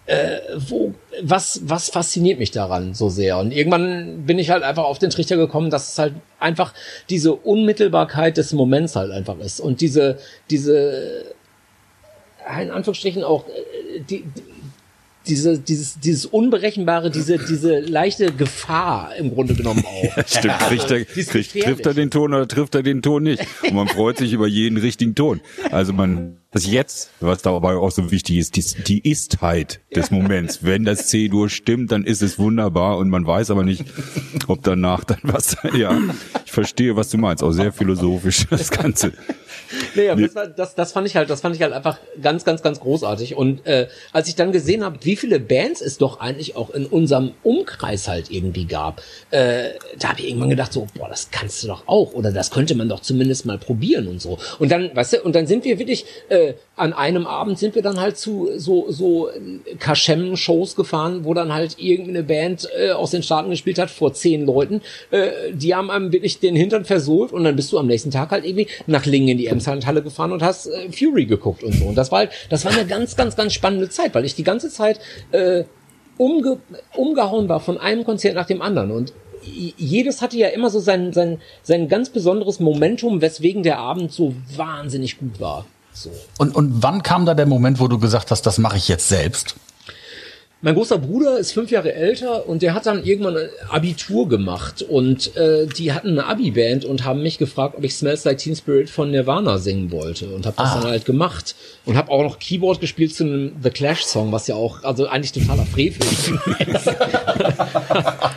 äh, 0.05 0.37
wo, 0.57 0.93
was, 1.23 1.61
was 1.63 1.89
fasziniert 1.89 2.37
mich 2.37 2.51
daran 2.51 2.93
so 2.93 3.09
sehr? 3.09 3.39
Und 3.39 3.51
irgendwann 3.51 4.25
bin 4.25 4.37
ich 4.37 4.51
halt 4.51 4.61
einfach 4.61 4.83
auf 4.83 4.99
den 4.99 5.09
Trichter 5.09 5.37
gekommen, 5.37 5.71
dass 5.71 5.93
es 5.93 5.97
halt 5.97 6.13
einfach 6.39 6.73
diese 7.09 7.33
Unmittelbarkeit 7.33 8.37
des 8.37 8.53
Moments 8.53 8.95
halt 8.95 9.11
einfach 9.11 9.39
ist 9.39 9.59
und 9.59 9.81
diese, 9.81 10.19
diese, 10.51 11.25
in 12.61 12.71
Anführungsstrichen 12.71 13.23
auch 13.23 13.47
äh, 13.47 13.99
die, 13.99 14.23
die, 14.23 14.43
diese, 15.27 15.57
dieses, 15.59 15.99
dieses 15.99 16.25
Unberechenbare, 16.25 17.09
diese, 17.09 17.37
diese 17.37 17.79
leichte 17.79 18.31
Gefahr 18.31 19.15
im 19.15 19.33
Grunde 19.33 19.55
genommen 19.55 19.83
auch. 19.85 20.27
Stimmt, 20.27 20.59
kriegt 20.59 20.91
er, 20.91 21.05
kriegt, 21.05 21.51
trifft 21.51 21.85
er 21.85 21.93
den 21.93 22.11
Ton 22.11 22.33
oder 22.33 22.47
trifft 22.47 22.75
er 22.75 22.83
den 22.83 23.01
Ton 23.01 23.23
nicht? 23.23 23.43
Und 23.63 23.73
man 23.73 23.87
freut 23.87 24.17
sich 24.17 24.33
über 24.33 24.47
jeden 24.47 24.77
richtigen 24.77 25.15
Ton. 25.15 25.41
Also 25.71 25.93
man, 25.93 26.37
das 26.55 26.65
Jetzt, 26.67 27.09
was 27.19 27.41
dabei 27.41 27.75
auch 27.75 27.91
so 27.91 28.11
wichtig 28.11 28.37
ist, 28.37 28.55
die, 28.55 28.83
die 28.83 29.09
Istheit 29.09 29.81
des 29.93 30.09
Moments. 30.09 30.63
Wenn 30.63 30.85
das 30.85 31.07
C-Dur 31.07 31.49
stimmt, 31.49 31.91
dann 31.91 32.05
ist 32.05 32.21
es 32.21 32.39
wunderbar 32.39 32.97
und 32.97 33.09
man 33.09 33.27
weiß 33.27 33.51
aber 33.51 33.65
nicht, 33.65 33.83
ob 34.47 34.63
danach 34.63 35.03
dann 35.03 35.19
was, 35.23 35.57
ja, 35.77 35.99
ich 36.45 36.53
verstehe, 36.53 36.95
was 36.95 37.09
du 37.09 37.17
meinst, 37.17 37.43
auch 37.43 37.51
sehr 37.51 37.73
philosophisch, 37.73 38.47
das 38.49 38.71
Ganze. 38.71 39.11
Nee, 39.95 40.09
aber 40.09 40.21
das, 40.21 40.35
war, 40.35 40.47
das, 40.47 40.75
das 40.75 40.91
fand 40.91 41.07
ich 41.07 41.15
halt, 41.15 41.29
das 41.29 41.41
fand 41.41 41.55
ich 41.55 41.61
halt 41.61 41.73
einfach 41.73 41.99
ganz, 42.21 42.45
ganz, 42.45 42.61
ganz 42.61 42.79
großartig. 42.79 43.35
Und 43.35 43.65
äh, 43.65 43.87
als 44.13 44.27
ich 44.27 44.35
dann 44.35 44.51
gesehen 44.51 44.83
habe, 44.83 44.99
wie 45.01 45.15
viele 45.15 45.39
Bands 45.39 45.81
es 45.81 45.97
doch 45.97 46.19
eigentlich 46.19 46.55
auch 46.55 46.69
in 46.69 46.85
unserem 46.85 47.31
Umkreis 47.43 48.07
halt 48.07 48.31
irgendwie 48.31 48.65
gab, 48.65 49.01
äh, 49.31 49.71
da 49.99 50.09
habe 50.09 50.21
ich 50.21 50.29
irgendwann 50.29 50.49
gedacht, 50.49 50.71
so, 50.71 50.87
boah, 50.95 51.09
das 51.09 51.29
kannst 51.31 51.63
du 51.63 51.67
doch 51.67 51.87
auch 51.87 52.13
oder 52.13 52.31
das 52.31 52.51
könnte 52.51 52.75
man 52.75 52.89
doch 52.89 52.99
zumindest 52.99 53.45
mal 53.45 53.57
probieren 53.57 54.07
und 54.07 54.21
so. 54.21 54.37
Und 54.59 54.71
dann, 54.71 54.95
weißt 54.95 55.13
du, 55.13 55.23
und 55.23 55.35
dann 55.35 55.47
sind 55.47 55.65
wir 55.65 55.79
wirklich 55.79 56.05
äh, 56.49 56.53
an 56.75 56.93
einem 56.93 57.25
Abend 57.25 57.57
sind 57.57 57.75
wir 57.75 57.81
dann 57.81 57.99
halt 57.99 58.17
zu 58.17 58.49
so 58.57 58.91
so 58.91 59.29
Kaschem-Shows 59.79 60.75
gefahren, 60.75 61.23
wo 61.23 61.33
dann 61.33 61.53
halt 61.53 61.77
irgendeine 61.79 62.23
Band 62.23 62.67
äh, 62.77 62.91
aus 62.91 63.11
den 63.11 63.23
Staaten 63.23 63.49
gespielt 63.49 63.79
hat 63.79 63.89
vor 63.89 64.13
zehn 64.13 64.45
Leuten. 64.45 64.81
Äh, 65.11 65.53
die 65.53 65.73
haben 65.75 65.89
einem 65.89 66.11
wirklich 66.11 66.39
den 66.39 66.55
Hintern 66.55 66.85
versohlt 66.85 67.31
und 67.31 67.43
dann 67.43 67.55
bist 67.55 67.71
du 67.71 67.79
am 67.79 67.87
nächsten 67.87 68.11
Tag 68.11 68.31
halt 68.31 68.45
irgendwie 68.45 68.67
nach 68.87 69.05
Lingen 69.05 69.29
in 69.29 69.37
die 69.37 69.47
Emslandhalle 69.47 70.01
gefahren 70.01 70.31
und 70.31 70.43
hast 70.43 70.67
äh, 70.67 70.91
Fury 70.91 71.25
geguckt 71.25 71.63
und 71.63 71.73
so. 71.73 71.85
Und 71.85 71.95
das 71.95 72.11
war 72.11 72.19
halt, 72.19 72.31
das 72.49 72.65
war 72.65 72.71
eine 72.71 72.85
ganz, 72.85 73.15
ganz, 73.15 73.35
ganz 73.35 73.53
spannende 73.53 73.89
Zeit, 73.89 74.13
weil 74.15 74.25
ich 74.25 74.35
die 74.35 74.43
ganze 74.43 74.69
Zeit 74.69 74.99
äh, 75.31 75.63
umge 76.17 76.59
umgehauen 76.95 77.49
war 77.49 77.59
von 77.59 77.77
einem 77.77 78.03
Konzert 78.03 78.35
nach 78.35 78.47
dem 78.47 78.61
anderen 78.61 78.91
und 78.91 79.13
jedes 79.47 80.21
hatte 80.21 80.37
ja 80.37 80.47
immer 80.47 80.69
so 80.69 80.79
sein, 80.79 81.13
sein, 81.13 81.39
sein 81.61 81.87
ganz 81.87 82.09
besonderes 82.09 82.59
Momentum, 82.59 83.21
weswegen 83.21 83.63
der 83.63 83.77
Abend 83.77 84.11
so 84.11 84.33
wahnsinnig 84.55 85.19
gut 85.19 85.39
war. 85.39 85.65
So. 85.95 86.11
Und, 86.37 86.55
und 86.55 86.83
wann 86.83 87.01
kam 87.03 87.25
da 87.25 87.33
der 87.33 87.45
Moment, 87.45 87.79
wo 87.79 87.87
du 87.87 87.97
gesagt 87.97 88.29
hast, 88.29 88.43
das 88.43 88.57
mache 88.57 88.77
ich 88.77 88.87
jetzt 88.87 89.07
selbst? 89.07 89.55
Mein 90.65 90.73
großer 90.73 90.97
Bruder 90.97 91.37
ist 91.37 91.51
fünf 91.51 91.69
Jahre 91.69 91.93
älter 91.93 92.49
und 92.49 92.63
der 92.63 92.73
hat 92.73 92.87
dann 92.87 93.03
irgendwann 93.03 93.37
ein 93.37 93.49
Abitur 93.69 94.27
gemacht 94.27 94.81
und 94.81 95.37
äh, 95.37 95.67
die 95.67 95.93
hatten 95.93 96.09
eine 96.09 96.25
Abi-Band 96.25 96.85
und 96.85 97.05
haben 97.05 97.21
mich 97.21 97.37
gefragt, 97.37 97.75
ob 97.77 97.83
ich 97.83 97.93
Smells 97.93 98.23
Like 98.23 98.39
Teen 98.39 98.55
Spirit 98.55 98.89
von 98.89 99.11
Nirvana 99.11 99.59
singen 99.59 99.91
wollte 99.91 100.25
und 100.29 100.47
habe 100.47 100.57
das 100.57 100.71
Ah. 100.71 100.79
dann 100.81 100.89
halt 100.89 101.05
gemacht 101.05 101.53
und 101.85 101.97
habe 101.97 102.09
auch 102.11 102.23
noch 102.23 102.39
Keyboard 102.39 102.81
gespielt 102.81 103.13
zu 103.13 103.25
einem 103.25 103.51
The 103.61 103.69
Clash 103.69 104.05
Song, 104.05 104.31
was 104.31 104.47
ja 104.47 104.55
auch 104.55 104.83
also 104.83 105.05
eigentlich 105.05 105.33
totaler 105.33 105.67
Frevel 105.67 106.01
ist. 106.65 106.89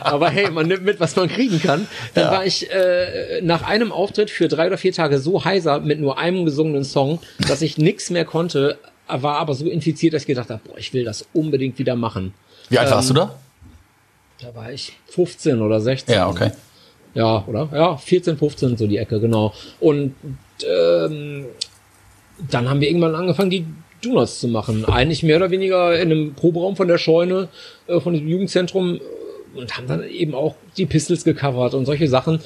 Aber 0.01 0.29
hey, 0.29 0.51
man 0.51 0.67
nimmt 0.67 0.85
mit, 0.85 0.99
was 0.99 1.15
man 1.15 1.29
kriegen 1.29 1.59
kann. 1.59 1.87
Dann 2.13 2.29
war 2.29 2.45
ich 2.45 2.69
äh, 2.69 3.41
nach 3.41 3.63
einem 3.67 3.91
Auftritt 3.91 4.29
für 4.29 4.47
drei 4.47 4.67
oder 4.67 4.77
vier 4.77 4.93
Tage 4.93 5.17
so 5.17 5.45
heiser 5.45 5.79
mit 5.79 5.99
nur 5.99 6.19
einem 6.19 6.45
gesungenen 6.45 6.83
Song, 6.83 7.17
dass 7.47 7.63
ich 7.63 7.79
nix 7.79 8.11
mehr 8.11 8.25
konnte, 8.25 8.77
war 9.09 9.37
aber 9.37 9.53
so 9.53 9.65
infiziert, 9.67 10.13
dass 10.13 10.23
ich 10.23 10.27
gedacht 10.27 10.49
habe, 10.49 10.61
boah, 10.65 10.77
ich 10.77 10.93
will 10.93 11.03
das 11.03 11.27
unbedingt 11.33 11.77
wieder 11.79 11.95
machen. 11.95 12.33
Wie 12.69 12.77
alt 12.77 12.91
warst 12.91 13.09
du 13.09 13.13
da? 13.13 13.35
Da 14.41 14.55
war 14.55 14.71
ich 14.71 14.93
15 15.07 15.61
oder 15.61 15.81
16. 15.81 16.15
Ja, 16.15 16.29
okay. 16.29 16.51
Ja, 17.13 17.43
oder? 17.47 17.69
Ja, 17.73 17.97
14, 17.97 18.37
15, 18.37 18.77
so 18.77 18.87
die 18.87 18.97
Ecke, 18.97 19.19
genau. 19.19 19.53
Und 19.79 20.15
ähm, 20.63 21.45
dann 22.49 22.69
haben 22.69 22.79
wir 22.79 22.87
irgendwann 22.87 23.15
angefangen, 23.15 23.49
die 23.49 23.65
Donuts 24.01 24.39
zu 24.39 24.47
machen. 24.47 24.85
Eigentlich 24.85 25.23
mehr 25.23 25.37
oder 25.37 25.51
weniger 25.51 25.99
in 25.99 26.11
einem 26.11 26.33
Proberaum 26.33 26.75
von 26.75 26.87
der 26.87 26.97
Scheune, 26.97 27.49
äh, 27.87 27.99
von 27.99 28.13
dem 28.13 28.27
Jugendzentrum 28.27 28.95
äh, 28.95 29.57
und 29.57 29.75
haben 29.75 29.87
dann 29.87 30.03
eben 30.07 30.35
auch 30.35 30.55
die 30.77 30.85
Pistols 30.85 31.23
gecovert 31.23 31.73
und 31.73 31.85
solche 31.85 32.07
Sachen. 32.07 32.39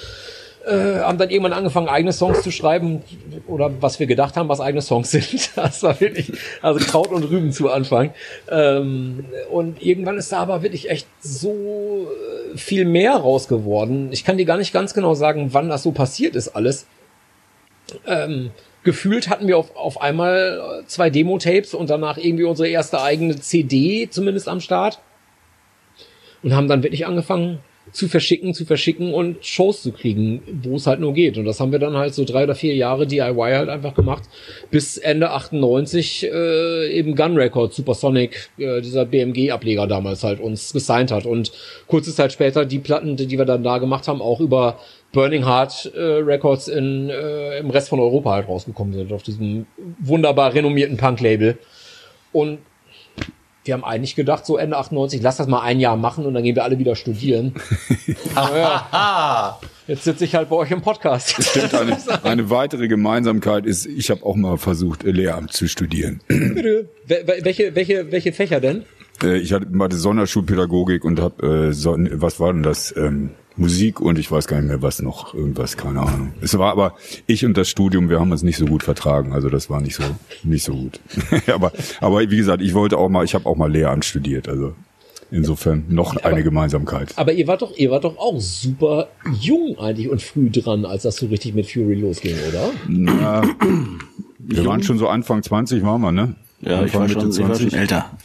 Äh, 0.66 0.99
haben 0.99 1.18
dann 1.18 1.30
irgendwann 1.30 1.51
angefangen, 1.51 1.89
eigene 1.89 2.14
Songs 2.14 2.41
zu 2.41 2.49
schreiben 2.49 3.01
oder 3.47 3.70
was 3.82 3.99
wir 3.99 4.07
gedacht 4.07 4.38
haben, 4.38 4.47
was 4.47 4.61
eigene 4.61 4.82
Songs 4.82 5.11
sind. 5.11 5.51
Das 5.57 5.84
war 5.84 5.99
wirklich, 5.99 6.32
also 6.61 6.80
Kraut 6.80 7.09
und 7.09 7.24
Rüben 7.24 7.51
zu 7.51 7.70
Anfang. 7.70 8.14
Ähm, 8.49 9.26
und 9.51 9.82
irgendwann 9.82 10.18
ist 10.18 10.32
da 10.32 10.39
aber 10.39 10.64
wirklich 10.64 10.89
echt 10.89 11.07
so 11.20 12.07
äh, 12.53 12.57
viel 12.57 12.86
mehr 12.86 13.14
raus 13.14 13.49
geworden. 13.49 14.09
Ich 14.14 14.24
kann 14.24 14.38
dir 14.38 14.45
gar 14.45 14.57
nicht 14.57 14.72
ganz 14.72 14.93
genau 14.93 15.16
sagen, 15.16 15.49
wann 15.51 15.68
das 15.68 15.84
so 15.84 15.91
passiert 15.91 16.36
ist 16.36 16.49
alles. 16.49 16.88
Ähm, 18.07 18.51
gefühlt 18.84 19.30
hatten 19.30 19.47
wir 19.47 19.57
auf, 19.57 19.76
auf 19.76 20.01
einmal 20.01 20.84
zwei 20.88 21.09
Demo-Tapes 21.09 21.74
und 21.74 21.89
danach 21.89 22.18
irgendwie 22.18 22.45
unsere 22.45 22.70
erste 22.70 23.01
eigene 23.01 23.38
CD 23.38 24.09
zumindest 24.09 24.47
am 24.47 24.61
Start. 24.61 24.99
Und 26.41 26.55
haben 26.55 26.70
dann 26.70 26.84
wirklich 26.84 27.05
angefangen, 27.05 27.59
zu 27.94 28.08
verschicken, 28.08 28.54
zu 28.54 28.66
verschicken 28.66 29.14
und 29.14 29.46
Shows 29.46 29.84
zu 29.84 29.91
kriegen, 29.91 30.41
wo 30.64 30.76
es 30.76 30.88
halt 30.88 31.00
nur 31.00 31.14
geht. 31.14 31.38
Und 31.38 31.46
das 31.46 31.60
haben 31.60 31.72
wir 31.72 31.80
dann 31.80 31.96
halt 31.96 32.16
so 32.16 32.26
drei 32.26 32.44
oder 32.44 32.56
vier 32.56 32.76
Jahre 32.76 33.06
DIY 33.06 33.36
halt 33.36 33.70
einfach 33.70 33.94
gemacht, 33.94 34.24
bis 34.72 34.98
Ende 34.98 35.30
98 35.30 36.24
äh, 36.24 36.91
eben 36.91 37.16
Gun 37.16 37.38
Records, 37.38 37.76
Supersonic, 37.76 38.50
äh, 38.58 38.82
dieser 38.82 39.06
BMG-Ableger 39.06 39.86
damals 39.86 40.24
halt 40.24 40.39
uns 40.39 40.74
gesigned 40.74 41.12
hat. 41.12 41.28
Und 41.28 41.52
kurze 41.88 42.14
Zeit 42.14 42.34
später 42.34 42.66
die 42.66 42.80
Platten, 42.80 43.16
die 43.16 43.38
wir 43.38 43.46
dann 43.46 43.64
da 43.64 43.78
gemacht 43.78 44.08
haben, 44.08 44.22
auch 44.22 44.39
über 44.39 44.80
Burning 45.12 45.46
Heart 45.46 45.94
äh, 45.96 46.02
Records 46.02 46.68
in, 46.68 47.12
äh, 47.12 47.60
im 47.60 47.70
Rest 47.70 47.89
von 47.89 48.00
Europa 48.00 48.32
halt 48.32 48.48
rausgekommen 48.48 48.94
sind, 48.94 49.14
auf 49.14 49.22
diesem 49.22 49.68
wunderbar 50.00 50.56
renommierten 50.56 50.98
Punk-Label. 50.98 51.60
Und 52.32 52.58
wir 53.66 53.74
haben 53.74 53.84
eigentlich 53.84 54.16
gedacht, 54.16 54.45
so 54.45 54.57
Ende 54.57 54.78
98, 54.78 55.22
lass 55.22 55.38
das 55.38 55.47
mal 55.47 55.61
ein 55.61 55.80
Jahr 55.80 55.95
machen 55.95 56.26
und 56.26 56.34
dann 56.34 56.43
gehen 56.43 56.55
wir 56.55 56.64
alle 56.64 56.80
wieder 56.80 56.95
studieren. 56.95 57.53
naja, 58.36 59.59
jetzt 59.88 60.03
sitze 60.03 60.26
ich 60.26 60.36
halt 60.36 60.49
bei 60.49 60.55
euch 60.57 60.72
im 60.72 60.82
Podcast. 60.82 61.41
Stimmt, 61.41 61.74
eine, 61.74 61.97
eine 62.24 62.49
weitere 62.49 62.88
Gemeinsamkeit 62.88 63.66
ist, 63.66 63.86
ich 63.86 64.09
habe 64.09 64.26
auch 64.26 64.36
mal 64.36 64.57
versucht, 64.57 65.03
Lehramt 65.03 65.53
zu 65.53 65.68
studieren. 65.68 66.22
Bitte. 66.28 66.89
Welche, 67.07 67.76
welche, 67.76 68.11
welche 68.11 68.34
Fächer 68.34 68.59
denn? 68.59 68.84
Äh, 69.24 69.38
ich 69.38 69.53
hatte 69.53 69.67
mal 69.69 69.89
die 69.89 69.95
Sonderschulpädagogik 69.95 71.03
und 71.05 71.19
habe, 71.19 71.67
äh, 71.69 71.74
so, 71.74 71.95
was 71.97 72.39
war 72.39 72.53
denn 72.53 72.63
das? 72.63 72.93
Ähm, 72.95 73.32
Musik 73.55 73.99
und 73.99 74.17
ich 74.17 74.32
weiß 74.32 74.47
gar 74.47 74.57
nicht 74.57 74.67
mehr 74.67 74.82
was 74.82 75.01
noch, 75.01 75.36
irgendwas, 75.36 75.78
keine 75.78 76.01
Ahnung. 76.01 76.34
Es 76.41 76.57
war 76.57 76.71
aber 76.71 76.95
ich 77.28 77.45
und 77.45 77.55
das 77.55 77.69
Studium, 77.69 78.09
wir 78.09 78.19
haben 78.19 78.32
uns 78.32 78.41
nicht 78.41 78.57
so 78.57 78.65
gut 78.65 78.82
vertragen, 78.82 79.32
also 79.32 79.49
das 79.49 79.69
war 79.69 79.80
nicht 79.80 79.95
so 79.95 80.03
nicht 80.43 80.63
so 80.63 80.74
gut. 80.74 80.99
aber 81.53 81.71
aber 82.01 82.21
wie 82.32 82.38
gesagt, 82.38 82.63
ich 82.63 82.74
wollte 82.74 82.97
auch 82.97 83.09
mal, 83.09 83.24
ich 83.24 83.36
habe 83.36 83.45
auch 83.45 83.55
mal 83.55 83.71
Lehramt 83.71 84.05
studiert, 84.05 84.49
also 84.49 84.74
insofern 85.30 85.86
noch 85.89 86.15
aber, 86.15 86.26
eine 86.26 86.43
Gemeinsamkeit. 86.43 87.13
Aber 87.15 87.32
ihr 87.34 87.45
wart 87.45 87.61
doch 87.61 87.78
ihr 87.78 87.91
wart 87.91 88.05
doch 88.05 88.17
auch 88.17 88.39
super 88.39 89.09
jung 89.39 89.78
eigentlich 89.78 90.09
und 90.09 90.21
früh 90.21 90.49
dran, 90.49 90.86
als 90.86 91.03
das 91.03 91.17
so 91.17 91.28
richtig 91.28 91.53
mit 91.53 91.69
Fury 91.69 91.93
losging, 91.93 92.36
oder? 92.49 92.71
Na, 92.88 93.43
wir 94.39 94.57
jung? 94.57 94.65
waren 94.65 94.82
schon 94.82 94.97
so 94.97 95.07
Anfang 95.07 95.43
20 95.43 95.84
waren 95.84 96.01
wir, 96.01 96.11
ne? 96.11 96.36
Ja, 96.61 96.80
Anfang, 96.80 97.05
ich 97.07 97.15
war, 97.15 97.21
schon, 97.21 97.32
ich 97.32 97.47
war 97.47 97.55
schon 97.55 97.74
älter. 97.74 98.17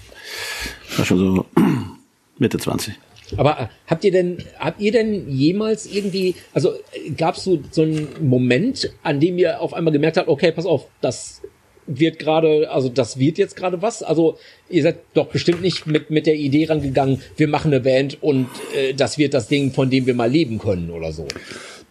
War 0.98 1.04
schon 1.04 1.18
so 1.18 1.46
Mitte 2.38 2.58
20. 2.58 2.94
Aber 3.36 3.60
äh, 3.60 3.66
habt 3.86 4.04
ihr 4.04 4.12
denn, 4.12 4.38
habt 4.58 4.80
ihr 4.80 4.92
denn 4.92 5.28
jemals 5.28 5.86
irgendwie, 5.86 6.34
also 6.54 6.72
äh, 6.72 7.10
gab 7.10 7.36
es 7.36 7.44
so, 7.44 7.58
so 7.70 7.82
einen 7.82 8.08
Moment, 8.20 8.90
an 9.02 9.20
dem 9.20 9.38
ihr 9.38 9.60
auf 9.60 9.74
einmal 9.74 9.92
gemerkt 9.92 10.16
habt, 10.16 10.28
okay, 10.28 10.52
pass 10.52 10.66
auf, 10.66 10.86
das 11.00 11.42
wird 11.86 12.18
gerade, 12.18 12.70
also 12.70 12.88
das 12.88 13.18
wird 13.18 13.38
jetzt 13.38 13.56
gerade 13.56 13.82
was. 13.82 14.02
Also 14.02 14.38
ihr 14.68 14.82
seid 14.82 14.98
doch 15.14 15.28
bestimmt 15.28 15.62
nicht 15.62 15.86
mit, 15.86 16.10
mit 16.10 16.26
der 16.26 16.36
Idee 16.36 16.66
rangegangen, 16.66 17.22
wir 17.36 17.48
machen 17.48 17.72
eine 17.72 17.80
Band 17.80 18.22
und 18.22 18.48
äh, 18.76 18.94
das 18.94 19.18
wird 19.18 19.34
das 19.34 19.48
Ding, 19.48 19.72
von 19.72 19.90
dem 19.90 20.06
wir 20.06 20.14
mal 20.14 20.30
leben 20.30 20.58
können 20.58 20.90
oder 20.90 21.12
so. 21.12 21.26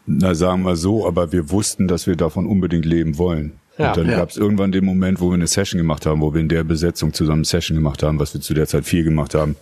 Na, 0.06 0.36
sagen 0.36 0.64
wir 0.64 0.76
so, 0.76 1.06
aber 1.06 1.32
wir 1.32 1.50
wussten, 1.52 1.88
dass 1.88 2.08
wir 2.08 2.16
davon 2.16 2.46
unbedingt 2.46 2.86
leben 2.86 3.18
wollen. 3.18 3.60
Ja, 3.78 3.90
und 3.90 3.98
dann 3.98 4.10
ja. 4.10 4.18
gab 4.18 4.30
es 4.30 4.38
irgendwann 4.38 4.72
den 4.72 4.86
Moment, 4.86 5.20
wo 5.20 5.30
wir 5.30 5.36
eine 5.36 5.48
Session 5.48 5.78
gemacht 5.78 6.06
haben, 6.06 6.22
wo 6.22 6.34
wir 6.34 6.42
in 6.42 6.50
der 6.50 6.64
Besetzung 6.64 7.14
zusammen 7.14 7.40
eine 7.40 7.46
Session 7.46 7.76
gemacht 7.76 8.02
haben, 8.04 8.20
was 8.20 8.34
wir 8.34 8.42
zu 8.42 8.54
der 8.54 8.68
Zeit 8.68 8.86
viel 8.86 9.04
gemacht 9.04 9.36
haben. 9.36 9.56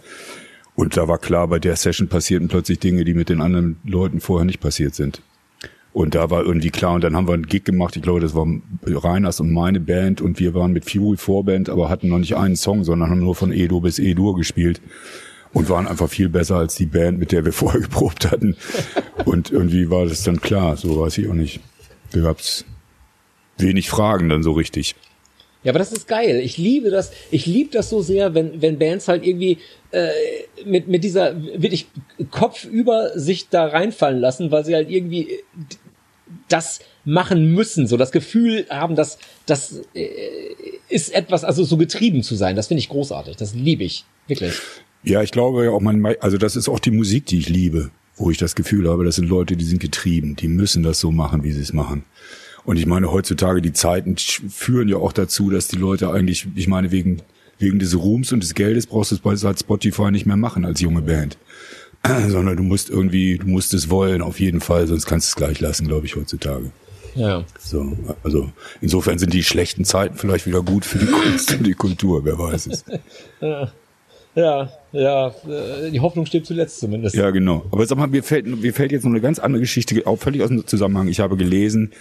Und 0.75 0.97
da 0.97 1.07
war 1.07 1.17
klar, 1.17 1.47
bei 1.47 1.59
der 1.59 1.75
Session 1.75 2.07
passierten 2.07 2.47
plötzlich 2.47 2.79
Dinge, 2.79 3.03
die 3.05 3.13
mit 3.13 3.29
den 3.29 3.41
anderen 3.41 3.77
Leuten 3.85 4.19
vorher 4.19 4.45
nicht 4.45 4.59
passiert 4.59 4.95
sind. 4.95 5.21
Und 5.93 6.13
da 6.13 6.29
war 6.29 6.43
irgendwie 6.43 6.71
klar, 6.71 6.95
und 6.95 7.05
dann 7.05 7.15
haben 7.15 7.27
wir 7.27 7.33
einen 7.33 7.47
Gig 7.47 7.63
gemacht, 7.63 7.95
ich 7.95 8.01
glaube, 8.01 8.19
das 8.19 8.35
war 8.35 8.45
Reiners 8.85 9.39
und 9.39 9.53
meine 9.53 9.79
Band 9.79 10.19
und 10.19 10.41
wir 10.41 10.53
waren 10.53 10.73
mit 10.73 10.89
Fury 10.89 11.15
Vorband, 11.15 11.69
aber 11.69 11.87
hatten 11.87 12.09
noch 12.09 12.17
nicht 12.17 12.35
einen 12.35 12.57
Song, 12.57 12.83
sondern 12.83 13.09
haben 13.09 13.21
nur 13.21 13.33
von 13.33 13.53
Edo 13.53 13.79
bis 13.79 13.97
Edur 13.97 14.35
gespielt 14.35 14.81
und 15.53 15.69
waren 15.69 15.87
einfach 15.87 16.09
viel 16.09 16.27
besser 16.27 16.57
als 16.57 16.75
die 16.75 16.85
Band, 16.85 17.17
mit 17.17 17.31
der 17.31 17.45
wir 17.45 17.53
vorher 17.53 17.79
geprobt 17.79 18.29
hatten. 18.29 18.57
Und 19.23 19.51
irgendwie 19.51 19.89
war 19.89 20.05
das 20.05 20.23
dann 20.23 20.41
klar, 20.41 20.75
so 20.75 20.99
weiß 20.99 21.17
ich 21.17 21.29
auch 21.29 21.33
nicht. 21.33 21.61
Da 22.11 22.19
gab's 22.19 22.65
wenig 23.57 23.89
Fragen 23.89 24.29
dann 24.29 24.43
so 24.43 24.51
richtig. 24.51 24.95
Ja, 25.63 25.71
aber 25.71 25.79
das 25.79 25.91
ist 25.91 26.07
geil. 26.07 26.39
Ich 26.43 26.57
liebe 26.57 26.91
das. 26.91 27.11
Ich 27.31 27.47
liebe 27.47 27.71
das 27.71 27.89
so 27.89 28.01
sehr, 28.01 28.35
wenn 28.35 28.61
wenn 28.61 28.77
Bands 28.77 29.07
halt 29.07 29.25
irgendwie 29.25 29.57
äh, 29.91 30.09
mit 30.63 30.87
mit 30.87 31.03
dieser 31.03 31.41
wirklich 31.41 31.87
Kopf 32.29 32.65
über 32.65 33.17
sich 33.17 33.49
da 33.49 33.65
reinfallen 33.65 34.19
lassen, 34.19 34.51
weil 34.51 34.63
sie 34.63 34.75
halt 34.75 34.91
irgendwie 34.91 35.39
das 36.47 36.79
machen 37.03 37.53
müssen, 37.53 37.87
so 37.87 37.97
das 37.97 38.11
Gefühl 38.11 38.65
haben, 38.69 38.95
dass 38.95 39.17
das 39.45 39.81
äh, 39.95 40.07
ist 40.89 41.13
etwas, 41.13 41.43
also 41.43 41.63
so 41.63 41.77
getrieben 41.77 42.23
zu 42.23 42.35
sein. 42.35 42.55
Das 42.55 42.67
finde 42.67 42.79
ich 42.79 42.89
großartig. 42.89 43.37
Das 43.37 43.53
liebe 43.55 43.83
ich 43.83 44.05
wirklich. 44.27 44.53
Ja, 45.03 45.21
ich 45.21 45.31
glaube 45.31 45.65
ja 45.65 45.71
auch 45.71 45.81
man, 45.81 46.05
also 46.19 46.37
das 46.37 46.55
ist 46.55 46.67
auch 46.67 46.79
die 46.79 46.91
Musik, 46.91 47.25
die 47.27 47.39
ich 47.39 47.49
liebe, 47.49 47.91
wo 48.17 48.31
ich 48.31 48.37
das 48.37 48.55
Gefühl 48.55 48.89
habe, 48.89 49.03
das 49.03 49.15
sind 49.15 49.27
Leute, 49.27 49.55
die 49.55 49.65
sind 49.65 49.79
getrieben, 49.79 50.35
die 50.35 50.47
müssen 50.47 50.83
das 50.83 50.99
so 50.99 51.11
machen, 51.11 51.43
wie 51.43 51.51
sie 51.51 51.61
es 51.61 51.73
machen. 51.73 52.05
Und 52.65 52.77
ich 52.77 52.85
meine, 52.85 53.11
heutzutage 53.11 53.61
die 53.61 53.73
Zeiten 53.73 54.15
führen 54.17 54.89
ja 54.89 54.97
auch 54.97 55.13
dazu, 55.13 55.49
dass 55.49 55.67
die 55.67 55.77
Leute 55.77 56.11
eigentlich, 56.11 56.47
ich 56.55 56.67
meine, 56.67 56.91
wegen, 56.91 57.21
wegen 57.59 57.79
des 57.79 57.95
Ruhms 57.97 58.31
und 58.31 58.41
des 58.41 58.55
Geldes 58.55 58.87
brauchst 58.87 59.11
du 59.11 59.15
es 59.15 59.21
bei 59.21 59.35
Spotify 59.35 60.11
nicht 60.11 60.25
mehr 60.25 60.37
machen 60.37 60.65
als 60.65 60.81
junge 60.81 61.01
Band. 61.01 61.37
Sondern 62.27 62.57
du 62.57 62.63
musst 62.63 62.89
irgendwie, 62.89 63.37
du 63.37 63.47
musst 63.47 63.73
es 63.73 63.89
wollen, 63.89 64.21
auf 64.21 64.39
jeden 64.39 64.61
Fall, 64.61 64.87
sonst 64.87 65.05
kannst 65.05 65.27
du 65.27 65.29
es 65.29 65.35
gleich 65.35 65.59
lassen, 65.59 65.87
glaube 65.87 66.05
ich, 66.05 66.15
heutzutage. 66.15 66.71
Ja. 67.13 67.45
So, 67.59 67.97
also 68.23 68.51
insofern 68.81 69.17
sind 69.17 69.33
die 69.33 69.43
schlechten 69.43 69.85
Zeiten 69.85 70.17
vielleicht 70.17 70.47
wieder 70.47 70.61
gut 70.61 70.85
für 70.85 70.97
die 70.99 71.05
Kunst 71.05 71.51
und 71.57 71.63
die 71.63 71.73
Kultur, 71.73 72.25
wer 72.25 72.37
weiß 72.37 72.67
es. 72.67 72.85
ja. 73.41 73.71
Ja, 74.35 74.69
ja, 74.91 75.27
äh, 75.27 75.91
die 75.91 76.01
Hoffnung 76.01 76.25
steht 76.25 76.45
zuletzt 76.45 76.79
zumindest. 76.79 77.15
Ja, 77.15 77.31
genau. 77.31 77.65
Aber 77.71 77.85
sag 77.85 77.97
mal, 77.97 78.07
mir 78.07 78.21
fällt, 78.21 78.45
mir 78.45 78.73
fällt 78.73 78.91
jetzt 78.91 79.03
noch 79.03 79.11
eine 79.11 79.21
ganz 79.21 79.39
andere 79.39 79.61
Geschichte 79.61 80.05
auf, 80.05 80.21
völlig 80.21 80.43
aus 80.43 80.49
dem 80.49 80.67
Zusammenhang. 80.67 81.07
Ich 81.07 81.21
habe 81.21 81.37
gelesen, 81.37 81.93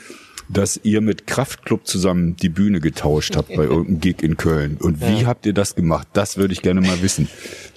dass 0.49 0.79
ihr 0.83 1.01
mit 1.01 1.27
Kraftklub 1.27 1.87
zusammen 1.87 2.37
die 2.37 2.49
Bühne 2.49 2.81
getauscht 2.81 3.37
habt 3.37 3.49
bei 3.49 3.55
irgendeinem 3.65 4.01
Gig 4.01 4.23
in 4.23 4.37
Köln. 4.37 4.77
Und 4.81 5.01
wie 5.01 5.23
ja. 5.23 5.27
habt 5.27 5.47
ihr 5.47 5.55
das 5.55 5.77
gemacht? 5.77 6.09
Das 6.13 6.37
würde 6.37 6.53
ich 6.53 6.63
gerne 6.63 6.81
mal 6.81 7.03
wissen, 7.03 7.29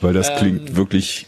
weil 0.01 0.13
das 0.13 0.35
klingt 0.35 0.71
ähm, 0.71 0.75
wirklich 0.75 1.27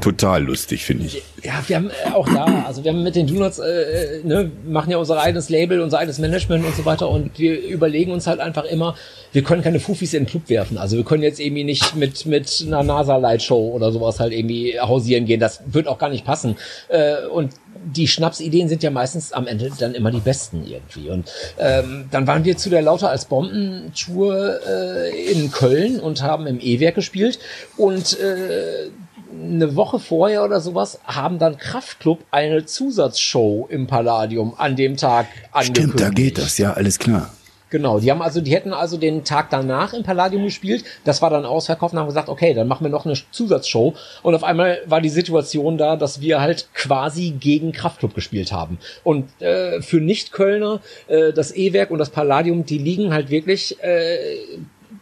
total 0.00 0.44
lustig, 0.44 0.84
finde 0.84 1.06
ich. 1.06 1.22
Ja, 1.42 1.62
wir 1.66 1.76
haben 1.76 1.90
äh, 1.90 2.10
auch 2.12 2.28
da, 2.28 2.64
also 2.66 2.84
wir 2.84 2.92
haben 2.92 3.02
mit 3.02 3.16
den 3.16 3.26
Donuts, 3.26 3.58
äh, 3.58 4.18
äh, 4.18 4.24
ne, 4.24 4.50
machen 4.64 4.90
ja 4.90 4.98
unser 4.98 5.20
eigenes 5.20 5.48
Label, 5.48 5.80
unser 5.80 5.98
eigenes 5.98 6.18
Management 6.18 6.64
und 6.64 6.76
so 6.76 6.84
weiter 6.84 7.08
und 7.08 7.38
wir 7.38 7.60
überlegen 7.60 8.12
uns 8.12 8.26
halt 8.26 8.40
einfach 8.40 8.64
immer, 8.64 8.94
wir 9.32 9.42
können 9.42 9.62
keine 9.62 9.80
Fufis 9.80 10.12
in 10.14 10.24
den 10.24 10.30
Club 10.30 10.48
werfen. 10.48 10.76
Also 10.76 10.96
wir 10.96 11.04
können 11.04 11.22
jetzt 11.22 11.40
irgendwie 11.40 11.64
nicht 11.64 11.96
mit, 11.96 12.26
mit 12.26 12.62
einer 12.66 12.82
NASA-Lightshow 12.82 13.72
oder 13.72 13.90
sowas 13.92 14.20
halt 14.20 14.32
irgendwie 14.32 14.78
hausieren 14.78 15.24
gehen. 15.24 15.40
Das 15.40 15.62
wird 15.66 15.88
auch 15.88 15.98
gar 15.98 16.10
nicht 16.10 16.24
passen. 16.24 16.56
Äh, 16.88 17.26
und 17.26 17.52
die 17.84 18.06
Schnapsideen 18.06 18.68
sind 18.68 18.82
ja 18.82 18.90
meistens 18.90 19.32
am 19.32 19.46
Ende 19.46 19.70
dann 19.78 19.94
immer 19.94 20.10
die 20.10 20.20
besten 20.20 20.64
irgendwie. 20.66 21.08
Und 21.08 21.30
ähm, 21.58 22.06
dann 22.10 22.26
waren 22.26 22.44
wir 22.44 22.56
zu 22.56 22.70
der 22.70 22.82
Lauter 22.82 23.10
als 23.10 23.24
Bomben-Tour 23.24 24.60
äh, 24.66 25.32
in 25.32 25.50
Köln 25.50 25.98
und 25.98 26.22
haben 26.22 26.46
im 26.46 26.60
E-Werk 26.60 26.94
gespielt. 26.94 27.38
Und 27.76 28.18
äh, 28.20 28.90
eine 29.32 29.76
Woche 29.76 29.98
vorher 29.98 30.44
oder 30.44 30.60
sowas 30.60 31.00
haben 31.04 31.38
dann 31.38 31.56
Kraftklub 31.58 32.20
eine 32.30 32.64
Zusatzshow 32.64 33.66
im 33.68 33.86
Palladium 33.86 34.54
an 34.56 34.76
dem 34.76 34.96
Tag 34.96 35.26
angekündigt. 35.52 35.98
Stimmt, 35.98 36.00
da 36.00 36.10
geht 36.10 36.38
das, 36.38 36.58
ja, 36.58 36.72
alles 36.72 36.98
klar. 36.98 37.30
Genau, 37.72 38.00
die 38.00 38.10
haben 38.10 38.20
also, 38.20 38.42
die 38.42 38.52
hätten 38.52 38.74
also 38.74 38.98
den 38.98 39.24
Tag 39.24 39.48
danach 39.48 39.94
im 39.94 40.02
Palladium 40.02 40.44
gespielt. 40.44 40.84
Das 41.04 41.22
war 41.22 41.30
dann 41.30 41.46
ausverkauft 41.46 41.94
und 41.94 42.00
haben 42.00 42.06
gesagt, 42.06 42.28
okay, 42.28 42.52
dann 42.52 42.68
machen 42.68 42.84
wir 42.84 42.90
noch 42.90 43.06
eine 43.06 43.14
Zusatzshow. 43.30 43.94
Und 44.22 44.34
auf 44.34 44.44
einmal 44.44 44.82
war 44.84 45.00
die 45.00 45.08
Situation 45.08 45.78
da, 45.78 45.96
dass 45.96 46.20
wir 46.20 46.42
halt 46.42 46.68
quasi 46.74 47.30
gegen 47.30 47.72
Kraftklub 47.72 48.14
gespielt 48.14 48.52
haben. 48.52 48.76
Und 49.04 49.30
äh, 49.40 49.80
für 49.80 50.02
Nicht-Kölner, 50.02 50.82
äh, 51.08 51.32
das 51.32 51.56
E-Werk 51.56 51.90
und 51.90 51.98
das 51.98 52.10
Palladium, 52.10 52.66
die 52.66 52.76
liegen 52.76 53.14
halt 53.14 53.30
wirklich 53.30 53.82
äh, 53.82 54.18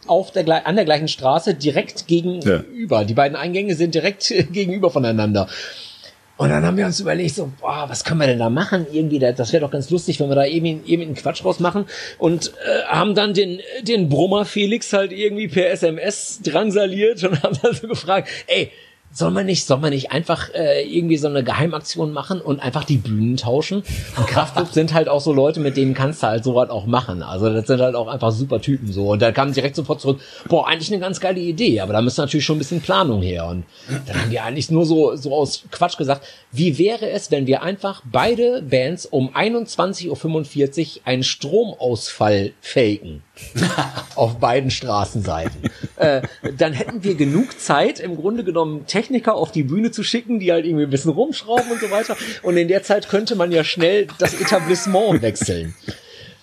auf 0.07 0.31
der, 0.31 0.67
an 0.67 0.75
der 0.75 0.85
gleichen 0.85 1.07
Straße 1.07 1.55
direkt 1.55 2.07
gegenüber. 2.07 2.99
Ja. 2.99 3.03
Die 3.03 3.13
beiden 3.13 3.35
Eingänge 3.35 3.75
sind 3.75 3.95
direkt 3.95 4.33
gegenüber 4.51 4.89
voneinander. 4.89 5.47
Und 6.37 6.49
dann 6.49 6.65
haben 6.65 6.75
wir 6.75 6.87
uns 6.87 6.99
überlegt, 6.99 7.35
so, 7.35 7.51
boah, 7.61 7.85
was 7.87 8.03
können 8.03 8.19
wir 8.19 8.25
denn 8.25 8.39
da 8.39 8.49
machen? 8.49 8.87
Irgendwie, 8.91 9.19
das 9.19 9.53
wäre 9.53 9.61
doch 9.61 9.69
ganz 9.69 9.91
lustig, 9.91 10.19
wenn 10.19 10.27
wir 10.27 10.35
da 10.35 10.43
irgendwie, 10.43 10.79
irgendwie 10.85 11.05
einen 11.09 11.13
Quatsch 11.13 11.45
rausmachen. 11.45 11.85
Und 12.17 12.47
äh, 12.47 12.83
haben 12.87 13.13
dann 13.13 13.35
den, 13.35 13.59
den 13.83 14.09
Brummer 14.09 14.45
Felix 14.45 14.91
halt 14.91 15.11
irgendwie 15.11 15.47
per 15.47 15.69
SMS 15.69 16.39
drangsaliert 16.43 17.23
und 17.23 17.43
haben 17.43 17.55
dann 17.61 17.75
so 17.75 17.87
gefragt, 17.87 18.27
ey, 18.47 18.71
soll 19.13 19.31
man 19.31 19.45
nicht, 19.45 19.65
soll 19.65 19.79
man 19.79 19.91
nicht 19.91 20.11
einfach 20.11 20.49
äh, 20.53 20.83
irgendwie 20.83 21.17
so 21.17 21.27
eine 21.27 21.43
Geheimaktion 21.43 22.13
machen 22.13 22.39
und 22.39 22.59
einfach 22.59 22.83
die 22.83 22.97
Bühnen 22.97 23.37
tauschen? 23.37 23.83
Und 24.17 24.27
Kraftclub 24.27 24.67
sind 24.71 24.93
halt 24.93 25.09
auch 25.09 25.21
so 25.21 25.33
Leute, 25.33 25.59
mit 25.59 25.75
denen 25.77 25.93
kannst 25.93 26.23
du 26.23 26.27
halt 26.27 26.43
sowas 26.43 26.69
auch 26.69 26.85
machen. 26.85 27.21
Also 27.21 27.51
das 27.53 27.67
sind 27.67 27.81
halt 27.81 27.95
auch 27.95 28.07
einfach 28.07 28.31
super 28.31 28.61
Typen 28.61 28.91
so. 28.91 29.11
Und 29.11 29.21
da 29.21 29.31
kam 29.31 29.51
direkt 29.51 29.75
sofort 29.75 30.01
zurück, 30.01 30.21
boah, 30.47 30.67
eigentlich 30.67 30.91
eine 30.91 30.99
ganz 30.99 31.19
geile 31.19 31.39
Idee, 31.39 31.81
aber 31.81 31.93
da 31.93 32.01
müsste 32.01 32.21
natürlich 32.21 32.45
schon 32.45 32.55
ein 32.55 32.59
bisschen 32.59 32.81
Planung 32.81 33.21
her. 33.21 33.47
Und 33.47 33.65
dann 34.07 34.21
haben 34.21 34.29
die 34.29 34.39
eigentlich 34.39 34.71
nur 34.71 34.85
so, 34.85 35.15
so 35.15 35.35
aus 35.35 35.63
Quatsch 35.71 35.97
gesagt, 35.97 36.25
wie 36.51 36.77
wäre 36.77 37.09
es, 37.09 37.31
wenn 37.31 37.47
wir 37.47 37.63
einfach 37.63 38.01
beide 38.09 38.61
Bands 38.61 39.05
um 39.05 39.29
21.45 39.35 40.95
Uhr 40.97 41.01
einen 41.05 41.23
Stromausfall 41.23 42.53
faken? 42.61 43.23
auf 44.15 44.39
beiden 44.39 44.71
Straßenseiten. 44.71 45.63
äh, 45.97 46.21
dann 46.57 46.73
hätten 46.73 47.03
wir 47.03 47.15
genug 47.15 47.59
Zeit, 47.59 47.99
im 47.99 48.15
Grunde 48.15 48.43
genommen 48.43 48.85
Techniker 48.85 49.35
auf 49.35 49.51
die 49.51 49.63
Bühne 49.63 49.91
zu 49.91 50.03
schicken, 50.03 50.39
die 50.39 50.51
halt 50.51 50.65
irgendwie 50.65 50.85
ein 50.85 50.89
bisschen 50.89 51.11
rumschrauben 51.11 51.71
und 51.71 51.79
so 51.79 51.91
weiter. 51.91 52.15
Und 52.43 52.57
in 52.57 52.67
der 52.67 52.83
Zeit 52.83 53.09
könnte 53.09 53.35
man 53.35 53.51
ja 53.51 53.63
schnell 53.63 54.07
das 54.19 54.39
Etablissement 54.39 55.21
wechseln. 55.21 55.75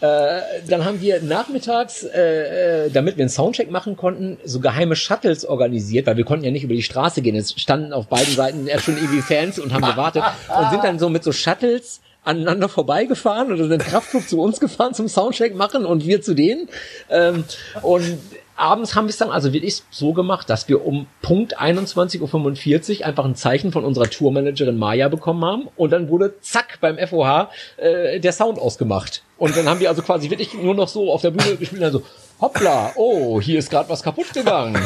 Äh, 0.00 0.40
dann 0.68 0.84
haben 0.84 1.00
wir 1.00 1.20
nachmittags, 1.22 2.04
äh, 2.04 2.86
äh, 2.86 2.90
damit 2.90 3.16
wir 3.16 3.22
einen 3.22 3.30
Soundcheck 3.30 3.68
machen 3.68 3.96
konnten, 3.96 4.38
so 4.44 4.60
geheime 4.60 4.94
Shuttles 4.94 5.44
organisiert, 5.44 6.06
weil 6.06 6.16
wir 6.16 6.24
konnten 6.24 6.44
ja 6.44 6.52
nicht 6.52 6.62
über 6.62 6.74
die 6.74 6.84
Straße 6.84 7.20
gehen. 7.20 7.34
Es 7.34 7.52
standen 7.60 7.92
auf 7.92 8.06
beiden 8.06 8.32
Seiten 8.32 8.68
schon 8.78 8.96
irgendwie 8.96 9.22
Fans 9.22 9.58
und 9.58 9.72
haben 9.72 9.84
gewartet 9.84 10.22
und 10.56 10.70
sind 10.70 10.84
dann 10.84 11.00
so 11.00 11.08
mit 11.08 11.24
so 11.24 11.32
Shuttles 11.32 12.00
aneinander 12.28 12.68
vorbeigefahren 12.68 13.52
oder 13.52 13.66
sind 13.66 13.82
Kraftclub 13.82 14.28
zu 14.28 14.40
uns 14.40 14.60
gefahren 14.60 14.92
zum 14.94 15.08
Soundcheck 15.08 15.54
machen 15.54 15.86
und 15.86 16.06
wir 16.06 16.20
zu 16.20 16.34
denen. 16.34 16.68
Ähm, 17.10 17.44
und 17.82 18.18
abends 18.54 18.94
haben 18.94 19.06
wir 19.06 19.10
es 19.10 19.16
dann 19.16 19.30
also 19.30 19.52
wirklich 19.52 19.82
so 19.90 20.12
gemacht, 20.12 20.50
dass 20.50 20.68
wir 20.68 20.84
um 20.84 21.06
Punkt 21.22 21.58
21.45 21.58 23.00
Uhr 23.00 23.06
einfach 23.06 23.24
ein 23.24 23.34
Zeichen 23.34 23.72
von 23.72 23.84
unserer 23.84 24.10
Tourmanagerin 24.10 24.76
Maya 24.76 25.08
bekommen 25.08 25.44
haben 25.44 25.68
und 25.76 25.90
dann 25.90 26.08
wurde 26.08 26.34
zack 26.40 26.78
beim 26.80 26.98
FOH 26.98 27.50
äh, 27.78 28.20
der 28.20 28.32
Sound 28.32 28.58
ausgemacht. 28.58 29.22
Und 29.38 29.56
dann 29.56 29.68
haben 29.68 29.80
wir 29.80 29.88
also 29.88 30.02
quasi 30.02 30.28
wirklich 30.28 30.52
nur 30.54 30.74
noch 30.74 30.88
so 30.88 31.12
auf 31.12 31.22
der 31.22 31.30
Bühne 31.30 31.56
gespielt, 31.56 31.82
also 31.82 32.02
hoppla, 32.40 32.92
oh, 32.94 33.40
hier 33.40 33.58
ist 33.58 33.70
gerade 33.70 33.88
was 33.88 34.02
kaputt 34.02 34.32
gegangen. 34.32 34.76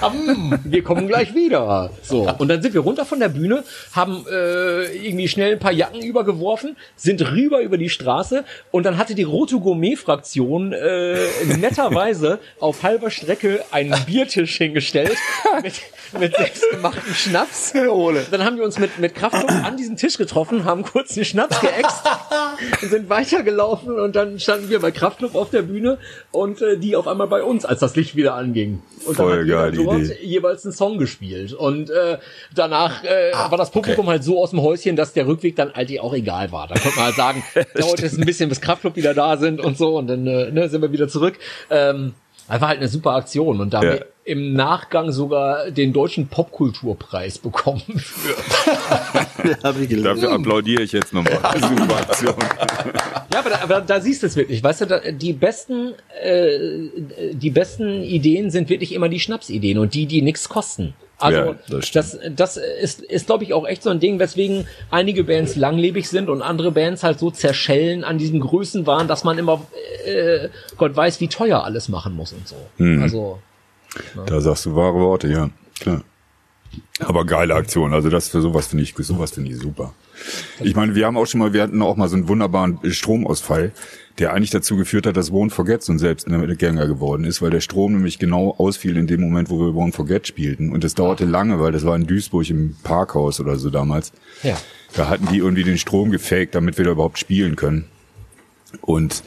Hm, 0.00 0.58
wir 0.64 0.82
kommen 0.82 1.08
gleich 1.08 1.34
wieder. 1.34 1.90
So, 2.02 2.28
und 2.38 2.48
dann 2.48 2.60
sind 2.60 2.74
wir 2.74 2.82
runter 2.82 3.06
von 3.06 3.18
der 3.18 3.28
Bühne, 3.28 3.64
haben 3.92 4.24
äh, 4.30 4.84
irgendwie 4.94 5.28
schnell 5.28 5.52
ein 5.52 5.58
paar 5.58 5.72
Jacken 5.72 6.02
übergeworfen, 6.02 6.76
sind 6.96 7.22
rüber 7.22 7.60
über 7.60 7.78
die 7.78 7.88
Straße 7.88 8.44
und 8.72 8.84
dann 8.84 8.98
hatte 8.98 9.14
die 9.14 9.22
Rote 9.22 9.58
Gourmet-Fraktion 9.58 10.72
äh, 10.72 11.26
netterweise 11.56 12.40
auf 12.60 12.82
halber 12.82 13.10
Strecke 13.10 13.64
einen 13.70 13.94
Biertisch 14.04 14.56
hingestellt 14.56 15.16
mit, 15.62 15.74
mit 16.18 16.36
selbstgemachten 16.36 17.14
Schnaps. 17.14 17.72
Dann 17.72 18.44
haben 18.44 18.56
wir 18.58 18.64
uns 18.64 18.78
mit, 18.78 18.98
mit 18.98 19.14
Kraftclub 19.14 19.50
an 19.50 19.76
diesen 19.76 19.96
Tisch 19.96 20.18
getroffen, 20.18 20.64
haben 20.64 20.82
kurz 20.82 21.14
den 21.14 21.24
Schnaps 21.24 21.60
geäxt 21.60 22.02
und 22.82 22.90
sind 22.90 23.08
weitergelaufen 23.08 23.98
und 23.98 24.14
dann 24.14 24.38
standen 24.38 24.68
wir 24.68 24.80
bei 24.80 24.90
Kraftclub 24.90 25.34
auf 25.34 25.50
der 25.50 25.62
Bühne 25.62 25.98
und 26.32 26.60
äh, 26.66 26.78
die 26.78 26.96
auf 26.96 27.06
einmal 27.06 27.26
bei 27.26 27.42
uns, 27.42 27.64
als 27.64 27.80
das 27.80 27.96
Licht 27.96 28.16
wieder 28.16 28.34
anging. 28.34 28.82
Und 29.06 29.14
Voll 29.16 29.46
dann 29.46 29.58
hat 29.58 29.74
geile 29.74 29.84
dort 29.84 30.20
jeweils 30.20 30.64
einen 30.64 30.72
Song 30.72 30.98
gespielt. 30.98 31.52
Und 31.52 31.90
äh, 31.90 32.18
danach 32.54 33.04
äh, 33.04 33.32
war 33.32 33.58
das 33.58 33.70
Publikum 33.70 34.08
halt 34.08 34.24
so 34.24 34.42
aus 34.42 34.50
dem 34.50 34.62
Häuschen, 34.62 34.96
dass 34.96 35.12
der 35.12 35.26
Rückweg 35.26 35.56
dann 35.56 35.72
eigentlich 35.72 36.00
auch 36.00 36.14
egal 36.14 36.52
war. 36.52 36.68
Da 36.68 36.74
konnte 36.74 36.96
man 36.96 37.06
halt 37.06 37.16
sagen, 37.16 37.42
dauert 37.74 38.02
es 38.02 38.18
ein 38.18 38.26
bisschen, 38.26 38.48
bis 38.48 38.60
Kraftclub 38.60 38.96
wieder 38.96 39.14
da 39.14 39.36
sind 39.36 39.60
und 39.60 39.78
so 39.78 39.96
und 39.96 40.06
dann 40.08 40.26
äh, 40.26 40.50
ne, 40.50 40.68
sind 40.68 40.82
wir 40.82 40.92
wieder 40.92 41.08
zurück. 41.08 41.38
Ähm, 41.70 42.14
Einfach 42.48 42.68
halt 42.68 42.78
eine 42.78 42.88
super 42.88 43.12
Aktion 43.12 43.60
und 43.60 43.74
da 43.74 43.82
Ja. 43.82 43.98
Im 44.26 44.54
Nachgang 44.54 45.12
sogar 45.12 45.70
den 45.70 45.92
deutschen 45.92 46.26
Popkulturpreis 46.26 47.38
bekommen 47.38 47.80
für. 47.96 48.34
Hab 49.62 49.80
ich 49.80 49.88
gelesen. 49.88 50.04
Dafür 50.04 50.32
applaudiere 50.32 50.82
ich 50.82 50.90
jetzt 50.90 51.14
nochmal. 51.14 51.38
Super 51.60 51.96
Aktion. 51.96 52.34
Ja, 53.32 53.38
aber 53.38 53.50
da, 53.50 53.60
aber 53.62 53.80
da 53.82 54.00
siehst 54.00 54.24
du 54.24 54.26
es 54.26 54.34
wirklich. 54.34 54.64
Weißt 54.64 54.80
du, 54.80 54.86
da, 54.86 54.98
die 55.12 55.32
besten, 55.32 55.94
äh, 56.20 56.58
die 57.34 57.50
besten 57.50 58.02
Ideen 58.02 58.50
sind 58.50 58.68
wirklich 58.68 58.92
immer 58.92 59.08
die 59.08 59.20
Schnapsideen 59.20 59.78
und 59.78 59.94
die, 59.94 60.06
die 60.06 60.22
nichts 60.22 60.48
kosten. 60.48 60.94
Also 61.18 61.38
Ja, 61.38 61.54
das 61.70 61.92
das, 61.92 62.18
das, 62.34 62.56
ist, 62.56 63.02
ist 63.02 63.26
glaube 63.26 63.44
ich 63.44 63.54
auch 63.54 63.66
echt 63.66 63.84
so 63.84 63.90
ein 63.90 64.00
Ding, 64.00 64.18
weswegen 64.18 64.66
einige 64.90 65.22
Bands 65.22 65.54
langlebig 65.54 66.08
sind 66.08 66.28
und 66.28 66.42
andere 66.42 66.72
Bands 66.72 67.04
halt 67.04 67.20
so 67.20 67.30
zerschellen 67.30 68.02
an 68.02 68.18
diesem 68.18 68.40
Größenwahn, 68.40 69.06
dass 69.06 69.22
man 69.22 69.38
immer 69.38 69.64
äh, 70.04 70.48
Gott 70.76 70.96
weiß, 70.96 71.20
wie 71.20 71.28
teuer 71.28 71.62
alles 71.64 71.88
machen 71.88 72.14
muss 72.14 72.32
und 72.32 72.46
so. 72.46 72.56
Hm. 72.78 73.02
Also 73.02 73.38
Da 74.26 74.40
sagst 74.40 74.66
du 74.66 74.74
wahre 74.74 74.94
Worte, 74.94 75.28
ja, 75.28 75.50
klar. 75.78 76.02
Aber 76.98 77.24
geile 77.24 77.54
Aktion, 77.54 77.92
also 77.92 78.08
das 78.08 78.28
für 78.28 78.40
sowas 78.40 78.68
finde 78.68 78.84
ich, 78.84 78.94
sowas 78.96 79.32
finde 79.32 79.50
ich 79.50 79.58
super. 79.58 79.94
Ich 80.60 80.74
meine, 80.74 80.94
wir 80.94 81.06
haben 81.06 81.16
auch 81.16 81.26
schon 81.26 81.40
mal, 81.40 81.52
wir 81.52 81.62
hatten 81.62 81.82
auch 81.82 81.96
mal 81.96 82.08
so 82.08 82.16
einen 82.16 82.28
wunderbaren 82.28 82.78
Stromausfall, 82.90 83.72
der 84.18 84.32
eigentlich 84.32 84.50
dazu 84.50 84.76
geführt 84.76 85.06
hat, 85.06 85.16
dass 85.16 85.30
Won't 85.30 85.50
Forget 85.50 85.82
so 85.82 85.92
ein 85.92 85.98
Selbstgänger 85.98 86.86
geworden 86.86 87.24
ist, 87.24 87.42
weil 87.42 87.50
der 87.50 87.60
Strom 87.60 87.92
nämlich 87.92 88.18
genau 88.18 88.54
ausfiel 88.56 88.96
in 88.96 89.06
dem 89.06 89.20
Moment, 89.20 89.50
wo 89.50 89.58
wir 89.58 89.74
Won't 89.74 89.92
Forget 89.92 90.26
spielten. 90.26 90.72
Und 90.72 90.84
das 90.84 90.94
dauerte 90.94 91.26
lange, 91.26 91.60
weil 91.60 91.72
das 91.72 91.84
war 91.84 91.96
in 91.96 92.06
Duisburg 92.06 92.48
im 92.48 92.76
Parkhaus 92.82 93.40
oder 93.40 93.56
so 93.56 93.68
damals. 93.68 94.12
Ja. 94.42 94.56
Da 94.94 95.08
hatten 95.08 95.26
die 95.28 95.38
irgendwie 95.38 95.64
den 95.64 95.76
Strom 95.76 96.10
gefaked, 96.10 96.54
damit 96.54 96.78
wir 96.78 96.86
da 96.86 96.92
überhaupt 96.92 97.18
spielen 97.18 97.56
können. 97.56 97.84
Und 98.80 99.22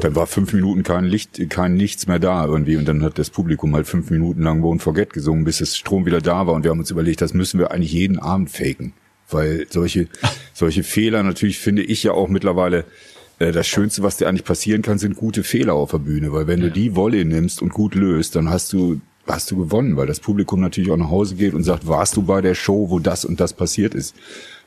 dann 0.00 0.14
war 0.14 0.26
fünf 0.26 0.52
Minuten 0.52 0.82
kein 0.82 1.04
Licht, 1.04 1.40
kein 1.50 1.74
Nichts 1.74 2.06
mehr 2.06 2.18
da 2.18 2.46
irgendwie. 2.46 2.76
Und 2.76 2.86
dann 2.86 3.02
hat 3.02 3.18
das 3.18 3.30
Publikum 3.30 3.74
halt 3.74 3.86
fünf 3.86 4.10
Minuten 4.10 4.42
lang 4.42 4.62
Won't 4.62 4.80
Forget 4.80 5.12
gesungen, 5.12 5.44
bis 5.44 5.58
das 5.58 5.76
Strom 5.76 6.06
wieder 6.06 6.20
da 6.20 6.46
war. 6.46 6.54
Und 6.54 6.64
wir 6.64 6.70
haben 6.70 6.80
uns 6.80 6.90
überlegt, 6.90 7.20
das 7.20 7.34
müssen 7.34 7.58
wir 7.58 7.70
eigentlich 7.70 7.92
jeden 7.92 8.18
Abend 8.18 8.50
faken. 8.50 8.92
Weil 9.30 9.66
solche, 9.70 10.08
solche 10.52 10.82
Fehler 10.82 11.22
natürlich 11.22 11.58
finde 11.58 11.82
ich 11.82 12.02
ja 12.02 12.12
auch 12.12 12.28
mittlerweile, 12.28 12.84
äh, 13.38 13.52
das 13.52 13.66
Schönste, 13.66 14.02
was 14.02 14.16
dir 14.16 14.28
eigentlich 14.28 14.44
passieren 14.44 14.82
kann, 14.82 14.98
sind 14.98 15.16
gute 15.16 15.42
Fehler 15.42 15.74
auf 15.74 15.90
der 15.90 15.98
Bühne. 15.98 16.32
Weil 16.32 16.46
wenn 16.46 16.60
du 16.60 16.70
die 16.70 16.94
Wolle 16.94 17.24
nimmst 17.24 17.62
und 17.62 17.72
gut 17.72 17.94
löst, 17.94 18.36
dann 18.36 18.50
hast 18.50 18.72
du, 18.72 19.00
hast 19.26 19.50
du 19.50 19.56
gewonnen, 19.56 19.96
weil 19.96 20.06
das 20.06 20.20
Publikum 20.20 20.60
natürlich 20.60 20.90
auch 20.90 20.96
nach 20.96 21.10
Hause 21.10 21.36
geht 21.36 21.54
und 21.54 21.64
sagt, 21.64 21.86
warst 21.86 22.16
du 22.16 22.22
bei 22.22 22.40
der 22.40 22.54
Show, 22.54 22.90
wo 22.90 22.98
das 22.98 23.24
und 23.24 23.40
das 23.40 23.52
passiert 23.52 23.94
ist? 23.94 24.14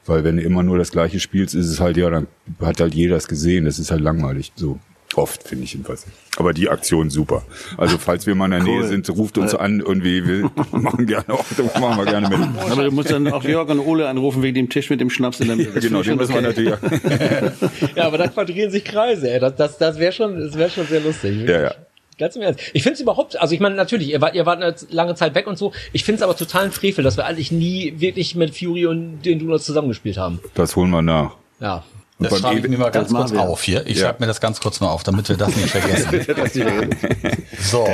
Weil 0.07 0.23
wenn 0.23 0.37
du 0.37 0.43
immer 0.43 0.63
nur 0.63 0.77
das 0.77 0.91
Gleiche 0.91 1.19
spielst, 1.19 1.53
ist 1.53 1.67
es 1.67 1.79
halt, 1.79 1.97
ja, 1.97 2.09
dann 2.09 2.27
hat 2.61 2.79
halt 2.79 2.95
jeder 2.95 3.17
es 3.17 3.27
gesehen. 3.27 3.65
Das 3.65 3.77
ist 3.77 3.91
halt 3.91 4.01
langweilig. 4.01 4.51
So. 4.55 4.79
Oft, 5.15 5.47
finde 5.47 5.63
ich 5.63 5.73
jedenfalls. 5.73 6.05
Aber 6.37 6.53
die 6.53 6.69
Aktion 6.69 7.09
super. 7.09 7.43
Also, 7.77 7.97
falls 7.97 8.27
wir 8.27 8.35
mal 8.35 8.45
in 8.45 8.51
der 8.51 8.61
Cool. 8.61 8.81
Nähe 8.81 8.87
sind, 8.87 9.09
ruft 9.09 9.37
uns 9.37 9.55
an, 9.55 9.79
irgendwie, 9.79 10.27
wir 10.27 10.51
machen 10.71 11.07
gerne 11.07 11.29
auch, 11.29 11.45
machen 11.79 11.97
wir 11.97 12.05
gerne 12.05 12.29
mit. 12.29 12.39
Aber 12.69 12.83
du 12.83 12.91
musst 12.91 13.09
dann 13.09 13.27
auch 13.31 13.43
Jörg 13.43 13.69
und 13.69 13.79
Ole 13.79 14.07
anrufen 14.09 14.43
wegen 14.43 14.55
dem 14.55 14.69
Tisch 14.69 14.89
mit 14.89 14.99
dem 14.99 15.09
Schnaps 15.09 15.39
in 15.39 15.47
der 15.47 15.55
Mitte. 15.55 15.71
Das 15.71 15.83
Genau, 15.83 16.03
den 16.03 16.17
müssen 16.17 16.33
wir 16.35 16.49
okay. 16.49 16.71
natürlich, 16.71 17.91
Ja, 17.95 18.05
aber 18.05 18.17
dann 18.17 18.33
quadrieren 18.33 18.69
sich 18.69 18.83
Kreise, 18.83 19.31
ey. 19.31 19.39
Das, 19.39 19.55
das, 19.55 19.77
das 19.77 19.97
wäre 19.97 20.11
schon, 20.11 20.37
das 20.39 20.55
wäre 20.55 20.69
schon 20.69 20.85
sehr 20.85 20.99
lustig. 20.99 21.47
Ja, 21.47 21.61
ja. 21.61 21.71
Ganz 22.17 22.35
im 22.35 22.41
Ernst. 22.41 22.59
Ich 22.73 22.81
finde 22.83 22.95
es 22.95 23.01
überhaupt, 23.01 23.39
also 23.39 23.53
ich 23.53 23.59
meine, 23.59 23.75
natürlich, 23.75 24.09
ihr 24.09 24.21
wart, 24.21 24.33
ihr 24.35 24.45
wart 24.45 24.61
eine 24.61 24.75
lange 24.89 25.13
Zeit 25.15 25.35
weg 25.35 25.45
und 25.47 25.57
so. 25.57 25.71
Ich 25.93 26.03
finde 26.03 26.17
es 26.17 26.21
aber 26.23 26.35
total 26.35 26.65
ein 26.65 26.71
Frevel, 26.71 27.03
dass 27.03 27.15
wir 27.17 27.25
eigentlich 27.25 27.51
nie 27.51 27.93
wirklich 27.97 28.33
mit 28.35 28.57
Fury 28.57 28.87
und 28.87 29.21
den 29.21 29.39
Donuts 29.39 29.65
zusammengespielt 29.65 30.17
haben. 30.17 30.39
das 30.55 30.75
holen 30.75 30.89
wir 30.89 31.01
nach. 31.01 31.35
Ja. 31.59 31.83
Das 32.19 32.31
beim 32.31 32.39
schreibe 32.39 32.59
ich 32.61 32.67
mir 32.69 32.79
mal 32.79 32.89
ganz 32.89 33.13
kurz 33.13 33.31
wir. 33.31 33.41
auf 33.41 33.61
hier. 33.61 33.85
Ich 33.85 33.97
Ja. 33.99 34.05
schreibe 34.07 34.21
mir 34.21 34.25
das 34.27 34.41
ganz 34.41 34.59
kurz 34.59 34.79
mal 34.79 34.87
auf, 34.89 35.03
damit 35.03 35.29
wir 35.29 35.37
das 35.37 35.55
nicht 35.55 35.69
vergessen. 35.75 36.95
So, 37.59 37.85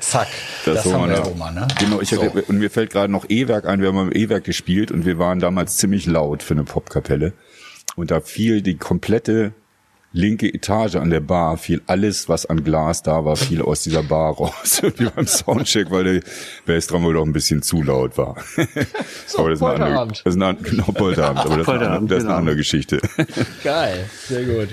zack. 0.00 0.28
Das, 0.64 0.74
Das, 0.82 0.84
holen 0.86 1.10
haben 1.12 1.24
wir 1.26 1.34
mal, 1.36 1.52
ne? 1.52 1.68
Genau, 1.78 2.00
ich 2.00 2.08
so. 2.10 2.22
hatte, 2.22 2.42
und 2.42 2.58
mir 2.58 2.70
fällt 2.70 2.90
gerade 2.90 3.12
noch 3.12 3.28
E-Werk 3.28 3.66
ein. 3.66 3.80
Wir 3.80 3.88
haben 3.88 4.10
im 4.10 4.12
E-Werk 4.16 4.44
gespielt 4.44 4.90
und 4.90 5.04
wir 5.04 5.18
waren 5.18 5.38
damals 5.40 5.76
ziemlich 5.76 6.06
laut 6.06 6.42
für 6.42 6.54
eine 6.54 6.64
Popkapelle. 6.64 7.32
Und 7.96 8.10
da 8.10 8.20
fiel 8.20 8.62
die 8.62 8.76
komplette 8.76 9.52
linke 10.12 10.52
Etage 10.52 10.96
an 10.96 11.10
der 11.10 11.20
Bar, 11.20 11.56
fiel 11.56 11.82
alles, 11.86 12.28
was 12.28 12.46
an 12.46 12.64
Glas 12.64 13.02
da 13.02 13.24
war, 13.24 13.36
fiel 13.36 13.62
aus 13.62 13.82
dieser 13.82 14.02
Bar 14.02 14.34
raus. 14.34 14.82
Wie 14.96 15.04
beim 15.04 15.26
Soundcheck, 15.26 15.90
weil 15.90 16.04
der 16.04 16.22
Bassdrum 16.66 17.04
wohl 17.04 17.16
auch 17.18 17.24
ein 17.26 17.32
bisschen 17.32 17.62
zu 17.62 17.82
laut 17.82 18.16
war. 18.18 18.36
aber 19.36 19.50
das 19.50 19.60
ist 19.60 19.62
eine 19.62 19.72
andere, 19.72 19.78
Polterabend. 19.78 20.22
das 20.24 20.34
ist 20.34 20.42
eine, 20.42 20.54
genau, 20.62 20.84
Polterabend, 20.84 21.40
aber 21.40 21.56
das, 21.56 21.62
ist 21.62 21.68
eine, 21.68 21.78
Polterabend, 21.78 22.10
das 22.10 22.18
ist 22.18 22.24
eine 22.24 22.28
genau. 22.28 22.38
andere 22.38 22.56
Geschichte. 22.56 23.00
Geil. 23.64 24.04
Sehr 24.28 24.44
gut. 24.44 24.68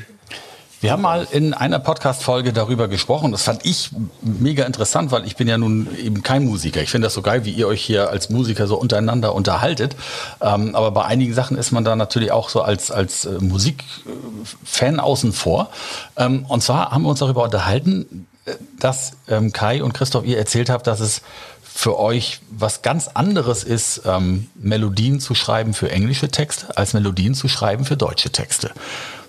Wir 0.82 0.94
haben 0.94 1.02
mal 1.02 1.28
in 1.30 1.54
einer 1.54 1.78
Podcast-Folge 1.78 2.54
darüber 2.54 2.88
gesprochen. 2.88 3.34
Das 3.34 3.44
fand 3.44 3.66
ich 3.66 3.90
mega 4.22 4.64
interessant, 4.64 5.12
weil 5.12 5.26
ich 5.26 5.36
bin 5.36 5.50
ja 5.50 5.58
nun 5.58 5.90
eben 5.98 6.24
kein 6.24 6.46
Musiker. 6.46 6.82
Ich 6.82 6.90
finde 6.90 7.08
das 7.08 7.14
so 7.14 7.22
geil, 7.22 7.44
wie 7.44 7.52
ihr 7.52 7.68
euch 7.68 7.82
hier 7.82 8.10
als 8.10 8.30
Musiker 8.30 8.66
so 8.66 8.78
untereinander 8.78 9.36
unterhaltet. 9.36 9.98
Ähm, 10.40 10.76
aber 10.76 10.92
bei 10.92 11.04
einigen 11.04 11.34
Sachen 11.34 11.58
ist 11.58 11.72
man 11.74 11.84
da 11.84 11.98
natürlich 11.98 12.32
auch 12.32 12.48
so 12.48 12.62
als, 12.62 12.92
als 12.92 13.26
äh, 13.26 13.40
Musikfan 13.42 15.02
außen 15.02 15.34
vor. 15.34 15.70
Ähm, 16.16 16.46
und 16.48 16.64
zwar 16.64 16.92
haben 16.92 17.04
wir 17.04 17.10
uns 17.10 17.20
darüber 17.20 17.44
unterhalten, 17.44 18.28
äh, 18.46 18.54
dass 18.80 19.12
ähm, 19.28 19.52
Kai 19.52 19.84
und 19.84 19.92
Christoph 19.94 20.24
ihr 20.24 20.38
erzählt 20.38 20.70
habt, 20.70 20.88
dass 20.88 21.02
es 21.02 21.24
für 21.62 22.00
euch 22.00 22.40
was 22.52 22.82
ganz 22.84 23.10
anderes 23.10 23.66
ist, 23.66 24.04
ähm, 24.06 24.48
Melodien 24.56 25.20
zu 25.20 25.36
schreiben 25.36 25.74
für 25.74 25.92
englische 25.92 26.30
Texte, 26.30 26.78
als 26.78 26.94
Melodien 26.94 27.36
zu 27.36 27.50
schreiben 27.50 27.84
für 27.84 27.98
deutsche 27.98 28.30
Texte. 28.30 28.72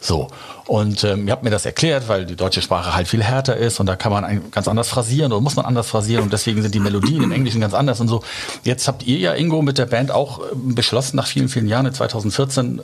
So. 0.00 0.28
Und 0.66 1.04
ähm, 1.04 1.26
ihr 1.26 1.32
habt 1.32 1.42
mir 1.42 1.50
das 1.50 1.66
erklärt, 1.66 2.08
weil 2.08 2.24
die 2.24 2.36
deutsche 2.36 2.62
Sprache 2.62 2.94
halt 2.94 3.08
viel 3.08 3.22
härter 3.22 3.56
ist 3.56 3.80
und 3.80 3.86
da 3.86 3.96
kann 3.96 4.12
man 4.12 4.50
ganz 4.50 4.68
anders 4.68 4.88
phrasieren 4.88 5.32
oder 5.32 5.40
muss 5.40 5.56
man 5.56 5.66
anders 5.66 5.88
phrasieren 5.88 6.22
und 6.22 6.32
deswegen 6.32 6.62
sind 6.62 6.74
die 6.74 6.80
Melodien 6.80 7.22
im 7.22 7.32
Englischen 7.32 7.60
ganz 7.60 7.74
anders 7.74 8.00
und 8.00 8.08
so. 8.08 8.22
Jetzt 8.64 8.88
habt 8.88 9.02
ihr 9.02 9.18
ja, 9.18 9.34
Ingo, 9.34 9.62
mit 9.62 9.78
der 9.78 9.86
Band 9.86 10.10
auch 10.10 10.40
äh, 10.40 10.42
beschlossen, 10.54 11.16
nach 11.16 11.26
vielen, 11.26 11.48
vielen 11.48 11.66
Jahren, 11.66 11.86
in 11.86 11.94
2014, 11.94 12.78
äh, 12.78 12.82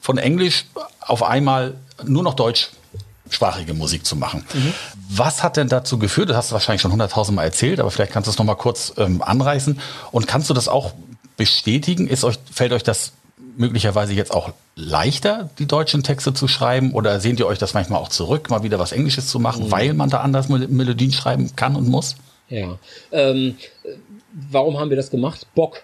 von 0.00 0.18
Englisch 0.18 0.66
auf 1.00 1.22
einmal 1.22 1.74
nur 2.04 2.22
noch 2.22 2.34
Deutsch 2.34 2.70
sprachige 3.30 3.74
Musik 3.74 4.06
zu 4.06 4.16
machen. 4.16 4.44
Mhm. 4.54 4.72
Was 5.10 5.42
hat 5.42 5.56
denn 5.56 5.68
dazu 5.68 5.98
geführt? 5.98 6.30
Das 6.30 6.36
hast 6.36 6.50
du 6.50 6.54
wahrscheinlich 6.54 6.80
schon 6.80 6.92
hunderttausend 6.92 7.36
Mal 7.36 7.44
erzählt, 7.44 7.80
aber 7.80 7.90
vielleicht 7.90 8.12
kannst 8.12 8.26
du 8.26 8.30
es 8.30 8.38
noch 8.38 8.46
mal 8.46 8.54
kurz 8.54 8.92
ähm, 8.96 9.22
anreißen. 9.22 9.80
Und 10.12 10.26
kannst 10.26 10.48
du 10.48 10.54
das 10.54 10.68
auch 10.68 10.92
bestätigen? 11.36 12.08
Ist 12.08 12.24
euch, 12.24 12.38
fällt 12.50 12.72
euch 12.72 12.82
das 12.82 13.12
möglicherweise 13.58 14.14
jetzt 14.14 14.32
auch 14.32 14.52
leichter, 14.76 15.50
die 15.58 15.66
deutschen 15.66 16.02
Texte 16.02 16.32
zu 16.32 16.48
schreiben? 16.48 16.92
Oder 16.92 17.20
sehnt 17.20 17.40
ihr 17.40 17.46
euch 17.46 17.58
das 17.58 17.74
manchmal 17.74 18.00
auch 18.00 18.08
zurück, 18.08 18.48
mal 18.50 18.62
wieder 18.62 18.78
was 18.78 18.92
Englisches 18.92 19.28
zu 19.28 19.38
machen, 19.38 19.66
mhm. 19.66 19.70
weil 19.70 19.94
man 19.94 20.10
da 20.10 20.20
anders 20.20 20.48
Melodien 20.48 21.12
schreiben 21.12 21.54
kann 21.56 21.76
und 21.76 21.88
muss? 21.88 22.16
Ja. 22.48 22.78
Ähm, 23.12 23.56
warum 24.32 24.78
haben 24.78 24.90
wir 24.90 24.96
das 24.96 25.10
gemacht? 25.10 25.46
Bock. 25.54 25.82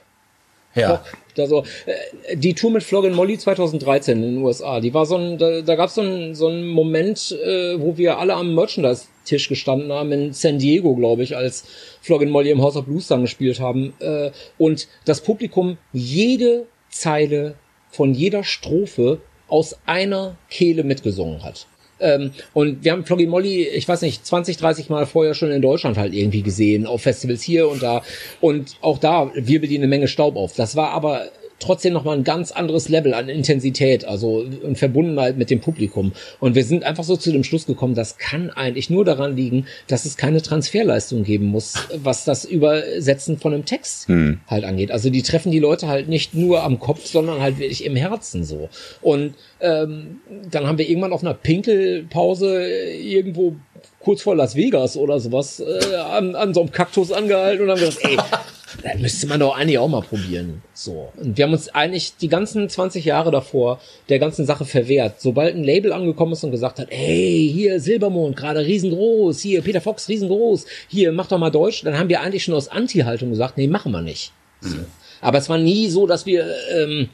Ja. 0.75 0.93
Bock. 0.93 1.03
Also, 1.37 1.65
äh, 1.87 2.37
die 2.37 2.55
Tour 2.55 2.71
mit 2.71 2.85
Floggin 2.85 3.13
Molly 3.13 3.37
2013 3.37 4.23
in 4.23 4.35
den 4.37 4.43
USA, 4.43 4.81
die 4.81 4.95
war 4.95 5.05
so 5.05 5.17
ein, 5.17 5.37
da, 5.37 5.63
da 5.63 5.75
gab 5.75 5.91
so 5.91 6.03
es 6.03 6.39
so 6.39 6.47
einen 6.47 6.69
Moment, 6.69 7.33
äh, 7.45 7.81
wo 7.81 7.97
wir 7.97 8.19
alle 8.19 8.35
am 8.35 8.55
Merchandise-Tisch 8.55 9.49
gestanden 9.49 9.93
haben, 9.93 10.13
in 10.13 10.33
San 10.33 10.59
Diego, 10.59 10.95
glaube 10.95 11.25
ich, 11.25 11.37
als 11.37 11.65
Floggin 12.03 12.31
Molly 12.31 12.51
im 12.51 12.63
House 12.63 12.77
of 12.77 12.85
Blues 12.85 13.09
dann 13.09 13.23
gespielt 13.23 13.59
haben. 13.59 13.95
Äh, 13.99 14.31
und 14.59 14.87
das 15.05 15.23
Publikum 15.23 15.77
jede 15.93 16.67
Zeile 16.89 17.57
von 17.95 18.13
jeder 18.13 18.45
Strophe 18.45 19.21
aus 19.49 19.77
einer 19.87 20.37
Kehle 20.51 20.85
mitgesungen 20.85 21.43
hat. 21.43 21.67
Ähm, 22.01 22.33
und 22.53 22.85
wir 22.85 22.93
haben 22.93 23.05
Floggy 23.05 23.27
Molly, 23.27 23.69
ich 23.69 23.87
weiß 23.87 24.03
nicht, 24.03 24.27
20, 24.27 24.57
30 24.57 24.89
Mal 24.91 25.07
vorher 25.07 25.35
schon 25.35 25.53
in 25.53 25.63
Deutschland 25.63 25.97
halt 25.97 26.13
irgendwie 26.13 26.43
gesehen, 26.43 26.87
auf 26.87 27.03
Festivals 27.03 27.43
hier 27.43 27.69
und 27.69 27.83
da. 27.83 28.03
Und 28.41 28.77
auch 28.81 28.99
da 28.99 29.31
wirbelt 29.35 29.71
die 29.71 29.79
eine 29.79 29.87
Menge 29.87 30.09
Staub 30.09 30.37
auf. 30.37 30.55
Das 30.55 30.75
war 30.75 30.91
aber 30.91 31.29
trotzdem 31.59 31.93
nochmal 31.93 32.17
ein 32.17 32.25
ganz 32.25 32.53
anderes 32.53 32.89
Level 32.89 33.15
an 33.15 33.29
Intensität, 33.29 34.05
also 34.05 34.43
in 34.43 34.77
Verbundenheit 34.77 35.37
mit 35.37 35.51
dem 35.51 35.61
Publikum. 35.61 36.13
Und 36.41 36.55
wir 36.55 36.65
sind 36.65 36.85
einfach 36.85 37.05
so 37.05 37.17
zu 37.17 37.33
dem 37.33 37.45
Schluss 37.45 37.67
gekommen, 37.67 37.95
das 37.95 38.19
kann 38.19 38.51
eigentlich 38.51 38.91
nur 38.91 39.05
daran 39.05 39.37
liegen, 39.37 39.67
dass 39.87 40.05
es 40.05 40.17
keine 40.17 40.43
Transferleistung 40.43 41.25
geben 41.25 41.47
muss, 41.47 41.75
was 41.97 42.25
das 42.25 42.45
Übersetzen 42.45 43.39
von 43.39 43.55
einem 43.55 43.65
Text 43.65 44.09
hm. 44.09 44.41
halt 44.47 44.65
angeht. 44.65 44.91
Also 44.91 45.11
die 45.11 45.23
treffen 45.23 45.53
die 45.53 45.61
Leute 45.61 45.89
halt 45.89 46.09
nicht 46.09 46.35
nur 46.35 46.63
am 46.63 46.79
Kopf, 46.79 47.07
sondern 47.07 47.41
halt 47.41 47.59
wirklich 47.59 47.85
im 47.85 47.97
Herzen 47.97 48.45
so. 48.45 48.69
Und 49.01 49.35
ähm, 49.61 50.21
dann 50.51 50.67
haben 50.67 50.79
wir 50.79 50.89
irgendwann 50.89 51.13
auf 51.13 51.23
einer 51.23 51.35
Pinkelpause 51.35 52.67
irgendwo 52.67 53.57
kurz 54.05 54.23
vor 54.23 54.37
Las 54.37 54.55
Vegas 54.55 54.97
oder 54.97 55.19
sowas 55.19 55.61
äh, 55.61 55.97
an, 55.97 56.37
an 56.37 56.55
so 56.55 56.61
einem 56.61 56.71
Kaktus 56.71 57.11
angehalten 57.11 57.65
und 57.65 57.71
haben 57.71 57.81
gesagt, 57.81 58.05
ey, 58.05 58.17
das 58.83 58.99
müsste 58.99 59.27
man 59.27 59.41
doch 59.41 59.57
eigentlich 59.57 59.79
auch 59.79 59.89
mal 59.89 60.03
probieren. 60.03 60.63
So. 60.75 61.11
Und 61.17 61.37
wir 61.37 61.45
haben 61.45 61.53
uns 61.53 61.69
eigentlich 61.71 62.17
die 62.17 62.29
ganzen 62.29 62.69
20 62.69 63.05
Jahre 63.05 63.31
davor 63.31 63.81
der 64.09 64.19
ganzen 64.19 64.45
Sache 64.45 64.65
verwehrt. 64.65 65.21
Sobald 65.21 65.55
ein 65.55 65.65
Label 65.65 65.93
angekommen 65.93 66.33
ist 66.33 66.45
und 66.45 66.51
gesagt 66.51 66.79
hat, 66.79 66.89
hey, 66.91 67.51
hier 67.53 67.81
Silbermond, 67.81 68.37
gerade 68.37 68.61
riesengroß, 68.61 69.41
hier 69.41 69.63
Peter 69.63 69.81
Fox 69.81 70.09
riesengroß, 70.09 70.67
hier 70.89 71.13
mach 71.13 71.29
doch 71.29 71.39
mal 71.39 71.51
Deutsch, 71.51 71.83
dann 71.83 71.99
haben 71.99 72.09
wir 72.09 72.21
eigentlich 72.21 72.45
schon 72.45 72.55
aus 72.55 72.69
Anti-Haltung 72.69 73.31
gesagt, 73.31 73.57
nee, 73.57 73.69
machen 73.69 73.93
wir 73.93 74.03
nicht. 74.03 74.33
So. 74.61 74.77
Aber 75.21 75.39
es 75.39 75.49
war 75.49 75.59
nie 75.59 75.89
so, 75.89 76.07
dass 76.07 76.27
wir, 76.27 76.47
ähm, 76.75 77.09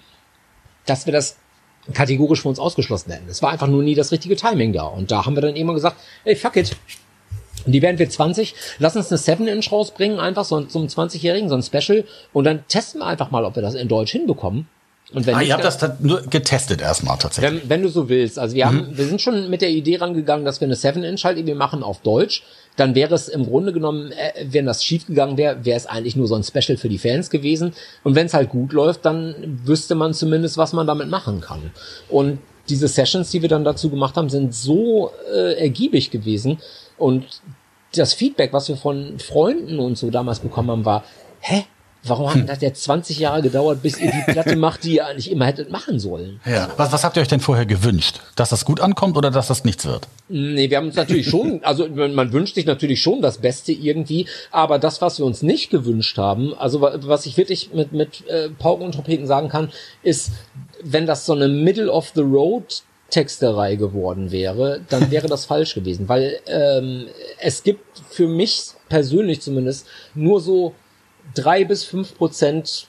dass 0.86 1.06
wir 1.06 1.12
das 1.12 1.36
kategorisch 1.92 2.42
für 2.42 2.48
uns 2.48 2.58
ausgeschlossen 2.58 3.12
hätten. 3.12 3.28
Es 3.28 3.42
war 3.42 3.50
einfach 3.50 3.66
nur 3.66 3.82
nie 3.82 3.94
das 3.94 4.12
richtige 4.12 4.36
Timing 4.36 4.72
da. 4.72 4.84
Und 4.84 5.10
da 5.10 5.26
haben 5.26 5.34
wir 5.34 5.42
dann 5.42 5.56
immer 5.56 5.74
gesagt, 5.74 5.96
ey, 6.24 6.36
fuck 6.36 6.56
it, 6.56 6.76
und 7.66 7.72
die 7.72 7.82
werden 7.82 7.98
wir 7.98 8.08
20. 8.08 8.54
Lass 8.78 8.96
uns 8.96 9.10
eine 9.10 9.18
7-Inch 9.18 9.70
rausbringen, 9.70 10.18
einfach 10.18 10.44
so 10.44 10.60
zum 10.62 10.86
20-Jährigen, 10.86 11.48
so 11.48 11.56
ein 11.56 11.62
Special. 11.62 12.04
Und 12.32 12.44
dann 12.44 12.66
testen 12.68 13.00
wir 13.00 13.06
einfach 13.06 13.30
mal, 13.30 13.44
ob 13.44 13.54
wir 13.56 13.62
das 13.62 13.74
in 13.74 13.88
Deutsch 13.88 14.12
hinbekommen. 14.12 14.68
Und 15.12 15.26
wenn 15.26 15.34
ah, 15.34 15.42
ihr 15.42 15.54
habt 15.54 15.64
das 15.64 15.78
nur 16.00 16.22
getestet 16.22 16.80
erstmal 16.80 17.18
tatsächlich. 17.18 17.62
Wenn, 17.62 17.68
wenn, 17.68 17.82
du 17.82 17.88
so 17.88 18.08
willst. 18.08 18.38
Also 18.38 18.54
wir 18.54 18.66
mhm. 18.66 18.68
haben, 18.68 18.98
wir 18.98 19.06
sind 19.06 19.20
schon 19.20 19.50
mit 19.50 19.60
der 19.60 19.70
Idee 19.70 19.96
rangegangen, 19.96 20.44
dass 20.44 20.60
wir 20.60 20.66
eine 20.66 20.76
7-Inch 20.76 21.24
halt 21.24 21.36
irgendwie 21.36 21.54
machen 21.54 21.82
auf 21.82 22.00
Deutsch. 22.00 22.44
Dann 22.76 22.94
wäre 22.94 23.14
es 23.14 23.28
im 23.28 23.44
Grunde 23.44 23.72
genommen, 23.72 24.12
äh, 24.12 24.46
wenn 24.50 24.66
das 24.66 24.84
schiefgegangen 24.84 25.36
wäre, 25.36 25.64
wäre 25.64 25.76
es 25.76 25.86
eigentlich 25.86 26.16
nur 26.16 26.28
so 26.28 26.36
ein 26.36 26.44
Special 26.44 26.76
für 26.76 26.88
die 26.88 26.98
Fans 26.98 27.30
gewesen. 27.30 27.72
Und 28.04 28.14
wenn 28.14 28.26
es 28.26 28.34
halt 28.34 28.50
gut 28.50 28.72
läuft, 28.72 29.04
dann 29.04 29.60
wüsste 29.64 29.94
man 29.94 30.14
zumindest, 30.14 30.56
was 30.56 30.72
man 30.72 30.86
damit 30.86 31.08
machen 31.08 31.40
kann. 31.40 31.72
Und 32.08 32.38
diese 32.68 32.86
Sessions, 32.86 33.30
die 33.30 33.42
wir 33.42 33.48
dann 33.48 33.64
dazu 33.64 33.90
gemacht 33.90 34.16
haben, 34.16 34.30
sind 34.30 34.54
so 34.54 35.10
äh, 35.34 35.54
ergiebig 35.54 36.10
gewesen, 36.10 36.58
und 37.00 37.40
das 37.94 38.12
Feedback, 38.12 38.52
was 38.52 38.68
wir 38.68 38.76
von 38.76 39.18
Freunden 39.18 39.80
und 39.80 39.96
so 39.96 40.10
damals 40.10 40.38
bekommen 40.38 40.70
haben, 40.70 40.84
war, 40.84 41.02
hä? 41.40 41.64
Warum 42.04 42.32
hm. 42.32 42.48
hat 42.48 42.62
das 42.62 42.80
20 42.82 43.18
Jahre 43.18 43.42
gedauert, 43.42 43.82
bis 43.82 43.98
ihr 43.98 44.10
die 44.10 44.32
Platte 44.32 44.56
macht, 44.56 44.84
die 44.84 44.96
ihr 44.96 45.06
eigentlich 45.06 45.30
immer 45.30 45.46
hättet 45.46 45.70
machen 45.70 45.98
sollen? 45.98 46.40
Ja. 46.46 46.68
Was, 46.76 46.92
was 46.92 47.04
habt 47.04 47.16
ihr 47.16 47.22
euch 47.22 47.28
denn 47.28 47.40
vorher 47.40 47.66
gewünscht? 47.66 48.20
Dass 48.36 48.48
das 48.50 48.64
gut 48.64 48.80
ankommt 48.80 49.16
oder 49.16 49.30
dass 49.30 49.48
das 49.48 49.64
nichts 49.64 49.84
wird? 49.84 50.08
Nee, 50.28 50.70
wir 50.70 50.78
haben 50.78 50.86
uns 50.86 50.96
natürlich 50.96 51.28
schon, 51.28 51.60
also 51.64 51.86
man 51.88 52.32
wünscht 52.32 52.54
sich 52.54 52.66
natürlich 52.66 53.02
schon 53.02 53.20
das 53.20 53.38
Beste 53.38 53.72
irgendwie, 53.72 54.26
aber 54.50 54.78
das, 54.78 55.02
was 55.02 55.18
wir 55.18 55.26
uns 55.26 55.42
nicht 55.42 55.70
gewünscht 55.70 56.16
haben, 56.16 56.54
also 56.54 56.80
was 56.80 57.26
ich 57.26 57.36
wirklich 57.36 57.72
mit, 57.74 57.92
mit 57.92 58.26
äh, 58.28 58.48
Pauken 58.48 58.86
und 58.86 58.92
Trompeten 58.92 59.26
sagen 59.26 59.48
kann, 59.48 59.70
ist, 60.02 60.30
wenn 60.82 61.06
das 61.06 61.26
so 61.26 61.34
eine 61.34 61.48
Middle 61.48 61.90
of 61.90 62.12
the 62.14 62.22
Road 62.22 62.82
Texterei 63.10 63.74
geworden 63.74 64.30
wäre, 64.30 64.80
dann 64.88 65.10
wäre 65.10 65.26
das 65.26 65.44
falsch 65.46 65.74
gewesen, 65.74 66.08
weil 66.08 66.38
ähm, 66.46 67.06
es 67.38 67.62
gibt 67.62 67.84
für 68.08 68.28
mich 68.28 68.70
persönlich 68.88 69.42
zumindest 69.42 69.86
nur 70.14 70.40
so 70.40 70.74
drei 71.34 71.64
bis 71.64 71.84
fünf 71.84 72.16
Prozent 72.16 72.86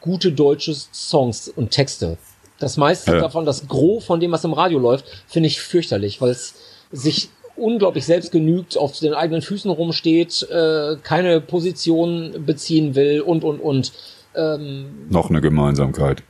gute 0.00 0.32
deutsche 0.32 0.74
Songs 0.74 1.48
und 1.48 1.70
Texte. 1.70 2.18
Das 2.58 2.76
meiste 2.76 3.12
ja. 3.12 3.20
davon, 3.20 3.44
das 3.44 3.68
Gros 3.68 4.04
von 4.04 4.20
dem, 4.20 4.32
was 4.32 4.44
im 4.44 4.52
Radio 4.52 4.78
läuft, 4.78 5.04
finde 5.26 5.48
ich 5.48 5.60
fürchterlich, 5.60 6.20
weil 6.20 6.30
es 6.30 6.54
sich 6.90 7.28
unglaublich 7.56 8.04
selbst 8.04 8.32
genügt, 8.32 8.76
auf 8.76 8.98
den 8.98 9.14
eigenen 9.14 9.42
Füßen 9.42 9.70
rumsteht, 9.70 10.48
äh, 10.50 10.96
keine 11.02 11.40
Position 11.40 12.44
beziehen 12.46 12.94
will 12.94 13.20
und 13.20 13.44
und 13.44 13.60
und. 13.60 13.92
Ähm, 14.34 15.06
Noch 15.10 15.30
eine 15.30 15.40
Gemeinsamkeit. 15.40 16.22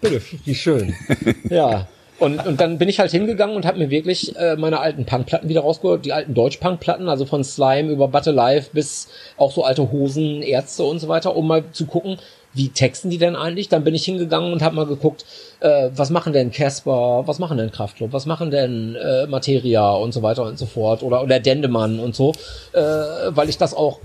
Bitte, 0.00 0.22
wie 0.44 0.54
schön. 0.54 0.94
ja. 1.50 1.88
Und, 2.18 2.44
und 2.44 2.60
dann 2.60 2.78
bin 2.78 2.88
ich 2.88 2.98
halt 2.98 3.12
hingegangen 3.12 3.54
und 3.54 3.64
habe 3.64 3.78
mir 3.78 3.90
wirklich 3.90 4.34
äh, 4.36 4.56
meine 4.56 4.80
alten 4.80 5.04
Punkplatten 5.04 5.48
wieder 5.48 5.60
rausgeholt, 5.60 6.04
die 6.04 6.12
alten 6.12 6.34
Deutsch-Punk-Platten, 6.34 7.08
also 7.08 7.24
von 7.26 7.44
Slime 7.44 7.92
über 7.92 8.08
Butter 8.08 8.32
Life 8.32 8.70
bis 8.72 9.08
auch 9.36 9.52
so 9.52 9.62
alte 9.62 9.92
Hosen, 9.92 10.42
Ärzte 10.42 10.82
und 10.82 10.98
so 10.98 11.08
weiter, 11.08 11.36
um 11.36 11.46
mal 11.46 11.64
zu 11.72 11.86
gucken, 11.86 12.18
wie 12.54 12.70
texten 12.70 13.10
die 13.10 13.18
denn 13.18 13.36
eigentlich? 13.36 13.68
Dann 13.68 13.84
bin 13.84 13.94
ich 13.94 14.04
hingegangen 14.04 14.52
und 14.52 14.62
habe 14.62 14.74
mal 14.74 14.86
geguckt, 14.86 15.24
äh, 15.60 15.90
was 15.94 16.10
machen 16.10 16.32
denn 16.32 16.50
Casper, 16.50 17.22
was 17.26 17.38
machen 17.38 17.58
denn 17.58 17.70
Kraftklub, 17.70 18.12
was 18.12 18.26
machen 18.26 18.50
denn 18.50 18.96
äh, 18.96 19.26
Materia 19.26 19.90
und 19.92 20.12
so 20.12 20.22
weiter 20.22 20.44
und 20.44 20.58
so 20.58 20.66
fort 20.66 21.02
oder 21.02 21.22
oder 21.22 21.38
Dendemann 21.38 22.00
und 22.00 22.16
so, 22.16 22.32
äh, 22.72 22.80
weil 22.80 23.48
ich 23.48 23.58
das 23.58 23.74
auch 23.74 24.00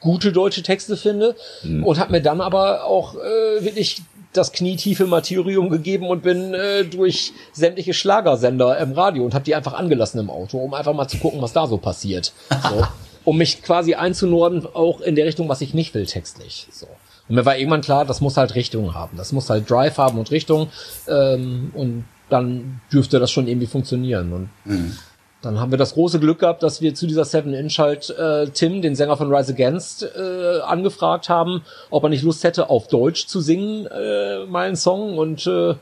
gute 0.00 0.32
deutsche 0.32 0.62
Texte 0.62 0.96
finde 0.96 1.36
mhm. 1.62 1.84
und 1.84 1.98
habe 1.98 2.12
mir 2.12 2.22
dann 2.22 2.40
aber 2.40 2.84
auch 2.84 3.14
äh, 3.14 3.64
wirklich 3.64 4.02
das 4.32 4.52
knietiefe 4.52 5.06
Martyrium 5.06 5.70
gegeben 5.70 6.08
und 6.08 6.22
bin 6.22 6.54
äh, 6.54 6.84
durch 6.84 7.32
sämtliche 7.52 7.94
Schlagersender 7.94 8.78
im 8.78 8.92
Radio 8.92 9.24
und 9.24 9.34
habe 9.34 9.44
die 9.44 9.54
einfach 9.54 9.72
angelassen 9.72 10.20
im 10.20 10.30
Auto, 10.30 10.58
um 10.58 10.74
einfach 10.74 10.94
mal 10.94 11.08
zu 11.08 11.18
gucken, 11.18 11.42
was 11.42 11.52
da 11.52 11.66
so 11.66 11.78
passiert. 11.78 12.32
So, 12.68 12.86
um 13.24 13.38
mich 13.38 13.62
quasi 13.62 13.94
einzunorden, 13.94 14.66
auch 14.72 15.00
in 15.00 15.16
der 15.16 15.26
Richtung, 15.26 15.48
was 15.48 15.60
ich 15.60 15.74
nicht 15.74 15.94
will, 15.94 16.06
textlich. 16.06 16.68
So. 16.70 16.86
Und 17.28 17.36
mir 17.36 17.44
war 17.44 17.56
irgendwann 17.56 17.80
klar, 17.80 18.04
das 18.04 18.20
muss 18.20 18.36
halt 18.36 18.54
Richtung 18.54 18.94
haben. 18.94 19.16
Das 19.16 19.32
muss 19.32 19.50
halt 19.50 19.70
Drive 19.70 19.98
haben 19.98 20.18
und 20.18 20.30
Richtung. 20.30 20.68
Ähm, 21.08 21.70
und 21.74 22.04
dann 22.28 22.80
dürfte 22.92 23.18
das 23.18 23.30
schon 23.30 23.48
irgendwie 23.48 23.66
funktionieren. 23.66 24.32
Und 24.32 24.50
mhm. 24.64 24.96
Dann 25.42 25.58
haben 25.58 25.70
wir 25.70 25.78
das 25.78 25.94
große 25.94 26.20
Glück 26.20 26.40
gehabt, 26.40 26.62
dass 26.62 26.82
wir 26.82 26.94
zu 26.94 27.06
dieser 27.06 27.24
Seven 27.24 27.54
Inch 27.54 27.78
halt 27.78 28.10
äh, 28.10 28.48
Tim, 28.48 28.82
den 28.82 28.94
Sänger 28.94 29.16
von 29.16 29.34
Rise 29.34 29.52
Against, 29.52 30.02
äh, 30.02 30.60
angefragt 30.60 31.30
haben, 31.30 31.62
ob 31.88 32.02
er 32.02 32.10
nicht 32.10 32.22
Lust 32.22 32.44
hätte, 32.44 32.68
auf 32.68 32.88
Deutsch 32.88 33.26
zu 33.26 33.40
singen, 33.40 33.86
äh, 33.86 34.44
meinen 34.46 34.76
Song. 34.76 35.16
Und 35.16 35.46
äh, 35.46 35.74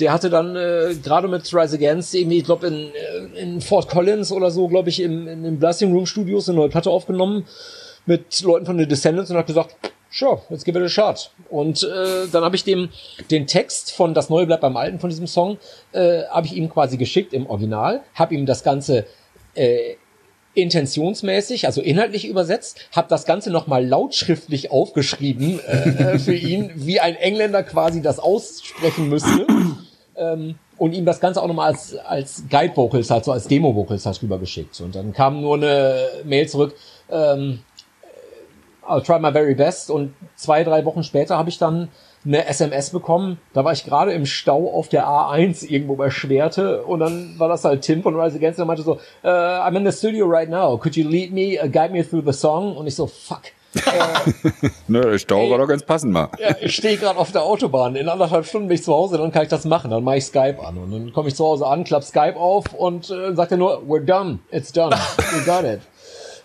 der 0.00 0.12
hatte 0.12 0.30
dann 0.30 0.56
äh, 0.56 0.94
gerade 1.02 1.28
mit 1.28 1.52
Rise 1.54 1.76
Against 1.76 2.14
irgendwie, 2.14 2.38
ich 2.38 2.44
glaube, 2.44 2.66
in, 2.66 2.74
äh, 2.74 3.40
in 3.40 3.60
Fort 3.60 3.88
Collins 3.88 4.32
oder 4.32 4.50
so, 4.50 4.66
glaube 4.66 4.88
ich, 4.88 5.00
im, 5.00 5.28
in 5.28 5.44
den 5.44 5.58
Blasting 5.60 5.92
Room 5.92 6.06
Studios 6.06 6.48
eine 6.48 6.58
neue 6.58 6.68
Platte 6.68 6.90
aufgenommen 6.90 7.44
mit 8.04 8.42
Leuten 8.42 8.66
von 8.66 8.78
den 8.78 8.88
Descendants 8.88 9.30
und 9.30 9.36
hat 9.36 9.46
gesagt, 9.46 9.76
sure, 10.10 10.42
let's 10.48 10.64
give 10.64 10.78
it 10.78 10.84
a 10.84 10.88
shot. 10.88 11.30
Und 11.50 11.82
äh, 11.82 12.26
dann 12.30 12.44
habe 12.44 12.56
ich 12.56 12.64
dem 12.64 12.88
den 13.30 13.46
Text 13.46 13.92
von 13.92 14.14
Das 14.14 14.30
Neue 14.30 14.46
bleibt 14.46 14.62
beim 14.62 14.76
Alten 14.76 14.98
von 14.98 15.10
diesem 15.10 15.26
Song, 15.26 15.58
äh, 15.92 16.24
habe 16.24 16.46
ich 16.46 16.54
ihm 16.54 16.68
quasi 16.68 16.96
geschickt 16.96 17.32
im 17.32 17.46
Original, 17.46 18.02
habe 18.14 18.34
ihm 18.34 18.46
das 18.46 18.62
Ganze 18.62 19.06
äh, 19.54 19.96
intentionsmäßig, 20.54 21.66
also 21.66 21.80
inhaltlich 21.80 22.26
übersetzt, 22.26 22.80
habe 22.92 23.08
das 23.08 23.26
Ganze 23.26 23.50
nochmal 23.50 23.86
lautschriftlich 23.86 24.70
aufgeschrieben 24.70 25.60
äh, 25.60 26.14
äh, 26.14 26.18
für 26.18 26.34
ihn, 26.34 26.72
wie 26.74 27.00
ein 27.00 27.14
Engländer 27.14 27.62
quasi 27.62 28.02
das 28.02 28.18
aussprechen 28.18 29.08
müsste. 29.08 29.46
Ähm, 30.16 30.56
und 30.78 30.92
ihm 30.94 31.04
das 31.04 31.20
Ganze 31.20 31.42
auch 31.42 31.48
nochmal 31.48 31.72
als, 31.72 31.96
als 31.96 32.44
Guide-Vocals 32.48 33.10
halt, 33.10 33.24
so 33.24 33.32
als 33.32 33.48
Demo-Vocals 33.48 34.06
halt 34.06 34.22
rübergeschickt. 34.22 34.80
Und 34.80 34.94
dann 34.94 35.12
kam 35.12 35.42
nur 35.42 35.56
eine 35.56 36.08
Mail 36.24 36.48
zurück, 36.48 36.74
ähm, 37.10 37.60
I'll 38.88 39.02
try 39.02 39.18
my 39.18 39.32
very 39.32 39.54
best. 39.54 39.90
Und 39.90 40.14
zwei, 40.36 40.64
drei 40.64 40.84
Wochen 40.84 41.02
später 41.02 41.36
habe 41.36 41.48
ich 41.48 41.58
dann 41.58 41.88
eine 42.24 42.46
SMS 42.46 42.90
bekommen. 42.90 43.38
Da 43.52 43.64
war 43.64 43.72
ich 43.72 43.84
gerade 43.84 44.12
im 44.12 44.26
Stau 44.26 44.70
auf 44.72 44.88
der 44.88 45.06
A1 45.06 45.66
irgendwo 45.66 45.94
bei 45.96 46.10
Schwerte 46.10 46.82
und 46.84 47.00
dann 47.00 47.38
war 47.38 47.48
das 47.48 47.64
halt 47.64 47.82
Tim 47.82 48.02
von 48.02 48.18
Rise 48.18 48.36
Against 48.36 48.60
und 48.60 48.66
meinte 48.66 48.82
so, 48.82 48.94
uh, 49.24 49.28
I'm 49.28 49.76
in 49.76 49.90
the 49.90 49.96
studio 49.96 50.26
right 50.26 50.48
now. 50.48 50.76
Could 50.76 50.96
you 50.96 51.08
lead 51.08 51.32
me, 51.32 51.58
uh, 51.62 51.68
guide 51.68 51.90
me 51.90 52.06
through 52.06 52.24
the 52.24 52.32
song? 52.32 52.76
Und 52.76 52.86
ich 52.86 52.94
so, 52.94 53.06
fuck. 53.06 53.42
äh, 53.74 54.68
ne, 54.88 55.02
der 55.02 55.18
Stau 55.18 55.44
ey, 55.44 55.50
war 55.50 55.58
doch 55.58 55.68
ganz 55.68 55.82
passend 55.82 56.12
mal. 56.12 56.30
Ja, 56.38 56.56
ich 56.60 56.74
stehe 56.74 56.96
gerade 56.96 57.18
auf 57.18 57.32
der 57.32 57.42
Autobahn. 57.42 57.96
In 57.96 58.08
anderthalb 58.08 58.46
Stunden 58.46 58.68
bin 58.68 58.76
ich 58.76 58.82
zu 58.82 58.94
Hause, 58.94 59.18
dann 59.18 59.30
kann 59.30 59.42
ich 59.42 59.48
das 59.48 59.66
machen. 59.66 59.90
Dann 59.90 60.02
mache 60.02 60.16
ich 60.16 60.24
Skype 60.24 60.58
an. 60.64 60.78
Und 60.78 60.90
dann 60.90 61.12
komme 61.12 61.28
ich 61.28 61.36
zu 61.36 61.44
Hause 61.44 61.66
an, 61.66 61.84
klapp 61.84 62.02
Skype 62.02 62.36
auf 62.36 62.72
und 62.72 63.10
äh, 63.10 63.34
sagt 63.34 63.52
er 63.52 63.58
nur, 63.58 63.82
we're 63.86 64.04
done. 64.04 64.38
It's 64.50 64.72
done. 64.72 64.96
We 65.32 65.44
got 65.44 65.64
it. 65.64 65.80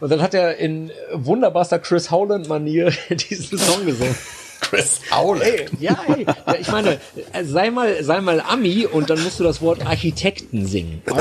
Und 0.03 0.09
dann 0.09 0.21
hat 0.21 0.33
er 0.33 0.57
in 0.57 0.91
wunderbarster 1.13 1.79
Chris 1.79 2.11
Howland-Manier 2.11 2.91
diesen 3.09 3.57
Song 3.57 3.85
gesungen. 3.85 4.13
Chris 4.59 4.99
Howland. 5.09 5.45
Ey, 5.45 5.65
ja, 5.79 5.97
ey, 6.05 6.25
ich 6.59 6.69
meine, 6.69 6.99
sei 7.41 7.71
mal, 7.71 8.03
sei 8.03 8.19
mal 8.19 8.41
Ami 8.41 8.85
und 8.85 9.09
dann 9.09 9.23
musst 9.23 9.39
du 9.39 9.45
das 9.45 9.61
Wort 9.61 9.85
Architekten 9.85 10.65
singen. 10.65 11.01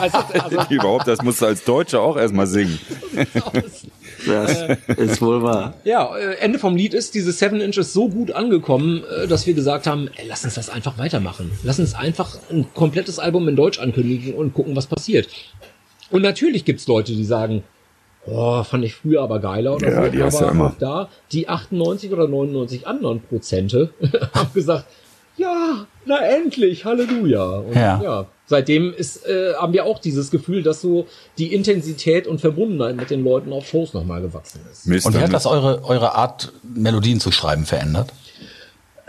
Also, 0.00 0.18
also, 0.32 0.60
Überhaupt, 0.70 1.06
das 1.06 1.22
musst 1.22 1.40
du 1.40 1.46
als 1.46 1.62
Deutscher 1.62 2.00
auch 2.00 2.16
erstmal 2.16 2.48
singen. 2.48 2.80
Das 4.26 4.78
ist 4.98 5.22
wohl 5.22 5.42
wahr. 5.42 5.74
Ja, 5.84 6.14
äh, 6.14 6.34
Ende 6.40 6.58
vom 6.58 6.76
Lied 6.76 6.92
ist, 6.92 7.14
diese 7.14 7.32
Seven 7.32 7.60
Inches 7.60 7.94
so 7.94 8.08
gut 8.08 8.32
angekommen, 8.32 9.02
äh, 9.04 9.26
dass 9.26 9.46
wir 9.46 9.54
gesagt 9.54 9.86
haben, 9.86 10.10
ey, 10.16 10.26
lass 10.28 10.44
uns 10.44 10.54
das 10.54 10.68
einfach 10.68 10.98
weitermachen. 10.98 11.50
Lass 11.62 11.78
uns 11.78 11.94
einfach 11.94 12.36
ein 12.50 12.66
komplettes 12.74 13.18
Album 13.18 13.48
in 13.48 13.56
Deutsch 13.56 13.78
ankündigen 13.78 14.34
und 14.34 14.52
gucken, 14.52 14.76
was 14.76 14.88
passiert. 14.88 15.28
Und 16.10 16.20
natürlich 16.20 16.66
gibt's 16.66 16.86
Leute, 16.86 17.12
die 17.12 17.24
sagen, 17.24 17.62
oh, 18.26 18.62
fand 18.62 18.84
ich 18.84 18.94
früher 18.94 19.22
aber 19.22 19.38
geiler 19.40 19.74
oder 19.76 19.90
ja, 19.90 20.04
so. 20.04 20.10
Die 20.10 20.22
hast 20.22 20.36
aber 20.36 20.46
ja 20.46 20.52
immer. 20.52 20.76
da 20.78 21.08
die 21.32 21.48
98 21.48 22.12
oder 22.12 22.28
99 22.28 22.86
anderen 22.86 23.20
Prozente 23.22 23.90
haben 24.34 24.52
gesagt, 24.54 24.86
ja, 25.36 25.86
na 26.04 26.18
endlich, 26.18 26.84
Halleluja. 26.84 27.44
Und 27.44 27.74
Ja. 27.74 28.00
ja, 28.02 28.26
seitdem 28.46 28.92
ist, 28.92 29.26
äh, 29.26 29.54
haben 29.54 29.72
wir 29.72 29.86
auch 29.86 29.98
dieses 29.98 30.30
Gefühl, 30.30 30.62
dass 30.62 30.82
so 30.82 31.06
die 31.38 31.54
Intensität 31.54 32.26
und 32.26 32.40
Verbundenheit 32.40 32.96
mit 32.96 33.10
den 33.10 33.24
Leuten 33.24 33.52
auf 33.52 33.66
Shows 33.66 33.94
nochmal 33.94 34.20
gewachsen 34.20 34.60
ist. 34.70 34.86
Mist, 34.86 35.06
Und 35.06 35.14
wie 35.14 35.22
hat 35.22 35.32
das 35.32 35.46
eure, 35.46 35.82
eure 35.84 36.14
Art, 36.14 36.52
Melodien 36.62 37.20
zu 37.20 37.32
schreiben, 37.32 37.64
verändert? 37.64 38.12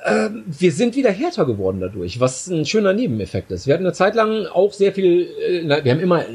Wir 0.04 0.72
sind 0.72 0.96
wieder 0.96 1.12
härter 1.12 1.46
geworden 1.46 1.80
dadurch, 1.80 2.20
was 2.20 2.48
ein 2.48 2.66
schöner 2.66 2.94
Nebeneffekt 2.94 3.52
ist. 3.52 3.68
Wir 3.68 3.76
hatten 3.76 3.86
eine 3.86 3.94
Zeit 3.94 4.16
lang 4.16 4.48
auch 4.48 4.74
sehr 4.74 4.94
viel, 4.94 5.28
äh, 5.48 5.84
wir 5.84 5.92
haben 5.92 6.00
immer 6.00 6.26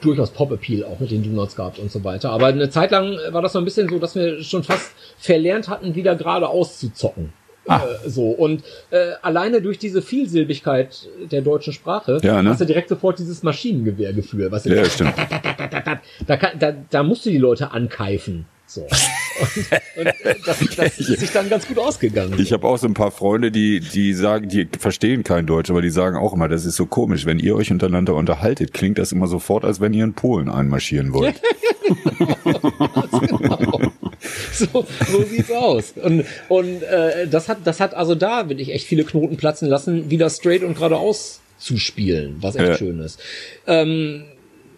durchaus 0.00 0.30
Pop-Appeal 0.30 0.84
auch 0.84 1.00
mit 1.00 1.10
den 1.10 1.22
Do-Nots 1.22 1.56
gehabt 1.56 1.78
und 1.80 1.90
so 1.90 2.04
weiter, 2.04 2.30
aber 2.30 2.46
eine 2.46 2.70
Zeit 2.70 2.92
lang 2.92 3.18
war 3.30 3.42
das 3.42 3.54
so 3.54 3.58
ein 3.58 3.64
bisschen 3.64 3.88
so, 3.88 3.98
dass 3.98 4.14
wir 4.14 4.42
schon 4.44 4.62
fast 4.62 4.92
verlernt 5.18 5.68
hatten, 5.68 5.94
wieder 5.96 6.14
geradeaus 6.14 6.78
zu 6.78 6.92
zocken. 6.92 7.32
Ah. 7.66 7.80
Äh, 8.04 8.08
so 8.08 8.30
und 8.30 8.62
äh, 8.90 9.12
alleine 9.22 9.62
durch 9.62 9.78
diese 9.78 10.02
Vielsilbigkeit 10.02 11.08
der 11.30 11.42
deutschen 11.42 11.72
Sprache 11.72 12.18
Ja, 12.22 12.42
ne? 12.42 12.50
hast 12.50 12.60
du 12.60 12.66
direkt 12.66 12.88
sofort 12.88 13.18
dieses 13.18 13.42
Maschinengewehrgefühl, 13.42 14.50
was 14.50 14.64
Ja, 14.64 14.84
stimmt. 14.84 15.14
da, 16.26 16.36
kann, 16.36 16.58
da, 16.58 16.72
da 16.90 17.02
musst 17.02 17.24
du 17.26 17.30
die 17.30 17.38
Leute 17.38 17.70
ankeifen. 17.70 18.46
So. 18.66 18.86
Und, 19.42 20.06
und 20.06 20.06
äh, 20.06 20.34
das, 20.46 20.58
das 20.76 20.98
ist 20.98 21.20
sich 21.20 21.30
dann 21.32 21.48
ganz 21.48 21.66
gut 21.66 21.78
ausgegangen. 21.78 22.34
Ich 22.38 22.52
habe 22.52 22.66
auch 22.66 22.78
so 22.78 22.86
ein 22.86 22.94
paar 22.94 23.10
Freunde, 23.10 23.50
die, 23.50 23.80
die 23.80 24.14
sagen, 24.14 24.48
die 24.48 24.68
verstehen 24.78 25.24
kein 25.24 25.46
Deutsch, 25.46 25.70
aber 25.70 25.82
die 25.82 25.90
sagen 25.90 26.16
auch 26.16 26.32
immer, 26.32 26.48
das 26.48 26.64
ist 26.64 26.76
so 26.76 26.86
komisch, 26.86 27.26
wenn 27.26 27.38
ihr 27.38 27.56
euch 27.56 27.70
untereinander 27.70 28.14
unterhaltet, 28.14 28.72
klingt 28.72 28.98
das 28.98 29.12
immer 29.12 29.26
sofort, 29.26 29.64
als 29.64 29.80
wenn 29.80 29.92
ihr 29.94 30.04
in 30.04 30.14
Polen 30.14 30.48
einmarschieren 30.48 31.12
wollt. 31.12 31.40
so, 34.52 34.86
so 35.10 35.22
sieht's 35.24 35.50
aus. 35.50 35.94
Und, 36.02 36.24
und 36.48 36.82
äh, 36.82 37.26
das 37.28 37.48
hat, 37.48 37.58
das 37.64 37.80
hat 37.80 37.94
also 37.94 38.14
da, 38.14 38.48
will 38.48 38.60
ich 38.60 38.72
echt 38.72 38.86
viele 38.86 39.04
Knoten 39.04 39.36
platzen 39.36 39.68
lassen, 39.68 40.10
wieder 40.10 40.30
straight 40.30 40.62
und 40.62 40.74
geradeaus 40.74 41.40
zu 41.58 41.76
spielen, 41.78 42.36
was 42.40 42.56
echt 42.56 42.68
Ja. 42.68 42.76
schön 42.76 42.98
ist. 43.00 43.20
Ähm, 43.66 44.24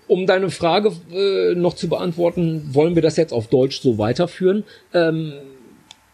um 0.07 0.27
deine 0.27 0.51
Frage 0.51 0.93
äh, 1.13 1.55
noch 1.55 1.75
zu 1.75 1.89
beantworten, 1.89 2.71
wollen 2.73 2.95
wir 2.95 3.03
das 3.03 3.17
jetzt 3.17 3.33
auf 3.33 3.49
Deutsch 3.49 3.81
so 3.81 3.99
weiterführen? 3.99 4.65
Ähm, 4.93 5.35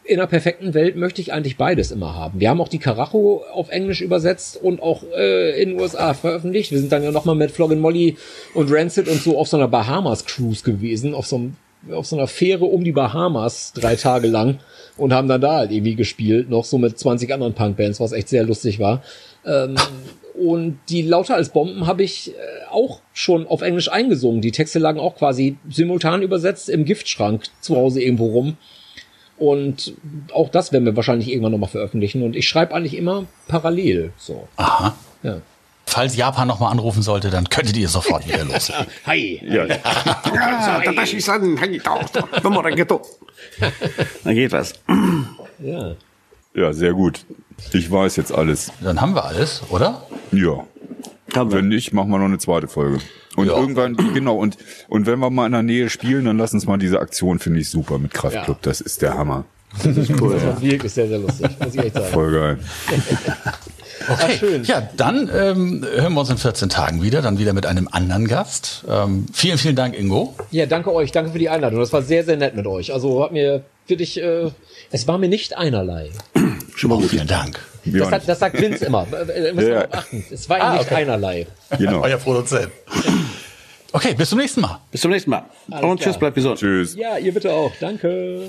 in 0.05 0.19
einer 0.19 0.27
perfekten 0.27 0.75
Welt 0.75 0.97
möchte 0.97 1.21
ich 1.21 1.33
eigentlich 1.33 1.57
beides 1.57 1.93
immer 1.93 2.15
haben. 2.15 2.41
Wir 2.41 2.51
haben 2.51 2.61
auch 2.61 2.69
die 2.69 2.79
Karacho 2.79 3.45
auf 3.53 3.69
Englisch 3.69 4.01
übersetzt 4.01 4.61
und 4.61 4.83
auch 4.83 5.05
äh, 5.17 5.63
in 5.63 5.71
den 5.71 5.81
USA 5.81 6.15
veröffentlicht. 6.15 6.73
Wir 6.73 6.79
sind 6.79 6.91
dann 6.91 7.05
ja 7.05 7.13
nochmal 7.13 7.37
mit 7.37 7.53
Floggin 7.53 7.79
Molly 7.79 8.17
und 8.55 8.73
Rancid 8.73 9.09
und 9.09 9.23
so 9.23 9.39
auf 9.39 9.47
so 9.47 9.57
einer 9.57 9.69
Bahamas-Cruise 9.69 10.65
gewesen, 10.65 11.15
auf 11.15 11.27
so, 11.27 11.37
einem, 11.37 11.57
auf 11.93 12.07
so 12.07 12.17
einer 12.17 12.27
Fähre 12.27 12.65
um 12.65 12.83
die 12.83 12.93
Bahamas 12.93 13.73
drei 13.73 13.95
Tage 13.95 14.27
lang 14.27 14.59
und 14.97 15.13
haben 15.13 15.29
dann 15.29 15.41
da 15.41 15.59
halt 15.59 15.71
irgendwie 15.71 15.95
gespielt, 15.95 16.51
noch 16.51 16.65
so 16.65 16.79
mit 16.79 16.99
20 16.99 17.33
anderen 17.33 17.55
Punkbands, 17.55 18.01
was 18.01 18.13
echt 18.13 18.31
sehr 18.31 18.43
lustig 18.43 18.81
war. 18.81 19.03
Ähm, 19.47 19.77
und 20.41 20.79
die 20.89 21.03
Lauter 21.03 21.35
als 21.35 21.51
Bomben 21.51 21.87
habe 21.87 22.03
ich 22.03 22.31
äh, 22.31 22.33
auch 22.71 23.03
schon 23.13 23.47
auf 23.47 23.61
Englisch 23.61 23.93
eingesungen. 23.93 24.41
Die 24.41 24.53
Texte 24.53 24.79
lagen 24.79 24.99
auch 24.99 25.17
quasi 25.17 25.59
simultan 25.69 26.23
übersetzt 26.23 26.71
im 26.71 26.87
Giftschrank 26.87 27.45
zu 27.61 27.77
Hause 27.77 28.01
irgendwo 28.01 28.27
rum. 28.29 28.57
Und 29.37 29.93
auch 30.33 30.49
das 30.49 30.73
werden 30.73 30.87
wir 30.87 30.97
wahrscheinlich 30.97 31.29
irgendwann 31.29 31.53
nochmal 31.53 31.69
veröffentlichen. 31.69 32.23
Und 32.23 32.37
ich 32.37 32.49
schreibe 32.49 32.75
eigentlich 32.75 32.97
immer 32.97 33.27
parallel. 33.49 34.15
So. 34.17 34.49
Aha. 34.57 34.97
Ja. 35.23 35.43
Falls 35.85 36.17
Japan 36.17 36.49
nochmal 36.49 36.73
anrufen 36.73 37.03
sollte, 37.03 37.29
dann 37.29 37.51
könntet 37.51 37.77
ihr 37.77 37.89
sofort 37.89 38.27
wieder 38.27 38.45
los. 38.45 38.73
Hi. 39.07 39.43
Ja, 39.45 39.67
Da 44.25 44.33
geht 44.33 44.53
was. 44.53 44.73
Ja. 45.59 45.97
Ja, 46.55 46.73
sehr 46.73 46.93
gut. 46.93 47.25
Ich 47.73 47.91
weiß 47.91 48.17
jetzt 48.17 48.33
alles. 48.33 48.73
Dann 48.83 49.01
haben 49.01 49.15
wir 49.15 49.25
alles, 49.25 49.63
oder? 49.71 50.07
Ja. 50.33 50.65
Haben 51.35 51.51
wir. 51.51 51.59
Wenn 51.59 51.69
nicht, 51.69 51.93
machen 51.93 52.11
wir 52.11 52.19
noch 52.19 52.25
eine 52.27 52.39
zweite 52.39 52.67
Folge. 52.69 52.99
Und 53.37 53.47
Ja. 53.47 53.57
irgendwann, 53.57 53.97
genau, 54.15 54.37
und, 54.37 54.57
und 54.89 55.07
wenn 55.07 55.19
wir 55.21 55.31
mal 55.31 55.47
in 55.47 55.53
der 55.53 55.63
Nähe 55.63 55.89
spielen, 55.89 56.25
dann 56.25 56.39
lass 56.39 56.53
uns 56.53 56.67
mal 56.67 56.79
diese 56.79 56.99
Aktion, 57.01 57.39
finde 57.39 57.61
ich 57.61 57.71
super 57.71 57.99
mit 57.99 58.13
Kraftclub. 58.13 58.57
Ja. 58.57 58.63
Das 58.63 58.81
ist 58.81 59.03
der 59.03 59.15
Hammer. 59.17 59.45
Das 59.85 60.09
war 60.21 60.61
wirklich 60.61 60.93
sehr, 60.93 61.07
sehr 61.07 61.19
lustig. 61.19 61.49
Muss 61.63 61.75
ich 61.75 61.81
echt 61.81 61.95
sagen. 61.95 62.07
Voll 62.13 62.33
geil. 62.33 62.59
Okay. 64.09 64.39
schön. 64.39 64.65
Ja, 64.65 64.89
dann 64.97 65.31
ähm, 65.33 65.85
hören 65.95 66.15
wir 66.15 66.21
uns 66.21 66.31
in 66.31 66.39
14 66.39 66.71
Tagen 66.71 67.03
wieder, 67.03 67.21
dann 67.21 67.39
wieder 67.39 67.53
mit 67.53 67.67
einem 67.67 67.87
anderen 67.93 68.27
Gast. 68.27 68.83
Ähm, 68.89 69.27
vielen, 69.33 69.59
vielen 69.59 69.77
Dank, 69.77 69.97
Ingo. 69.97 70.35
Ja, 70.51 70.65
danke 70.67 70.93
euch. 70.93 71.13
Danke 71.13 71.31
für 71.33 71.39
die 71.39 71.51
Einladung. 71.51 71.79
Das 71.81 71.93
war 71.93 72.01
sehr, 72.03 72.25
sehr 72.25 72.39
nett 72.39 72.57
mit 72.57 72.67
euch. 72.67 72.93
Also 72.95 73.23
hat 73.23 73.33
mir 73.33 73.63
wirklich, 73.87 74.21
äh, 74.21 74.51
es 74.91 75.07
war 75.09 75.19
mir 75.19 75.29
nicht 75.29 75.57
einerlei. 75.57 76.11
Schon 76.77 76.91
mal 76.91 76.99
gut. 76.99 77.11
Vielen 77.11 77.27
Dank. 77.29 77.59
Das, 77.85 78.11
hat, 78.11 78.29
das 78.29 78.39
sagt 78.39 78.61
Vince 78.61 78.85
immer. 78.87 79.07
Äh, 79.13 79.53
müssen 79.53 79.69
wir 79.69 79.75
Ja. 79.75 79.89
achten. 79.91 80.25
Es 80.31 80.49
war 80.49 80.59
ihm 80.59 80.63
Ah, 80.63 80.73
nicht 80.75 80.87
okay. 80.87 80.95
einerlei. 80.97 81.47
Genau. 81.79 82.03
Euer 82.03 82.17
Produzent. 82.19 82.71
Okay, 83.93 84.15
bis 84.15 84.29
zum 84.31 84.39
nächsten 84.39 84.61
Mal. 84.61 84.79
Bis 84.93 85.01
zum 85.01 85.11
nächsten 85.11 85.31
Mal. 85.31 85.43
Und 85.83 85.97
tschüss, 85.99 86.11
klar. 86.11 86.19
bleibt 86.21 86.37
gesund. 86.37 86.61
Tschüss. 86.61 86.95
Ja, 86.95 87.19
ihr 87.19 87.35
bitte 87.35 87.51
auch. 87.53 87.73
Danke. 87.81 88.43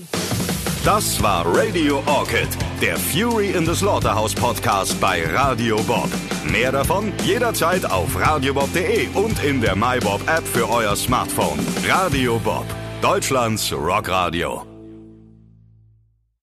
Das 0.86 1.20
war 1.24 1.44
Radio 1.48 2.04
Orchid, 2.06 2.48
der 2.80 2.96
Fury 2.96 3.50
in 3.50 3.66
the 3.66 3.74
Slaughterhouse 3.74 4.36
Podcast 4.36 5.02
bei 5.02 5.24
Radio 5.34 5.78
Bob. 5.82 6.10
Mehr 6.46 6.72
davon 6.72 7.12
jederzeit 7.26 7.84
auf 7.90 8.20
radiobob.de 8.20 9.08
und 9.16 9.44
in 9.44 9.62
der 9.62 9.76
MyBob 9.76 10.22
App 10.30 10.46
für 10.48 10.70
euer 10.70 10.96
Smartphone. 10.96 11.58
Radio 11.88 12.38
Bob, 12.38 12.66
Deutschlands 13.02 13.74
Rockradio. 13.74 14.71